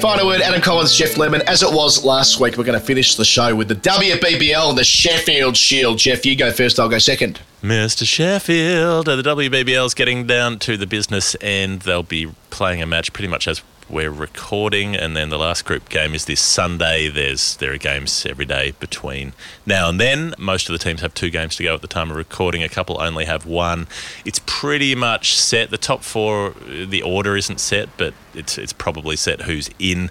Final 0.00 0.28
word, 0.28 0.40
Adam 0.40 0.60
Collins, 0.60 0.96
Geoff 0.96 1.16
Lemon. 1.16 1.42
As 1.48 1.64
it 1.64 1.74
was 1.74 2.04
last 2.04 2.38
week, 2.38 2.56
we're 2.56 2.62
going 2.62 2.78
to 2.78 2.86
finish 2.86 3.16
the 3.16 3.24
show 3.24 3.56
with 3.56 3.66
the 3.66 3.74
WBBL 3.74 4.68
and 4.68 4.78
the 4.78 4.84
Sheffield 4.84 5.56
Shield. 5.56 5.98
Geoff, 5.98 6.24
you 6.24 6.36
go 6.36 6.52
first, 6.52 6.78
I'll 6.78 6.88
go 6.88 6.98
second. 6.98 7.40
Mr. 7.60 8.06
Sheffield, 8.06 9.06
the 9.06 9.20
WBBL's 9.20 9.94
getting 9.94 10.28
down 10.28 10.60
to 10.60 10.76
the 10.76 10.86
business 10.86 11.34
and 11.36 11.80
they'll 11.80 12.04
be 12.04 12.30
playing 12.50 12.80
a 12.80 12.86
match 12.86 13.12
pretty 13.12 13.26
much 13.26 13.48
as 13.48 13.62
we're 13.90 14.10
recording, 14.10 14.94
and 14.94 15.16
then 15.16 15.30
the 15.30 15.38
last 15.38 15.64
group 15.64 15.88
game 15.88 16.14
is 16.14 16.26
this 16.26 16.40
Sunday. 16.40 17.08
There's 17.08 17.56
there 17.56 17.72
are 17.72 17.78
games 17.78 18.26
every 18.26 18.44
day 18.44 18.72
between 18.78 19.32
now 19.64 19.88
and 19.88 20.00
then. 20.00 20.34
Most 20.38 20.68
of 20.68 20.72
the 20.72 20.78
teams 20.78 21.00
have 21.00 21.14
two 21.14 21.30
games 21.30 21.56
to 21.56 21.62
go 21.62 21.74
at 21.74 21.80
the 21.80 21.88
time 21.88 22.10
of 22.10 22.16
recording. 22.16 22.62
A 22.62 22.68
couple 22.68 23.00
only 23.00 23.24
have 23.24 23.46
one. 23.46 23.86
It's 24.24 24.40
pretty 24.46 24.94
much 24.94 25.36
set. 25.36 25.70
The 25.70 25.78
top 25.78 26.02
four, 26.02 26.54
the 26.66 27.02
order 27.02 27.36
isn't 27.36 27.60
set, 27.60 27.88
but 27.96 28.14
it's 28.34 28.58
it's 28.58 28.72
probably 28.72 29.16
set 29.16 29.42
who's 29.42 29.70
in. 29.78 30.10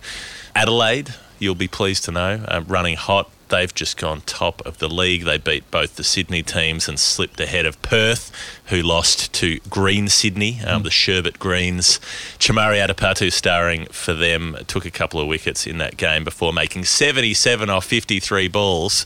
Adelaide, 0.55 1.13
you'll 1.37 1.55
be 1.55 1.67
pleased 1.67 2.03
to 2.05 2.11
know, 2.11 2.43
uh, 2.47 2.61
running 2.67 2.95
hot. 2.95 3.29
They've 3.49 3.73
just 3.73 3.97
gone 3.97 4.21
top 4.25 4.65
of 4.65 4.79
the 4.79 4.89
league. 4.89 5.23
They 5.23 5.37
beat 5.37 5.69
both 5.71 5.95
the 5.95 6.03
Sydney 6.03 6.43
teams 6.43 6.87
and 6.89 6.99
slipped 6.99 7.39
ahead 7.39 7.65
of 7.65 7.81
Perth, 7.81 8.31
who 8.65 8.81
lost 8.81 9.31
to 9.35 9.59
Green 9.69 10.09
Sydney, 10.09 10.59
um, 10.65 10.83
the 10.83 10.89
Sherbet 10.89 11.39
Greens. 11.39 11.99
Chamari 12.39 12.85
Athapaththu 12.85 13.31
starring 13.31 13.85
for 13.87 14.13
them 14.13 14.57
took 14.67 14.85
a 14.85 14.91
couple 14.91 15.19
of 15.21 15.27
wickets 15.27 15.65
in 15.65 15.77
that 15.77 15.95
game 15.97 16.23
before 16.25 16.51
making 16.51 16.83
77 16.83 17.69
off 17.69 17.85
53 17.85 18.47
balls 18.49 19.05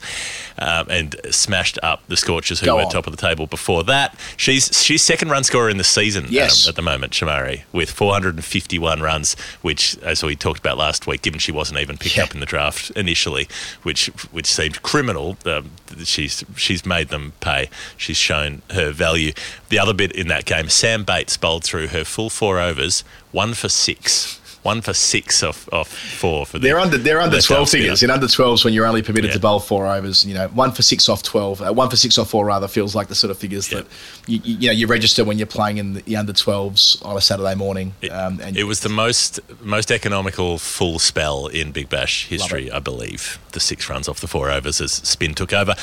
um, 0.57 0.87
and 0.89 1.15
smashed 1.29 1.77
up 1.83 2.01
the 2.07 2.17
Scorchers, 2.17 2.59
who 2.59 2.65
Go 2.65 2.77
were 2.77 2.81
on. 2.83 2.89
top 2.89 3.05
of 3.07 3.15
the 3.15 3.21
table 3.21 3.45
before 3.47 3.83
that. 3.83 4.15
She's 4.37 4.81
she's 4.83 5.01
second 5.03 5.29
run 5.29 5.43
scorer 5.43 5.69
in 5.69 5.77
the 5.77 5.83
season 5.83 6.25
Yes. 6.29 6.65
um, 6.65 6.69
at 6.69 6.75
the 6.75 6.81
moment, 6.81 7.13
Chamari, 7.13 7.63
with 7.71 7.91
451 7.91 9.01
runs, 9.01 9.35
which, 9.61 9.97
as 9.99 10.23
we 10.23 10.35
talked 10.35 10.59
about 10.59 10.77
last 10.77 11.05
week, 11.07 11.21
given 11.21 11.39
she 11.39 11.51
wasn't 11.51 11.79
even 11.79 11.97
picked 11.97 12.17
up 12.19 12.33
in 12.33 12.39
the 12.39 12.45
draft 12.45 12.89
initially, 12.91 13.47
which 13.83 14.09
which 14.31 14.47
seemed 14.47 14.81
criminal, 14.81 15.37
um, 15.45 15.71
she's 16.03 16.43
she's 16.55 16.85
made 16.85 17.09
them 17.09 17.33
pay. 17.39 17.69
She's 17.97 18.17
shown 18.17 18.61
her 18.71 18.91
value. 18.91 19.33
The 19.69 19.79
other 19.79 19.93
bit 19.93 20.11
in 20.11 20.27
that 20.29 20.45
game, 20.45 20.69
Sam 20.69 21.03
Bates 21.03 21.37
bowled 21.37 21.63
through 21.63 21.87
her 21.87 22.03
full 22.03 22.29
four 22.29 22.59
overs, 22.59 23.03
one 23.31 23.53
for 23.53 23.69
six. 23.69 24.40
One 24.63 24.81
for 24.81 24.93
six 24.93 25.41
off, 25.41 25.67
off 25.73 25.87
four 25.87 26.45
for 26.45 26.59
the 26.59 26.67
They're 26.67 26.79
under 26.79 26.97
they're 26.97 27.19
under 27.19 27.41
twelve 27.41 27.69
figures. 27.69 28.03
In 28.03 28.11
under 28.11 28.27
twelves, 28.27 28.63
when 28.63 28.73
you're 28.75 28.85
only 28.85 29.01
permitted 29.01 29.29
Yeah. 29.29 29.33
to 29.35 29.39
bowl 29.39 29.59
four 29.59 29.87
overs, 29.87 30.23
you 30.23 30.33
know, 30.35 30.47
one 30.49 30.71
for 30.71 30.83
six 30.83 31.09
off 31.09 31.23
twelve, 31.23 31.61
uh, 31.61 31.73
one 31.73 31.89
for 31.89 31.95
six 31.95 32.17
off 32.19 32.29
four 32.29 32.45
rather 32.45 32.67
feels 32.67 32.93
like 32.93 33.07
the 33.07 33.15
sort 33.15 33.31
of 33.31 33.37
figures 33.39 33.69
that 33.69 33.87
you, 34.27 34.39
you, 34.43 34.55
you 34.57 34.67
know 34.67 34.73
you 34.73 34.87
register 34.87 35.23
when 35.25 35.37
you're 35.39 35.47
playing 35.47 35.77
in 35.79 35.93
the, 35.93 36.01
the 36.03 36.15
under 36.15 36.33
twelves 36.33 37.01
on 37.03 37.17
a 37.17 37.21
Saturday 37.21 37.55
morning. 37.55 37.93
um, 38.11 38.39
and 38.41 38.55
It 38.55 38.65
was 38.65 38.81
the 38.81 38.89
most 38.89 39.39
most 39.63 39.91
economical 39.91 40.57
full 40.59 40.99
spell 40.99 41.47
in 41.47 41.71
Big 41.71 41.89
Bash 41.89 42.27
history, 42.27 42.71
I 42.71 42.79
believe. 42.79 43.39
The 43.53 43.59
six 43.59 43.89
runs 43.89 44.07
off 44.07 44.21
the 44.21 44.27
four 44.27 44.49
overs 44.51 44.79
as 44.79 44.91
spin 44.91 45.33
took 45.33 45.53
over. 45.53 45.73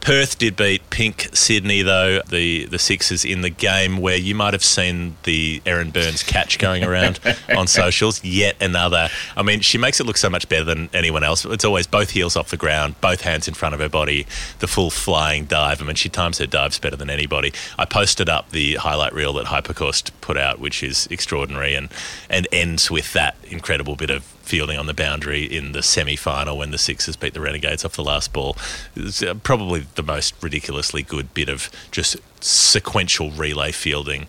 Perth 0.00 0.38
did 0.38 0.56
beat 0.56 0.88
Pink 0.90 1.28
Sydney 1.34 1.82
though. 1.82 2.20
The 2.28 2.66
the 2.66 2.78
sixes 2.78 3.24
in 3.24 3.40
the 3.42 3.50
game 3.50 3.98
where 3.98 4.16
you 4.16 4.34
might 4.34 4.54
have 4.54 4.64
seen 4.64 5.16
the 5.24 5.60
Erin 5.66 5.90
Burns 5.90 6.22
catch 6.22 6.58
going 6.58 6.84
around 6.84 7.18
on 7.56 7.66
socials. 7.66 8.22
Yet 8.28 8.56
another. 8.60 9.08
I 9.36 9.42
mean, 9.42 9.60
she 9.60 9.78
makes 9.78 10.00
it 10.00 10.04
look 10.04 10.18
so 10.18 10.28
much 10.28 10.48
better 10.48 10.64
than 10.64 10.90
anyone 10.92 11.24
else. 11.24 11.44
It's 11.44 11.64
always 11.64 11.86
both 11.86 12.10
heels 12.10 12.36
off 12.36 12.50
the 12.50 12.56
ground, 12.56 13.00
both 13.00 13.22
hands 13.22 13.48
in 13.48 13.54
front 13.54 13.74
of 13.74 13.80
her 13.80 13.88
body, 13.88 14.26
the 14.58 14.68
full 14.68 14.90
flying 14.90 15.46
dive. 15.46 15.80
I 15.80 15.84
mean, 15.86 15.96
she 15.96 16.08
times 16.08 16.38
her 16.38 16.46
dives 16.46 16.78
better 16.78 16.96
than 16.96 17.08
anybody. 17.08 17.52
I 17.78 17.86
posted 17.86 18.28
up 18.28 18.50
the 18.50 18.74
highlight 18.76 19.14
reel 19.14 19.32
that 19.34 19.46
Hypercost 19.46 20.10
put 20.20 20.36
out, 20.36 20.58
which 20.58 20.82
is 20.82 21.06
extraordinary 21.10 21.74
and 21.74 21.88
and 22.28 22.46
ends 22.52 22.90
with 22.90 23.12
that 23.14 23.36
incredible 23.44 23.96
bit 23.96 24.10
of 24.10 24.24
fielding 24.48 24.78
on 24.78 24.86
the 24.86 24.94
boundary 24.94 25.44
in 25.44 25.72
the 25.72 25.82
semi-final 25.82 26.56
when 26.56 26.70
the 26.70 26.78
Sixers 26.78 27.16
beat 27.16 27.34
the 27.34 27.40
Renegades 27.40 27.84
off 27.84 27.92
the 27.96 28.04
last 28.04 28.32
ball. 28.32 28.56
It's 28.96 29.22
uh, 29.22 29.34
probably 29.34 29.86
the 29.94 30.02
most 30.02 30.34
ridiculously 30.42 31.02
good 31.02 31.34
bit 31.34 31.50
of 31.50 31.70
just 31.90 32.16
sequential 32.40 33.30
relay 33.30 33.72
fielding 33.72 34.26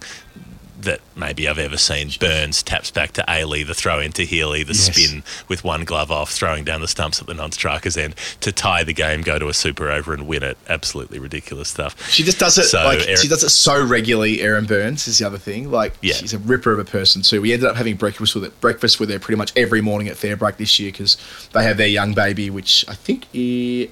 that 0.82 1.02
maybe 1.16 1.48
I've 1.48 1.60
ever 1.60 1.78
seen. 1.78 2.10
Burns 2.20 2.64
taps 2.64 2.90
back 2.92 3.12
to 3.14 3.26
Ailey, 3.28 3.66
the 3.68 3.74
throw 3.74 4.00
into 4.00 4.24
Healy, 4.24 4.64
the 4.64 4.74
Yes. 4.74 4.96
spin 4.96 5.24
with 5.48 5.64
one 5.64 5.84
glove 5.84 6.10
off, 6.12 6.32
throwing 6.32 6.64
down 6.64 6.82
the 6.82 6.88
stumps 6.88 7.20
at 7.20 7.28
the 7.28 7.34
non-striker's 7.34 7.98
end 7.98 8.16
to 8.42 8.52
tie 8.52 8.84
the 8.84 8.94
game, 8.94 9.22
go 9.22 9.38
to 9.38 9.48
a 9.50 9.54
super 9.54 9.92
over 9.92 10.14
and 10.14 10.26
win 10.28 10.42
it. 10.44 10.58
Absolutely 10.70 11.20
ridiculous 11.20 11.68
stuff. 11.70 11.96
She 12.10 12.24
just 12.24 12.40
does 12.40 12.58
it 12.58 12.64
So, 12.68 12.84
like 12.84 13.02
Erin- 13.08 13.18
she 13.18 13.28
does 13.28 13.44
it 13.44 13.50
so 13.50 13.84
regularly. 13.86 14.42
Erin 14.42 14.66
Burns 14.66 15.08
is 15.08 15.18
the 15.20 15.28
other 15.28 15.38
thing. 15.38 15.70
Like 15.70 15.94
Yeah. 16.02 16.14
she's 16.14 16.34
a 16.34 16.40
ripper 16.40 16.72
of 16.72 16.80
a 16.80 16.86
person 16.86 17.22
too. 17.22 17.42
We 17.42 17.52
ended 17.54 17.68
up 17.70 17.76
having 17.76 17.96
breakfast 17.96 18.34
with 18.36 18.46
it, 18.46 18.60
breakfast 18.62 19.00
with 19.00 19.10
her 19.10 19.20
pretty 19.20 19.38
much 19.38 19.52
every 19.58 19.82
morning 19.82 20.08
at 20.08 20.16
Fairbreak 20.16 20.58
this 20.58 20.80
year 20.80 20.92
because 20.92 21.18
they 21.54 21.64
have 21.64 21.78
their 21.78 21.88
young 21.88 22.14
baby, 22.14 22.50
which 22.50 22.86
I 22.88 22.94
think 22.96 23.26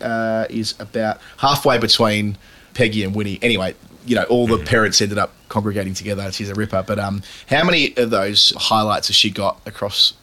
uh, 0.02 0.46
is 0.50 0.74
about 0.80 1.20
halfway 1.38 1.78
between 1.78 2.38
Peggy 2.74 3.04
and 3.04 3.16
Winnie. 3.16 3.40
Anyway, 3.42 3.76
you 4.08 4.16
know, 4.16 4.24
all 4.24 4.48
the 4.48 4.58
parents 4.58 5.02
ended 5.02 5.18
up 5.18 5.34
congregating 5.50 5.94
together. 5.94 6.32
She's 6.32 6.50
a 6.50 6.56
ripper. 6.56 6.84
But 6.86 6.98
um, 7.00 7.22
how 7.50 7.64
many 7.64 7.96
of 7.98 8.10
those 8.10 8.54
highlights 8.58 9.08
has 9.08 9.16
she 9.16 9.30
got 9.30 9.60
across 9.66 10.14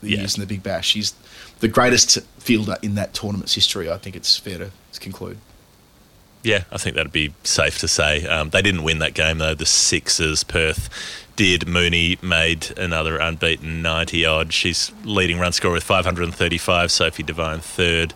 the 0.00 0.10
years 0.10 0.36
in 0.36 0.40
the 0.40 0.46
Big 0.46 0.62
Bash? 0.62 0.88
She's 0.88 1.14
the 1.60 1.68
greatest 1.68 2.20
fielder 2.38 2.76
in 2.82 2.94
that 2.94 3.14
tournament's 3.14 3.54
history. 3.54 3.90
I 3.90 3.98
think 3.98 4.16
it's 4.16 4.36
fair 4.36 4.58
to 4.58 4.70
conclude. 5.00 5.38
Yeah, 6.42 6.64
I 6.72 6.78
think 6.78 6.96
that'd 6.96 7.12
be 7.12 7.34
safe 7.44 7.78
to 7.78 7.88
say. 7.88 8.26
Um, 8.26 8.50
they 8.50 8.62
didn't 8.62 8.82
win 8.82 8.98
that 8.98 9.14
game 9.14 9.38
though. 9.38 9.54
The 9.54 9.66
Sixers, 9.66 10.42
Perth 10.42 10.88
did. 11.36 11.68
Mooney 11.68 12.18
made 12.20 12.76
another 12.76 13.16
unbeaten 13.16 13.80
90 13.80 14.24
odd. 14.26 14.52
She's 14.52 14.90
leading 15.04 15.38
run 15.38 15.52
scorer 15.52 15.74
with 15.74 15.84
535. 15.84 16.90
Sophie 16.90 17.22
Devine 17.22 17.60
third 17.60 18.12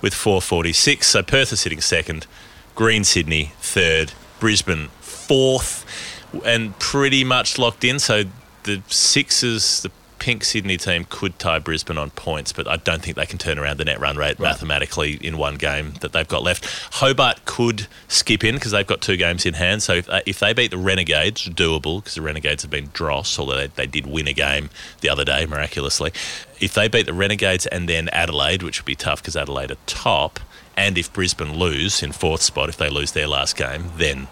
with 0.00 0.14
446. 0.14 1.06
So 1.06 1.22
Perth 1.22 1.52
is 1.52 1.60
sitting 1.60 1.82
second. 1.82 2.26
Green 2.74 3.04
Sydney 3.04 3.52
third. 3.60 4.12
Brisbane 4.38 4.88
fourth, 5.00 5.84
and 6.44 6.78
pretty 6.78 7.24
much 7.24 7.58
locked 7.58 7.84
in. 7.84 7.98
So 7.98 8.24
the 8.64 8.82
Sixers, 8.88 9.82
the 9.82 9.90
Pink 10.18 10.44
Sydney 10.44 10.76
team 10.76 11.06
could 11.08 11.38
tie 11.38 11.58
Brisbane 11.58 11.98
on 11.98 12.10
points, 12.10 12.52
but 12.52 12.66
I 12.66 12.76
don't 12.76 13.02
think 13.02 13.16
they 13.16 13.26
can 13.26 13.38
turn 13.38 13.58
around 13.58 13.76
the 13.76 13.84
net 13.84 14.00
run 14.00 14.16
rate 14.16 14.40
mathematically 14.40 15.14
in 15.14 15.36
one 15.38 15.56
game 15.56 15.92
that 16.00 16.12
they've 16.12 16.26
got 16.26 16.42
left. 16.42 16.66
Hobart 16.94 17.44
could 17.44 17.86
skip 18.08 18.42
in 18.42 18.54
because 18.56 18.72
they've 18.72 18.86
got 18.86 19.02
two 19.02 19.16
games 19.16 19.46
in 19.46 19.54
hand. 19.54 19.82
So 19.82 19.94
if, 19.94 20.08
uh, 20.08 20.22
if 20.26 20.40
they 20.40 20.52
beat 20.52 20.70
the 20.70 20.78
Renegades, 20.78 21.48
doable 21.48 22.00
because 22.00 22.14
the 22.14 22.22
Renegades 22.22 22.62
have 22.62 22.70
been 22.70 22.88
dross, 22.92 23.38
although 23.38 23.56
they, 23.56 23.66
they 23.68 23.86
did 23.86 24.06
win 24.06 24.26
a 24.26 24.32
game 24.32 24.70
the 25.00 25.08
other 25.10 25.24
day 25.24 25.46
miraculously. 25.46 26.12
If 26.60 26.74
they 26.74 26.88
beat 26.88 27.06
the 27.06 27.14
Renegades 27.14 27.66
and 27.66 27.88
then 27.88 28.08
Adelaide, 28.08 28.62
which 28.62 28.80
would 28.80 28.86
be 28.86 28.96
tough 28.96 29.22
because 29.22 29.36
Adelaide 29.36 29.70
are 29.70 29.76
top, 29.86 30.40
and 30.76 30.98
if 30.98 31.12
Brisbane 31.12 31.56
lose 31.56 32.02
in 32.02 32.12
fourth 32.12 32.42
spot, 32.42 32.68
if 32.68 32.76
they 32.76 32.88
lose 32.88 33.12
their 33.12 33.28
last 33.28 33.56
game, 33.56 33.90
then 33.96 34.28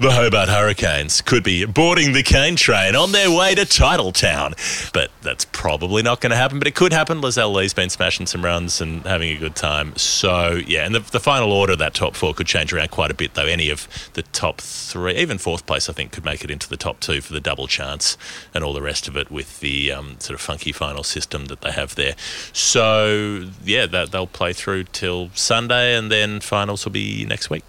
The 0.00 0.12
Hobart 0.12 0.48
Hurricanes 0.48 1.20
could 1.20 1.44
be 1.44 1.66
boarding 1.66 2.14
the 2.14 2.22
cane 2.22 2.56
train 2.56 2.96
on 2.96 3.12
their 3.12 3.30
way 3.30 3.54
to 3.54 3.66
Titletown. 3.66 4.54
But 4.94 5.10
that's 5.20 5.44
probably 5.44 6.02
not 6.02 6.22
going 6.22 6.30
to 6.30 6.36
happen, 6.36 6.58
but 6.58 6.66
it 6.66 6.74
could 6.74 6.94
happen. 6.94 7.20
Lizelle 7.20 7.52
Lee's 7.52 7.74
been 7.74 7.90
smashing 7.90 8.24
some 8.24 8.42
runs 8.42 8.80
and 8.80 9.04
having 9.04 9.36
a 9.36 9.38
good 9.38 9.54
time. 9.54 9.94
So, 9.98 10.58
yeah, 10.66 10.86
and 10.86 10.94
the, 10.94 11.00
the 11.00 11.20
final 11.20 11.52
order 11.52 11.74
of 11.74 11.80
that 11.80 11.92
top 11.92 12.16
four 12.16 12.32
could 12.32 12.46
change 12.46 12.72
around 12.72 12.90
quite 12.90 13.10
a 13.10 13.14
bit, 13.14 13.34
though. 13.34 13.44
Any 13.44 13.68
of 13.68 13.86
the 14.14 14.22
top 14.22 14.62
three, 14.62 15.16
even 15.16 15.36
fourth 15.36 15.66
place, 15.66 15.90
I 15.90 15.92
think, 15.92 16.12
could 16.12 16.24
make 16.24 16.42
it 16.42 16.50
into 16.50 16.66
the 16.66 16.78
top 16.78 17.00
two 17.00 17.20
for 17.20 17.34
the 17.34 17.40
double 17.40 17.66
chance 17.66 18.16
and 18.54 18.64
all 18.64 18.72
the 18.72 18.80
rest 18.80 19.06
of 19.06 19.18
it 19.18 19.30
with 19.30 19.60
the 19.60 19.92
um, 19.92 20.16
sort 20.18 20.34
of 20.34 20.40
funky 20.40 20.72
final 20.72 21.02
system 21.02 21.44
that 21.44 21.60
they 21.60 21.72
have 21.72 21.94
there. 21.96 22.14
So, 22.54 23.50
yeah, 23.66 23.84
that, 23.84 24.12
they'll 24.12 24.26
play 24.26 24.54
through 24.54 24.84
till 24.84 25.28
Sunday, 25.34 25.94
and 25.94 26.10
then 26.10 26.40
finals 26.40 26.86
will 26.86 26.92
be 26.92 27.26
next 27.26 27.50
week. 27.50 27.64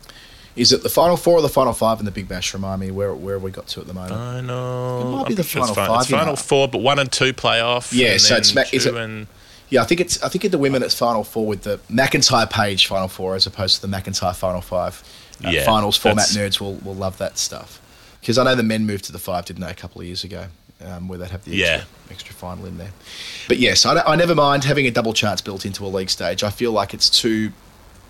Is 0.62 0.72
it 0.72 0.84
the 0.84 0.90
final 0.90 1.18
four 1.18 1.40
or 1.40 1.42
the 1.42 1.50
final 1.50 1.74
five 1.74 2.00
in 2.00 2.06
the 2.06 2.12
Big 2.12 2.28
Bash? 2.28 2.54
Remind 2.54 2.80
me 2.82 2.92
where 2.92 3.14
where 3.14 3.36
have 3.36 3.44
we 3.44 3.52
got 3.52 3.68
to 3.68 3.82
at 3.82 3.88
the 3.88 3.94
moment? 3.94 4.14
I 4.14 4.42
know. 4.42 5.02
It 5.02 5.06
might 5.06 5.22
I'm 5.24 5.28
be 5.28 5.34
the 5.34 5.44
final 5.44 5.74
five. 5.74 6.02
It's 6.02 6.10
final 6.10 6.26
know. 6.28 6.36
four, 6.36 6.68
but 6.68 6.80
one 6.80 7.00
and 7.00 7.12
two 7.12 7.34
play 7.34 7.60
off. 7.62 7.92
Yeah, 7.92 8.18
so 8.18 8.36
it's 8.36 8.54
Ma- 8.54 8.64
is 8.72 8.86
it- 8.86 8.96
and 8.96 9.28
Yeah, 9.70 9.82
I 9.82 9.86
think 9.86 10.02
it's 10.02 10.22
I 10.22 10.30
think 10.30 10.46
in 10.46 10.52
the 10.52 10.58
women 10.60 10.84
it's 10.84 10.94
final 10.96 11.24
four 11.24 11.48
with 11.48 11.64
the 11.64 11.80
McIntyre 11.90 12.50
Page 12.50 12.86
final 12.88 13.08
four 13.08 13.36
as 13.36 13.48
opposed 13.48 13.76
to 13.82 13.88
the 13.88 13.96
McIntyre 13.98 14.36
final 14.36 14.62
five. 14.62 15.02
Uh, 15.44 15.50
Yeah, 15.50 15.66
finals 15.66 15.98
format 15.98 16.28
nerds 16.28 16.60
will, 16.62 16.76
will 16.76 16.94
love 16.94 17.18
that 17.18 17.40
stuff 17.40 17.82
because 18.20 18.38
I 18.38 18.44
know 18.44 18.54
the 18.54 18.62
men 18.64 18.86
moved 18.86 19.06
to 19.06 19.12
the 19.12 19.18
five, 19.18 19.46
didn't 19.46 19.62
they, 19.64 19.72
a 19.72 19.74
couple 19.74 20.00
of 20.02 20.06
years 20.06 20.24
ago, 20.24 20.46
um, 20.86 21.08
where 21.08 21.18
they'd 21.18 21.32
have 21.32 21.44
the 21.46 21.60
extra, 21.64 21.78
Yeah. 21.80 22.12
extra 22.12 22.36
final 22.36 22.68
in 22.68 22.78
there. 22.78 22.92
But 23.48 23.58
yes, 23.58 23.84
I, 23.84 24.00
I 24.04 24.16
never 24.16 24.36
mind 24.36 24.66
having 24.66 24.86
a 24.86 24.92
double 24.92 25.14
chance 25.14 25.42
built 25.42 25.66
into 25.66 25.84
a 25.84 25.90
league 25.90 26.12
stage. 26.12 26.44
I 26.44 26.52
feel 26.52 26.72
like 26.72 26.94
it's 26.94 27.10
too. 27.10 27.52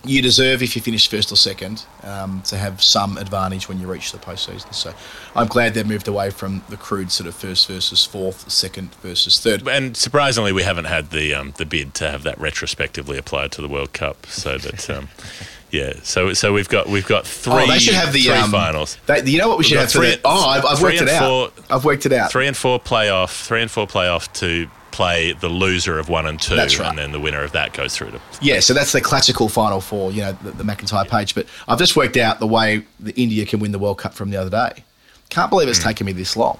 You 0.04 0.22
deserve 0.22 0.64
if 0.64 0.76
you 0.76 0.82
finish 0.82 1.08
first 1.08 1.32
or 1.32 1.36
second 1.36 1.86
um, 2.04 2.42
to 2.46 2.58
have 2.58 2.82
some 2.82 3.18
advantage 3.18 3.70
when 3.70 3.80
you 3.80 3.86
reach 3.86 4.12
the 4.12 4.18
postseason. 4.18 4.74
So 4.74 4.94
I'm 5.36 5.46
glad 5.48 5.76
they've 5.76 5.86
moved 5.88 6.08
away 6.08 6.32
from 6.32 6.64
the 6.70 6.78
crude 6.78 7.12
sort 7.12 7.28
of 7.28 7.36
first 7.36 7.68
versus 7.68 8.04
fourth, 8.04 8.50
second 8.50 8.96
versus 8.96 9.40
third. 9.40 9.68
And 9.68 9.96
surprisingly, 9.96 10.52
we 10.54 10.64
haven't 10.64 10.86
had 10.86 11.12
the 11.12 11.36
um, 11.36 11.54
the 11.58 11.66
bid 11.68 11.94
to 11.96 12.10
have 12.10 12.24
that 12.24 12.40
retrospectively 12.40 13.18
applied 13.18 13.52
to 13.54 13.62
the 13.62 13.68
World 13.68 13.94
Cup. 13.94 14.26
So 14.26 14.58
that, 14.58 14.90
um, 14.90 15.10
yeah. 15.72 15.94
So 16.02 16.34
so 16.34 16.52
we've 16.52 16.70
got 16.70 16.88
we've 16.88 17.06
got 17.08 17.28
three. 17.28 17.54
Oh, 17.54 17.68
they 17.68 17.78
should 17.78 17.94
have 17.94 18.12
the 18.12 18.24
three 18.24 18.34
um, 18.34 18.50
finals. 18.50 18.98
They, 19.06 19.24
you 19.26 19.38
know 19.38 19.50
what 19.50 19.60
we 19.60 19.64
should 19.64 19.78
have 19.78 19.92
for 19.92 20.00
three- 20.00 20.16
the, 20.16 20.22
Oh, 20.26 20.50
I've, 20.50 20.66
I've 20.66 20.82
worked 20.82 20.96
it 20.96 21.02
and 21.02 21.10
out. 21.12 21.54
I've 21.70 21.86
worked 21.86 22.08
it 22.08 22.14
out. 22.14 22.32
Three 22.32 22.48
and 22.48 22.58
four 22.58 22.80
playoff. 22.80 23.46
Three 23.46 23.62
and 23.62 23.70
four 23.70 23.86
playoff 23.86 24.32
to 24.40 24.68
play 24.92 25.34
the 25.34 25.50
loser 25.50 25.98
of 26.00 26.10
one 26.10 26.26
and 26.26 26.40
two, 26.40 26.56
right. 26.56 26.80
and 26.82 26.98
then 26.98 27.12
the 27.12 27.20
winner 27.20 27.42
of 27.44 27.52
that 27.54 27.74
goes 27.74 27.96
through 27.96 28.12
to. 28.12 28.22
Yeah, 28.42 28.60
so 28.60 28.74
that's 28.74 28.92
the 28.92 29.02
classical 29.02 29.50
final 29.50 29.82
four. 29.82 30.12
You 30.12 30.22
know, 30.22 30.32
the, 30.44 30.52
the 30.52 30.64
McIntyre 30.64 31.08
page. 31.08 31.34
But 31.36 31.48
I've 31.68 31.80
just 31.80 31.96
worked 31.96 32.18
out 32.18 32.40
the 32.40 32.48
way 32.48 32.86
the 33.00 33.14
India 33.20 33.46
can 33.46 33.60
win 33.60 33.72
the 33.72 33.80
World 33.80 33.98
Cup 33.98 34.14
from 34.14 34.30
the 34.30 34.38
other 34.38 34.50
day. 34.50 34.84
Can't 35.30 35.50
believe 35.50 35.68
it's 35.68 35.80
hmm. 35.80 35.88
taken 35.88 36.06
me 36.06 36.12
this 36.12 36.36
long. 36.36 36.60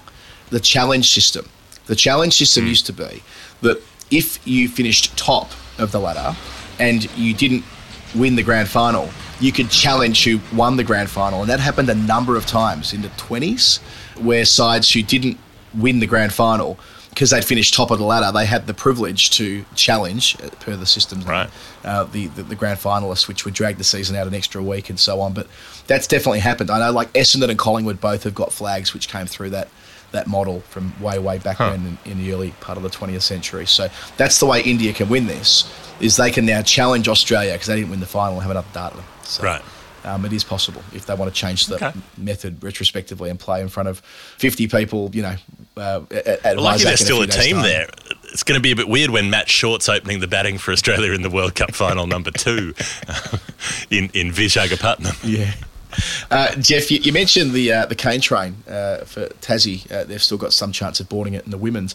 The 0.50 0.60
challenge 0.60 1.12
system. 1.12 1.48
The 1.86 1.96
challenge 1.96 2.36
system 2.36 2.64
hmm. 2.64 2.70
used 2.70 2.86
to 2.86 2.92
be 2.92 3.22
that 3.60 3.82
if 4.10 4.46
you 4.46 4.68
finished 4.68 5.16
top 5.16 5.50
of 5.78 5.92
the 5.92 6.00
ladder 6.00 6.36
and 6.78 7.10
you 7.16 7.34
didn't 7.34 7.64
win 8.14 8.36
the 8.36 8.42
grand 8.42 8.68
final, 8.68 9.08
you 9.40 9.52
could 9.52 9.70
challenge 9.70 10.24
who 10.24 10.40
won 10.54 10.76
the 10.76 10.84
grand 10.84 11.10
final, 11.10 11.40
and 11.40 11.50
that 11.50 11.60
happened 11.60 11.88
a 11.88 11.94
number 11.94 12.36
of 12.36 12.46
times 12.46 12.92
in 12.92 13.02
the 13.02 13.08
twenties, 13.10 13.78
where 14.20 14.44
sides 14.44 14.92
who 14.92 15.02
didn't 15.02 15.38
win 15.74 16.00
the 16.00 16.06
grand 16.06 16.32
final 16.32 16.78
because 17.12 17.30
they'd 17.30 17.44
finished 17.44 17.74
top 17.74 17.90
of 17.90 17.98
the 17.98 18.04
ladder, 18.04 18.32
they 18.32 18.46
had 18.46 18.66
the 18.66 18.74
privilege 18.74 19.30
to 19.32 19.64
challenge 19.74 20.36
uh, 20.42 20.48
per 20.60 20.76
the 20.76 20.86
system, 20.86 21.20
right? 21.22 21.50
Uh, 21.84 22.04
the, 22.04 22.26
the 22.28 22.42
the 22.42 22.54
grand 22.54 22.78
finalists, 22.78 23.28
which 23.28 23.44
would 23.44 23.54
drag 23.54 23.76
the 23.76 23.84
season 23.84 24.16
out 24.16 24.26
an 24.26 24.34
extra 24.34 24.62
week 24.62 24.88
and 24.90 24.98
so 24.98 25.20
on. 25.20 25.32
But 25.34 25.46
that's 25.86 26.06
definitely 26.06 26.40
happened. 26.40 26.70
I 26.70 26.78
know, 26.78 26.92
like 26.92 27.12
Essendon 27.12 27.50
and 27.50 27.58
Collingwood 27.58 28.00
both 28.00 28.24
have 28.24 28.34
got 28.34 28.52
flags 28.52 28.94
which 28.94 29.08
came 29.08 29.26
through 29.26 29.50
that 29.50 29.68
that 30.12 30.26
model 30.26 30.60
from 30.68 30.92
way 31.02 31.18
way 31.18 31.38
back 31.38 31.56
Huh. 31.56 31.70
when 31.70 31.98
in, 32.04 32.12
in 32.12 32.18
the 32.18 32.32
early 32.32 32.50
part 32.60 32.76
of 32.76 32.82
the 32.82 32.90
20th 32.90 33.22
century. 33.22 33.66
So 33.66 33.88
that's 34.16 34.40
the 34.40 34.46
way 34.46 34.62
India 34.62 34.92
can 34.92 35.08
win 35.08 35.26
this. 35.26 35.64
Is 36.00 36.16
they 36.16 36.30
can 36.30 36.44
now 36.46 36.62
challenge 36.62 37.08
Australia 37.08 37.52
because 37.52 37.66
they 37.68 37.76
didn't 37.76 37.90
win 37.90 38.00
the 38.00 38.06
final 38.06 38.34
and 38.34 38.42
have 38.42 38.50
another 38.50 38.66
data 38.74 38.96
them. 38.96 39.04
So, 39.22 39.42
Right. 39.42 39.62
Um, 40.04 40.24
it 40.24 40.32
is 40.32 40.42
possible 40.44 40.82
if 40.92 41.06
they 41.06 41.14
want 41.14 41.32
to 41.32 41.40
change 41.40 41.66
the 41.66 41.76
Okay. 41.76 41.92
method 42.18 42.62
retrospectively 42.62 43.30
and 43.30 43.38
play 43.38 43.60
in 43.60 43.68
front 43.68 43.88
of 43.88 44.00
50 44.38 44.66
people, 44.68 45.10
you 45.14 45.22
know, 45.22 45.36
uh, 45.76 46.00
at, 46.10 46.26
at 46.26 46.56
Well, 46.56 46.64
lucky 46.64 46.84
there's 46.84 47.00
still 47.00 47.16
few 47.18 47.24
a 47.24 47.26
team 47.28 47.54
time. 47.56 47.62
there. 47.64 47.88
It's 48.32 48.42
going 48.42 48.58
to 48.58 48.62
be 48.62 48.72
a 48.72 48.76
bit 48.76 48.88
weird 48.88 49.10
when 49.10 49.30
Matt 49.30 49.48
Short's 49.48 49.88
opening 49.88 50.20
the 50.20 50.26
batting 50.26 50.58
for 50.58 50.72
Australia 50.72 51.12
in 51.12 51.22
the 51.22 51.30
World 51.30 51.54
Cup 51.54 51.72
final 51.74 52.06
number 52.06 52.30
two 52.30 52.74
in 53.90 54.10
in 54.14 54.32
Visakhapatnam. 54.32 55.16
Yeah. 55.24 55.52
Uh, 56.30 56.54
Geoff, 56.56 56.90
you, 56.90 56.98
you 57.00 57.12
mentioned 57.12 57.52
the 57.52 57.70
uh, 57.70 57.84
the 57.86 57.94
cane 57.94 58.22
train 58.22 58.56
uh, 58.66 59.04
for 59.04 59.26
Tassie. 59.42 59.90
Uh, 59.92 60.04
they've 60.04 60.22
still 60.22 60.38
got 60.38 60.54
some 60.54 60.72
chance 60.72 61.00
of 61.00 61.08
boarding 61.10 61.34
it 61.34 61.44
in 61.44 61.50
the 61.50 61.58
women's. 61.58 61.94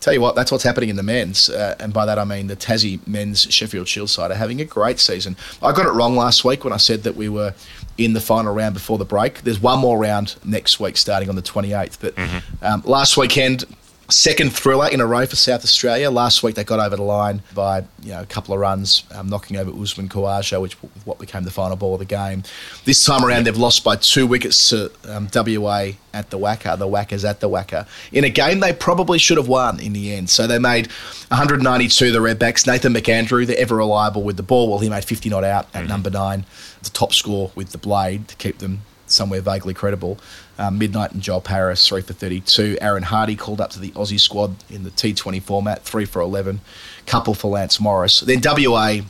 Tell 0.00 0.14
you 0.14 0.20
what, 0.22 0.34
that's 0.34 0.50
what's 0.50 0.64
happening 0.64 0.88
in 0.88 0.96
the 0.96 1.02
men's, 1.02 1.50
uh, 1.50 1.76
and 1.78 1.92
by 1.92 2.06
that 2.06 2.18
I 2.18 2.24
mean 2.24 2.46
the 2.46 2.56
Tassie 2.56 3.06
men's 3.06 3.42
Sheffield 3.52 3.86
Shield 3.86 4.08
side 4.08 4.30
are 4.30 4.34
having 4.34 4.60
a 4.60 4.64
great 4.64 4.98
season. 4.98 5.36
I 5.62 5.72
got 5.72 5.84
it 5.84 5.92
wrong 5.92 6.16
last 6.16 6.42
week 6.42 6.64
when 6.64 6.72
I 6.72 6.78
said 6.78 7.02
that 7.02 7.16
we 7.16 7.28
were 7.28 7.54
in 7.98 8.14
the 8.14 8.20
final 8.20 8.54
round 8.54 8.72
before 8.72 8.96
the 8.96 9.04
break. 9.04 9.42
There's 9.42 9.60
one 9.60 9.78
more 9.78 9.98
round 9.98 10.36
next 10.42 10.80
week, 10.80 10.96
starting 10.96 11.28
on 11.28 11.36
the 11.36 11.42
28th. 11.42 11.98
But 12.00 12.18
um, 12.62 12.82
last 12.86 13.18
weekend, 13.18 13.64
second 14.10 14.52
thriller 14.52 14.88
in 14.88 15.00
a 15.00 15.06
row 15.06 15.26
for 15.26 15.36
South 15.36 15.64
Australia. 15.64 16.10
Last 16.10 16.42
week 16.42 16.54
they 16.54 16.64
got 16.64 16.80
over 16.80 16.96
the 16.96 17.02
line 17.02 17.42
by 17.54 17.84
you 18.02 18.10
know 18.12 18.22
a 18.22 18.26
couple 18.26 18.54
of 18.54 18.60
runs, 18.60 19.04
um, 19.12 19.28
knocking 19.28 19.56
over 19.56 19.70
Usman 19.70 20.08
Khawaja, 20.08 20.60
which 20.60 20.80
was 20.82 20.90
what 21.04 21.18
became 21.18 21.44
the 21.44 21.50
final 21.50 21.76
ball 21.76 21.94
of 21.94 22.00
the 22.00 22.04
game. 22.04 22.42
This 22.84 23.04
time 23.04 23.24
around 23.24 23.46
they've 23.46 23.56
lost 23.56 23.84
by 23.84 23.96
two 23.96 24.26
wickets 24.26 24.70
to 24.70 24.90
um, 25.08 25.28
WA 25.34 25.92
at 26.12 26.30
the 26.30 26.38
WACA. 26.38 26.78
The 26.78 26.86
Wackers 26.86 27.28
at 27.28 27.40
the 27.40 27.48
WACA 27.48 27.86
in 28.12 28.24
a 28.24 28.30
game 28.30 28.60
they 28.60 28.72
probably 28.72 29.18
should 29.18 29.36
have 29.36 29.48
won 29.48 29.80
in 29.80 29.92
the 29.92 30.12
end. 30.14 30.30
So 30.30 30.46
they 30.46 30.58
made 30.58 30.86
192 31.28 32.12
the 32.12 32.18
Redbacks. 32.18 32.66
Nathan 32.66 32.94
McAndrew, 32.94 33.46
the 33.46 33.58
ever 33.58 33.76
reliable 33.76 34.22
with 34.22 34.36
the 34.36 34.42
ball, 34.42 34.68
well 34.68 34.78
he 34.78 34.88
made 34.88 35.04
50 35.04 35.28
not 35.30 35.44
out 35.44 35.68
at 35.74 35.86
number 35.86 36.10
nine, 36.10 36.44
the 36.82 36.90
top 36.90 37.12
score 37.12 37.50
with 37.54 37.70
the 37.70 37.78
blade 37.78 38.28
to 38.28 38.36
keep 38.36 38.58
them 38.58 38.82
somewhere 39.10 39.40
vaguely 39.40 39.74
credible. 39.74 40.18
Um, 40.58 40.78
Midnight 40.78 41.12
and 41.12 41.22
Joel 41.22 41.40
Paris, 41.40 41.86
3 41.86 42.02
for 42.02 42.12
32. 42.12 42.78
Aaron 42.80 43.04
Hardie 43.04 43.38
called 43.38 43.60
up 43.60 43.70
to 43.70 43.80
the 43.80 43.90
Aussie 43.92 44.20
squad 44.20 44.56
in 44.68 44.84
the 44.84 44.90
T20 44.90 45.42
format, 45.42 45.82
3 45.82 46.04
for 46.04 46.20
11. 46.20 46.60
Couple 47.06 47.34
for 47.34 47.50
Lance 47.50 47.80
Morris. 47.80 48.20
Then 48.20 48.40
WA 48.44 49.00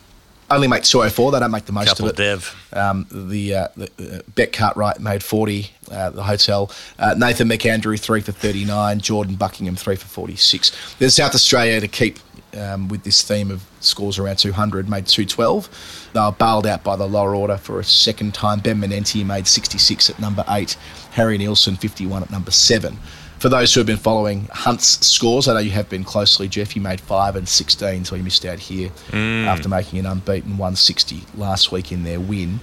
only 0.50 0.68
make 0.68 0.82
204. 0.82 1.32
They 1.32 1.40
don't 1.40 1.50
make 1.50 1.64
the 1.64 1.72
most 1.72 1.88
Couple 1.88 2.06
of 2.06 2.12
it. 2.12 2.16
Dev. 2.16 2.68
Um, 2.72 3.06
the 3.10 3.54
uh, 3.54 3.68
the 3.76 4.18
uh, 4.18 4.22
Bet 4.34 4.52
Cartwright 4.52 5.00
made 5.00 5.22
40. 5.22 5.70
Uh, 5.90 6.10
the 6.10 6.22
hotel. 6.22 6.70
Uh, 6.98 7.14
Nathan 7.16 7.48
McAndrew 7.48 7.98
three 7.98 8.20
for 8.20 8.32
39. 8.32 9.00
Jordan 9.00 9.34
Buckingham 9.36 9.76
three 9.76 9.96
for 9.96 10.06
46. 10.06 10.96
Then 10.98 11.10
South 11.10 11.34
Australia 11.34 11.80
to 11.80 11.88
keep 11.88 12.18
um, 12.58 12.88
with 12.88 13.02
this 13.04 13.22
theme 13.22 13.50
of 13.50 13.64
scores 13.80 14.18
around 14.18 14.36
200 14.38 14.88
made 14.88 15.06
212. 15.06 16.10
They 16.12 16.20
were 16.20 16.32
bailed 16.32 16.66
out 16.66 16.82
by 16.84 16.96
the 16.96 17.06
lower 17.08 17.34
order 17.34 17.56
for 17.56 17.78
a 17.80 17.84
second 17.84 18.34
time. 18.34 18.60
Ben 18.60 18.80
Manenti 18.80 19.24
made 19.24 19.46
66 19.46 20.10
at 20.10 20.18
number 20.18 20.44
eight. 20.48 20.76
Harry 21.12 21.38
Nielsen 21.38 21.76
51 21.76 22.22
at 22.24 22.30
number 22.30 22.50
seven. 22.50 22.98
For 23.38 23.48
those 23.48 23.72
who 23.72 23.80
have 23.80 23.86
been 23.86 23.96
following 23.96 24.48
Hunt's 24.52 25.06
scores, 25.06 25.48
I 25.48 25.54
know 25.54 25.60
you 25.60 25.70
have 25.70 25.88
been 25.88 26.04
closely, 26.04 26.46
Geoff. 26.46 26.76
You 26.76 26.82
made 26.82 27.00
five 27.00 27.36
and 27.36 27.48
16, 27.48 28.04
so 28.04 28.14
you 28.14 28.22
missed 28.22 28.44
out 28.44 28.58
here 28.58 28.90
Mm. 29.12 29.46
after 29.46 29.66
making 29.68 29.98
an 29.98 30.04
unbeaten 30.06 30.58
160 30.58 31.22
last 31.36 31.72
week 31.72 31.90
in 31.90 32.04
their 32.04 32.20
win. 32.20 32.60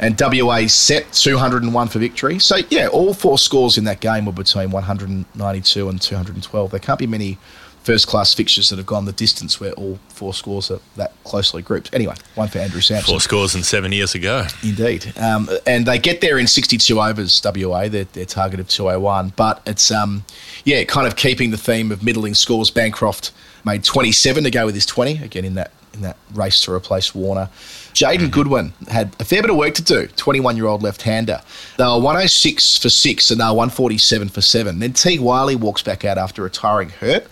And 0.00 0.20
WA 0.20 0.66
set 0.66 1.10
201 1.12 1.88
for 1.88 1.98
victory. 2.00 2.38
So, 2.40 2.56
yeah, 2.70 2.88
all 2.88 3.14
four 3.14 3.38
scores 3.38 3.78
in 3.78 3.84
that 3.84 4.00
game 4.00 4.26
were 4.26 4.32
between 4.32 4.70
192 4.70 5.88
and 5.88 6.00
212. 6.00 6.70
There 6.70 6.80
can't 6.80 6.98
be 6.98 7.06
many 7.06 7.38
first 7.86 8.08
class 8.08 8.34
fixtures 8.34 8.68
that 8.68 8.78
have 8.78 8.86
gone 8.86 9.04
the 9.04 9.12
distance 9.12 9.60
where 9.60 9.70
all 9.74 9.96
four 10.08 10.34
scores 10.34 10.72
are 10.72 10.80
that 10.96 11.12
closely 11.22 11.62
grouped. 11.62 11.88
Anyway, 11.94 12.16
one 12.34 12.48
for 12.48 12.58
Andrew 12.58 12.80
Samson. 12.80 13.12
Four 13.12 13.20
scores 13.20 13.54
and 13.54 13.64
seven 13.64 13.92
years 13.92 14.16
ago. 14.16 14.44
Indeed. 14.64 15.16
Um, 15.16 15.48
and 15.68 15.86
they 15.86 16.00
get 16.00 16.20
there 16.20 16.36
in 16.36 16.48
62 16.48 17.00
overs, 17.00 17.40
WA, 17.44 17.86
their, 17.88 18.04
their 18.04 18.24
target 18.24 18.58
of 18.58 18.68
201. 18.68 19.34
But 19.36 19.62
it's, 19.66 19.92
um, 19.92 20.24
yeah, 20.64 20.82
kind 20.82 21.06
of 21.06 21.14
keeping 21.14 21.52
the 21.52 21.56
theme 21.56 21.92
of 21.92 22.02
middling 22.02 22.34
scores. 22.34 22.70
Bancroft 22.70 23.30
made 23.64 23.84
27 23.84 24.42
to 24.42 24.50
go 24.50 24.66
with 24.66 24.74
his 24.74 24.86
20, 24.86 25.22
again, 25.22 25.44
in 25.44 25.54
that 25.54 25.70
in 25.94 26.02
that 26.02 26.18
race 26.34 26.60
to 26.62 26.72
replace 26.72 27.14
Warner. 27.14 27.48
Jayden 27.94 28.30
Goodwin 28.30 28.74
had 28.88 29.16
a 29.18 29.24
fair 29.24 29.40
bit 29.40 29.50
of 29.50 29.56
work 29.56 29.72
to 29.74 29.82
do, 29.82 30.06
21 30.08 30.54
year 30.54 30.66
old 30.66 30.82
left 30.82 31.00
hander. 31.00 31.40
They 31.78 31.84
were 31.84 31.94
106 31.94 32.76
for 32.76 32.90
six 32.90 33.30
and 33.30 33.40
they 33.40 33.44
were 33.44 33.54
147 33.54 34.28
for 34.28 34.42
seven. 34.42 34.78
Then 34.78 34.92
Teague 34.92 35.20
Wyllie 35.20 35.56
walks 35.56 35.80
back 35.80 36.04
out 36.04 36.18
after 36.18 36.42
retiring 36.42 36.90
hurt, 36.90 37.26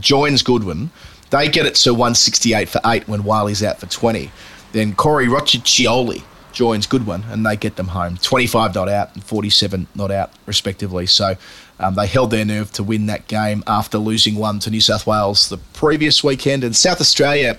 joins 0.00 0.42
Goodwin. 0.42 0.90
They 1.30 1.48
get 1.48 1.66
it 1.66 1.74
to 1.76 1.92
168 1.92 2.68
for 2.68 2.80
eight 2.84 3.08
when 3.08 3.24
Wyllie's 3.24 3.62
out 3.62 3.80
for 3.80 3.86
20. 3.86 4.30
Then 4.72 4.94
Corey 4.94 5.26
Rocchiccioli 5.26 6.22
joins 6.52 6.86
Goodwin 6.86 7.24
and 7.28 7.44
they 7.44 7.56
get 7.56 7.76
them 7.76 7.88
home. 7.88 8.16
25 8.16 8.74
not 8.74 8.88
out 8.88 9.14
and 9.14 9.24
47 9.24 9.86
not 9.94 10.10
out, 10.10 10.30
respectively. 10.46 11.06
So 11.06 11.36
um, 11.80 11.94
they 11.96 12.06
held 12.06 12.30
their 12.30 12.44
nerve 12.44 12.70
to 12.72 12.82
win 12.82 13.06
that 13.06 13.26
game 13.26 13.64
after 13.66 13.98
losing 13.98 14.36
one 14.36 14.60
to 14.60 14.70
New 14.70 14.80
South 14.80 15.06
Wales 15.06 15.48
the 15.48 15.58
previous 15.58 16.22
weekend. 16.22 16.64
And 16.64 16.74
South 16.74 17.00
Australia 17.00 17.56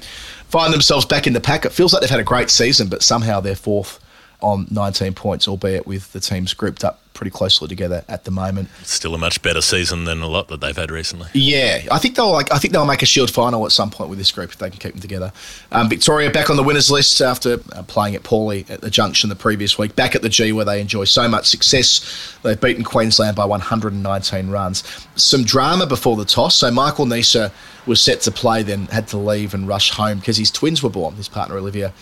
find 0.48 0.74
themselves 0.74 1.06
back 1.06 1.28
in 1.28 1.34
the 1.34 1.42
pack. 1.42 1.66
It 1.66 1.72
feels 1.72 1.94
like 1.94 2.02
they've 2.02 2.10
had 2.10 2.20
a 2.20 2.24
great 2.24 2.50
season, 2.50 2.88
but 2.88 3.04
somehow 3.04 3.42
they're 3.42 3.56
fourth 3.56 4.00
on 4.46 4.68
19 4.70 5.14
points, 5.16 5.48
albeit 5.48 5.88
with 5.88 6.14
the 6.14 6.20
teams 6.20 6.54
grouped 6.54 6.84
up 6.84 7.02
pretty 7.16 7.32
closely 7.32 7.68
together 7.68 8.04
at 8.08 8.26
the 8.26 8.32
moment. 8.32 8.70
Still 8.84 9.16
a 9.16 9.18
much 9.18 9.42
better 9.42 9.62
season 9.62 10.04
than 10.04 10.22
a 10.22 10.28
lot 10.28 10.50
that 10.50 10.62
they've 10.62 10.76
had 10.76 10.92
recently. 10.92 11.28
Yeah, 11.34 11.82
I 11.90 11.98
think 11.98 12.16
they'll 12.16 12.32
like. 12.32 12.54
I 12.54 12.60
think 12.60 12.74
they'll 12.74 12.86
make 12.86 13.02
a 13.02 13.08
Shield 13.08 13.32
final 13.32 13.66
at 13.66 13.72
some 13.72 13.90
point 13.90 14.10
with 14.12 14.20
this 14.20 14.32
group 14.32 14.52
if 14.52 14.58
they 14.58 14.70
can 14.70 14.78
keep 14.78 14.92
them 14.92 15.02
together. 15.02 15.34
Um, 15.72 15.90
Victoria 15.90 16.30
back 16.30 16.52
on 16.52 16.58
the 16.58 16.64
winners 16.64 16.92
list 16.92 17.22
after 17.22 17.60
uh, 17.72 17.82
playing 17.84 18.14
it 18.14 18.24
poorly 18.24 18.66
at 18.70 18.82
the 18.82 18.92
Junction 18.92 19.30
the 19.30 19.36
previous 19.36 19.80
week. 19.80 19.96
Back 19.96 20.14
at 20.14 20.22
the 20.22 20.30
G 20.30 20.52
where 20.52 20.66
they 20.66 20.80
enjoy 20.80 21.06
so 21.06 21.28
much 21.28 21.48
success. 21.48 22.38
They've 22.44 22.60
beaten 22.60 22.84
Queensland 22.84 23.36
by 23.36 23.46
119 23.46 24.50
runs. 24.50 24.84
Some 25.16 25.44
drama 25.44 25.88
before 25.88 26.18
the 26.18 26.26
toss. 26.26 26.56
So 26.56 26.70
Michael 26.70 27.06
Neser 27.06 27.52
was 27.88 28.02
set 28.02 28.22
to 28.22 28.32
play, 28.32 28.62
then 28.62 28.86
had 28.88 29.08
to 29.08 29.18
leave 29.18 29.54
and 29.56 29.68
rush 29.68 29.90
home 29.90 30.20
because 30.20 30.38
his 30.38 30.52
twins 30.52 30.84
were 30.84 30.90
born. 30.90 31.16
His 31.16 31.30
partner 31.30 31.58
Olivia 31.58 31.94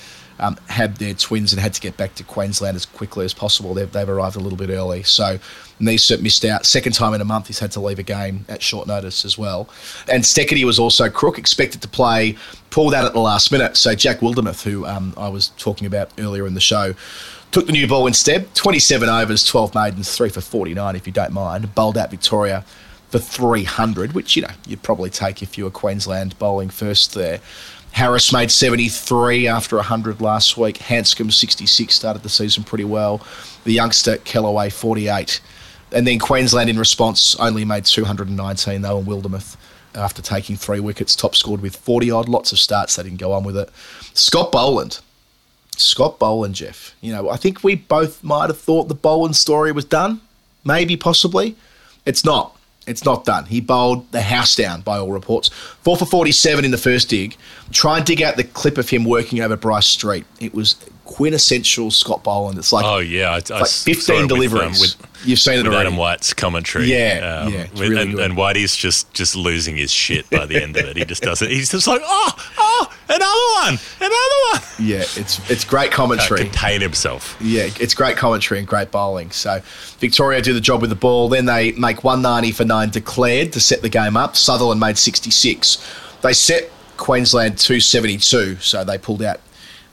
um, 0.44 0.57
had 0.68 0.98
their 0.98 1.14
twins 1.14 1.53
and 1.53 1.61
had 1.61 1.74
to 1.74 1.80
get 1.80 1.95
back 1.95 2.15
to 2.15 2.24
Queensland 2.24 2.76
as 2.76 2.86
quickly 2.86 3.24
as 3.24 3.34
possible. 3.34 3.74
They've, 3.74 3.90
they've 3.90 4.10
arrived 4.10 4.36
a 4.36 4.40
little 4.40 4.57
bit 4.57 4.70
early. 4.70 5.02
So 5.03 5.40
Neser 5.80 6.22
missed 6.22 6.44
out. 6.44 6.65
Second 6.65 6.91
time 6.91 7.14
in 7.14 7.22
a 7.22 7.26
month, 7.26 7.48
he's 7.48 7.60
had 7.60 7.72
to 7.72 7.80
leave 7.80 7.98
a 7.98 8.03
game 8.03 8.45
at 8.49 8.61
short 8.61 8.86
notice 8.86 9.24
as 9.24 9.38
well. 9.38 9.70
And 10.10 10.22
Steketee 10.22 10.65
was 10.65 10.80
also 10.80 11.10
crook, 11.10 11.40
expected 11.40 11.82
to 11.84 11.88
play, 11.88 12.36
pulled 12.72 12.94
out 12.94 13.06
at 13.06 13.14
the 13.14 13.20
last 13.20 13.53
minute. 13.53 13.78
So 13.78 13.95
Jack 13.95 14.20
Wildermuth, 14.20 14.64
who 14.64 14.86
um, 14.86 15.14
I 15.15 15.30
was 15.30 15.49
talking 15.57 15.88
about 15.88 16.11
earlier 16.20 16.45
in 16.45 16.56
the 16.56 16.61
show, 16.61 16.94
took 17.52 17.65
the 17.65 17.72
new 17.72 17.88
ball 17.88 18.06
instead. 18.06 18.53
27 18.53 19.07
overs, 19.07 19.45
12 19.45 19.74
maidens, 19.74 20.14
3 20.14 20.28
for 20.28 20.41
49 20.41 20.95
if 20.98 21.07
you 21.07 21.14
don't 21.14 21.32
mind. 21.32 21.74
Bowled 21.74 21.98
out 21.98 22.11
Victoria 22.11 22.65
for 23.07 23.20
300, 23.20 24.11
which, 24.11 24.36
you 24.36 24.41
know, 24.41 24.49
you'd 24.68 24.84
probably 24.84 25.10
take 25.10 25.41
if 25.41 25.57
you 25.57 25.64
were 25.64 25.72
Queensland 25.72 26.38
bowling 26.38 26.70
first 26.70 27.14
there. 27.14 27.40
Harris 27.94 28.34
made 28.34 28.49
73 28.52 29.48
after 29.48 29.76
100 29.76 30.20
last 30.20 30.57
week. 30.57 30.78
Handscomb 30.78 31.32
66 31.32 31.94
started 31.94 32.24
the 32.24 32.30
season 32.30 32.64
pretty 32.64 32.84
well. 32.84 33.26
The 33.65 33.74
youngster 33.74 34.18
Kellaway 34.18 34.72
48. 34.72 35.40
And 35.91 36.07
then 36.07 36.18
Queensland 36.18 36.72
in 36.72 36.80
response 36.80 37.36
only 37.36 37.64
made 37.65 37.86
219 37.86 38.82
though 38.82 38.98
and 38.98 39.07
Wildermuth 39.07 39.57
after 39.95 40.24
taking 40.24 40.56
three 40.56 40.80
wickets, 40.80 41.15
top 41.15 41.36
scored 41.36 41.61
with 41.61 41.76
40 41.76 42.10
odd. 42.10 42.28
Lots 42.28 42.52
of 42.52 42.57
starts, 42.57 42.95
they 42.95 43.03
didn't 43.03 43.20
go 43.20 43.32
on 43.32 43.44
with 43.44 43.56
it. 43.56 43.70
Scott 44.15 44.52
Boland. 44.52 44.99
Scott 45.78 46.18
Boland, 46.18 46.56
Geoff. 46.56 46.95
You 46.99 47.14
know, 47.14 47.30
I 47.30 47.38
think 47.38 47.64
we 47.64 47.76
both 47.76 48.24
might 48.24 48.48
have 48.48 48.57
thought 48.57 48.88
the 48.88 48.95
Boland 48.95 49.36
story 49.36 49.72
was 49.72 49.86
done. 49.86 50.22
Maybe, 50.64 50.98
possibly. 50.98 51.56
It's 52.06 52.26
not. 52.26 52.57
It's 52.85 53.05
not 53.05 53.26
done. 53.26 53.45
He 53.45 53.61
bowled 53.61 54.11
the 54.11 54.22
house 54.22 54.55
down 54.55 54.81
by 54.81 54.97
all 54.97 55.11
reports. 55.11 55.49
Four 55.81 55.97
for 55.97 56.05
47 56.05 56.65
in 56.65 56.72
the 56.72 56.77
first 56.77 57.10
dig. 57.10 57.38
Try 57.72 57.97
and 57.97 58.05
dig 58.05 58.22
out 58.22 58.35
the 58.35 58.43
clip 58.43 58.77
of 58.77 58.89
him 58.89 59.05
working 59.05 59.41
over 59.41 59.55
Bryce 59.55 59.88
Street. 59.88 60.26
It 60.39 60.53
was 60.53 60.76
quintessential 61.05 61.91
Scott 61.91 62.23
Boland. 62.23 62.57
It's 62.57 62.71
like 62.73 62.85
oh 62.85 62.99
yeah, 62.99 63.31
I, 63.31 63.38
it's 63.38 63.51
I 63.51 63.59
like 63.59 63.67
saw 63.67 63.91
it 63.91 63.95
15 63.95 64.15
with, 64.15 64.21
um, 64.21 64.27
deliveries. 64.27 64.81
with, 64.81 65.07
You've 65.25 65.39
seen 65.39 65.53
it 65.53 65.57
with 65.59 65.67
already. 65.67 65.88
Adam 65.88 65.97
White's 65.97 66.34
commentary. 66.34 66.85
Yeah, 66.85 67.41
um, 67.45 67.53
yeah, 67.53 67.61
with- 67.71 67.80
really 67.80 68.01
and, 68.01 68.11
good. 68.15 68.25
and 68.25 68.38
Whitey's 68.38 68.75
just 68.75 69.13
just 69.13 69.35
losing 69.35 69.75
his 69.77 69.91
shit 69.91 70.30
by 70.30 70.45
the 70.45 70.61
end 70.61 70.75
of 70.77 70.85
it. 70.85 70.97
He 70.97 71.05
just 71.05 71.23
doesn't. 71.23 71.49
He's 71.49 71.71
just 71.71 71.88
like, 71.88 72.01
oh, 72.03 72.51
oh, 72.57 72.93
another 73.09 73.69
one, 73.71 73.80
another 73.99 74.13
one. 74.51 74.61
Yeah, 74.80 74.99
it's 75.17 75.49
it's 75.49 75.63
great 75.63 75.91
commentary. 75.91 76.39
Contain 76.39 76.81
himself. 76.81 77.38
Yeah, 77.39 77.69
it's 77.80 77.93
great 77.93 78.17
commentary 78.17 78.59
and 78.59 78.67
great 78.67 78.91
bowling. 78.91 79.31
So 79.31 79.61
Victoria 79.99 80.41
do 80.41 80.53
the 80.53 80.61
job 80.61 80.81
with 80.81 80.89
the 80.89 80.95
ball. 80.95 81.30
Then 81.30 81.45
they 81.45 81.71
make 81.73 82.03
190 82.03 82.51
for 82.51 82.65
nine 82.65 82.89
declared 82.89 83.53
to 83.53 83.59
set 83.61 83.81
the 83.81 83.89
game 83.89 84.17
up. 84.17 84.35
Sutherland 84.35 84.80
made 84.80 84.97
66. 84.97 85.77
They 86.21 86.34
set 86.34 86.69
Queensland 86.97 87.57
272, 87.57 88.57
so 88.57 88.84
they 88.84 88.97
pulled 88.97 89.21
out 89.23 89.39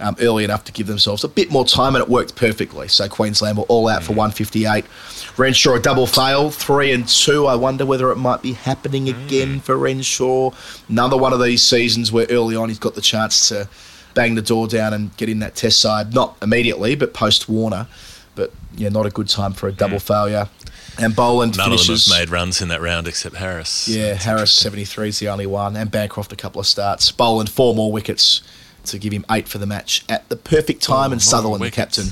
um, 0.01 0.17
early 0.21 0.45
enough 0.45 0.65
to 0.65 0.73
give 0.73 0.87
themselves 0.87 1.25
a 1.25 1.29
bit 1.29 1.51
more 1.51 1.65
time, 1.65 1.95
and 1.95 2.03
it 2.03 2.09
worked 2.09 2.35
perfectly. 2.37 2.89
So 2.89 3.09
Queensland 3.09 3.59
were 3.59 3.65
all 3.65 3.89
out 3.89 4.03
for 4.03 4.13
mm. 4.13 4.17
158. 4.17 4.85
Renshaw 5.37 5.75
a 5.75 5.81
double 5.81 6.07
fail, 6.07 6.51
three 6.51 6.93
and 6.93 7.07
two. 7.07 7.47
I 7.47 7.55
wonder 7.55 7.87
whether 7.87 8.11
it 8.11 8.17
might 8.17 8.43
be 8.43 8.53
happening 8.53 9.07
mm. 9.07 9.27
again 9.27 9.61
for 9.61 9.77
Renshaw. 9.77 10.51
Another 10.89 11.17
one 11.17 11.33
of 11.33 11.43
these 11.43 11.63
seasons 11.63 12.11
where 12.11 12.27
early 12.31 12.57
on 12.57 12.69
he's 12.69 12.79
got 12.79 12.95
the 12.95 13.01
chance 13.01 13.49
to 13.49 13.69
bang 14.15 14.35
the 14.35 14.43
door 14.43 14.67
down 14.67 14.93
and 14.93 15.17
get 15.17 15.29
in 15.29 15.39
that 15.41 15.55
test 15.55 15.81
side. 15.81 16.15
Not 16.15 16.37
immediately, 16.43 16.95
but 16.97 17.15
post 17.15 17.49
Warner. 17.49 17.87
But 18.35 18.53
yeah, 18.77 18.89
not 18.89 19.07
a 19.07 19.11
good 19.11 19.29
time 19.29 19.53
for 19.53 19.69
a 19.69 19.73
double 19.73 19.99
mm. 19.99 20.03
failure. 20.03 20.49
And 20.99 21.15
Boland 21.17 21.57
None 21.57 21.71
finishes. 21.71 22.07
of 22.07 22.11
them 22.11 22.19
have 22.19 22.29
made 22.29 22.33
runs 22.33 22.61
in 22.61 22.69
that 22.69 22.81
round 22.81 23.09
except 23.09 23.37
Harris. 23.37 23.89
Yeah, 23.89 24.15
Harris 24.15 24.53
73 24.53 25.09
is 25.09 25.19
the 25.19 25.29
only 25.29 25.47
one, 25.47 25.77
and 25.77 25.91
Bancroft 25.91 26.33
a 26.33 26.37
couple 26.37 26.61
of 26.61 26.67
starts. 26.67 27.11
Boland 27.11 27.49
four 27.49 27.75
more 27.75 27.91
wickets 27.91 28.43
to 28.91 28.99
give 28.99 29.13
him 29.13 29.25
eight 29.31 29.49
for 29.49 29.59
the 29.59 29.67
match 29.67 30.05
at 30.09 30.29
the 30.29 30.37
perfect 30.37 30.83
time, 30.83 31.09
Four 31.09 31.13
and 31.13 31.23
Sutherland, 31.23 31.63
the 31.65 31.71
captain, 31.71 32.09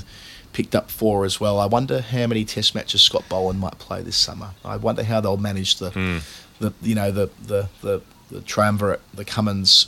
picked 0.53 0.75
up 0.75 0.89
four 0.91 1.25
as 1.25 1.39
well. 1.39 1.59
I 1.59 1.65
wonder 1.67 2.01
how 2.01 2.27
many 2.27 2.43
Test 2.45 2.73
matches 2.75 3.01
Scott 3.01 3.23
Boland 3.29 3.59
might 3.59 3.77
play 3.79 4.01
this 4.01 4.17
summer. 4.17 4.51
I 4.65 4.77
wonder 4.77 5.03
how 5.03 5.21
they'll 5.21 5.37
manage 5.37 5.75
the, 5.77 5.91
Hmm. 5.91 6.17
the 6.59 6.73
you 6.81 6.95
know 6.95 7.11
the 7.11 7.29
the 7.45 7.69
the, 7.81 8.01
the 8.31 8.41
triumvirate, 8.41 9.01
the 9.13 9.25
Cummins, 9.25 9.87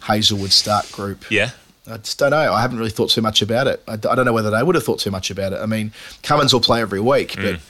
Hazlewood 0.00 0.50
Starc 0.50 0.92
group. 0.92 1.30
Yeah. 1.30 1.50
I 1.90 1.96
just 1.96 2.18
don't 2.18 2.30
know. 2.30 2.52
I 2.52 2.60
haven't 2.60 2.78
really 2.78 2.90
thought 2.90 3.10
too 3.10 3.22
much 3.22 3.42
about 3.42 3.66
it. 3.66 3.82
I 3.88 3.96
don't 3.96 4.24
know 4.24 4.32
whether 4.32 4.50
they 4.50 4.62
would 4.62 4.76
have 4.76 4.84
thought 4.84 5.00
too 5.00 5.10
much 5.10 5.30
about 5.32 5.52
it. 5.52 5.60
I 5.60 5.66
mean, 5.66 5.92
Cummins 6.22 6.52
will 6.52 6.60
play 6.60 6.80
every 6.80 7.00
week, 7.00 7.34
but 7.34 7.56
Mm. 7.56 7.60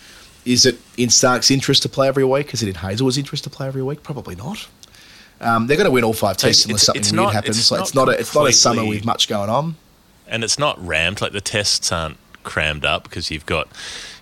is 0.44 0.66
it 0.66 0.78
in 0.98 1.08
Starc's 1.08 1.50
interest 1.50 1.80
to 1.82 1.88
play 1.88 2.08
every 2.08 2.24
week? 2.24 2.52
Is 2.52 2.62
it 2.62 2.68
in 2.68 2.74
Hazlewood's 2.74 3.16
interest 3.16 3.44
to 3.44 3.50
play 3.50 3.66
every 3.68 3.82
week? 3.82 4.02
Probably 4.02 4.34
not. 4.34 4.66
Um, 5.42 5.66
they're 5.66 5.76
going 5.76 5.84
to 5.86 5.90
win 5.90 6.04
all 6.04 6.12
five 6.12 6.36
tests 6.36 6.64
unless 6.64 6.84
something 6.84 7.02
weird 7.02 7.14
not- 7.14 7.32
happens. 7.34 7.58
it's 7.58 7.70
Like, 7.70 7.78
not 7.80 7.84
it's 7.88 7.94
not 7.94 8.08
a 8.08 8.12
it's 8.12 8.34
not 8.34 8.48
a 8.48 8.52
summer 8.52 8.84
with 8.86 9.04
much 9.04 9.28
going 9.28 9.50
on. 9.50 9.76
and 10.28 10.44
it's 10.44 10.58
not 10.58 10.84
rammed 10.84 11.20
like 11.20 11.32
the 11.32 11.40
tests 11.40 11.90
aren't 11.92 12.16
crammed 12.44 12.84
up 12.84 13.04
because 13.04 13.30
you've 13.30 13.46
got 13.46 13.68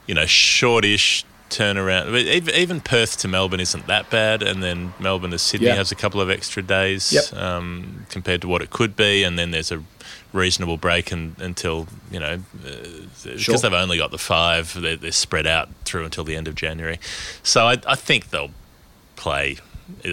you 0.06 0.14
know 0.14 0.26
shortish 0.26 1.24
turnaround 1.50 2.14
even 2.54 2.80
perth 2.80 3.16
to 3.18 3.26
melbourne 3.26 3.58
isn't 3.60 3.86
that 3.88 4.08
bad 4.08 4.40
and 4.42 4.62
then 4.62 4.92
melbourne 5.00 5.32
to 5.32 5.38
sydney 5.38 5.66
Yeah. 5.66 5.74
has 5.74 5.90
a 5.90 5.96
couple 5.96 6.20
of 6.20 6.30
extra 6.30 6.62
days 6.62 7.12
Yep. 7.12 7.32
um, 7.42 8.06
compared 8.08 8.40
to 8.42 8.48
what 8.48 8.62
it 8.62 8.70
could 8.70 8.94
be 8.94 9.24
and 9.24 9.36
then 9.38 9.50
there's 9.50 9.72
a 9.72 9.82
reasonable 10.32 10.76
break 10.76 11.10
and, 11.10 11.34
until 11.40 11.88
you 12.10 12.20
know 12.20 12.38
because 12.62 13.40
Sure. 13.42 13.56
they've 13.58 13.72
only 13.72 13.98
got 13.98 14.10
the 14.12 14.18
five 14.18 14.80
they're, 14.80 14.94
they're 14.96 15.10
spread 15.12 15.46
out 15.46 15.68
through 15.84 16.04
until 16.04 16.22
the 16.24 16.36
end 16.36 16.46
of 16.46 16.54
january 16.54 17.00
so 17.42 17.66
I, 17.66 17.78
I 17.86 17.96
think 17.96 18.30
they'll 18.30 18.52
play 19.16 19.56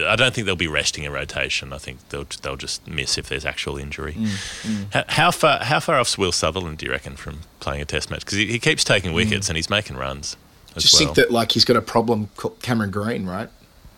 I 0.06 0.16
don't 0.16 0.34
think 0.34 0.46
they'll 0.46 0.56
be 0.56 0.66
resting 0.68 1.04
in 1.04 1.12
rotation. 1.12 1.72
I 1.72 1.78
think 1.78 2.08
they'll 2.10 2.26
they'll 2.42 2.56
just 2.56 2.86
miss 2.86 3.18
if 3.18 3.28
there's 3.28 3.44
actual 3.44 3.76
injury. 3.78 4.14
Mm, 4.14 4.92
How, 4.92 5.04
how 5.08 5.30
far 5.30 5.58
how 5.64 5.80
far 5.80 5.98
off's 6.00 6.16
Will 6.18 6.32
Sutherland 6.32 6.78
do 6.78 6.86
you 6.86 6.92
reckon 6.92 7.16
from 7.16 7.40
playing 7.60 7.80
a 7.82 7.84
Test 7.84 8.10
match? 8.10 8.20
Because 8.20 8.38
he, 8.38 8.46
he 8.46 8.58
keeps 8.58 8.84
taking 8.84 9.12
wickets 9.12 9.48
and 9.48 9.56
he's 9.56 9.70
making 9.70 9.96
runs 9.96 10.36
as 10.76 10.76
Mm. 10.76 10.80
Just 10.82 10.94
well. 10.94 10.98
think 11.14 11.16
that 11.16 11.30
like 11.32 11.52
he's 11.52 11.64
got 11.64 11.76
a 11.76 11.82
problem 11.82 12.28
called 12.36 12.60
Cameron 12.62 12.90
Green, 12.90 13.26
right? 13.26 13.48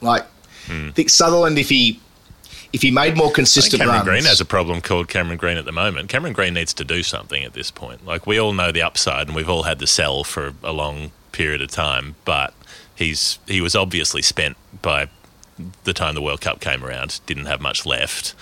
Like, 0.01 0.25
Hmm. 0.67 0.89
I 0.89 0.93
think 0.93 1.09
Sutherland 1.11 1.59
if 1.59 1.69
he 1.69 2.01
if 2.73 2.83
he 2.83 2.91
made 2.91 3.17
more 3.17 3.33
consistent 3.33 3.81
Cameron 3.81 3.97
runs, 3.99 4.09
Green 4.09 4.25
has 4.25 4.41
a 4.41 4.45
problem 4.45 4.81
called 4.81 5.09
Cameron 5.09 5.39
Green 5.39 5.57
at 5.57 5.65
the 5.65 5.73
moment. 5.73 6.09
Cameron 6.09 6.33
Green 6.35 6.55
needs 6.55 6.73
to 6.75 6.85
do 6.85 7.03
something 7.03 7.43
at 7.45 7.53
this 7.55 7.71
point. 7.71 8.07
Like 8.07 8.27
we 8.27 8.39
all 8.39 8.53
know 8.53 8.71
the 8.71 8.83
upside, 8.83 9.27
and 9.27 9.35
we've 9.35 9.49
all 9.49 9.65
had 9.65 9.79
the 9.81 9.87
sell 9.87 10.23
for 10.23 10.53
a 10.63 10.73
long 10.73 11.11
period 11.33 11.63
of 11.63 11.71
time. 11.71 12.15
But 12.25 12.53
he's 12.95 13.39
he 13.47 13.61
was 13.61 13.75
obviously 13.75 14.23
spent 14.23 14.57
by 14.83 15.09
the 15.85 15.93
time 15.93 16.15
the 16.15 16.23
World 16.23 16.41
Cup 16.41 16.61
came 16.61 16.85
around. 16.85 17.21
Didn't 17.27 17.47
have 17.47 17.61
much 17.61 17.87
left. 17.87 18.35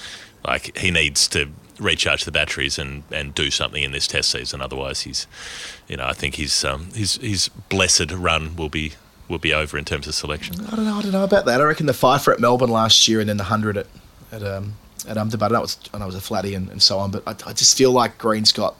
Like 0.47 0.77
he 0.77 0.91
needs 0.91 1.29
to 1.29 1.51
recharge 1.79 2.25
the 2.25 2.33
batteries 2.33 2.79
and, 2.79 3.05
and 3.13 3.35
do 3.35 3.51
something 3.51 3.83
in 3.83 3.93
this 3.93 4.07
Test 4.07 4.31
season. 4.31 4.61
Otherwise, 4.61 5.03
he's 5.03 5.27
you 5.89 5.97
know 5.97 6.07
I 6.07 6.13
think 6.13 6.37
his 6.37 6.65
um, 6.65 6.91
his 6.93 7.17
his 7.17 7.49
blessed 7.69 8.11
run 8.13 8.57
will 8.57 8.69
be 8.69 8.93
will 9.29 9.39
be 9.39 9.53
over 9.53 9.77
in 9.77 9.85
terms 9.85 10.07
of 10.07 10.15
selection. 10.15 10.65
I 10.67 10.77
don't 10.77 10.85
know. 10.85 10.99
I 10.99 11.03
don't 11.03 11.13
know 11.13 11.25
about 11.25 11.45
that. 11.45 11.61
I 11.61 11.65
reckon 11.65 11.87
the 11.87 11.95
five 11.95 12.23
for 12.23 12.33
at 12.33 12.41
Melbourne 12.41 12.71
last 12.71 13.07
year, 13.09 13.21
and 13.21 13.29
then 13.29 13.37
the 13.37 13.45
hundred 13.45 13.77
at 13.77 13.87
at 14.33 14.43
um 14.43 14.75
at 15.07 15.17
Ahmedabad. 15.17 15.53
I 15.53 15.55
know 15.55 15.59
it 15.61 15.63
was 15.63 15.79
I 15.93 15.99
know 15.99 16.05
it 16.05 16.09
was 16.09 16.15
a 16.17 16.21
flatty 16.21 16.55
and, 16.55 16.69
and 16.71 16.83
so 16.83 16.99
on, 16.99 17.11
but 17.11 17.23
I, 17.27 17.33
I 17.51 17.53
just 17.53 17.77
feel 17.77 17.93
like 17.93 18.19
Green's 18.19 18.53
got 18.53 18.77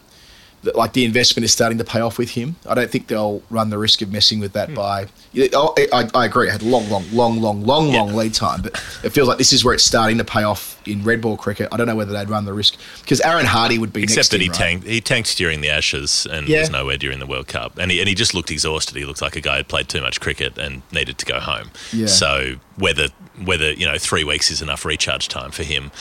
that 0.65 0.75
like 0.77 0.93
the 0.93 1.05
investment 1.05 1.45
is 1.45 1.53
starting 1.53 1.79
to 1.79 1.85
pay 1.85 2.01
off 2.01 2.19
with 2.19 2.31
him. 2.31 2.57
I 2.69 2.75
don't 2.75 2.91
think 2.91 3.07
they'll 3.07 3.43
run 3.51 3.71
the 3.71 3.79
risk 3.79 4.03
of 4.03 4.11
messing 4.13 4.41
with 4.41 4.53
Hmm. 4.53 4.59
that 4.59 4.75
by. 4.75 5.07
I, 5.37 5.89
I, 5.93 6.11
I 6.15 6.25
agree. 6.25 6.49
It 6.49 6.53
had 6.53 6.63
a 6.63 6.65
long, 6.65 6.89
long, 6.91 7.05
long, 7.13 7.41
long, 7.41 7.63
long, 7.65 7.93
long 7.93 8.15
lead 8.15 8.35
time, 8.35 8.63
but 8.63 8.73
it 9.05 9.11
feels 9.11 9.29
like 9.29 9.39
this 9.39 9.53
is 9.53 9.65
where 9.65 9.75
it's 9.75 9.85
starting 9.85 10.19
to 10.19 10.25
pay 10.25 10.43
off 10.43 10.81
in 10.89 11.05
red 11.05 11.21
ball 11.21 11.37
cricket. 11.37 11.69
I 11.71 11.77
don't 11.77 11.87
know 11.87 11.95
whether 11.97 12.13
they'd 12.13 12.29
run 12.31 12.45
the 12.45 12.53
risk 12.55 12.77
because 13.03 13.21
Aaron 13.21 13.45
Hardie 13.47 13.79
would 13.79 13.93
be 13.93 14.01
next 14.01 14.13
Except 14.17 14.31
that 14.33 14.41
he 14.41 14.49
right? 14.49 14.57
tanked. 14.59 14.87
He 14.87 15.01
tanked 15.01 15.37
during 15.37 15.61
the 15.61 15.69
Ashes 15.71 16.27
and 16.31 16.49
Yeah. 16.49 16.61
was 16.61 16.71
nowhere 16.71 16.97
during 16.97 17.19
the 17.19 17.27
World 17.27 17.47
Cup, 17.47 17.79
and 17.79 17.91
he 17.91 18.01
and 18.01 18.09
he 18.09 18.15
just 18.15 18.35
looked 18.35 18.51
exhausted. 18.51 18.97
He 18.97 19.05
looked 19.05 19.23
like 19.23 19.37
a 19.37 19.41
guy 19.41 19.59
who'd 19.59 19.69
played 19.69 19.89
too 19.89 20.01
much 20.01 20.21
cricket 20.21 20.59
and 20.59 20.83
needed 20.93 21.19
to 21.19 21.27
go 21.27 21.39
home. 21.41 21.71
Yeah. 21.93 22.07
So 22.07 22.55
whether 22.77 23.09
whether 23.45 23.73
you 23.73 23.87
know 23.87 23.99
three 23.99 24.25
weeks 24.25 24.51
is 24.51 24.61
enough 24.63 24.85
recharge 24.85 25.29
time 25.29 25.51
for 25.53 25.63
him 25.63 25.93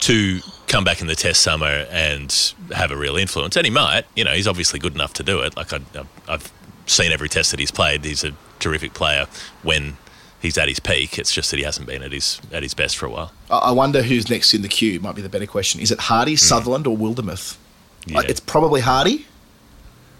to 0.00 0.40
come 0.68 0.84
back 0.84 1.00
in 1.00 1.06
the 1.06 1.14
Test 1.16 1.40
summer 1.42 1.86
and 1.90 2.54
have 2.72 2.90
a 2.90 2.96
real 2.96 3.16
influence, 3.16 3.56
and 3.56 3.64
he 3.66 3.70
might. 3.70 4.03
You 4.14 4.24
know, 4.24 4.32
he's 4.32 4.48
obviously 4.48 4.78
good 4.78 4.94
enough 4.94 5.12
to 5.14 5.22
do 5.22 5.40
it. 5.40 5.56
Like 5.56 5.72
I, 5.72 5.80
I've 6.28 6.52
seen 6.86 7.12
every 7.12 7.28
Test 7.28 7.50
that 7.50 7.60
he's 7.60 7.70
played. 7.70 8.04
He's 8.04 8.24
a 8.24 8.32
terrific 8.58 8.94
player 8.94 9.26
when. 9.62 9.96
He's 10.40 10.58
at 10.58 10.68
his 10.68 10.78
peak. 10.78 11.18
It's 11.18 11.32
just 11.32 11.50
that 11.52 11.56
he 11.56 11.62
hasn't 11.62 11.86
been 11.86 12.02
at 12.02 12.12
his 12.12 12.38
at 12.52 12.62
his 12.62 12.74
best 12.74 12.98
for 12.98 13.06
a 13.06 13.10
while. 13.10 13.32
I 13.48 13.72
wonder 13.72 14.02
who's 14.02 14.28
next 14.28 14.52
in 14.52 14.60
the 14.60 14.68
queue. 14.68 15.00
Might 15.00 15.14
be 15.14 15.22
the 15.22 15.30
better 15.30 15.46
question. 15.46 15.80
Is 15.80 15.90
it 15.90 15.98
Hardie, 16.00 16.38
Sutherland, 16.38 16.86
or 16.86 16.94
Wildermuth? 16.94 17.56
Hmm. 18.04 18.12
Yeah. 18.12 18.22
it's 18.28 18.40
probably 18.40 18.82
Hardie. 18.82 19.24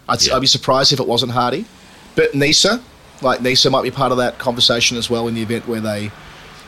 I'd, 0.09 0.29
I'd 0.29 0.39
be 0.39 0.47
surprised 0.47 0.93
if 0.93 0.99
it 0.99 1.07
wasn't 1.07 1.31
Hardie. 1.31 1.65
But 2.15 2.31
Neser, 2.31 2.81
like 3.21 3.39
Neser 3.39 3.71
might 3.71 3.83
be 3.83 3.91
part 3.91 4.11
of 4.11 4.17
that 4.17 4.37
conversation 4.37 4.97
as 4.97 5.09
well 5.09 5.27
in 5.27 5.35
the 5.35 5.41
event 5.41 5.67
where 5.67 5.81
they, 5.81 6.11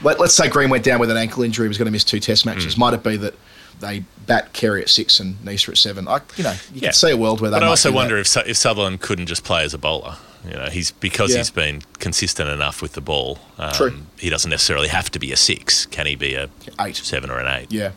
let, 0.03 0.19
us 0.19 0.34
say 0.34 0.49
Green 0.49 0.69
went 0.69 0.84
down 0.84 0.99
with 0.99 1.10
an 1.10 1.18
ankle 1.18 1.44
injury, 1.44 1.68
was 1.68 1.77
going 1.77 1.85
to 1.85 1.91
miss 1.91 2.03
two 2.03 2.19
test 2.19 2.45
matches. 2.45 2.76
Mm. 2.76 2.80
Might 2.80 2.94
it 2.94 3.03
be 3.03 3.18
that 3.18 3.34
they 3.80 4.04
bat 4.26 4.54
Carey 4.54 4.82
at 4.82 4.90
six 4.90 5.20
and 5.20 5.36
Neser 5.44 5.70
at 5.70 5.78
seven? 5.78 6.08
I, 6.08 6.22
you 6.36 6.44
know, 6.44 6.52
you 6.74 6.82
Yeah. 6.82 6.90
can 6.90 6.94
see 6.94 7.12
a 7.12 7.18
world 7.18 7.41
where 7.41 7.49
they 7.52 7.58
But 7.60 7.64
I 7.64 7.68
also 7.68 7.90
that. 7.90 7.95
wonder 7.95 8.18
if, 8.18 8.36
if 8.38 8.58
Sutherland 8.58 9.02
couldn't 9.02 9.28
just 9.28 9.44
play 9.44 9.64
as 9.64 9.74
a 9.74 9.78
bowler. 9.78 10.16
You 10.48 10.54
know, 10.56 10.70
he's 10.70 10.91
because 10.91 11.32
Yeah. 11.32 11.38
he's 11.40 11.49
been 11.49 11.82
consistent 11.99 12.49
enough 12.49 12.82
with 12.82 12.94
the 12.94 13.02
ball. 13.02 13.40
Um, 13.58 13.74
True. 13.74 13.94
He 14.18 14.30
doesn't 14.30 14.49
necessarily 14.49 14.88
have 14.88 15.10
to 15.12 15.20
be 15.20 15.32
a 15.32 15.36
six. 15.38 15.86
Can 15.88 16.06
he 16.06 16.16
be 16.16 16.36
a 16.36 16.49
eight, 16.80 16.95
seven, 16.95 17.30
or 17.30 17.40
an 17.40 17.48
eight? 17.62 17.68
Yeah. 17.72 17.91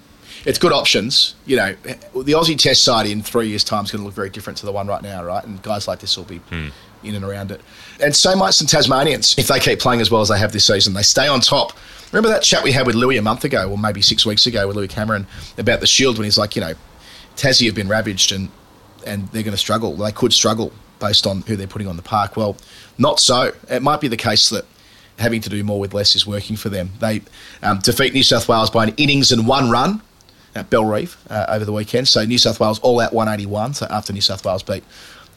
It's 0.46 0.58
good 0.58 0.72
options. 0.72 1.34
You 1.46 1.56
know, 1.56 1.74
the 2.14 2.32
Aussie 2.32 2.56
Test 2.58 2.82
side 2.82 3.06
in 3.06 3.22
three 3.22 3.48
years' 3.48 3.62
time 3.62 3.84
is 3.84 3.90
going 3.90 4.00
to 4.02 4.06
look 4.06 4.14
very 4.14 4.30
different 4.30 4.56
to 4.60 4.66
the 4.66 4.72
one 4.72 4.86
right 4.86 5.02
now, 5.02 5.22
right? 5.22 5.44
And 5.44 5.60
guys 5.62 5.86
like 5.86 5.98
this 6.00 6.16
will 6.16 6.24
be 6.24 6.38
Hmm. 6.48 6.68
in 7.04 7.14
and 7.14 7.24
around 7.24 7.50
it. 7.50 7.60
And 8.02 8.16
so 8.16 8.34
might 8.34 8.54
some 8.54 8.66
Tasmanians 8.66 9.34
if 9.38 9.46
they 9.48 9.60
keep 9.60 9.78
playing 9.80 10.00
as 10.00 10.10
well 10.10 10.22
as 10.22 10.28
they 10.28 10.38
have 10.38 10.52
this 10.52 10.64
season. 10.64 10.94
They 10.94 11.02
stay 11.02 11.28
on 11.28 11.40
top. 11.40 11.72
Remember 12.12 12.28
that 12.28 12.42
chat 12.42 12.64
we 12.64 12.72
had 12.72 12.86
with 12.86 12.96
Louis 12.96 13.18
a 13.18 13.22
month 13.22 13.44
ago, 13.44 13.70
or 13.70 13.78
maybe 13.78 14.02
six 14.02 14.26
weeks 14.26 14.46
ago, 14.46 14.66
with 14.66 14.76
Louis 14.76 14.88
Cameron 14.88 15.26
about 15.58 15.80
the 15.80 15.86
Shield 15.86 16.18
when 16.18 16.24
he's 16.24 16.38
like, 16.38 16.56
you 16.56 16.60
know, 16.60 16.74
Tassie 17.36 17.66
have 17.66 17.74
been 17.74 17.88
ravaged 17.88 18.32
and 18.32 18.50
and 19.06 19.28
they're 19.28 19.42
going 19.42 19.52
to 19.52 19.58
struggle. 19.58 19.94
They 19.96 20.12
could 20.12 20.32
struggle 20.32 20.72
based 20.98 21.26
on 21.26 21.40
who 21.42 21.56
they're 21.56 21.66
putting 21.66 21.88
on 21.88 21.96
the 21.96 22.02
park. 22.02 22.36
Well, 22.36 22.56
not 22.98 23.18
so. 23.18 23.52
It 23.70 23.82
might 23.82 24.00
be 24.00 24.08
the 24.08 24.16
case 24.16 24.50
that 24.50 24.66
having 25.18 25.40
to 25.42 25.48
do 25.48 25.64
more 25.64 25.80
with 25.80 25.94
less 25.94 26.14
is 26.14 26.26
working 26.26 26.56
for 26.56 26.68
them. 26.68 26.90
They 26.98 27.22
um, 27.62 27.78
defeat 27.78 28.12
New 28.12 28.22
South 28.22 28.48
Wales 28.48 28.70
by 28.70 28.84
an 28.84 28.94
innings 28.96 29.32
and 29.32 29.46
one 29.46 29.70
run 29.70 30.02
at 30.54 30.70
Bellerive 30.70 31.16
uh, 31.28 31.46
over 31.48 31.64
the 31.64 31.72
weekend. 31.72 32.08
So 32.08 32.24
New 32.24 32.38
South 32.38 32.60
Wales 32.60 32.78
all 32.80 33.00
out 33.00 33.12
181. 33.12 33.74
So 33.74 33.86
after 33.90 34.12
New 34.12 34.20
South 34.20 34.44
Wales 34.44 34.62
beat 34.62 34.84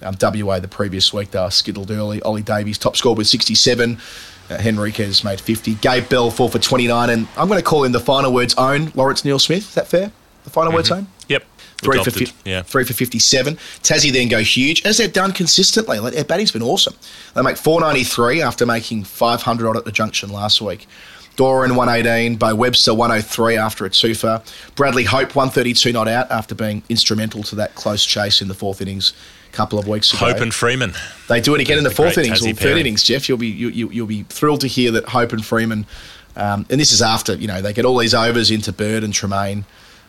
um, 0.01 0.15
WA 0.21 0.59
the 0.59 0.67
previous 0.67 1.13
week, 1.13 1.31
they 1.31 1.39
were 1.39 1.49
skittled 1.51 1.91
early. 1.91 2.21
Ollie 2.21 2.41
Davies 2.41 2.77
top 2.77 2.95
score 2.95 3.15
with 3.15 3.27
67. 3.27 3.99
Uh, 4.49 4.57
Henriques 4.57 5.23
made 5.23 5.39
50. 5.39 5.75
Gabe 5.75 6.09
Bell 6.09 6.29
four 6.29 6.49
for 6.49 6.59
29. 6.59 7.09
And 7.09 7.27
I'm 7.37 7.47
going 7.47 7.59
to 7.59 7.65
call 7.65 7.85
in 7.85 7.91
the 7.91 7.99
final 7.99 8.33
words 8.33 8.53
own 8.57 8.91
Lawrence 8.93 9.23
Neil 9.23 9.39
Smith. 9.39 9.69
Is 9.69 9.75
that 9.75 9.87
fair? 9.87 10.11
The 10.43 10.49
final 10.49 10.73
words 10.73 10.91
own? 10.91 11.07
Yep. 11.29 11.43
Three 11.77 12.03
for, 12.03 12.11
fi- 12.11 12.31
yeah. 12.45 12.61
three 12.61 12.83
for 12.83 12.93
57. 12.93 13.55
Tassie 13.55 14.11
then 14.11 14.29
go 14.29 14.39
huge, 14.39 14.85
as 14.85 14.97
they've 14.97 15.11
done 15.11 15.31
consistently. 15.33 15.99
Like, 15.99 16.13
their 16.13 16.23
batting's 16.23 16.51
been 16.51 16.61
awesome. 16.61 16.93
They 17.35 17.41
make 17.41 17.57
493 17.57 18.41
after 18.41 18.65
making 18.65 19.03
500 19.03 19.67
odd 19.67 19.77
at 19.77 19.85
the 19.85 19.91
junction 19.91 20.29
last 20.31 20.61
week. 20.61 20.87
Doran 21.35 21.75
118, 21.75 22.37
by 22.37 22.53
Webster 22.53 22.93
103 22.93 23.57
after 23.57 23.85
a 23.85 23.89
twofer. 23.89 24.43
Bradley 24.75 25.03
Hope 25.03 25.35
132 25.35 25.91
not 25.91 26.07
out 26.07 26.29
after 26.29 26.53
being 26.53 26.83
instrumental 26.89 27.43
to 27.43 27.55
that 27.55 27.75
close 27.75 28.05
chase 28.05 28.41
in 28.41 28.47
the 28.47 28.53
fourth 28.53 28.81
innings 28.81 29.13
couple 29.53 29.79
of 29.79 29.87
weeks 29.87 30.13
ago. 30.13 30.25
Hope 30.25 30.41
and 30.41 30.53
Freeman. 30.53 30.93
They 31.29 31.39
do 31.39 31.55
it 31.55 31.61
again 31.61 31.77
in 31.77 31.83
the 31.83 31.89
The 31.89 31.95
fourth 31.95 32.17
innings 32.17 32.41
or 32.41 32.47
third 32.49 32.57
pairing. 32.57 32.79
innings, 32.79 33.03
Geoff. 33.03 33.29
You'll 33.29 33.37
be 33.37 33.47
you, 33.47 33.69
you, 33.69 33.89
you'll 33.89 34.07
be 34.07 34.23
thrilled 34.23 34.61
to 34.61 34.67
hear 34.67 34.91
that 34.91 35.05
Hope 35.09 35.31
and 35.31 35.45
Freeman, 35.45 35.85
um, 36.35 36.65
and 36.69 36.79
this 36.81 36.91
is 36.91 37.01
after 37.01 37.35
you 37.35 37.47
know 37.47 37.61
they 37.61 37.71
get 37.71 37.85
all 37.85 37.97
these 37.97 38.13
overs 38.13 38.51
into 38.51 38.73
Bird 38.73 39.03
and 39.03 39.13
Tremain. 39.13 39.63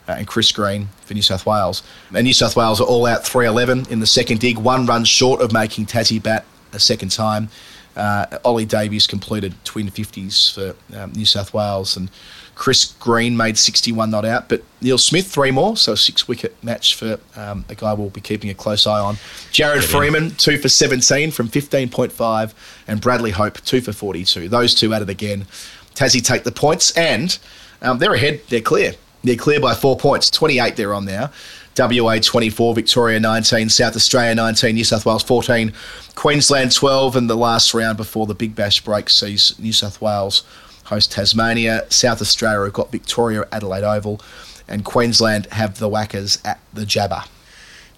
Uh, 0.06 0.16
and 0.18 0.26
Chris 0.26 0.52
Green 0.52 0.88
for 1.06 1.14
New 1.14 1.22
South 1.22 1.46
Wales. 1.46 1.82
And 2.14 2.24
New 2.24 2.34
South 2.34 2.56
Wales 2.56 2.78
are 2.78 2.84
all 2.84 3.06
out 3.06 3.24
311 3.24 3.90
in 3.90 4.00
the 4.00 4.06
second 4.06 4.38
dig, 4.38 4.58
one 4.58 4.84
run 4.84 5.06
short 5.06 5.40
of 5.40 5.50
making 5.50 5.86
Tassie 5.86 6.22
bat 6.22 6.44
a 6.74 6.78
second 6.78 7.10
time. 7.10 7.48
Uh, 7.96 8.26
Ollie 8.44 8.66
Davies 8.66 9.06
completed 9.06 9.54
twin 9.64 9.88
50s 9.90 10.52
for 10.52 10.76
um, 10.94 11.12
New 11.12 11.24
South 11.24 11.54
Wales, 11.54 11.96
and 11.96 12.10
Chris 12.54 12.84
Green 12.84 13.36
made 13.36 13.58
61 13.58 14.10
not 14.10 14.24
out. 14.24 14.48
But 14.48 14.62
Neil 14.80 14.98
Smith, 14.98 15.26
three 15.26 15.50
more, 15.50 15.76
so 15.76 15.92
a 15.92 15.96
six 15.96 16.28
wicket 16.28 16.62
match 16.62 16.94
for 16.94 17.18
um, 17.36 17.64
a 17.68 17.74
guy 17.74 17.92
we'll 17.92 18.10
be 18.10 18.20
keeping 18.20 18.50
a 18.50 18.54
close 18.54 18.86
eye 18.86 19.00
on. 19.00 19.16
Jared 19.50 19.80
Get 19.80 19.90
in. 19.90 19.96
Freeman, 19.96 20.30
two 20.32 20.58
for 20.58 20.68
17 20.68 21.30
from 21.30 21.48
15.5, 21.48 22.54
and 22.86 23.00
Bradley 23.00 23.32
Hope, 23.32 23.60
two 23.62 23.80
for 23.80 23.92
42. 23.92 24.48
Those 24.48 24.74
two 24.74 24.92
at 24.94 25.02
it 25.02 25.10
again. 25.10 25.46
Tassie 25.94 26.24
take 26.24 26.44
the 26.44 26.52
points, 26.52 26.96
and 26.96 27.38
um, 27.82 27.98
they're 27.98 28.14
ahead, 28.14 28.40
they're 28.48 28.60
clear. 28.60 28.94
They're 29.22 29.36
clear 29.36 29.60
by 29.60 29.74
four 29.74 29.96
points, 29.96 30.30
28 30.30 30.76
they're 30.76 30.94
on 30.94 31.06
now. 31.06 31.30
WA 31.76 32.18
24, 32.18 32.74
Victoria 32.74 33.18
19, 33.18 33.68
South 33.68 33.96
Australia 33.96 34.34
19, 34.34 34.76
New 34.76 34.84
South 34.84 35.04
Wales 35.04 35.24
14, 35.24 35.72
Queensland 36.14 36.72
12, 36.72 37.16
and 37.16 37.28
the 37.28 37.34
last 37.34 37.74
round 37.74 37.96
before 37.96 38.26
the 38.26 38.34
Big 38.34 38.54
Bash 38.54 38.80
break 38.80 39.10
sees 39.10 39.58
New 39.58 39.72
South 39.72 40.00
Wales 40.00 40.44
host 40.84 41.12
Tasmania. 41.12 41.86
South 41.90 42.20
Australia 42.20 42.64
have 42.64 42.72
got 42.72 42.90
Victoria 42.92 43.44
Adelaide 43.52 43.84
Oval, 43.84 44.20
and 44.68 44.84
Queensland 44.84 45.46
have 45.46 45.78
the 45.78 45.88
Whackers 45.88 46.38
at 46.44 46.60
the 46.72 46.82
Gabba. 46.82 47.26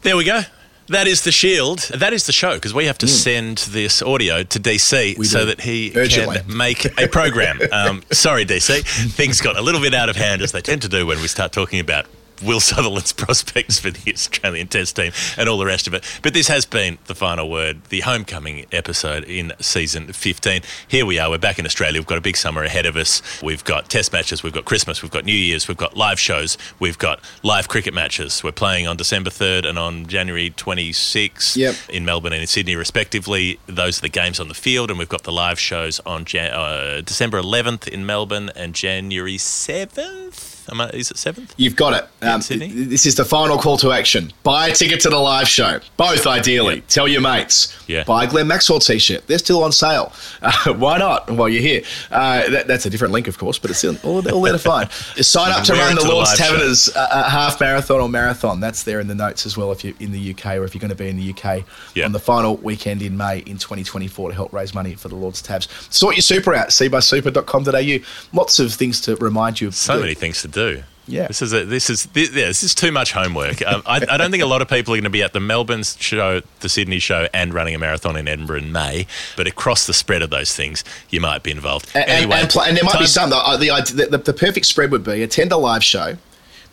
There 0.03 0.17
we 0.17 0.25
go. 0.25 0.43
That 0.89 1.09
is 1.09 1.25
the 1.25 1.33
shield. 1.33 1.81
That 1.95 2.13
is 2.13 2.27
the 2.27 2.33
show 2.33 2.55
because 2.55 2.73
we 2.73 2.85
have 2.85 2.99
to 2.99 3.09
send 3.09 3.59
this 3.59 4.03
audio 4.03 4.45
to 4.45 4.61
DC 4.61 5.25
so 5.27 5.45
that 5.45 5.63
he 5.63 5.93
Urgently. 5.97 6.39
can 6.39 6.57
make 6.57 6.85
a 6.99 7.09
program. 7.09 7.59
um, 7.73 8.05
sorry, 8.13 8.45
DC. 8.47 8.83
Things 9.13 9.41
got 9.41 9.57
a 9.57 9.63
little 9.63 9.81
bit 9.81 9.95
out 9.95 10.09
of 10.09 10.15
hand 10.15 10.43
as 10.43 10.53
they 10.53 10.61
tend 10.61 10.83
to 10.83 10.89
do 10.89 11.05
when 11.05 11.21
we 11.21 11.27
start 11.27 11.51
talking 11.51 11.81
about 11.81 12.07
Will 12.43 12.61
Sutherland's 12.61 13.13
prospects 13.15 13.79
for 13.79 13.91
the 13.91 14.13
Australian 14.13 14.69
Test 14.69 14.97
team 14.97 15.13
and 15.39 15.49
all 15.49 15.59
the 15.59 15.67
rest 15.67 15.87
of 15.87 15.95
it. 15.95 16.05
But 16.23 16.35
this 16.35 16.49
has 16.49 16.65
been 16.67 16.99
the 17.07 17.15
final 17.15 17.49
word, 17.51 17.85
the 17.91 18.01
homecoming 18.01 18.67
episode 18.73 19.25
in 19.25 19.53
season 19.61 20.13
15. 20.13 20.63
Here 20.89 21.07
we 21.07 21.19
are. 21.19 21.31
We're 21.31 21.39
back 21.39 21.59
in 21.59 21.65
Australia. 21.67 22.01
We've 22.01 22.07
got 22.07 22.19
a 22.19 22.23
big 22.23 22.37
summer 22.37 22.63
ahead 22.63 22.87
of 22.87 22.97
us. 22.97 23.23
We've 23.43 23.65
got 23.65 23.89
Test 23.89 24.13
matches. 24.13 24.43
We've 24.43 24.53
got 24.53 24.65
Christmas. 24.65 25.03
We've 25.03 25.11
got 25.11 25.25
New 25.25 25.33
Year's. 25.33 25.69
We've 25.69 25.77
got 25.77 25.97
live 25.97 26.19
shows. 26.21 26.59
We've 26.79 26.99
got 26.99 27.21
live 27.43 27.69
cricket 27.69 27.95
matches. 27.95 28.43
We're 28.45 28.53
playing 28.53 28.87
on 28.87 28.97
December 28.97 29.31
3rd 29.31 29.67
and 29.67 29.79
on 29.79 30.07
January 30.07 30.51
26th 30.51 31.57
Yep. 31.57 31.75
in 31.89 32.05
Melbourne 32.05 32.33
and 32.33 32.43
in 32.43 32.47
Sydney, 32.47 32.77
respectively. 32.77 33.59
Those 33.67 33.99
are 33.99 34.03
the 34.03 34.09
games 34.09 34.41
on 34.41 34.49
the 34.49 34.55
field, 34.55 34.91
and 34.91 34.99
we've 34.99 35.09
got 35.09 35.23
the 35.25 35.33
live 35.33 35.59
shows 35.59 36.01
on 36.07 36.25
Jan- 36.25 36.53
uh, 36.53 37.01
December 37.05 37.41
11th 37.41 37.89
in 37.89 38.05
Melbourne 38.07 38.51
and 38.55 38.75
January 38.75 39.37
7th. 39.39 40.46
Is 40.69 41.11
it 41.11 41.17
7th? 41.17 41.53
You've 41.57 41.77
got 41.77 41.93
it. 41.93 42.27
Um, 42.27 42.41
Sydney? 42.43 42.69
This 42.69 43.07
is 43.07 43.15
the 43.15 43.25
final 43.25 43.57
call 43.59 43.77
to 43.79 43.93
action. 43.93 44.33
Buy 44.43 44.69
a 44.69 44.73
ticket 44.75 45.01
to 45.01 45.09
the 45.11 45.19
live 45.19 45.49
show. 45.49 45.81
Both, 45.97 46.27
ideally. 46.27 46.81
Tell 46.83 47.07
your 47.07 47.21
mates. 47.21 47.73
Yeah. 47.87 48.03
Buy 48.05 48.25
a 48.25 48.29
Glenn 48.29 48.49
Maxwell 48.49 48.81
t 48.81 48.99
shirt. 48.99 49.27
They're 49.27 49.39
still 49.39 49.63
on 49.63 49.73
sale. 49.73 50.13
Uh, 50.47 50.75
why 50.75 50.97
not 50.99 51.29
while 51.31 51.49
you're 51.49 51.63
here? 51.63 51.83
Uh, 52.11 52.49
that, 52.51 52.67
that's 52.69 52.87
a 52.87 52.91
different 52.91 53.13
link, 53.13 53.27
of 53.27 53.37
course, 53.37 53.59
but 53.59 53.69
it's 53.71 53.79
still 53.79 53.97
all, 54.05 54.27
all 54.31 54.43
there 54.43 54.53
to 54.53 54.59
find. 54.73 54.91
Sign 54.93 55.51
up 55.51 55.65
to 55.65 55.73
run 55.73 55.95
the 55.97 56.03
to 56.03 56.09
Lord's. 56.09 56.37
Taverners 56.39 56.89
uh, 56.95 57.09
uh, 57.11 57.29
half 57.31 57.59
marathon 57.61 58.01
or 58.01 58.09
marathon. 58.09 58.61
That's 58.61 58.83
there 58.85 59.01
in 59.01 59.07
the 59.09 59.15
notes 59.15 59.45
as 59.47 59.57
well 59.57 59.73
if 59.73 59.83
you're 59.85 59.95
in 59.99 60.13
the 60.13 60.31
UK 60.33 60.57
or 60.57 60.65
if 60.65 60.75
you're 60.75 60.81
going 60.81 60.91
to 60.91 60.95
be 60.95 61.09
in 61.09 61.17
the 61.17 61.31
UK 61.33 61.65
Yeah. 61.95 62.05
on 62.05 62.13
the 62.13 62.19
final 62.21 62.57
weekend 62.59 63.03
in 63.03 63.17
May 63.17 63.39
in 63.41 63.59
2024 63.59 64.29
to 64.31 64.35
help 64.35 64.53
raise 64.53 64.73
money 64.75 64.95
for 64.95 65.09
the 65.09 65.17
Lord's 65.17 65.43
Tavs. 65.43 65.67
Sort 65.93 66.15
your 66.17 66.23
super 66.23 66.55
out. 66.55 66.69
cbussuper.com.au. 66.69 68.05
Lots 68.37 68.59
of 68.61 68.73
things 68.73 69.01
to 69.03 69.17
remind 69.17 69.61
you 69.61 69.69
of. 69.69 69.75
So 69.75 69.99
many 70.01 70.15
things 70.15 70.43
to 70.43 70.49
do. 70.57 70.83
Yeah. 71.09 71.29
This 71.29 71.41
is 71.41 71.53
a, 71.53 71.65
this 71.65 71.89
is 71.89 72.07
this, 72.07 72.35
yeah, 72.35 72.47
this 72.47 72.65
is 72.65 72.75
too 72.75 72.91
much 72.91 73.13
homework. 73.13 73.65
Um, 73.65 73.83
I, 73.87 74.05
I 74.11 74.17
don't 74.17 74.33
think 74.33 74.43
a 74.43 74.47
lot 74.47 74.61
of 74.61 74.69
people 74.69 74.93
are 74.93 74.97
going 74.97 75.05
to 75.05 75.11
be 75.11 75.23
at 75.23 75.33
the 75.33 75.41
Melbourne 75.41 75.85
show, 75.85 76.41
the 76.61 76.69
Sydney 76.69 76.99
show, 76.99 77.29
and 77.33 77.55
running 77.55 77.77
a 77.77 77.79
marathon 77.79 78.17
in 78.17 78.27
Edinburgh 78.27 78.59
in 78.59 78.73
May. 78.73 79.07
But 79.37 79.47
across 79.47 79.87
the 79.87 79.93
spread 79.93 80.23
of 80.23 80.31
those 80.31 80.53
things, 80.55 80.83
you 81.11 81.21
might 81.21 81.45
be 81.45 81.53
involved. 81.53 81.93
And, 81.95 82.09
anyway, 82.09 82.41
and, 82.41 82.57
and 82.57 82.77
there 82.77 82.85
might 82.85 82.99
be 82.99 83.07
some. 83.07 83.31
The, 83.31 83.57
the, 83.59 83.95
the, 83.95 84.07
the, 84.17 84.19
the 84.19 84.33
perfect 84.33 84.67
spread 84.67 84.91
would 84.91 85.05
be 85.05 85.23
attend 85.23 85.53
a 85.53 85.57
live 85.57 85.85
show, 85.85 86.17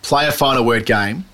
play 0.01 0.27
a 0.27 0.31
final 0.31 0.65
word 0.65 0.87
game, 0.87 1.25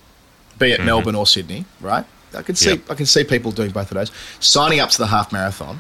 be 0.57 0.71
it 0.71 0.84
Melbourne 0.84 1.15
or 1.15 1.26
Sydney, 1.26 1.63
right? 1.80 2.05
I 2.35 2.41
can 2.41 2.55
see 2.55 2.71
Yep. 2.71 2.91
I 2.91 2.95
can 2.95 3.05
see 3.05 3.23
people 3.23 3.51
doing 3.51 3.71
both 3.71 3.91
of 3.91 3.95
those. 3.95 4.11
Signing 4.39 4.81
up 4.81 4.89
to 4.89 4.97
the 4.97 5.07
half 5.07 5.31
marathon 5.31 5.80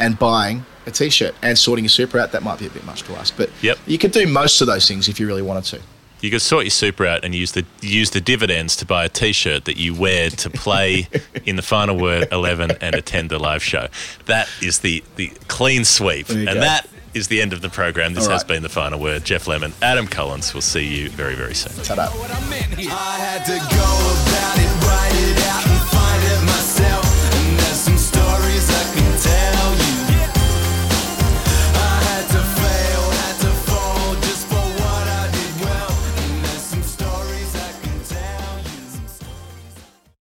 and 0.00 0.18
buying 0.18 0.66
a 0.86 0.90
t-shirt 0.90 1.34
and 1.42 1.56
sorting 1.58 1.84
your 1.84 1.90
super 1.90 2.18
out. 2.18 2.32
That 2.32 2.42
might 2.42 2.58
be 2.58 2.66
a 2.66 2.70
bit 2.70 2.84
much 2.84 3.02
to 3.04 3.14
ask, 3.16 3.36
but 3.36 3.50
Yep. 3.62 3.78
you 3.86 3.98
could 3.98 4.12
do 4.12 4.26
most 4.26 4.60
of 4.60 4.66
those 4.66 4.86
things 4.88 5.08
if 5.08 5.18
you 5.20 5.26
really 5.26 5.42
wanted 5.42 5.64
to. 5.64 5.80
You 6.20 6.30
could 6.30 6.40
sort 6.42 6.64
your 6.64 6.70
super 6.70 7.04
out 7.04 7.24
and 7.24 7.34
use 7.34 7.50
the 7.50 7.64
use 7.80 8.10
the 8.10 8.20
dividends 8.20 8.76
to 8.76 8.86
buy 8.86 9.04
a 9.04 9.08
T-shirt 9.08 9.64
that 9.64 9.76
you 9.76 9.92
wear 9.92 10.30
to 10.30 10.50
play 10.50 11.08
in 11.44 11.56
the 11.56 11.62
final 11.62 11.96
word 11.98 12.28
eleven 12.30 12.70
and 12.80 12.94
attend 12.94 13.30
the 13.30 13.40
live 13.40 13.62
show. 13.62 13.88
That 14.26 14.48
is 14.62 14.78
the 14.80 15.02
the 15.16 15.32
clean 15.48 15.84
sweep, 15.84 16.28
and 16.28 16.46
go. 16.46 16.54
that 16.54 16.88
is 17.12 17.26
the 17.26 17.42
end 17.42 17.52
of 17.52 17.60
the 17.60 17.68
program. 17.68 18.14
This 18.14 18.26
All 18.26 18.32
has 18.34 18.44
been 18.44 18.62
the 18.62 18.68
final 18.68 19.00
word. 19.00 19.24
Geoff 19.24 19.48
Lemon, 19.48 19.72
Adam 19.82 20.06
Collins. 20.06 20.54
We'll 20.54 20.60
see 20.60 20.86
you 20.86 21.08
very 21.10 21.34
very 21.34 21.54
soon. 21.54 21.72
Ta-da. 21.82 22.08